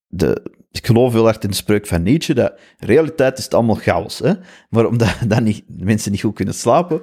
[0.08, 3.74] de, ik geloof heel erg in de spreuk van Nietzsche dat realiteit is het allemaal
[3.74, 4.18] chaos.
[4.18, 4.32] Hè?
[4.70, 7.00] Maar omdat dan niet, mensen niet goed kunnen slapen,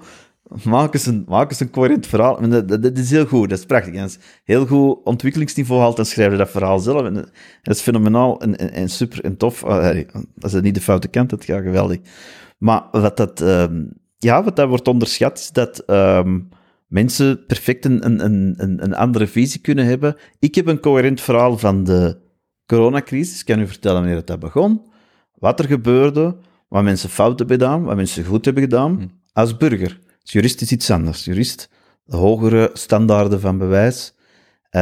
[0.64, 1.26] maken ze een,
[1.60, 2.40] een coherent verhaal.
[2.40, 3.94] En dat, dat, dat is heel goed, dat is prachtig.
[3.94, 7.06] En dat is heel goed ontwikkelingsniveau haalt en schrijft dat verhaal zelf.
[7.06, 7.14] En
[7.62, 9.64] dat is fenomenaal en, en, en super en tof.
[9.64, 10.00] Ah,
[10.40, 11.98] Als het niet de foute kant, dat gaat geweldig.
[12.58, 13.84] Maar wat dat, ehm,
[14.18, 16.40] ja, wat dat wordt onderschat, is dat ehm,
[16.88, 20.16] mensen perfect een, een, een, een- een andere visie kunnen hebben.
[20.40, 22.18] Ik heb een coherent verhaal van de
[22.66, 23.40] coronacrisis.
[23.40, 24.82] Ik kan u vertellen wanneer het dat begon,
[25.34, 26.36] wat er gebeurde,
[26.68, 29.12] wat mensen fout hebben gedaan, wat mensen goed hebben gedaan.
[29.34, 30.00] Als burger.
[30.32, 31.26] Jurist is iets anders.
[31.26, 31.70] Jurist,
[32.04, 34.14] de hogere standaarden van bewijs.
[34.70, 34.82] Eh,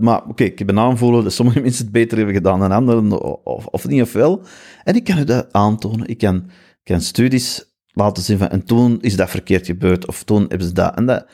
[0.00, 3.44] maar oké, ik heb een aanvoelen dat sommige mensen het beter hebben gedaan dan anderen,
[3.44, 4.42] of, of niet of wel.
[4.84, 6.06] En ik kan u dat aantonen.
[6.06, 6.50] Ik kan,
[6.82, 10.72] kan studies laten zien van, en toen is dat verkeerd gebeurd, of toen hebben ze
[10.72, 10.96] dat.
[10.96, 11.26] En dat,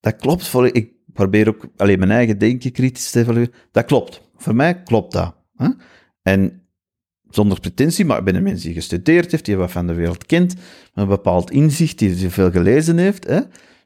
[0.00, 3.54] dat klopt voor, ik probeer ook alleen mijn eigen denken kritisch te evalueren.
[3.70, 4.22] Dat klopt.
[4.36, 5.34] Voor mij klopt dat.
[5.56, 5.68] Hè?
[6.22, 6.63] En
[7.34, 10.26] zonder pretentie, maar ik ben een mens die gestudeerd heeft, die wat van de wereld
[10.26, 13.26] kent, met een bepaald inzicht, die veel gelezen heeft.
[13.26, 13.40] Hè?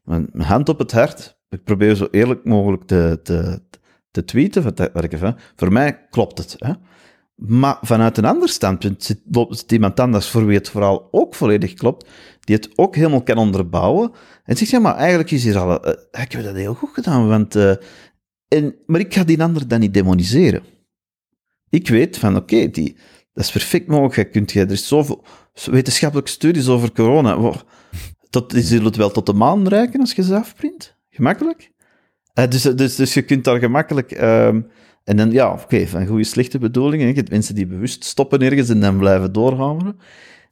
[0.04, 1.38] Mijn hand op het hart.
[1.48, 3.62] Ik probeer zo eerlijk mogelijk te, te,
[4.10, 5.18] te tweeten, wat, ik.
[5.56, 6.56] Voor mij klopt het.
[6.58, 6.72] Hè?
[7.34, 11.74] Maar vanuit een ander standpunt zit, zit iemand anders voor wie het vooral ook volledig
[11.74, 12.08] klopt,
[12.40, 14.12] die het ook helemaal kan onderbouwen.
[14.44, 15.84] En zegt, ja, maar eigenlijk is hier al...
[15.84, 17.54] eh, ik heb dat heel goed gedaan, want...
[17.54, 17.74] eh,
[18.48, 20.62] en, maar ik ga die ander dan niet demoniseren.
[21.68, 22.96] Ik weet van, oké, die
[23.38, 24.32] dat is perfect mogelijk.
[24.32, 25.24] Kunt, je, er is zoveel
[25.64, 27.38] wetenschappelijke studies over corona.
[27.38, 27.54] Wow.
[28.46, 30.96] Die zullen het wel tot de maan reiken als je ze afprint.
[31.10, 31.70] Gemakkelijk.
[32.34, 34.10] Eh, dus, dus, dus je kunt daar gemakkelijk...
[34.10, 34.60] ehm,
[35.04, 37.06] en dan, ja, oké, van goede, slechte bedoelingen.
[37.06, 39.96] Je hebt mensen die bewust stoppen ergens en dan blijven doorhameren.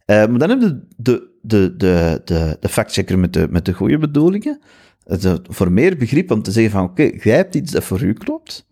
[0.05, 3.73] Eh, maar dan heb je de, de, de, de, de factchecker met de, met de
[3.73, 4.61] goede bedoelingen.
[5.05, 8.13] Eh, voor meer begrip om te zeggen van, oké, jij hebt iets dat voor u
[8.13, 8.67] klopt.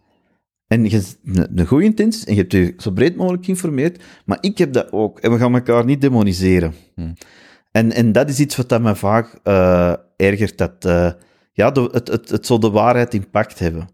[0.66, 1.19] En je hebt
[1.55, 4.03] een, goede intenties en je hebt je zo breed mogelijk geïnformeerd.
[4.24, 5.19] Maar ik heb dat ook.
[5.19, 6.74] En we gaan elkaar niet demoniseren.
[7.70, 10.59] En, en dat is iets wat dat me vaak eh, ergert.
[10.59, 11.11] Dat eh,
[11.53, 13.89] ja, de, het, het, het zal de waarheid impact hebben.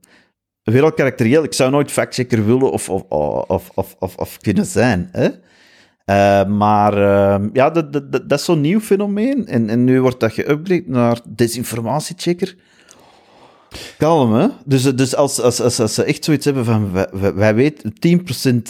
[0.63, 1.45] Weer karakterieel.
[1.45, 3.03] Ik zou nooit factchecker willen of, of,
[3.49, 5.09] of, of, of, of kunnen zijn.
[5.13, 5.29] Hè?
[6.05, 9.47] Eh, maar eh, ja, dat, dat, dat, dat is zo'n nieuw fenomeen.
[9.47, 12.57] En, en nu wordt dat geüpgrade naar desinformatiechecker.
[13.99, 14.49] Kalm, hè?
[14.65, 16.93] Dus, dus als, als, als, als ze echt zoiets hebben van,
[17.35, 17.93] wij, weten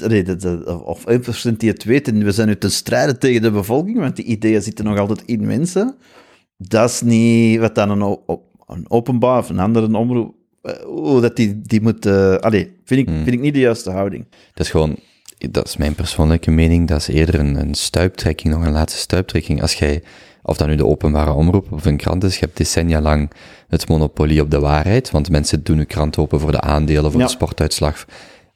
[0.03, 3.19] 10%, nee, dat- dat- of 1% die het weten, en we zijn nu te strijden
[3.19, 5.97] tegen de bevolking, want die ideeën zitten nog altijd in mensen.
[6.57, 8.19] Dat is niet wat dan een,
[8.89, 12.07] openbaar of een andere omroep, eh, hoe dat die, die moet...
[12.41, 14.27] allee, vind ik, vind ik niet de juiste houding.
[14.55, 14.97] Dat is gewoon,
[15.51, 19.63] dat is mijn persoonlijke mening, dat is eerder een, een stuiptrekking, nog een laatste stuiptrekking.
[19.63, 20.03] Als jij,
[20.43, 23.31] of dat nu de openbare omroep of een krant is, je hebt decennia lang
[23.69, 27.21] het monopolie op de waarheid, want mensen doen hun krant open voor de aandelen, voor
[27.21, 27.27] Ja.
[27.27, 28.05] de sportuitslag.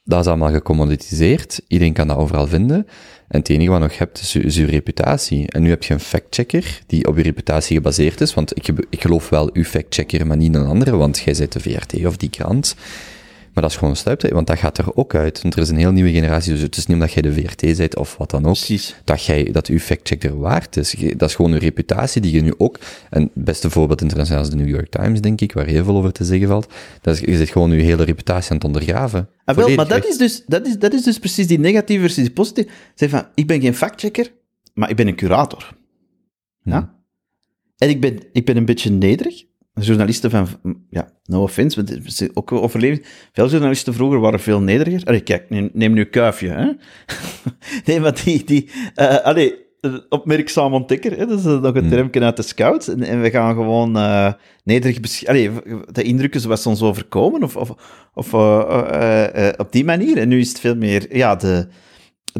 [0.05, 1.61] Dat is allemaal gecommoditiseerd.
[1.69, 2.87] Iedereen kan dat overal vinden.
[3.29, 5.51] En het enige wat nog hebt is je, is je reputatie.
[5.51, 8.35] En nu heb je een factchecker die op je reputatie gebaseerd is.
[8.35, 11.61] Want ik, ik geloof wel uw factchecker, maar niet een andere, want jij bent de
[11.61, 12.75] VRT of die krant.
[13.55, 15.43] Maar dat is gewoon een stuiptrekking, want dat gaat er ook uit.
[15.43, 17.77] Want er is een heel nieuwe generatie, dus het is niet omdat jij de VRT
[17.77, 18.95] bent of wat dan ook, Precies.
[19.05, 20.95] dat, jij, dat uw factchecker waard is.
[21.17, 22.79] Dat is gewoon een reputatie die je nu ook,
[23.11, 25.97] en het beste voorbeeld internationaal is de New York Times, denk ik, waar heel veel
[25.97, 26.73] over te zeggen valt.
[27.01, 29.29] Dat is, je zit gewoon je hele reputatie aan het ondergraven.
[29.45, 32.23] Ah, wel, maar dat is, dus, dat, is, dat is dus precies die negatieve versus
[32.23, 32.71] die positieve.
[32.95, 34.33] Zeg van, ik ben geen factchecker,
[34.75, 35.77] maar ik ben een curator.
[36.63, 36.95] Ja?
[37.79, 39.45] En ik ben, ik ben een beetje nederig.
[39.81, 40.47] Journalisten van,
[40.91, 43.07] ja, no offense, het is ook overleving.
[43.33, 45.05] Veel journalisten vroeger waren veel nederiger.
[45.07, 46.71] Allee, kijk, neem, nu Kuifje, hè.
[47.87, 49.55] nee, maar die, die eh allee,
[50.09, 52.89] opmerkzaam ontdekker, hè, dat is eh, nog een termje uit de scouts.
[52.89, 54.33] En, en we gaan gewoon eh,
[54.65, 55.51] nederig besch- allee,
[55.93, 57.71] de indrukken zoals ons overkomen, of, of,
[58.15, 58.33] of
[59.59, 60.17] op die manier.
[60.19, 61.67] En nu is het veel meer, ja, de,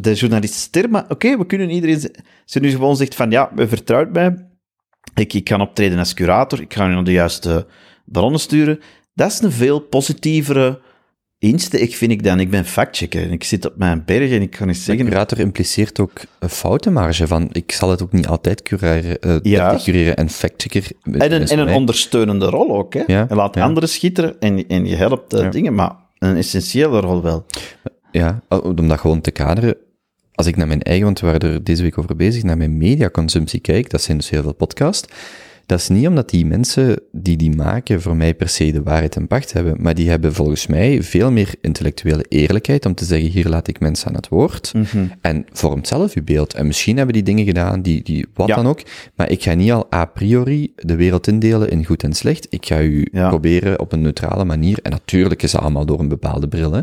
[0.01, 0.91] de journalistische term.
[0.91, 1.99] Maar oké, we kunnen iedereen...
[1.99, 2.05] z-
[2.43, 4.47] Als je nu gewoon zegt van, ja, je vertrouwt mij,
[5.15, 7.65] ik, ik kan optreden als curator, ik ga nu naar de juiste
[8.05, 8.79] bronnen sturen.
[9.13, 10.79] Dat is een veel positievere
[11.39, 12.39] insteek, vind ik dan.
[12.39, 15.05] Ik ben factchecker en ik zit op mijn berg en ik kan eens De zeggen...
[15.05, 19.83] curator impliceert ook een foutenmarge van, ik zal het ook niet altijd cureren, eh Juist.
[19.85, 20.87] cureren en factchecker.
[21.03, 23.03] En een, en een ondersteunende rol ook, hè.
[23.07, 23.63] Ja, je laat ja.
[23.63, 25.49] anderen schitteren en, en je helpt eh, Ja.
[25.49, 27.45] dingen, maar een essentiële rol wel.
[28.11, 29.75] Ja, om dat gewoon te kaderen.
[30.35, 32.77] Als ik naar mijn eigen, want we waren er deze week over bezig, naar mijn
[32.77, 35.07] mediaconsumptie kijk, dat zijn dus heel veel podcasts,
[35.65, 39.15] dat is niet omdat die mensen die die maken voor mij per se de waarheid
[39.15, 43.29] en pacht hebben, maar die hebben volgens mij veel meer intellectuele eerlijkheid om te zeggen,
[43.29, 45.05] hier laat ik mensen aan het woord Mhm.
[45.21, 46.53] en vormt zelf uw beeld.
[46.53, 48.55] En misschien hebben die dingen gedaan, die, die wat Ja.
[48.55, 48.81] dan ook,
[49.15, 52.47] maar ik ga niet al a priori de wereld indelen in goed en slecht.
[52.49, 53.29] Ik ga u Ja.
[53.29, 56.81] proberen op een neutrale manier, en natuurlijk is het allemaal door een bepaalde bril, hè,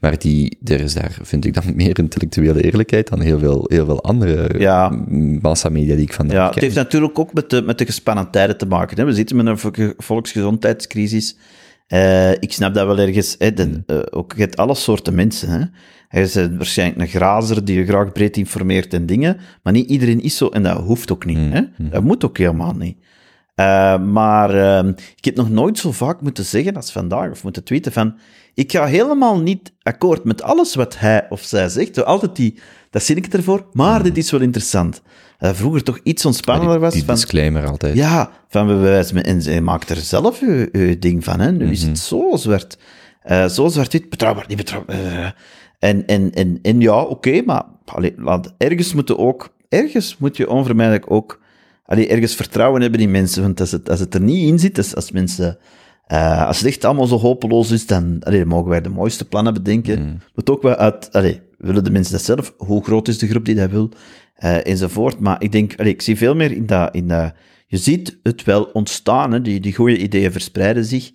[0.00, 3.84] maar die, er is daar, vind ik dan, meer intellectuele eerlijkheid dan heel veel, heel
[3.84, 4.88] veel andere Ja.
[5.40, 6.54] massamedia die ik vandaag Ja, ken.
[6.54, 8.96] het heeft natuurlijk ook met de, met de gespannen tijden te maken.
[8.96, 9.04] Hè.
[9.04, 11.36] We zitten met een vo- volksgezondheidscrisis.
[11.86, 13.34] Eh, ik snap dat wel ergens.
[13.38, 13.52] Hè.
[13.52, 15.48] De, eh, ook, je hebt alle soorten mensen.
[15.48, 15.60] Hè.
[16.08, 20.20] Er is waarschijnlijk een grazer die je graag breed informeert en dingen, maar niet iedereen
[20.22, 21.38] is zo en dat hoeft ook niet.
[21.38, 21.60] Hè.
[21.78, 22.96] Dat moet ook helemaal niet.
[23.54, 27.64] Eh, maar eh, ik heb nog nooit zo vaak moeten zeggen als vandaag, of moeten
[27.64, 28.14] tweeten van,
[28.54, 31.94] ik ga helemaal niet akkoord met alles wat hij of zij zegt.
[31.94, 32.58] Zo Altijd die,
[32.90, 35.02] dat zin ik ervoor, maar dit is wel interessant.
[35.42, 36.92] Eh, vroeger toch iets ontspannender was.
[36.94, 37.94] die disclaimer altijd.
[37.96, 40.40] ja, van we wijzen, en zij maakt er zelf
[40.72, 41.40] uw ding van.
[41.40, 41.52] Hè.
[41.52, 41.88] Nu is Mhm.
[41.88, 42.78] het zo zwart.
[43.22, 44.96] Eh, zo zwart-wit, betrouwbaar, niet betrouwbaar.
[44.96, 45.30] eh.
[45.78, 50.48] en, en, en, en ja, oké, maar allee, laat, ergens moeten ook, ergens moet je
[50.50, 51.40] onvermijdelijk ook
[51.84, 53.42] allee, ergens vertrouwen hebben in mensen.
[53.42, 55.58] Want als het, als het er niet in zit, als, als mensen,
[56.46, 59.52] als het echt allemaal zo hopeloos is, dan, allee, dan mogen wij de mooiste plannen
[59.54, 60.22] bedenken.
[60.34, 62.54] Moet ook wel uit, allee, willen de mensen dat zelf?
[62.56, 63.88] Hoe groot is de groep die dat wil?
[64.42, 65.20] Eh, enzovoort.
[65.20, 67.32] Maar ik denk, allee, ik zie veel meer in dat, in dat,
[67.66, 69.40] je ziet het wel ontstaan, hè?
[69.40, 71.10] Die, die goede ideeën verspreiden zich.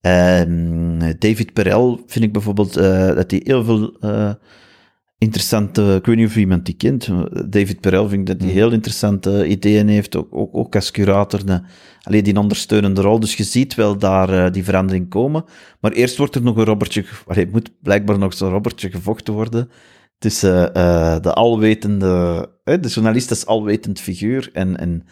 [0.00, 4.32] Ehm, David Perel vind ik bijvoorbeeld eh, dat hij heel veel eh,
[5.18, 7.08] interessante, ik weet niet of iemand die kent,
[7.52, 11.46] David Perel vind ik dat hij heel interessante ideeën heeft, ook, ook, ook als curator,
[11.46, 11.60] de,
[12.02, 13.20] alleen die ondersteunende rol.
[13.20, 15.44] Dus je ziet wel daar die verandering komen.
[15.80, 19.34] Maar eerst wordt er nog een robbertje, allee, het moet blijkbaar nog zo'n robbertje gevochten
[19.34, 19.70] worden
[20.18, 25.06] tussen eh, de alwetende, eh, de journalist als alwetend figuur en, en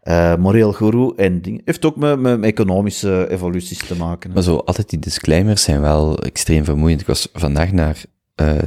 [0.00, 1.62] eh moreel guru en dingen.
[1.64, 4.28] Heeft ook met, met economische evoluties te maken.
[4.28, 4.34] hè.
[4.34, 7.00] Maar zo, altijd die disclaimers zijn wel extreem vermoeiend.
[7.00, 8.02] Ik was vandaag naar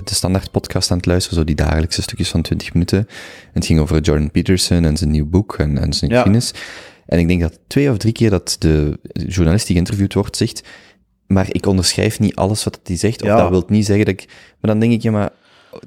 [0.04, 2.98] de standaard podcast aan het luisteren, zo die dagelijkse stukjes van 20 minuten.
[3.00, 3.08] En
[3.54, 6.24] het ging over Jordan Peterson en zijn nieuw boek en, en zijn Ja.
[7.06, 10.64] En ik denk dat twee of drie keer dat de journalist die geïnterviewd wordt zegt,
[11.28, 13.38] maar ik onderschrijf niet alles wat hij zegt, of Ja.
[13.38, 14.26] dat wil niet zeggen dat ik...
[14.62, 15.32] Maar dan denk ik, ja, maar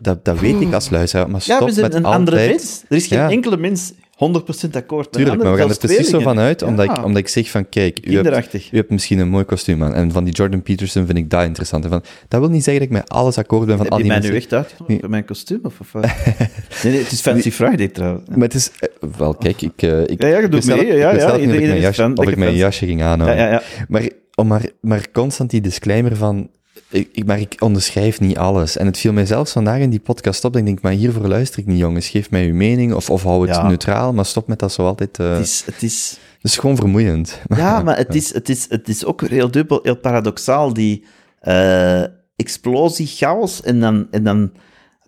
[0.00, 2.20] dat, dat weet ik als luisteraar, maar ja, stop we zijn met een altijd...
[2.20, 2.82] andere mens.
[2.88, 3.30] Er is geen Ja.
[3.30, 5.12] enkele mens 100% akkoord.
[5.12, 7.02] Tuurlijk, maar we gaan er precies zo van uit, omdat, ik, Ja.
[7.04, 10.12] omdat ik zeg van, kijk, u hebt, u hebt misschien een mooi kostuum aan, en
[10.12, 11.84] van die Jordan Peterson vind ik dat interessant.
[11.84, 13.98] En van, dat wil niet zeggen dat ik met alles akkoord ben van Heb al
[13.98, 15.60] je die mij nu echt uitgenodigd mijn kostuum?
[15.62, 15.92] Of, of,
[16.82, 18.28] nee, nee, het is Fancy Friday trouwens.
[18.28, 21.14] Maar het is, eh, wel, kijk, ik, eh, ik, Ja, ja, je doet mee, ja,
[21.14, 23.44] ja, of ik mijn jasje, of ik mijn jasje ging Ja, aanhouden.
[23.44, 23.62] ja, ja.
[23.88, 24.08] Maar,
[24.46, 26.48] maar, maar constant die disclaimer van,
[26.90, 28.76] ik, maar ik onderschrijf niet alles.
[28.76, 31.26] En het viel mij zelfs vandaag in die podcast op, dat ik denk, maar hiervoor
[31.28, 32.08] luister ik niet, jongens.
[32.08, 33.66] Geef mij uw mening, of, of hou het Ja.
[33.68, 35.18] neutraal, maar stop met dat zo altijd.
[35.18, 37.40] eh Het is, het is, Het is gewoon vermoeiend.
[37.56, 41.04] ja, maar het is, het, is, het is ook heel dubbel, heel paradoxaal, die
[41.40, 42.02] eh,
[42.36, 44.52] explosie, chaos, en dan, en dan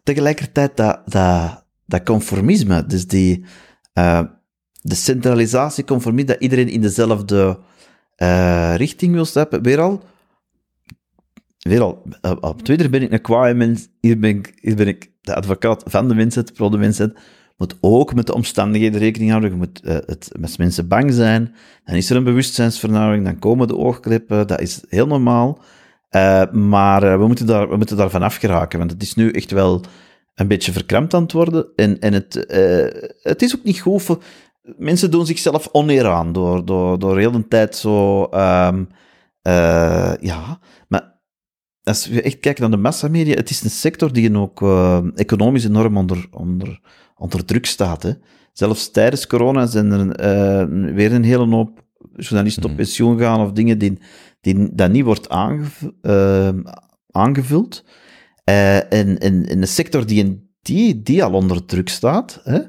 [0.02, 2.86] tegelijkertijd dat, dat, dat conformisme.
[2.86, 3.44] Dus die
[3.92, 4.20] eh,
[4.82, 7.58] de centralisatie, conformisme, dat iedereen in dezelfde
[8.76, 9.62] richting wil stappen.
[9.62, 10.02] Weer al,
[11.60, 12.02] weer al
[12.40, 15.82] op- Twitter ben ik een kwaaie mens, hier ben ik, hier ben ik de advocaat
[15.86, 17.18] van de mensheid, pro de mensheid.
[17.56, 19.50] moet ook met de omstandigheden rekening houden.
[19.50, 21.54] Je moet eh, het, als mensen bang zijn,
[21.84, 25.62] dan is er een bewustzijnsvernauwing, dan komen de oogkleppen, dat is heel normaal.
[26.08, 29.50] Eh, maar eh, we, moeten daar, we moeten daarvan afgeraken, want het is nu echt
[29.50, 29.80] wel
[30.34, 31.66] een beetje verkrampt aan het worden.
[31.76, 32.34] En, en het,
[33.22, 34.22] het is ook niet goed voor...
[34.62, 38.24] Mensen doen zichzelf oneer aan door, door, door heel de tijd zo...
[38.24, 38.84] ehm,
[39.42, 40.58] eh, ja,
[40.88, 41.09] maar
[41.90, 45.64] als we echt kijken naar de massamedia, het is een sector die ook eh, economisch
[45.64, 46.80] enorm onder, onder,
[47.16, 48.02] onder druk staat.
[48.02, 48.12] Hè.
[48.52, 51.84] Zelfs tijdens corona zijn er eh, weer een hele hoop
[52.16, 52.78] journalisten op Mhm.
[52.78, 53.98] pensioen gaan of dingen die,
[54.40, 56.48] die dat niet wordt aangev- eh,
[57.10, 57.84] aangevuld.
[58.44, 62.60] En, en, en een sector die, die, die al onder druk staat, hè.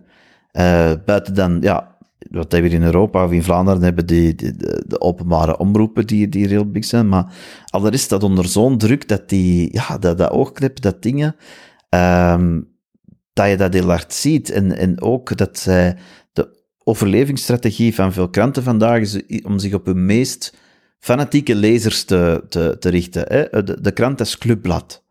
[1.06, 1.91] Buiten dan, ja,
[2.32, 6.48] wat we hier in Europa of in Vlaanderen hebben, die, de, openbare omroepen die, die
[6.48, 7.34] heel big zijn, maar
[7.66, 11.36] al is dat onder zo'n druk dat die, ja, dat, dat oogklep, dat dingen,
[11.90, 12.60] ehm,
[13.34, 14.49] dat je dat heel hard ziet.
[14.49, 15.64] En, en ook dat
[16.34, 16.48] de
[16.84, 20.58] overlevingsstrategie van veel kranten vandaag is om zich op hun meest
[20.99, 23.26] fanatieke lezers te, te, te richten.
[23.28, 23.64] Hè?
[23.64, 25.03] De, de krant is clubblad.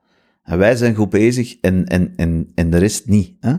[0.43, 3.33] En wij zijn goed bezig en, en, en, en de rest niet.
[3.41, 3.55] Hè?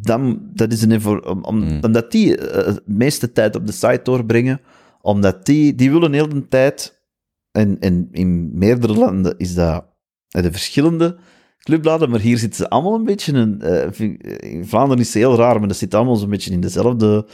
[0.00, 1.78] Dan, dat is een evol- om, om, Mm.
[1.82, 4.60] Omdat die eh, de meeste tijd op de site doorbrengen,
[5.00, 7.02] omdat die, die willen heel de tijd,
[7.50, 9.84] en, en in meerdere landen is dat
[10.28, 11.18] eh, de verschillende,
[11.58, 13.32] clubbladen, maar hier zitten ze allemaal een beetje...
[13.32, 16.60] Een, eh, in Vlaanderen is het heel raar, maar dat zit allemaal zo'n beetje in
[16.60, 17.26] dezelfde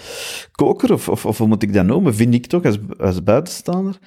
[0.52, 3.98] koker, of, of, of hoe moet ik dat noemen, vind ik toch, als, als buitenstaander.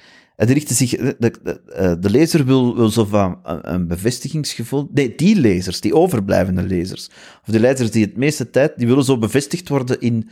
[0.46, 0.90] Richten zich...
[0.90, 4.88] De, eh, de lezer wil, wil zo van een, bevestigingsgevoel...
[4.92, 7.08] Nee, die lezers, die overblijvende lezers,
[7.46, 10.28] of de lezers die het meeste tijd, die willen zo bevestigd worden in...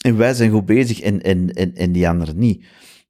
[0.00, 2.64] En wij zijn goed bezig en, en, en, en die anderen niet.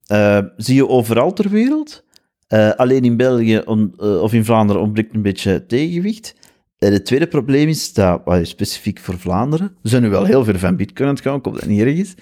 [0.06, 2.04] Eh, zie je overal ter wereld.
[2.48, 3.58] Eh, alleen in België
[3.98, 6.34] of in Vlaanderen ontbreekt een beetje tegenwicht.
[6.78, 10.58] En het tweede probleem is, dat, specifiek voor Vlaanderen, we zijn nu wel heel ver
[10.58, 12.14] van Bitcoin aan het gaan, ik hoop dat niet erg is.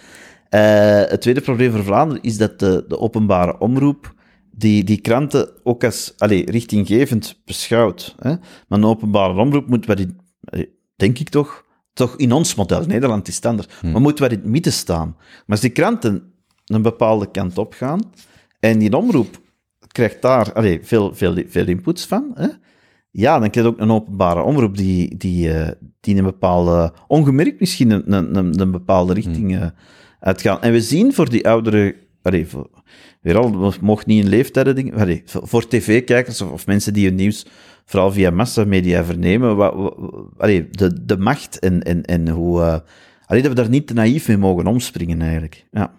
[0.55, 4.15] Eh, het tweede probleem voor Vlaanderen is dat de, de openbare omroep
[4.51, 8.15] die, die kranten ook als allee, richtinggevend beschouwt.
[8.19, 8.31] Hè?
[8.69, 10.21] Maar een openbare omroep moet, wat in,
[10.97, 14.47] denk ik toch, toch in ons model, Nederland is standaard, maar moet wat in het
[14.47, 15.15] midden staan.
[15.17, 16.33] Maar als die kranten
[16.65, 18.01] een bepaalde kant op gaan
[18.61, 19.41] en die omroep
[19.93, 22.49] krijgt daar allee, veel, veel, veel inputs van, hè?
[23.11, 27.61] ja, dan krijg je ook een openbare omroep die, die, eh, die een bepaalde, ongemerkt
[27.61, 29.67] misschien een, een, een, een bepaalde richting eh,
[30.25, 30.61] uitgaan.
[30.61, 32.71] En we zien voor die oudere, allee, voor,
[33.21, 37.47] weer al, mocht niet in leeftijden dingen, voor, tv-kijkers of, mensen die hun nieuws
[37.85, 39.97] vooral via massamedia vernemen, wat,
[40.71, 42.85] de, de macht en, en, en hoe...
[43.27, 45.67] allee, dat we daar niet te naïef mee mogen omspringen, eigenlijk.
[45.71, 45.95] Ja.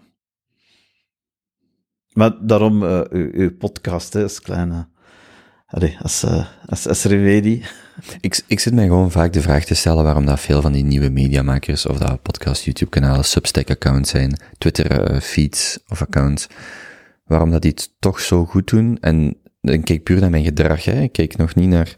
[2.14, 4.88] Maar daarom eh, uw, podcast, als kleine...
[6.00, 7.64] Als, eh, als, als remedie.
[8.22, 10.84] Ik, ik zit mij gewoon vaak de vraag te stellen waarom dat veel van die
[10.84, 16.48] nieuwe mediamakers, of dat podcast, YouTube-kanalen, Substack-accounts zijn, Twitter-feeds of accounts,
[17.26, 18.98] waarom dat die het toch zo goed doen.
[19.02, 21.02] En ik kijk puur naar mijn gedrag, hè.
[21.02, 21.94] ik kijk nog niet naar...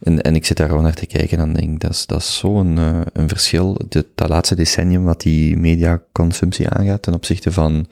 [0.00, 2.06] En, en ik zit daar gewoon naar te kijken en dan denk ik, dat is,
[2.06, 7.14] dat is zo'n eh, een verschil, dit, dat laatste decennium wat die mediaconsumptie aangaat ten
[7.14, 7.86] opzichte van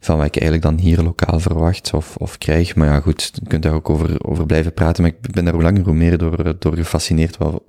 [0.00, 2.74] van wat ik eigenlijk dan hier lokaal verwacht of, of krijg.
[2.74, 5.02] Maar ja, goed, je kunt daar ook over, over blijven praten.
[5.02, 7.62] Maar ik ben daar hoe langer hoe meer door, door gefascineerd wat,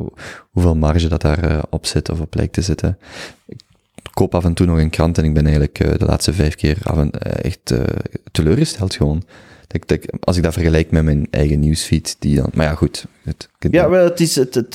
[0.51, 2.97] hoeveel marge dat daar eh, op zit of op lijkt te zitten.
[3.45, 3.59] Ik
[4.13, 6.55] koop af en toe nog een krant en ik ben eigenlijk eh, de laatste vijf
[6.55, 7.73] keer af en, eh, echt
[8.31, 9.23] teleurgesteld gewoon.
[9.85, 12.49] Dat, als ik dat vergelijk met mijn eigen nieuwsfeed, die dan...
[12.53, 13.05] Maar ja, goed.
[13.23, 14.73] Het, Ja, maar het is het,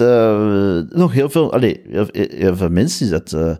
[0.94, 1.52] nog heel veel...
[1.52, 3.58] Allee, heel, heel veel mensen dat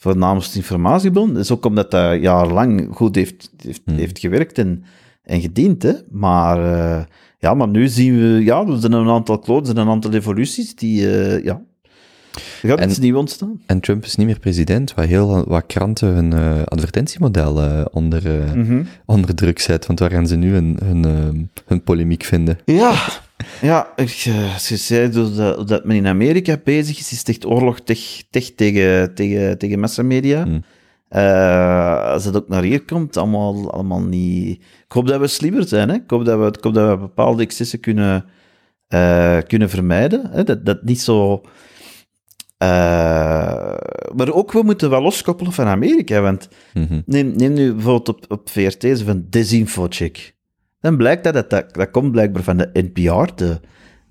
[0.00, 1.32] voornamelijk informatiebron.
[1.32, 4.84] Dat is ook omdat dat jarenlang goed heeft, heeft, heeft gewerkt en,
[5.22, 5.92] en gediend, hè.
[6.10, 6.58] Maar,
[6.98, 7.04] eh,
[7.38, 8.44] ja, maar nu zien we...
[8.44, 11.10] Ja, er zijn een aantal kloten, er zijn een aantal evoluties die...
[11.10, 11.60] eh, ja,
[12.62, 13.60] er gaat En- iets nieuws ontstaan.
[13.66, 18.22] En Trump is niet meer president, wat heel wat kranten hun eh, advertentiemodel eh, onder,
[18.56, 18.82] Mhm.
[19.04, 19.86] onder druk zet.
[19.86, 22.58] Want waar gaan ze nu hun, hun, hun polemiek vinden?
[22.64, 22.94] Ja,
[23.60, 27.46] ja eh, als je zei dat, dat men in Amerika bezig is, is het echt
[27.46, 30.42] oorlog tech, tech tegen, tegen, tegen massamedia.
[30.42, 30.64] Hmm.
[31.08, 34.56] Eh, als het ook naar hier komt, allemaal, allemaal niet...
[34.60, 35.94] Ik hoop dat we slimmer zijn, hè.
[35.94, 38.24] Ik hoop dat we, ik hoop dat we bepaalde excessen kunnen,
[38.88, 40.30] eh, kunnen vermijden.
[40.30, 40.44] Hè?
[40.44, 41.40] Dat, dat niet zo...
[44.14, 47.00] maar ook, we moeten wel loskoppelen van Amerika, want Mhm.
[47.06, 50.34] Neem, neem nu bijvoorbeeld op, op VRT van desinfocheck.
[50.80, 53.60] Dan blijkt dat, dat, dat, komt blijkbaar van de NPR, de,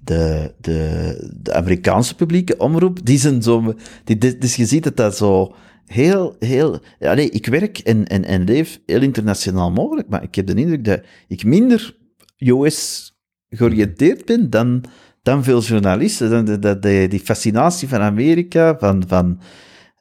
[0.03, 3.05] de, de, de Amerikaanse publieke omroep.
[3.05, 3.73] Die zijn zo,
[4.03, 6.79] die, dus je ziet dat dat zo heel, heel...
[6.99, 10.85] Nee, ik werk en, en, en leef heel internationaal mogelijk, maar ik heb de indruk
[10.85, 11.95] dat ik minder
[12.37, 13.11] US
[13.49, 14.83] georiënteerd ben dan,
[15.23, 16.45] dan veel journalisten.
[16.45, 19.03] Dan, dat, die, die fascinatie van Amerika, van...
[19.07, 19.39] van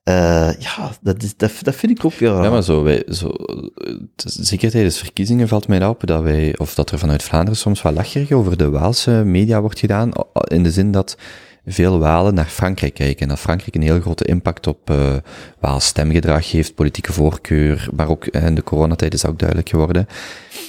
[0.08, 2.42] eh, ja, dat, is, dat, dat vind ik ook raar.
[2.42, 3.30] Ja, maar zo, wij, zo,
[4.24, 7.94] zeker tijdens verkiezingen valt mij op dat wij, of dat er vanuit Vlaanderen soms wat
[7.94, 11.16] lacherig over de Waalse media wordt gedaan, in de zin dat
[11.66, 16.50] veel Walen naar Frankrijk kijken en dat Frankrijk een heel grote impact op uh, stemgedrag
[16.50, 20.06] heeft, politieke voorkeur, maar ook in de coronatijd is dat ook duidelijk geworden.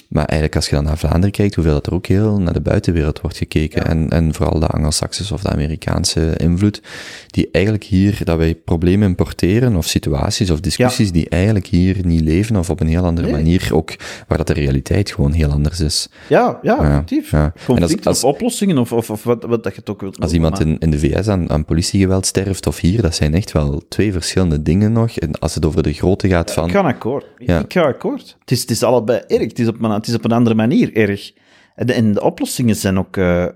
[0.10, 2.62] Maar eigenlijk als je dan naar Vlaanderen kijkt, hoeveel dat er ook heel naar de
[2.62, 3.88] buitenwereld wordt gekeken Ja.
[3.90, 6.82] en, en vooral de Anglo-Saxische of de Amerikaanse invloed,
[7.28, 12.22] die eigenlijk hier, dat wij problemen importeren of situaties of discussies die eigenlijk hier niet
[12.22, 13.36] leven of op een heel andere Nee.
[13.36, 13.96] manier ook,
[14.28, 16.10] waar dat de realiteit gewoon heel anders is.
[16.30, 17.32] Ja, ja, effectief.
[17.32, 17.44] ja.
[17.44, 20.02] En Conflicten als- als- of oplossingen, of, of, of wat, wat dat je het ook
[20.02, 23.34] wilt Als iemand in, in de VS aan, aan politiegeweld sterft of hier, dat zijn
[23.34, 25.18] echt wel twee verschillende dingen nog.
[25.18, 26.66] En als het over de grootte gaat van...
[26.66, 27.26] Ik ga akkoord.
[27.38, 28.38] Ik ga akkoord.
[28.40, 29.42] Het is, het is allebei erg.
[29.42, 31.32] Het is, op een, het is op een andere manier erg.
[31.76, 33.18] En de, en de oplossingen zijn ook...
[33.18, 33.52] eh, eh,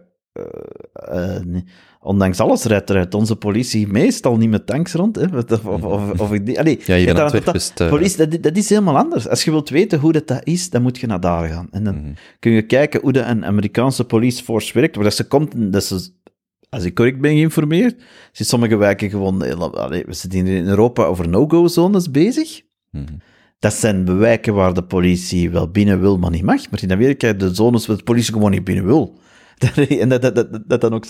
[1.36, 1.42] eh.
[2.00, 5.16] Ondanks alles rijdt er uit onze politie meestal niet met tanks rond.
[5.16, 5.26] Hè?
[5.38, 8.70] Of, of, of, of ik allee, Ja, je dat- het, eh, politie, dat, dat is
[8.70, 9.28] helemaal anders.
[9.28, 11.68] Als je wilt weten hoe dat, dat is, dan moet je naar daar gaan.
[11.72, 12.12] En dan Mhm.
[12.40, 15.04] kun je kijken hoe de, een Amerikaanse police force werkt.
[15.04, 16.10] Dat ze komt, dat ze,
[16.70, 17.96] als ik correct ben geïnformeerd,
[18.32, 19.44] zijn sommige wijken gewoon...
[19.44, 22.62] heel- allee, we zitten hier in Europa over no-go-zones bezig.
[22.92, 23.04] Mhm.
[23.64, 26.70] Dat zijn wijken waar de politie wel binnen wil, maar niet mag.
[26.70, 29.20] Maar in Amerika, de zones waar de politie gewoon niet binnen wil.
[30.02, 31.06] en dat, dat, dat, dan ook...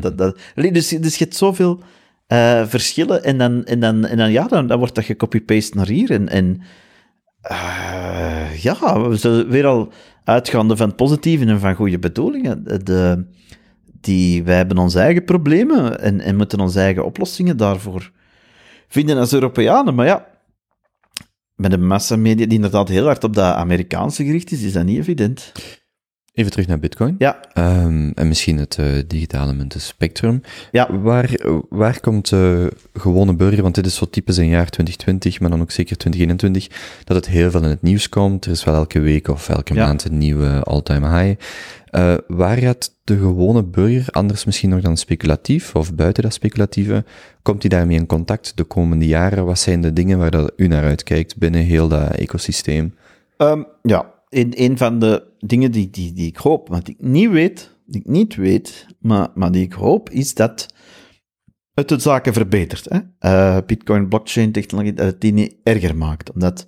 [0.00, 1.82] Dat, dat, Dus, dus je hebt zoveel
[2.26, 5.86] eh, verschillen en dan, en dan, en dan, ja, dan, dan wordt dat gecopy-paste naar
[5.86, 6.10] hier.
[6.10, 6.60] En, en
[7.40, 9.92] eh, ja, we zijn weer al
[10.24, 12.84] uitgaande van positieve en van goede bedoelingen.
[12.84, 13.26] De,
[14.00, 18.10] die, wij hebben onze eigen problemen en, en moeten onze eigen oplossingen daarvoor
[18.88, 19.94] vinden als Europeanen.
[19.94, 20.32] Maar ja,
[21.54, 24.98] met een massamedia die inderdaad heel hard op dat Amerikaanse gericht is, is dat niet
[24.98, 25.52] evident.
[26.34, 27.14] Even terug naar Bitcoin.
[27.18, 30.40] Ja, Ehm, en misschien het eh, digitale munt, Spectrum.
[30.72, 30.98] ja.
[31.00, 31.30] Waar,
[31.68, 35.60] waar komt de gewone burger, want dit is zo typisch een jaar 2020, maar dan
[35.60, 36.68] ook zeker 2021,
[37.04, 38.44] dat het heel veel in het nieuws komt.
[38.44, 39.86] Er is wel elke week of elke Ja.
[39.86, 41.40] maand een nieuwe all-time high.
[41.90, 47.04] Eh, waar gaat de gewone burger, anders misschien nog dan speculatief of buiten dat speculatieve,
[47.42, 49.44] komt hij daarmee in contact de komende jaren?
[49.44, 52.94] Wat zijn de dingen waar dat u naar uitkijkt binnen heel dat ecosysteem?
[53.36, 57.76] Ehm, ja, een, van de dingen die, die, die ik hoop, die ik niet weet,
[57.86, 60.74] ik niet weet, maar, maar die ik hoop, is dat
[61.74, 62.86] het de zaken verbetert.
[62.88, 62.98] Hè?
[63.18, 66.32] Eh, Bitcoin, blockchain, technologie, dat het die niet erger maakt.
[66.32, 66.66] Omdat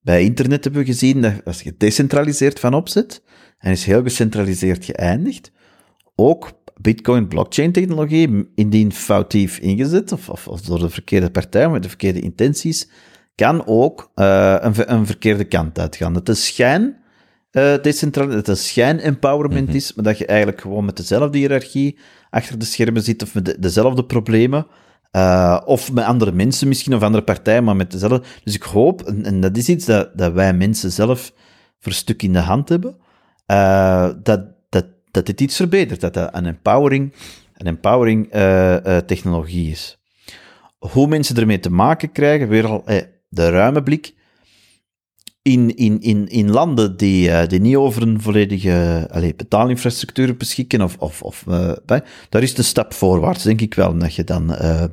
[0.00, 3.22] bij internet hebben we gezien dat als je decentraliseerd van opzet,
[3.58, 5.52] en is heel gecentraliseerd geëindigd,
[6.14, 11.88] ook Bitcoin, blockchain technologie, indien foutief ingezet, of, of, door de verkeerde partij, met de
[11.88, 12.90] verkeerde intenties,
[13.34, 16.12] kan ook eh, een, een verkeerde kant uitgaan.
[16.12, 17.02] Dat de schijn
[17.54, 21.98] eh decentraal, dat het schijn empowerment is, maar dat je eigenlijk gewoon met dezelfde hiërarchie
[22.30, 24.66] achter de schermen zit of met de- dezelfde problemen.
[25.10, 28.22] eh, of met andere mensen misschien, of andere partijen, maar met dezelfde.
[28.44, 31.32] Dus ik hoop, en, en dat is iets dat, dat wij mensen zelf
[31.78, 32.96] voor een stuk in de hand hebben,
[33.46, 37.12] eh, dat, dat, dat dit iets verbetert, dat dat een empowering,
[37.56, 39.98] een empowering eh, eh, technologie is.
[40.78, 44.14] Hoe mensen ermee te maken krijgen, weer al eh, de ruime blik.
[45.44, 50.96] In, in, in, in landen die, eh, die niet over een volledige betaalinfrastructuur beschikken, of,
[50.98, 51.72] of, of, eh,
[52.28, 53.98] daar is de stap voorwaarts, denk ik wel.
[53.98, 54.84] Dat je dan, eh,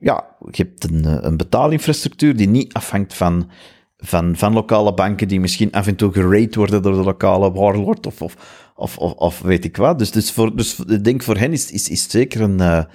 [0.00, 3.50] ja, je hebt een, een betaalinfrastructuur die niet afhangt van,
[3.96, 8.06] van, van lokale banken die misschien af en toe gerate worden door de lokale warlord
[8.06, 8.36] of, of,
[8.74, 9.98] of, of, weet ik wat.
[9.98, 12.86] Dus, dus, voor, dus ik denk voor hen is, is, is zeker een,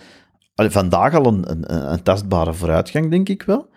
[0.56, 3.72] vandaag al een, een, een tastbare vooruitgang, denk ik wel.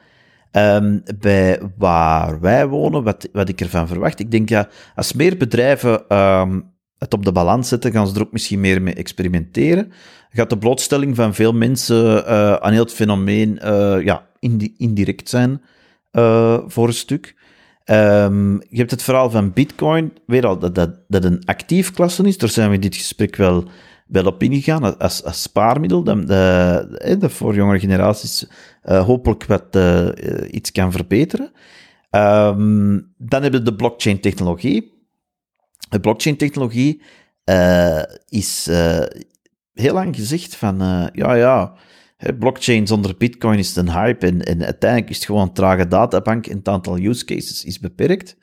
[0.51, 5.37] Ehm, bij waar wij wonen, wat, wat ik ervan verwacht, ik denk ja, als meer
[5.37, 6.61] bedrijven ehm,
[6.99, 9.93] het op de balans zetten, gaan ze er ook misschien meer mee experimenteren.
[10.31, 15.29] Gaat de blootstelling van veel mensen eh, aan heel het fenomeen eh, ja, indi- indirect
[15.29, 15.63] zijn
[16.11, 17.35] eh, voor een stuk.
[17.85, 22.23] Ehm, je hebt het verhaal van Bitcoin, weer al, dat, dat, dat een actief klasse
[22.23, 22.39] is.
[22.39, 23.65] Daar zijn we in dit gesprek wel,
[24.07, 28.47] wel op ingegaan, als, als spaarmiddel, dat, dat, eh, dat voor jongere generaties
[28.83, 31.53] eh, hopelijk wat eh, eh, iets kan verbeteren.
[32.11, 34.95] Ehm, dan hebben we de blockchain-technologie.
[35.89, 37.03] De blockchain-technologie
[37.45, 39.03] eh, is eh,
[39.73, 41.75] heel lang gezegd van, eh, ja, ja,
[42.39, 46.47] blockchain zonder bitcoin is een hype en, en uiteindelijk is het gewoon een trage databank
[46.47, 48.37] en het aantal use cases is beperkt.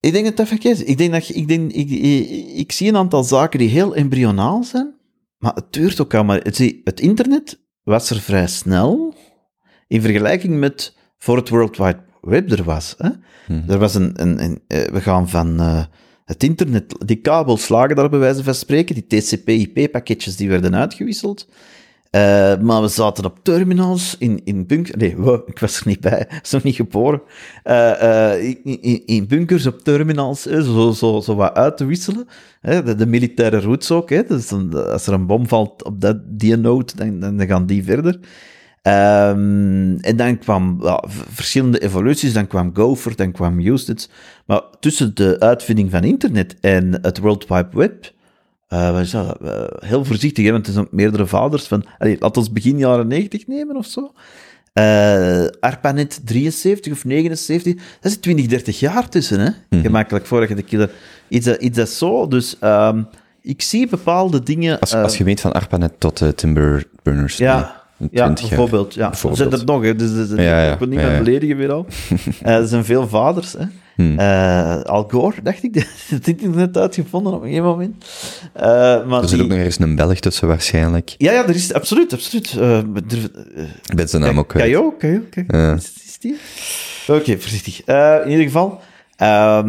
[0.00, 0.84] Ik denk dat dat verkeerd is.
[0.84, 4.64] Ik, denk dat ik, denk, ik, ik, ik zie een aantal zaken die heel embryonaal
[4.64, 4.94] zijn,
[5.38, 6.38] maar het duurt ook allemaal.
[6.42, 9.14] Het, het internet was er vrij snel
[9.86, 12.94] in vergelijking met voor het World Wide Web er was.
[12.98, 13.10] Hè?
[13.68, 15.84] Er was een, een, een eh, we gaan van eh,
[16.24, 21.48] het internet, die kabels lagen daar bij wijze van spreken, die TCP-IP-pakketjes die werden uitgewisseld.
[22.10, 24.96] Eh, maar we zaten op terminals in, in bunkers.
[24.96, 27.22] Nee, ik was er niet bij, was nog niet geboren.
[27.62, 32.26] Eh, eh, in, in, bunkers op terminals, zo, zo, zo wat uit te wisselen.
[32.60, 34.10] De, de militaire routes ook.
[34.10, 37.84] Hè, dus als er een bom valt op dat, die node, dan, dan gaan die
[37.84, 38.18] verder.
[38.82, 40.80] Ehm, en dan kwam
[41.28, 42.32] verschillende evoluties.
[42.32, 44.08] Dan kwam Gopher, dan kwam Usage.
[44.46, 48.16] Maar tussen de uitvinding van internet en het World Wide Web
[48.68, 49.36] eh, wat is dat?
[49.40, 51.84] Eh, heel voorzichtig, hè, want het zijn meerdere vaders van...
[51.98, 54.12] Laten we begin jaren 90 nemen of zo.
[54.72, 59.80] Eh, ARPANET 73 of 79, dat is 20, 30 jaar tussen, hè?
[59.80, 60.90] Gemakkelijk voordat je de killer...
[61.28, 63.02] Iets dat, iets dat zo, dus ehm,
[63.42, 64.78] ik zie bepaalde dingen...
[64.80, 67.36] Als, als je weet van ARPANET tot Timber Burners.
[67.36, 68.56] ja, nee, ja 20 jaar.
[68.56, 68.94] bijvoorbeeld.
[68.94, 69.10] Ja.
[69.10, 69.94] Er zijn er nog, hè.
[69.94, 71.22] Dus, dus, dus- Ja, ja, ik wil niet ja, meer ja.
[71.22, 71.86] beledigen weer al.
[72.42, 73.64] Er zijn veel vaders, hè.
[73.98, 74.18] Hmm.
[74.86, 78.04] Al Gore, dacht ik, dat het internet uitgevonden op een gegeven moment.
[78.52, 78.62] Eh,
[79.06, 81.14] maar Er zit die- ook nog ergens een Belg tussen waarschijnlijk.
[81.18, 82.52] Ja, ja, er is absoluut, absoluut.
[83.86, 84.64] Ik ben zijn naam ook kwijt.
[84.72, 85.74] Kajo, Kajo, Kajo.
[85.74, 86.36] Is, die?
[87.08, 87.82] Oké, voorzichtig.
[87.84, 88.80] Eh, in ieder geval,
[89.16, 89.62] eh,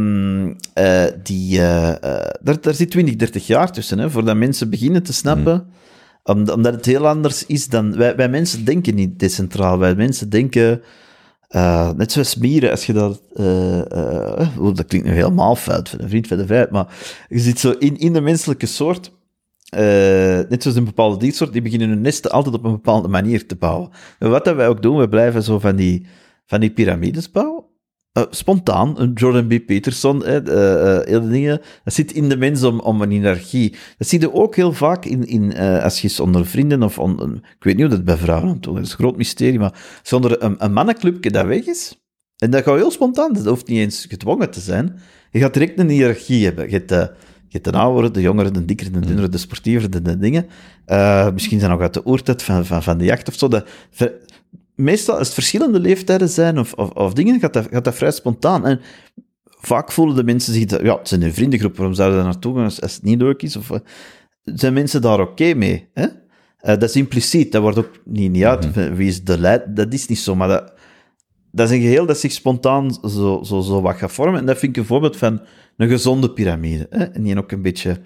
[1.23, 1.93] die, eh,
[2.41, 5.67] daar, daar zit 20, 30 jaar tussen, hè, voordat mensen beginnen te snappen,
[6.23, 7.95] om- omdat het heel anders is dan...
[7.97, 10.81] Wij, wij mensen denken niet decentraal, wij mensen denken
[11.49, 13.21] eh, net zoals mieren, als je dat...
[13.33, 16.87] eh, eh, oh, dat klinkt nu helemaal fout van een vriend van de vijf, maar
[17.29, 19.11] je zit zo in, in de menselijke soort...
[20.49, 23.55] net zoals een bepaalde diersoort, die beginnen hun nesten altijd op een bepaalde manier te
[23.55, 23.89] bouwen.
[24.19, 26.05] En wat dat wij ook doen, we blijven zo van die,
[26.45, 27.63] van die piramides bouwen.
[28.11, 29.65] Eh, spontaan, Jordan B.
[29.65, 30.31] Peterson, hè,
[31.05, 31.61] heel de dingen.
[31.83, 33.75] Dat zit in de mens om, om een hiërarchie.
[33.97, 36.99] Dat zie je ook heel vaak in, in, eh, als je eens onder vrienden of
[36.99, 39.17] on- ik weet niet hoe dat bij vrouwen aan toe is, dat is een groot
[39.17, 41.99] mysterie, maar zonder een, een mannenclubje dat weg is,
[42.37, 44.99] en dat gaat heel spontaan, dat hoeft niet eens gedwongen te zijn,
[45.31, 46.65] je gaat direct een hiërarchie hebben.
[46.65, 47.11] Je hebt de,
[47.47, 50.45] je hebt de ouderen, de jongeren, de dikkere, de dunnere, de sportievere, de, de dingen.
[51.33, 53.49] Misschien zijn nog uit de oertijd van, van, van de jacht of zo.
[53.91, 54.13] Ver-
[54.79, 58.11] meestal, als het verschillende leeftijden zijn of, of, of dingen, gaat dat, gaat dat vrij
[58.11, 58.65] spontaan.
[58.65, 58.79] En
[59.45, 60.65] vaak voelen de mensen zich...
[60.65, 63.03] dat- Ja, het zijn een vriendengroep, waarom zouden ze daar naartoe gaan als, als het
[63.03, 63.55] niet leuk is?
[63.55, 63.79] Of, eh,
[64.43, 65.89] zijn mensen daar oké mee?
[65.93, 66.05] Hè?
[66.57, 68.73] Eh, dat is impliciet, dat wordt ook niet, niet uit.
[68.95, 69.75] Wie is de leid?
[69.75, 70.73] Dat is niet zo, maar dat,
[71.51, 74.39] dat is een geheel dat zich spontaan zo, zo, zo wat gaat vormen.
[74.39, 75.41] En dat vind ik een voorbeeld van
[75.77, 76.87] een gezonde piramide.
[76.89, 77.03] Hè?
[77.03, 78.01] En die ook een beetje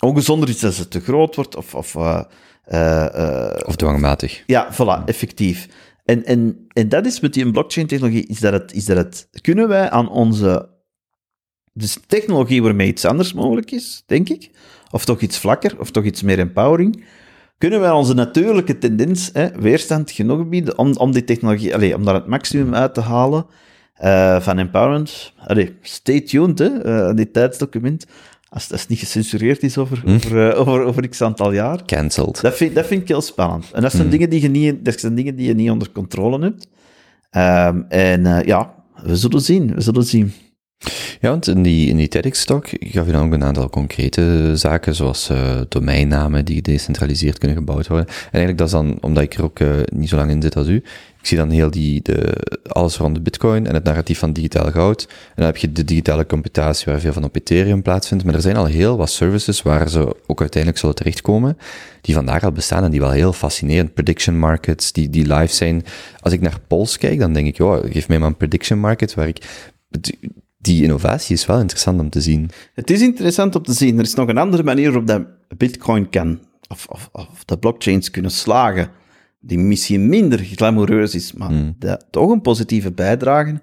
[0.00, 1.74] ongezonder is als het te groot wordt, of...
[1.74, 2.20] of eh,
[3.66, 4.42] Of dwangmatig.
[4.46, 5.68] ja, voilà, effectief.
[6.04, 9.28] En, en, en dat is met die blockchain-technologie, is dat, is dat.
[9.40, 10.72] Kunnen wij aan onze...
[11.72, 14.50] Dus technologie waarmee iets anders mogelijk is, denk ik,
[14.90, 17.04] of toch iets vlakker, of toch iets meer empowering,
[17.58, 22.04] kunnen wij onze natuurlijke tendens hè, weerstand genoeg bieden om, om die technologie, allez, om
[22.04, 23.46] daar het maximum uit te halen
[23.94, 25.32] eh, van empowerment.
[25.38, 28.06] Allee, stay tuned, hè, eh, dit tijdsdocument.
[28.54, 31.84] Als, als het niet gecensureerd is over, over, eh, over, over x aantal jaar.
[31.84, 32.40] Cancelled.
[32.40, 33.70] Dat vind, dat vind ik heel spannend.
[33.72, 36.40] En dat zijn, dingen, die je niet, dat zijn dingen die je niet onder controle
[36.40, 36.68] hebt.
[37.30, 39.74] Ehm, en eh, ja, we zullen zien.
[39.74, 40.32] We zullen zien.
[41.20, 44.94] Ja, want in die, in die TEDx-talk gaf je dan ook een aantal concrete zaken,
[44.94, 48.06] zoals eh, domeinnamen die gedecentraliseerd kunnen gebouwd worden.
[48.06, 49.60] En eigenlijk dat is dan, omdat ik er ook
[49.94, 50.82] niet zo lang in zit als u,
[51.24, 52.36] ik zie dan heel die, de,
[52.66, 55.02] alles rond de bitcoin en het narratief van digitaal goud.
[55.08, 58.24] En dan heb je de digitale computatie waar veel van op Ethereum plaatsvindt.
[58.24, 61.58] Maar er zijn al heel wat services waar ze ook uiteindelijk zullen terechtkomen,
[62.00, 63.94] die vandaag al bestaan en die wel heel fascinerend.
[63.94, 65.84] Prediction markets, die, die live zijn.
[66.20, 69.14] Als ik naar Pols kijk, dan denk ik, joh, geef mij maar een prediction market
[69.14, 69.68] waar ik...
[70.58, 72.50] Die innovatie is wel interessant om te zien.
[72.74, 73.98] Het is interessant om te zien.
[73.98, 75.22] Er is nog een andere manier waarop dat
[75.56, 78.88] Bitcoin kan, of, of, of de blockchains kunnen slagen,
[79.46, 83.60] die misschien minder glamoureus is, maar dat toch een positieve bijdrage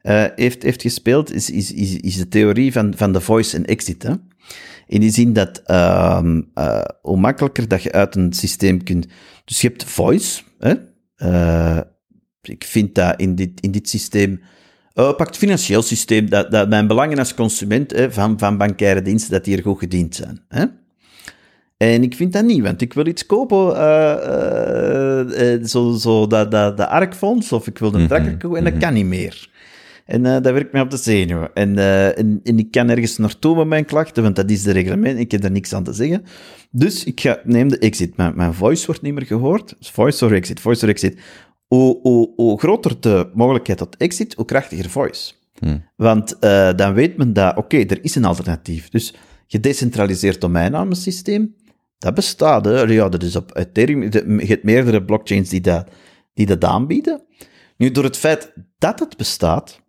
[0.00, 3.66] eh, heeft, heeft gespeeld, is, is, is, is de theorie van, van de voice and
[3.66, 4.02] exit.
[4.02, 4.12] Hè?
[4.86, 6.22] In die zin dat eh,
[7.02, 9.06] hoe makkelijker dat je uit een systeem kunt...
[9.44, 10.42] Dus je hebt voice.
[10.58, 10.74] Hè?
[11.16, 11.80] Eh,
[12.42, 14.40] ik vind dat in dit, in dit systeem...
[14.94, 19.02] Uh, pak het financieel systeem, dat, dat mijn belangen als consument hè, van, van bankaire
[19.02, 20.44] diensten, dat die er goed gediend zijn.
[20.48, 20.64] Hè?
[21.82, 26.76] En ik vind dat niet, want ik wil iets kopen, eh, zo, zo dat, dat,
[26.76, 29.50] de ARK-fonds, of ik wil een trekker kopen, en dat kan niet meer.
[30.06, 31.50] En dat werkt mij op de zenuwen.
[31.54, 31.78] En,
[32.16, 35.30] en, en ik kan ergens naartoe met mijn klachten, want dat is de reglement, ik
[35.30, 36.24] heb daar niks aan te zeggen.
[36.70, 38.16] Dus ik ga, neem de exit.
[38.16, 39.74] Mijn, mijn voice wordt niet meer gehoord.
[39.78, 41.18] Dus voice or exit, voice or exit.
[41.66, 45.32] Hoe, hoe, hoe groter de mogelijkheid tot exit, hoe krachtiger voice.
[45.96, 48.88] Want eh, dan weet men dat, oké, er is een alternatief.
[48.88, 49.14] Dus
[49.46, 51.54] gedecentraliseerd domeinnamensysteem,
[52.02, 52.64] dat bestaat.
[52.64, 52.80] Hè.
[52.82, 54.10] Ja, dat is op Ethereum.
[54.10, 55.88] de- Je hebt meerdere blockchains die dat,
[56.34, 57.24] die dat aanbieden.
[57.76, 59.80] Nu, door het feit dat het bestaat,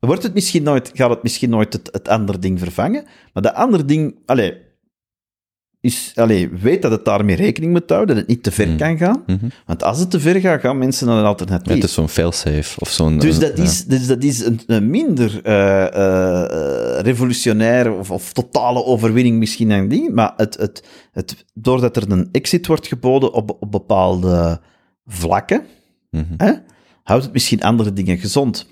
[0.00, 3.04] wordt het misschien nooit, gaat het misschien nooit het, het andere ding vervangen.
[3.32, 4.63] Maar dat andere ding, allee,
[5.84, 8.96] is, allee, weet dat het daarmee rekening moet houden, dat het niet te ver kan
[8.98, 9.24] gaan.
[9.66, 11.68] Want als het te ver gaat, gaan mensen naar een alternatief.
[11.68, 13.18] Ja, het is zo'n failsafe of zo'n...
[13.18, 18.32] Dus dat is, dus dat is een, een minder eh, eh, eh, revolutionair of, of
[18.32, 23.32] totale overwinning misschien een ding, maar het, het, het, doordat er een exit wordt geboden
[23.32, 24.60] op, op bepaalde
[25.06, 25.62] vlakken,
[26.10, 26.34] Mhm.
[26.36, 26.52] hè,
[27.02, 28.66] houdt het misschien andere dingen gezond.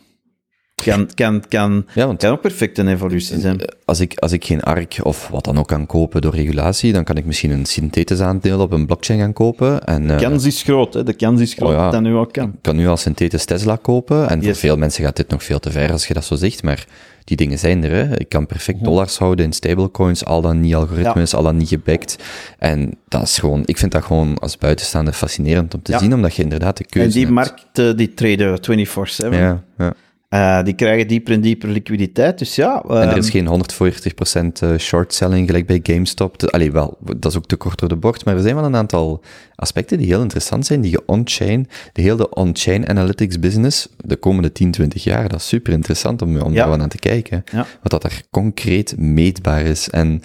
[0.75, 3.61] Kan, kan, kan, Ja, want kan ook perfect een evolutie zijn.
[3.85, 7.05] als ik, als ik geen ARK of wat dan ook kan kopen door regulatie, dan
[7.05, 9.85] kan ik misschien een synthetisch aandeel op een blockchain gaan kopen.
[9.85, 11.03] En, De eh, kans is groot, hè?
[11.05, 11.83] de kans is groot Oh ja.
[11.83, 12.49] dat dat nu ook kan.
[12.49, 14.29] Ik kan nu al synthetisch Tesla kopen.
[14.29, 16.63] En voor veel mensen gaat dit nog veel te ver als je dat zo zegt.
[16.63, 16.87] Maar
[17.25, 17.91] die dingen zijn er.
[18.09, 18.19] Hè.
[18.19, 22.17] Ik kan perfect dollars houden in stablecoins, al dan niet algoritmes, al dan niet gebackt.
[22.59, 25.99] En dat is gewoon, ik vind dat gewoon als buitenstaander fascinerend om te Ja.
[25.99, 27.35] zien, omdat je inderdaad de keuze En die hebt.
[27.35, 29.39] markten die traden 24-7.
[29.39, 29.95] Ja, ja.
[30.33, 32.39] Eh, die krijgen dieper en dieper liquiditeit.
[32.39, 36.39] Dus ja, En er ehm, is geen 140% eh, short selling gelijk bij GameStop.
[36.39, 38.65] De- Allee, wel, dat is ook te kort door de bocht, maar er zijn wel
[38.65, 39.21] een aantal
[39.55, 44.53] aspecten die heel interessant zijn, die je on-chain, de hele on-chain analytics business, de komende
[44.53, 46.59] 10, 20 jaar, dat is super interessant om, om Ja.
[46.59, 47.45] daar wel aan te kijken.
[47.53, 47.67] Ja.
[47.83, 49.91] Wat dat er concreet meetbaar is.
[49.91, 50.23] En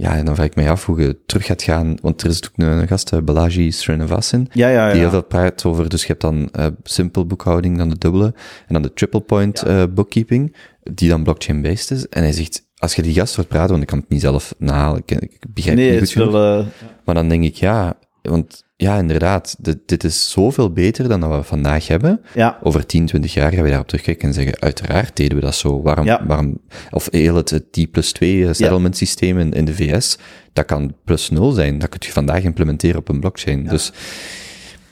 [0.00, 2.42] ja, en dan vraag ik mij af hoe je terug gaat gaan, want er is
[2.44, 4.92] ook een gast, eh, Balaji Srinivasan, Ja, ja, ja.
[4.92, 8.34] die heel veel praat over, dus je hebt dan eh simpel boekhouding, dan de dubbele,
[8.66, 12.08] en dan de triple point eh, bookkeeping, die dan blockchain-based is.
[12.08, 14.54] En hij zegt, als je die gast hoort praten, want ik kan het niet zelf
[14.58, 16.60] nahalen, ik, ik begrijp nee, het het niet goed wel...
[16.60, 16.66] eh,
[17.04, 21.30] Maar dan denk ik, ja, want ja, inderdaad, dit, dit is zoveel beter dan dat
[21.30, 22.20] we vandaag hebben.
[22.34, 25.54] ja, Over 10, 20 jaar gaan we daarop terugkijken en zeggen, uiteraard deden we dat
[25.54, 25.82] zo.
[25.82, 26.26] Waarom, Ja.
[26.26, 26.58] waarom,
[26.90, 30.18] of heel het, T plus 2 settlement systeem in, in de VS,
[30.52, 31.78] dat kan plus 0 zijn.
[31.78, 33.64] Dat kun je vandaag implementeren op een blockchain.
[33.66, 33.92] Dus,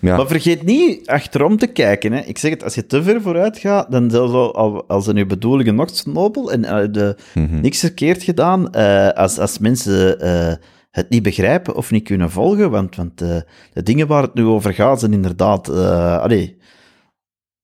[0.01, 0.17] ja.
[0.17, 2.13] Maar vergeet niet achterom te kijken.
[2.13, 2.21] Hè.
[2.21, 5.17] Ik zeg het, als je te ver vooruit gaat, dan zelfs al, al, al zijn
[5.17, 7.61] je bedoelingen nog nobel en eh, de, Mhm.
[7.61, 10.53] niks verkeerd gedaan, eh, als, als mensen eh,
[10.91, 13.41] het niet begrijpen of niet kunnen volgen, want, want eh,
[13.73, 15.69] de dingen waar het nu over gaat zijn inderdaad...
[15.69, 16.57] eh allee,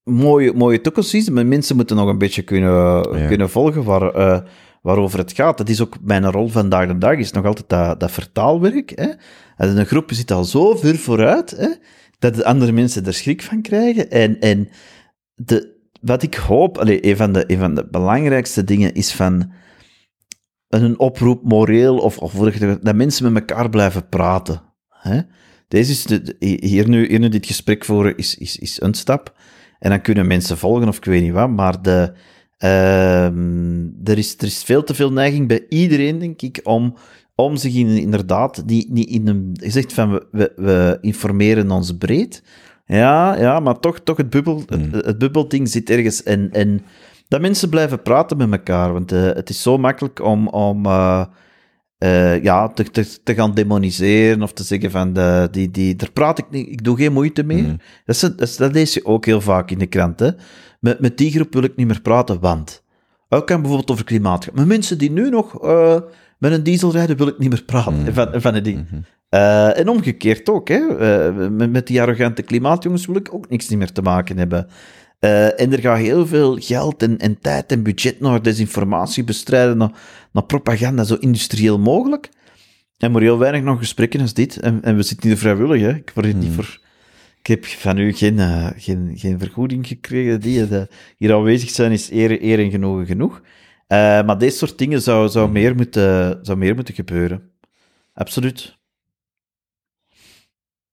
[0.03, 2.71] mooie, mooie toekomst, maar mensen moeten nog een beetje kunnen,
[3.19, 3.27] Ja.
[3.27, 4.39] kunnen volgen waar, eh,
[4.81, 5.57] waarover het gaat.
[5.57, 8.91] Dat is ook mijn rol vandaag de dag, is nog altijd dat, dat vertaalwerk.
[8.95, 9.09] Hè?
[9.57, 11.69] En een groep zit al zo ver vooruit, hè,
[12.19, 14.11] dat de andere mensen er schrik van krijgen.
[14.11, 14.69] En, en
[15.35, 19.51] de, wat ik hoop, allee, een, van de, een van de belangrijkste dingen is van
[20.81, 24.61] een oproep moreel, of, of dat, mensen met elkaar blijven praten.
[24.89, 25.21] Hè?
[25.67, 29.33] Deze is de, hier, nu, hier nu dit gesprek voeren is, is, is een stap.
[29.79, 32.13] En dan kunnen mensen volgen of ik weet niet wat, maar de,
[32.57, 36.95] ehm, er, is, er is veel te veel neiging bij iedereen, denk ik, om,
[37.35, 39.49] om zich in, inderdaad niet, niet in een...
[39.53, 42.43] Je zegt van, we, we, we informeren ons breed.
[42.85, 46.23] Ja, ja, maar toch, toch het, bubbel, het, het bubbelding zit ergens.
[46.23, 46.81] En, en
[47.27, 50.47] dat mensen blijven praten met elkaar, want eh, het is zo makkelijk om...
[50.47, 51.23] om eh,
[51.97, 56.11] eh, ja, te, te, te gaan demoniseren of te zeggen van, de, die, die, daar
[56.11, 57.61] praat ik niet, ik doe geen moeite mee.
[57.61, 57.75] Mhm.
[58.05, 60.19] Dat, is, dat, is- dat lees je ook heel vaak in de krant.
[60.19, 60.29] Hè?
[60.79, 62.83] Met, met die groep wil ik niet meer praten, want...
[63.29, 64.53] Ook kan bijvoorbeeld over klimaat gaan.
[64.55, 65.61] Maar mensen die nu nog
[66.39, 68.87] met een diesel rijden, wil ik niet meer praten van, van een ding.
[69.29, 70.67] Eh, en omgekeerd ook.
[70.67, 70.97] Hè?
[70.97, 74.67] Eh, met, met die arrogante klimaatjongens wil ik ook niks meer te maken hebben.
[75.25, 79.77] Eh, en er gaat heel veel geld en, en tijd en budget naar desinformatie bestrijden,
[79.77, 79.91] naar,
[80.31, 82.29] naar propaganda, zo industrieel mogelijk.
[82.97, 84.59] En maar heel weinig nog gesprekken als dit.
[84.59, 85.95] En, en we zitten hier vrijwillig, hè.
[85.95, 86.79] Ik, word niet voor,
[87.39, 90.41] ik heb van u geen, eh, geen, geen vergoeding gekregen.
[90.41, 90.81] Die eh,
[91.17, 93.41] hier aanwezig zijn is eer, eer en genoegen genoeg.
[93.87, 97.51] Maar deze soort dingen zou, zou, meer moeten, zou meer moeten gebeuren.
[98.13, 98.77] Absoluut.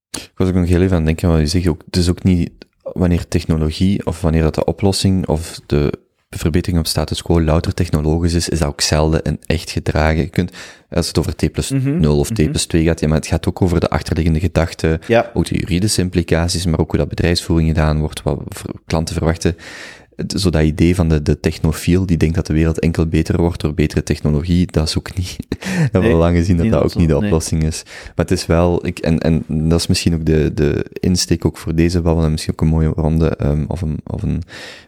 [0.09, 2.09] Ik was ook nog heel even aan het denken, wat je zegt ook, het is
[2.09, 2.51] ook niet
[2.83, 5.93] wanneer technologie of wanneer dat de oplossing of de
[6.29, 10.17] verbetering op status quo louter technologisch is, is dat ook zelden in echt gedragen.
[10.21, 10.51] Je kunt,
[10.89, 13.27] als het over T plus Mhm, 0 of T plus 2 gaat, ja, maar het
[13.27, 15.31] gaat ook over de achterliggende gedachten, Ja.
[15.33, 18.39] ook de juridische implicaties, maar ook hoe dat bedrijfsvoering gedaan wordt, wat
[18.85, 19.55] klanten verwachten.
[20.27, 23.61] Zo dat idee van de, de technofiel, die denkt dat de wereld enkel beter wordt
[23.61, 26.83] door betere technologie, dat is ook niet, dat hebben we Nee, lang gezien dat dat
[26.83, 27.23] ook niet de nee.
[27.23, 27.83] oplossing is.
[27.85, 31.57] Maar het is wel, ik, en, en dat is misschien ook de, de insteek ook
[31.57, 34.43] voor deze babbel, en misschien ook een mooie ronde, ehm, of, een, of een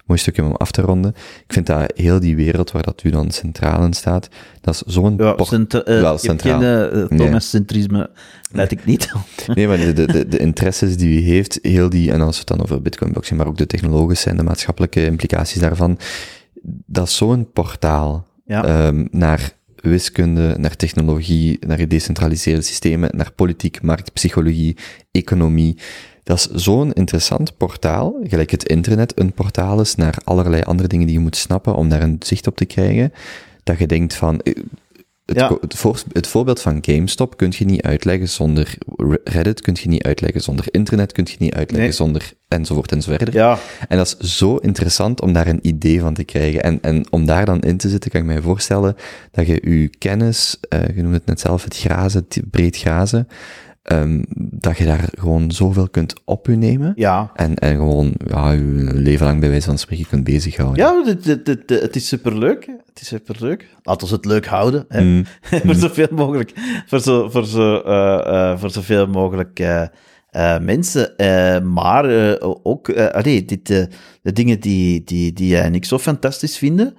[0.06, 1.14] mooi stukje om af te ronden.
[1.48, 4.30] Ik vind dat heel die wereld waar dat u dan centraal in staat,
[4.66, 6.60] dat is zo'n Ja, por- cent, eh, wel centraal.
[6.60, 7.18] geen eh.
[7.18, 8.10] Thomas-centrisme,
[8.52, 9.12] leid ik niet.
[9.56, 12.62] Nee, maar de, de, interesses die u heeft, heel die, en als we het dan
[12.62, 15.98] over bitcoin blockchain, maar ook de technologische en de maatschappelijke implicaties daarvan,
[16.86, 18.66] dat is zo'n portaal Ja.
[18.66, 24.78] ehm, naar wiskunde, naar technologie, naar gedecentraliseerde systemen, naar politiek, markt, psychologie,
[25.12, 25.78] economie.
[26.24, 31.06] Dat is zo'n interessant portaal, gelijk het internet een portaal is naar allerlei andere dingen
[31.08, 33.14] die je moet snappen om daar een zicht op te krijgen,
[33.66, 34.54] dat je denkt van, eh,
[35.26, 35.58] het, Ja.
[35.62, 38.78] het, voor- het voorbeeld van GameStop kun je niet uitleggen zonder
[39.24, 41.92] Reddit, kun je niet uitleggen zonder internet, kun je niet uitleggen Nee.
[41.98, 43.34] zonder enzovoort enzoverder.
[43.34, 46.64] ja, En dat is zo interessant om daar een idee van te krijgen.
[46.64, 48.96] En, en om daar dan in te zitten, kan ik mij voorstellen
[49.32, 53.28] dat je je kennis, eh, je noemde het net zelf, het grazen, het breed grazen,
[53.86, 56.94] ehm, dat je daar gewoon zoveel kunt op u nemen.
[56.96, 57.32] ja.
[57.36, 58.62] En, en gewoon ja, je
[58.94, 60.86] leven lang bij wijze van spreken kunt bezighouden.
[60.86, 62.66] Ja, dit- dit- dit- dit- het is superleuk.
[62.86, 63.68] Het is superleuk.
[63.84, 64.86] Laten we het leuk houden.
[64.90, 65.02] Hè.
[65.02, 65.26] Mm.
[65.66, 66.52] voor zoveel mogelijk,
[66.88, 69.88] voor, zo, voor, zo, eh, eh, voor zoveel mogelijk eh,
[70.60, 71.14] mensen.
[71.74, 72.06] Maar
[72.64, 73.68] ook, allee, dit,
[74.22, 76.96] de dingen die, die, die jij en ik zo fantastisch vinden,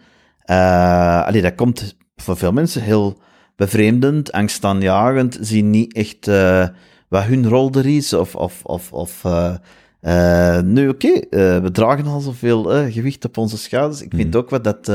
[1.25, 3.19] allee, dat komt voor veel mensen heel
[3.57, 6.69] bevreemdend, angstaanjagend, zien niet echt eh,
[7.09, 9.55] wat hun rol er is, of, of, of, of eh,
[10.01, 11.21] eh, nu, oké,
[11.61, 14.03] we dragen al zoveel gewicht op onze schouders.
[14.03, 14.87] Ik vind ook wat dat...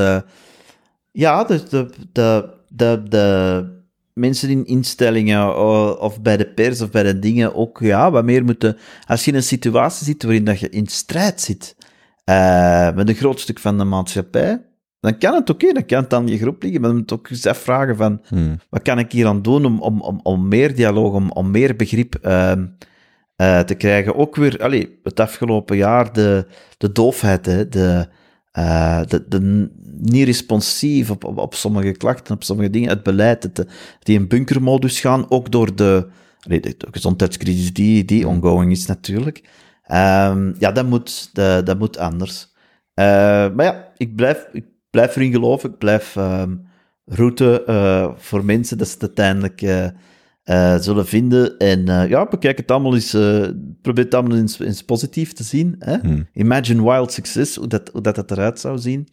[1.11, 3.65] ja, de, de, de, de, de
[4.14, 5.59] mensen in instellingen
[5.99, 8.77] of bij de pers of bij de dingen ook ja, wat meer moeten...
[9.07, 11.75] Als je in een situatie zit waarin dat je in strijd zit
[12.95, 14.61] met een groot stuk van de maatschappij,
[15.01, 17.15] dan kan het oké, dan kan het aan je groep liggen, maar dan moet je
[17.15, 18.59] ook eens afvragen van, Hmm.
[18.69, 21.75] wat kan ik hier aan doen om, om, om, om meer dialoog, om, om meer
[21.75, 22.65] begrip ehm,
[23.35, 24.15] eh, te krijgen?
[24.15, 26.45] Ook weer, allee, het afgelopen jaar, de,
[26.77, 28.07] de doofheid, hè, de,
[28.51, 29.69] eh, de,
[30.01, 33.65] niet responsief op, op, op sommige klachten, op sommige dingen, het beleid, het,
[33.99, 36.07] die in bunkermodus gaan, ook door de,
[36.39, 39.43] de, de gezondheidscrisis die, die ongoing is natuurlijk.
[39.83, 42.49] Ehm, ja, dat moet, dat, dat moet anders.
[42.93, 43.05] Eh,
[43.55, 45.69] maar ja, ik blijf, ik blijf erin geloven.
[45.69, 46.55] Ik blijf ehm,
[47.05, 49.85] route eh, voor mensen dat ze het uiteindelijk eh,
[50.43, 51.57] eh, zullen vinden.
[51.57, 53.11] En ja, bekijk het allemaal eens,
[53.81, 55.75] probeer het allemaal eens, eens positief te zien.
[55.79, 55.97] Hè?
[55.97, 56.27] Hmm.
[56.33, 59.07] Imagine wild success, hoe dat, hoe dat, eruit zou zien.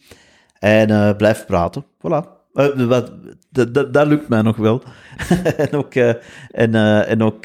[0.59, 1.85] En blijf praten.
[1.85, 2.37] Voilà.
[2.77, 3.13] Wat,
[3.51, 4.83] dat, dat, dat lukt mij nog wel.
[5.57, 6.75] en ook, en,
[7.07, 7.41] en ook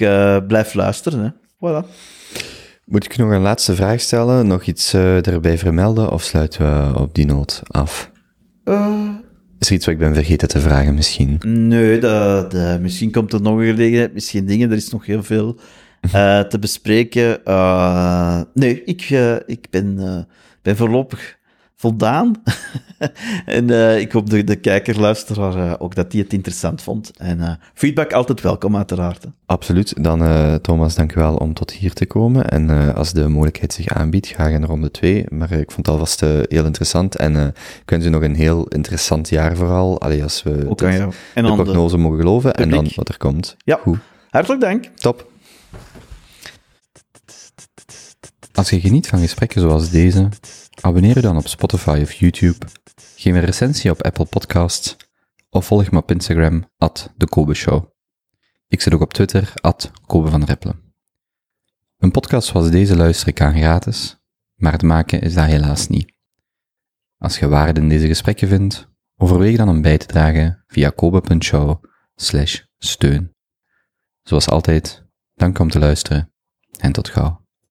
[0.47, 1.19] blijf luisteren.
[1.19, 1.29] Hè?
[1.55, 1.87] Voilà.
[2.85, 4.47] Moet ik nog een laatste vraag stellen?
[4.47, 6.11] Nog iets erbij vermelden?
[6.11, 8.11] Of sluiten we op die noot af?
[9.59, 11.39] Is er iets wat ik ben vergeten te vragen misschien?
[11.45, 14.69] Nee, dat, dat- misschien komt er nog een gelegenheid, misschien dingen.
[14.71, 15.57] Er is nog heel veel
[16.11, 17.45] eh, te bespreken.
[17.45, 20.17] Eh, nee, ik, eh, ik ben, eh,
[20.61, 21.37] ben voorlopig
[21.83, 22.35] voldaan.
[23.45, 27.11] en eh, ik hoop de, de kijker, luisteraar eh, ook dat die het interessant vond.
[27.17, 29.23] En eh, feedback altijd welkom, uiteraard.
[29.23, 29.29] hè.
[29.45, 30.03] Absoluut.
[30.03, 30.19] Dan
[30.61, 32.49] Thomas, dank u wel om tot hier te komen.
[32.49, 35.25] En als de mogelijkheid zich aanbiedt, graag in ronde 2.
[35.29, 37.15] Maar ik vond het alvast heel interessant.
[37.15, 37.35] En
[37.81, 40.01] ik wens u nog een heel interessant jaar vooral.
[40.01, 40.81] Allee, als we Ook.
[40.81, 42.53] En de prognose mogen geloven.
[42.53, 43.55] En dan wat er komt.
[43.57, 43.79] Ja.
[43.81, 43.97] Goed.
[44.29, 44.85] Hartelijk dank.
[44.95, 45.31] Top.
[48.53, 50.29] Als je geniet van gesprekken zoals deze,
[50.83, 52.65] abonneer je dan op Spotify of YouTube,
[53.15, 54.95] geef een recensie op Apple Podcasts
[55.49, 57.91] of volg me op Instagram, at de Kobe Show.
[58.67, 60.93] Ik zit ook op Twitter, at Kobe van Rippelen.
[61.97, 64.17] Een podcast zoals deze luister ik aan gratis,
[64.55, 66.13] maar het maken is dat helaas niet.
[67.17, 68.87] Als je waarde in deze gesprekken vindt,
[69.17, 71.83] overweeg dan om bij te dragen via kobe.show
[72.77, 73.35] steun.
[74.21, 76.33] Zoals altijd, dank om te luisteren
[76.79, 77.42] en tot gauw.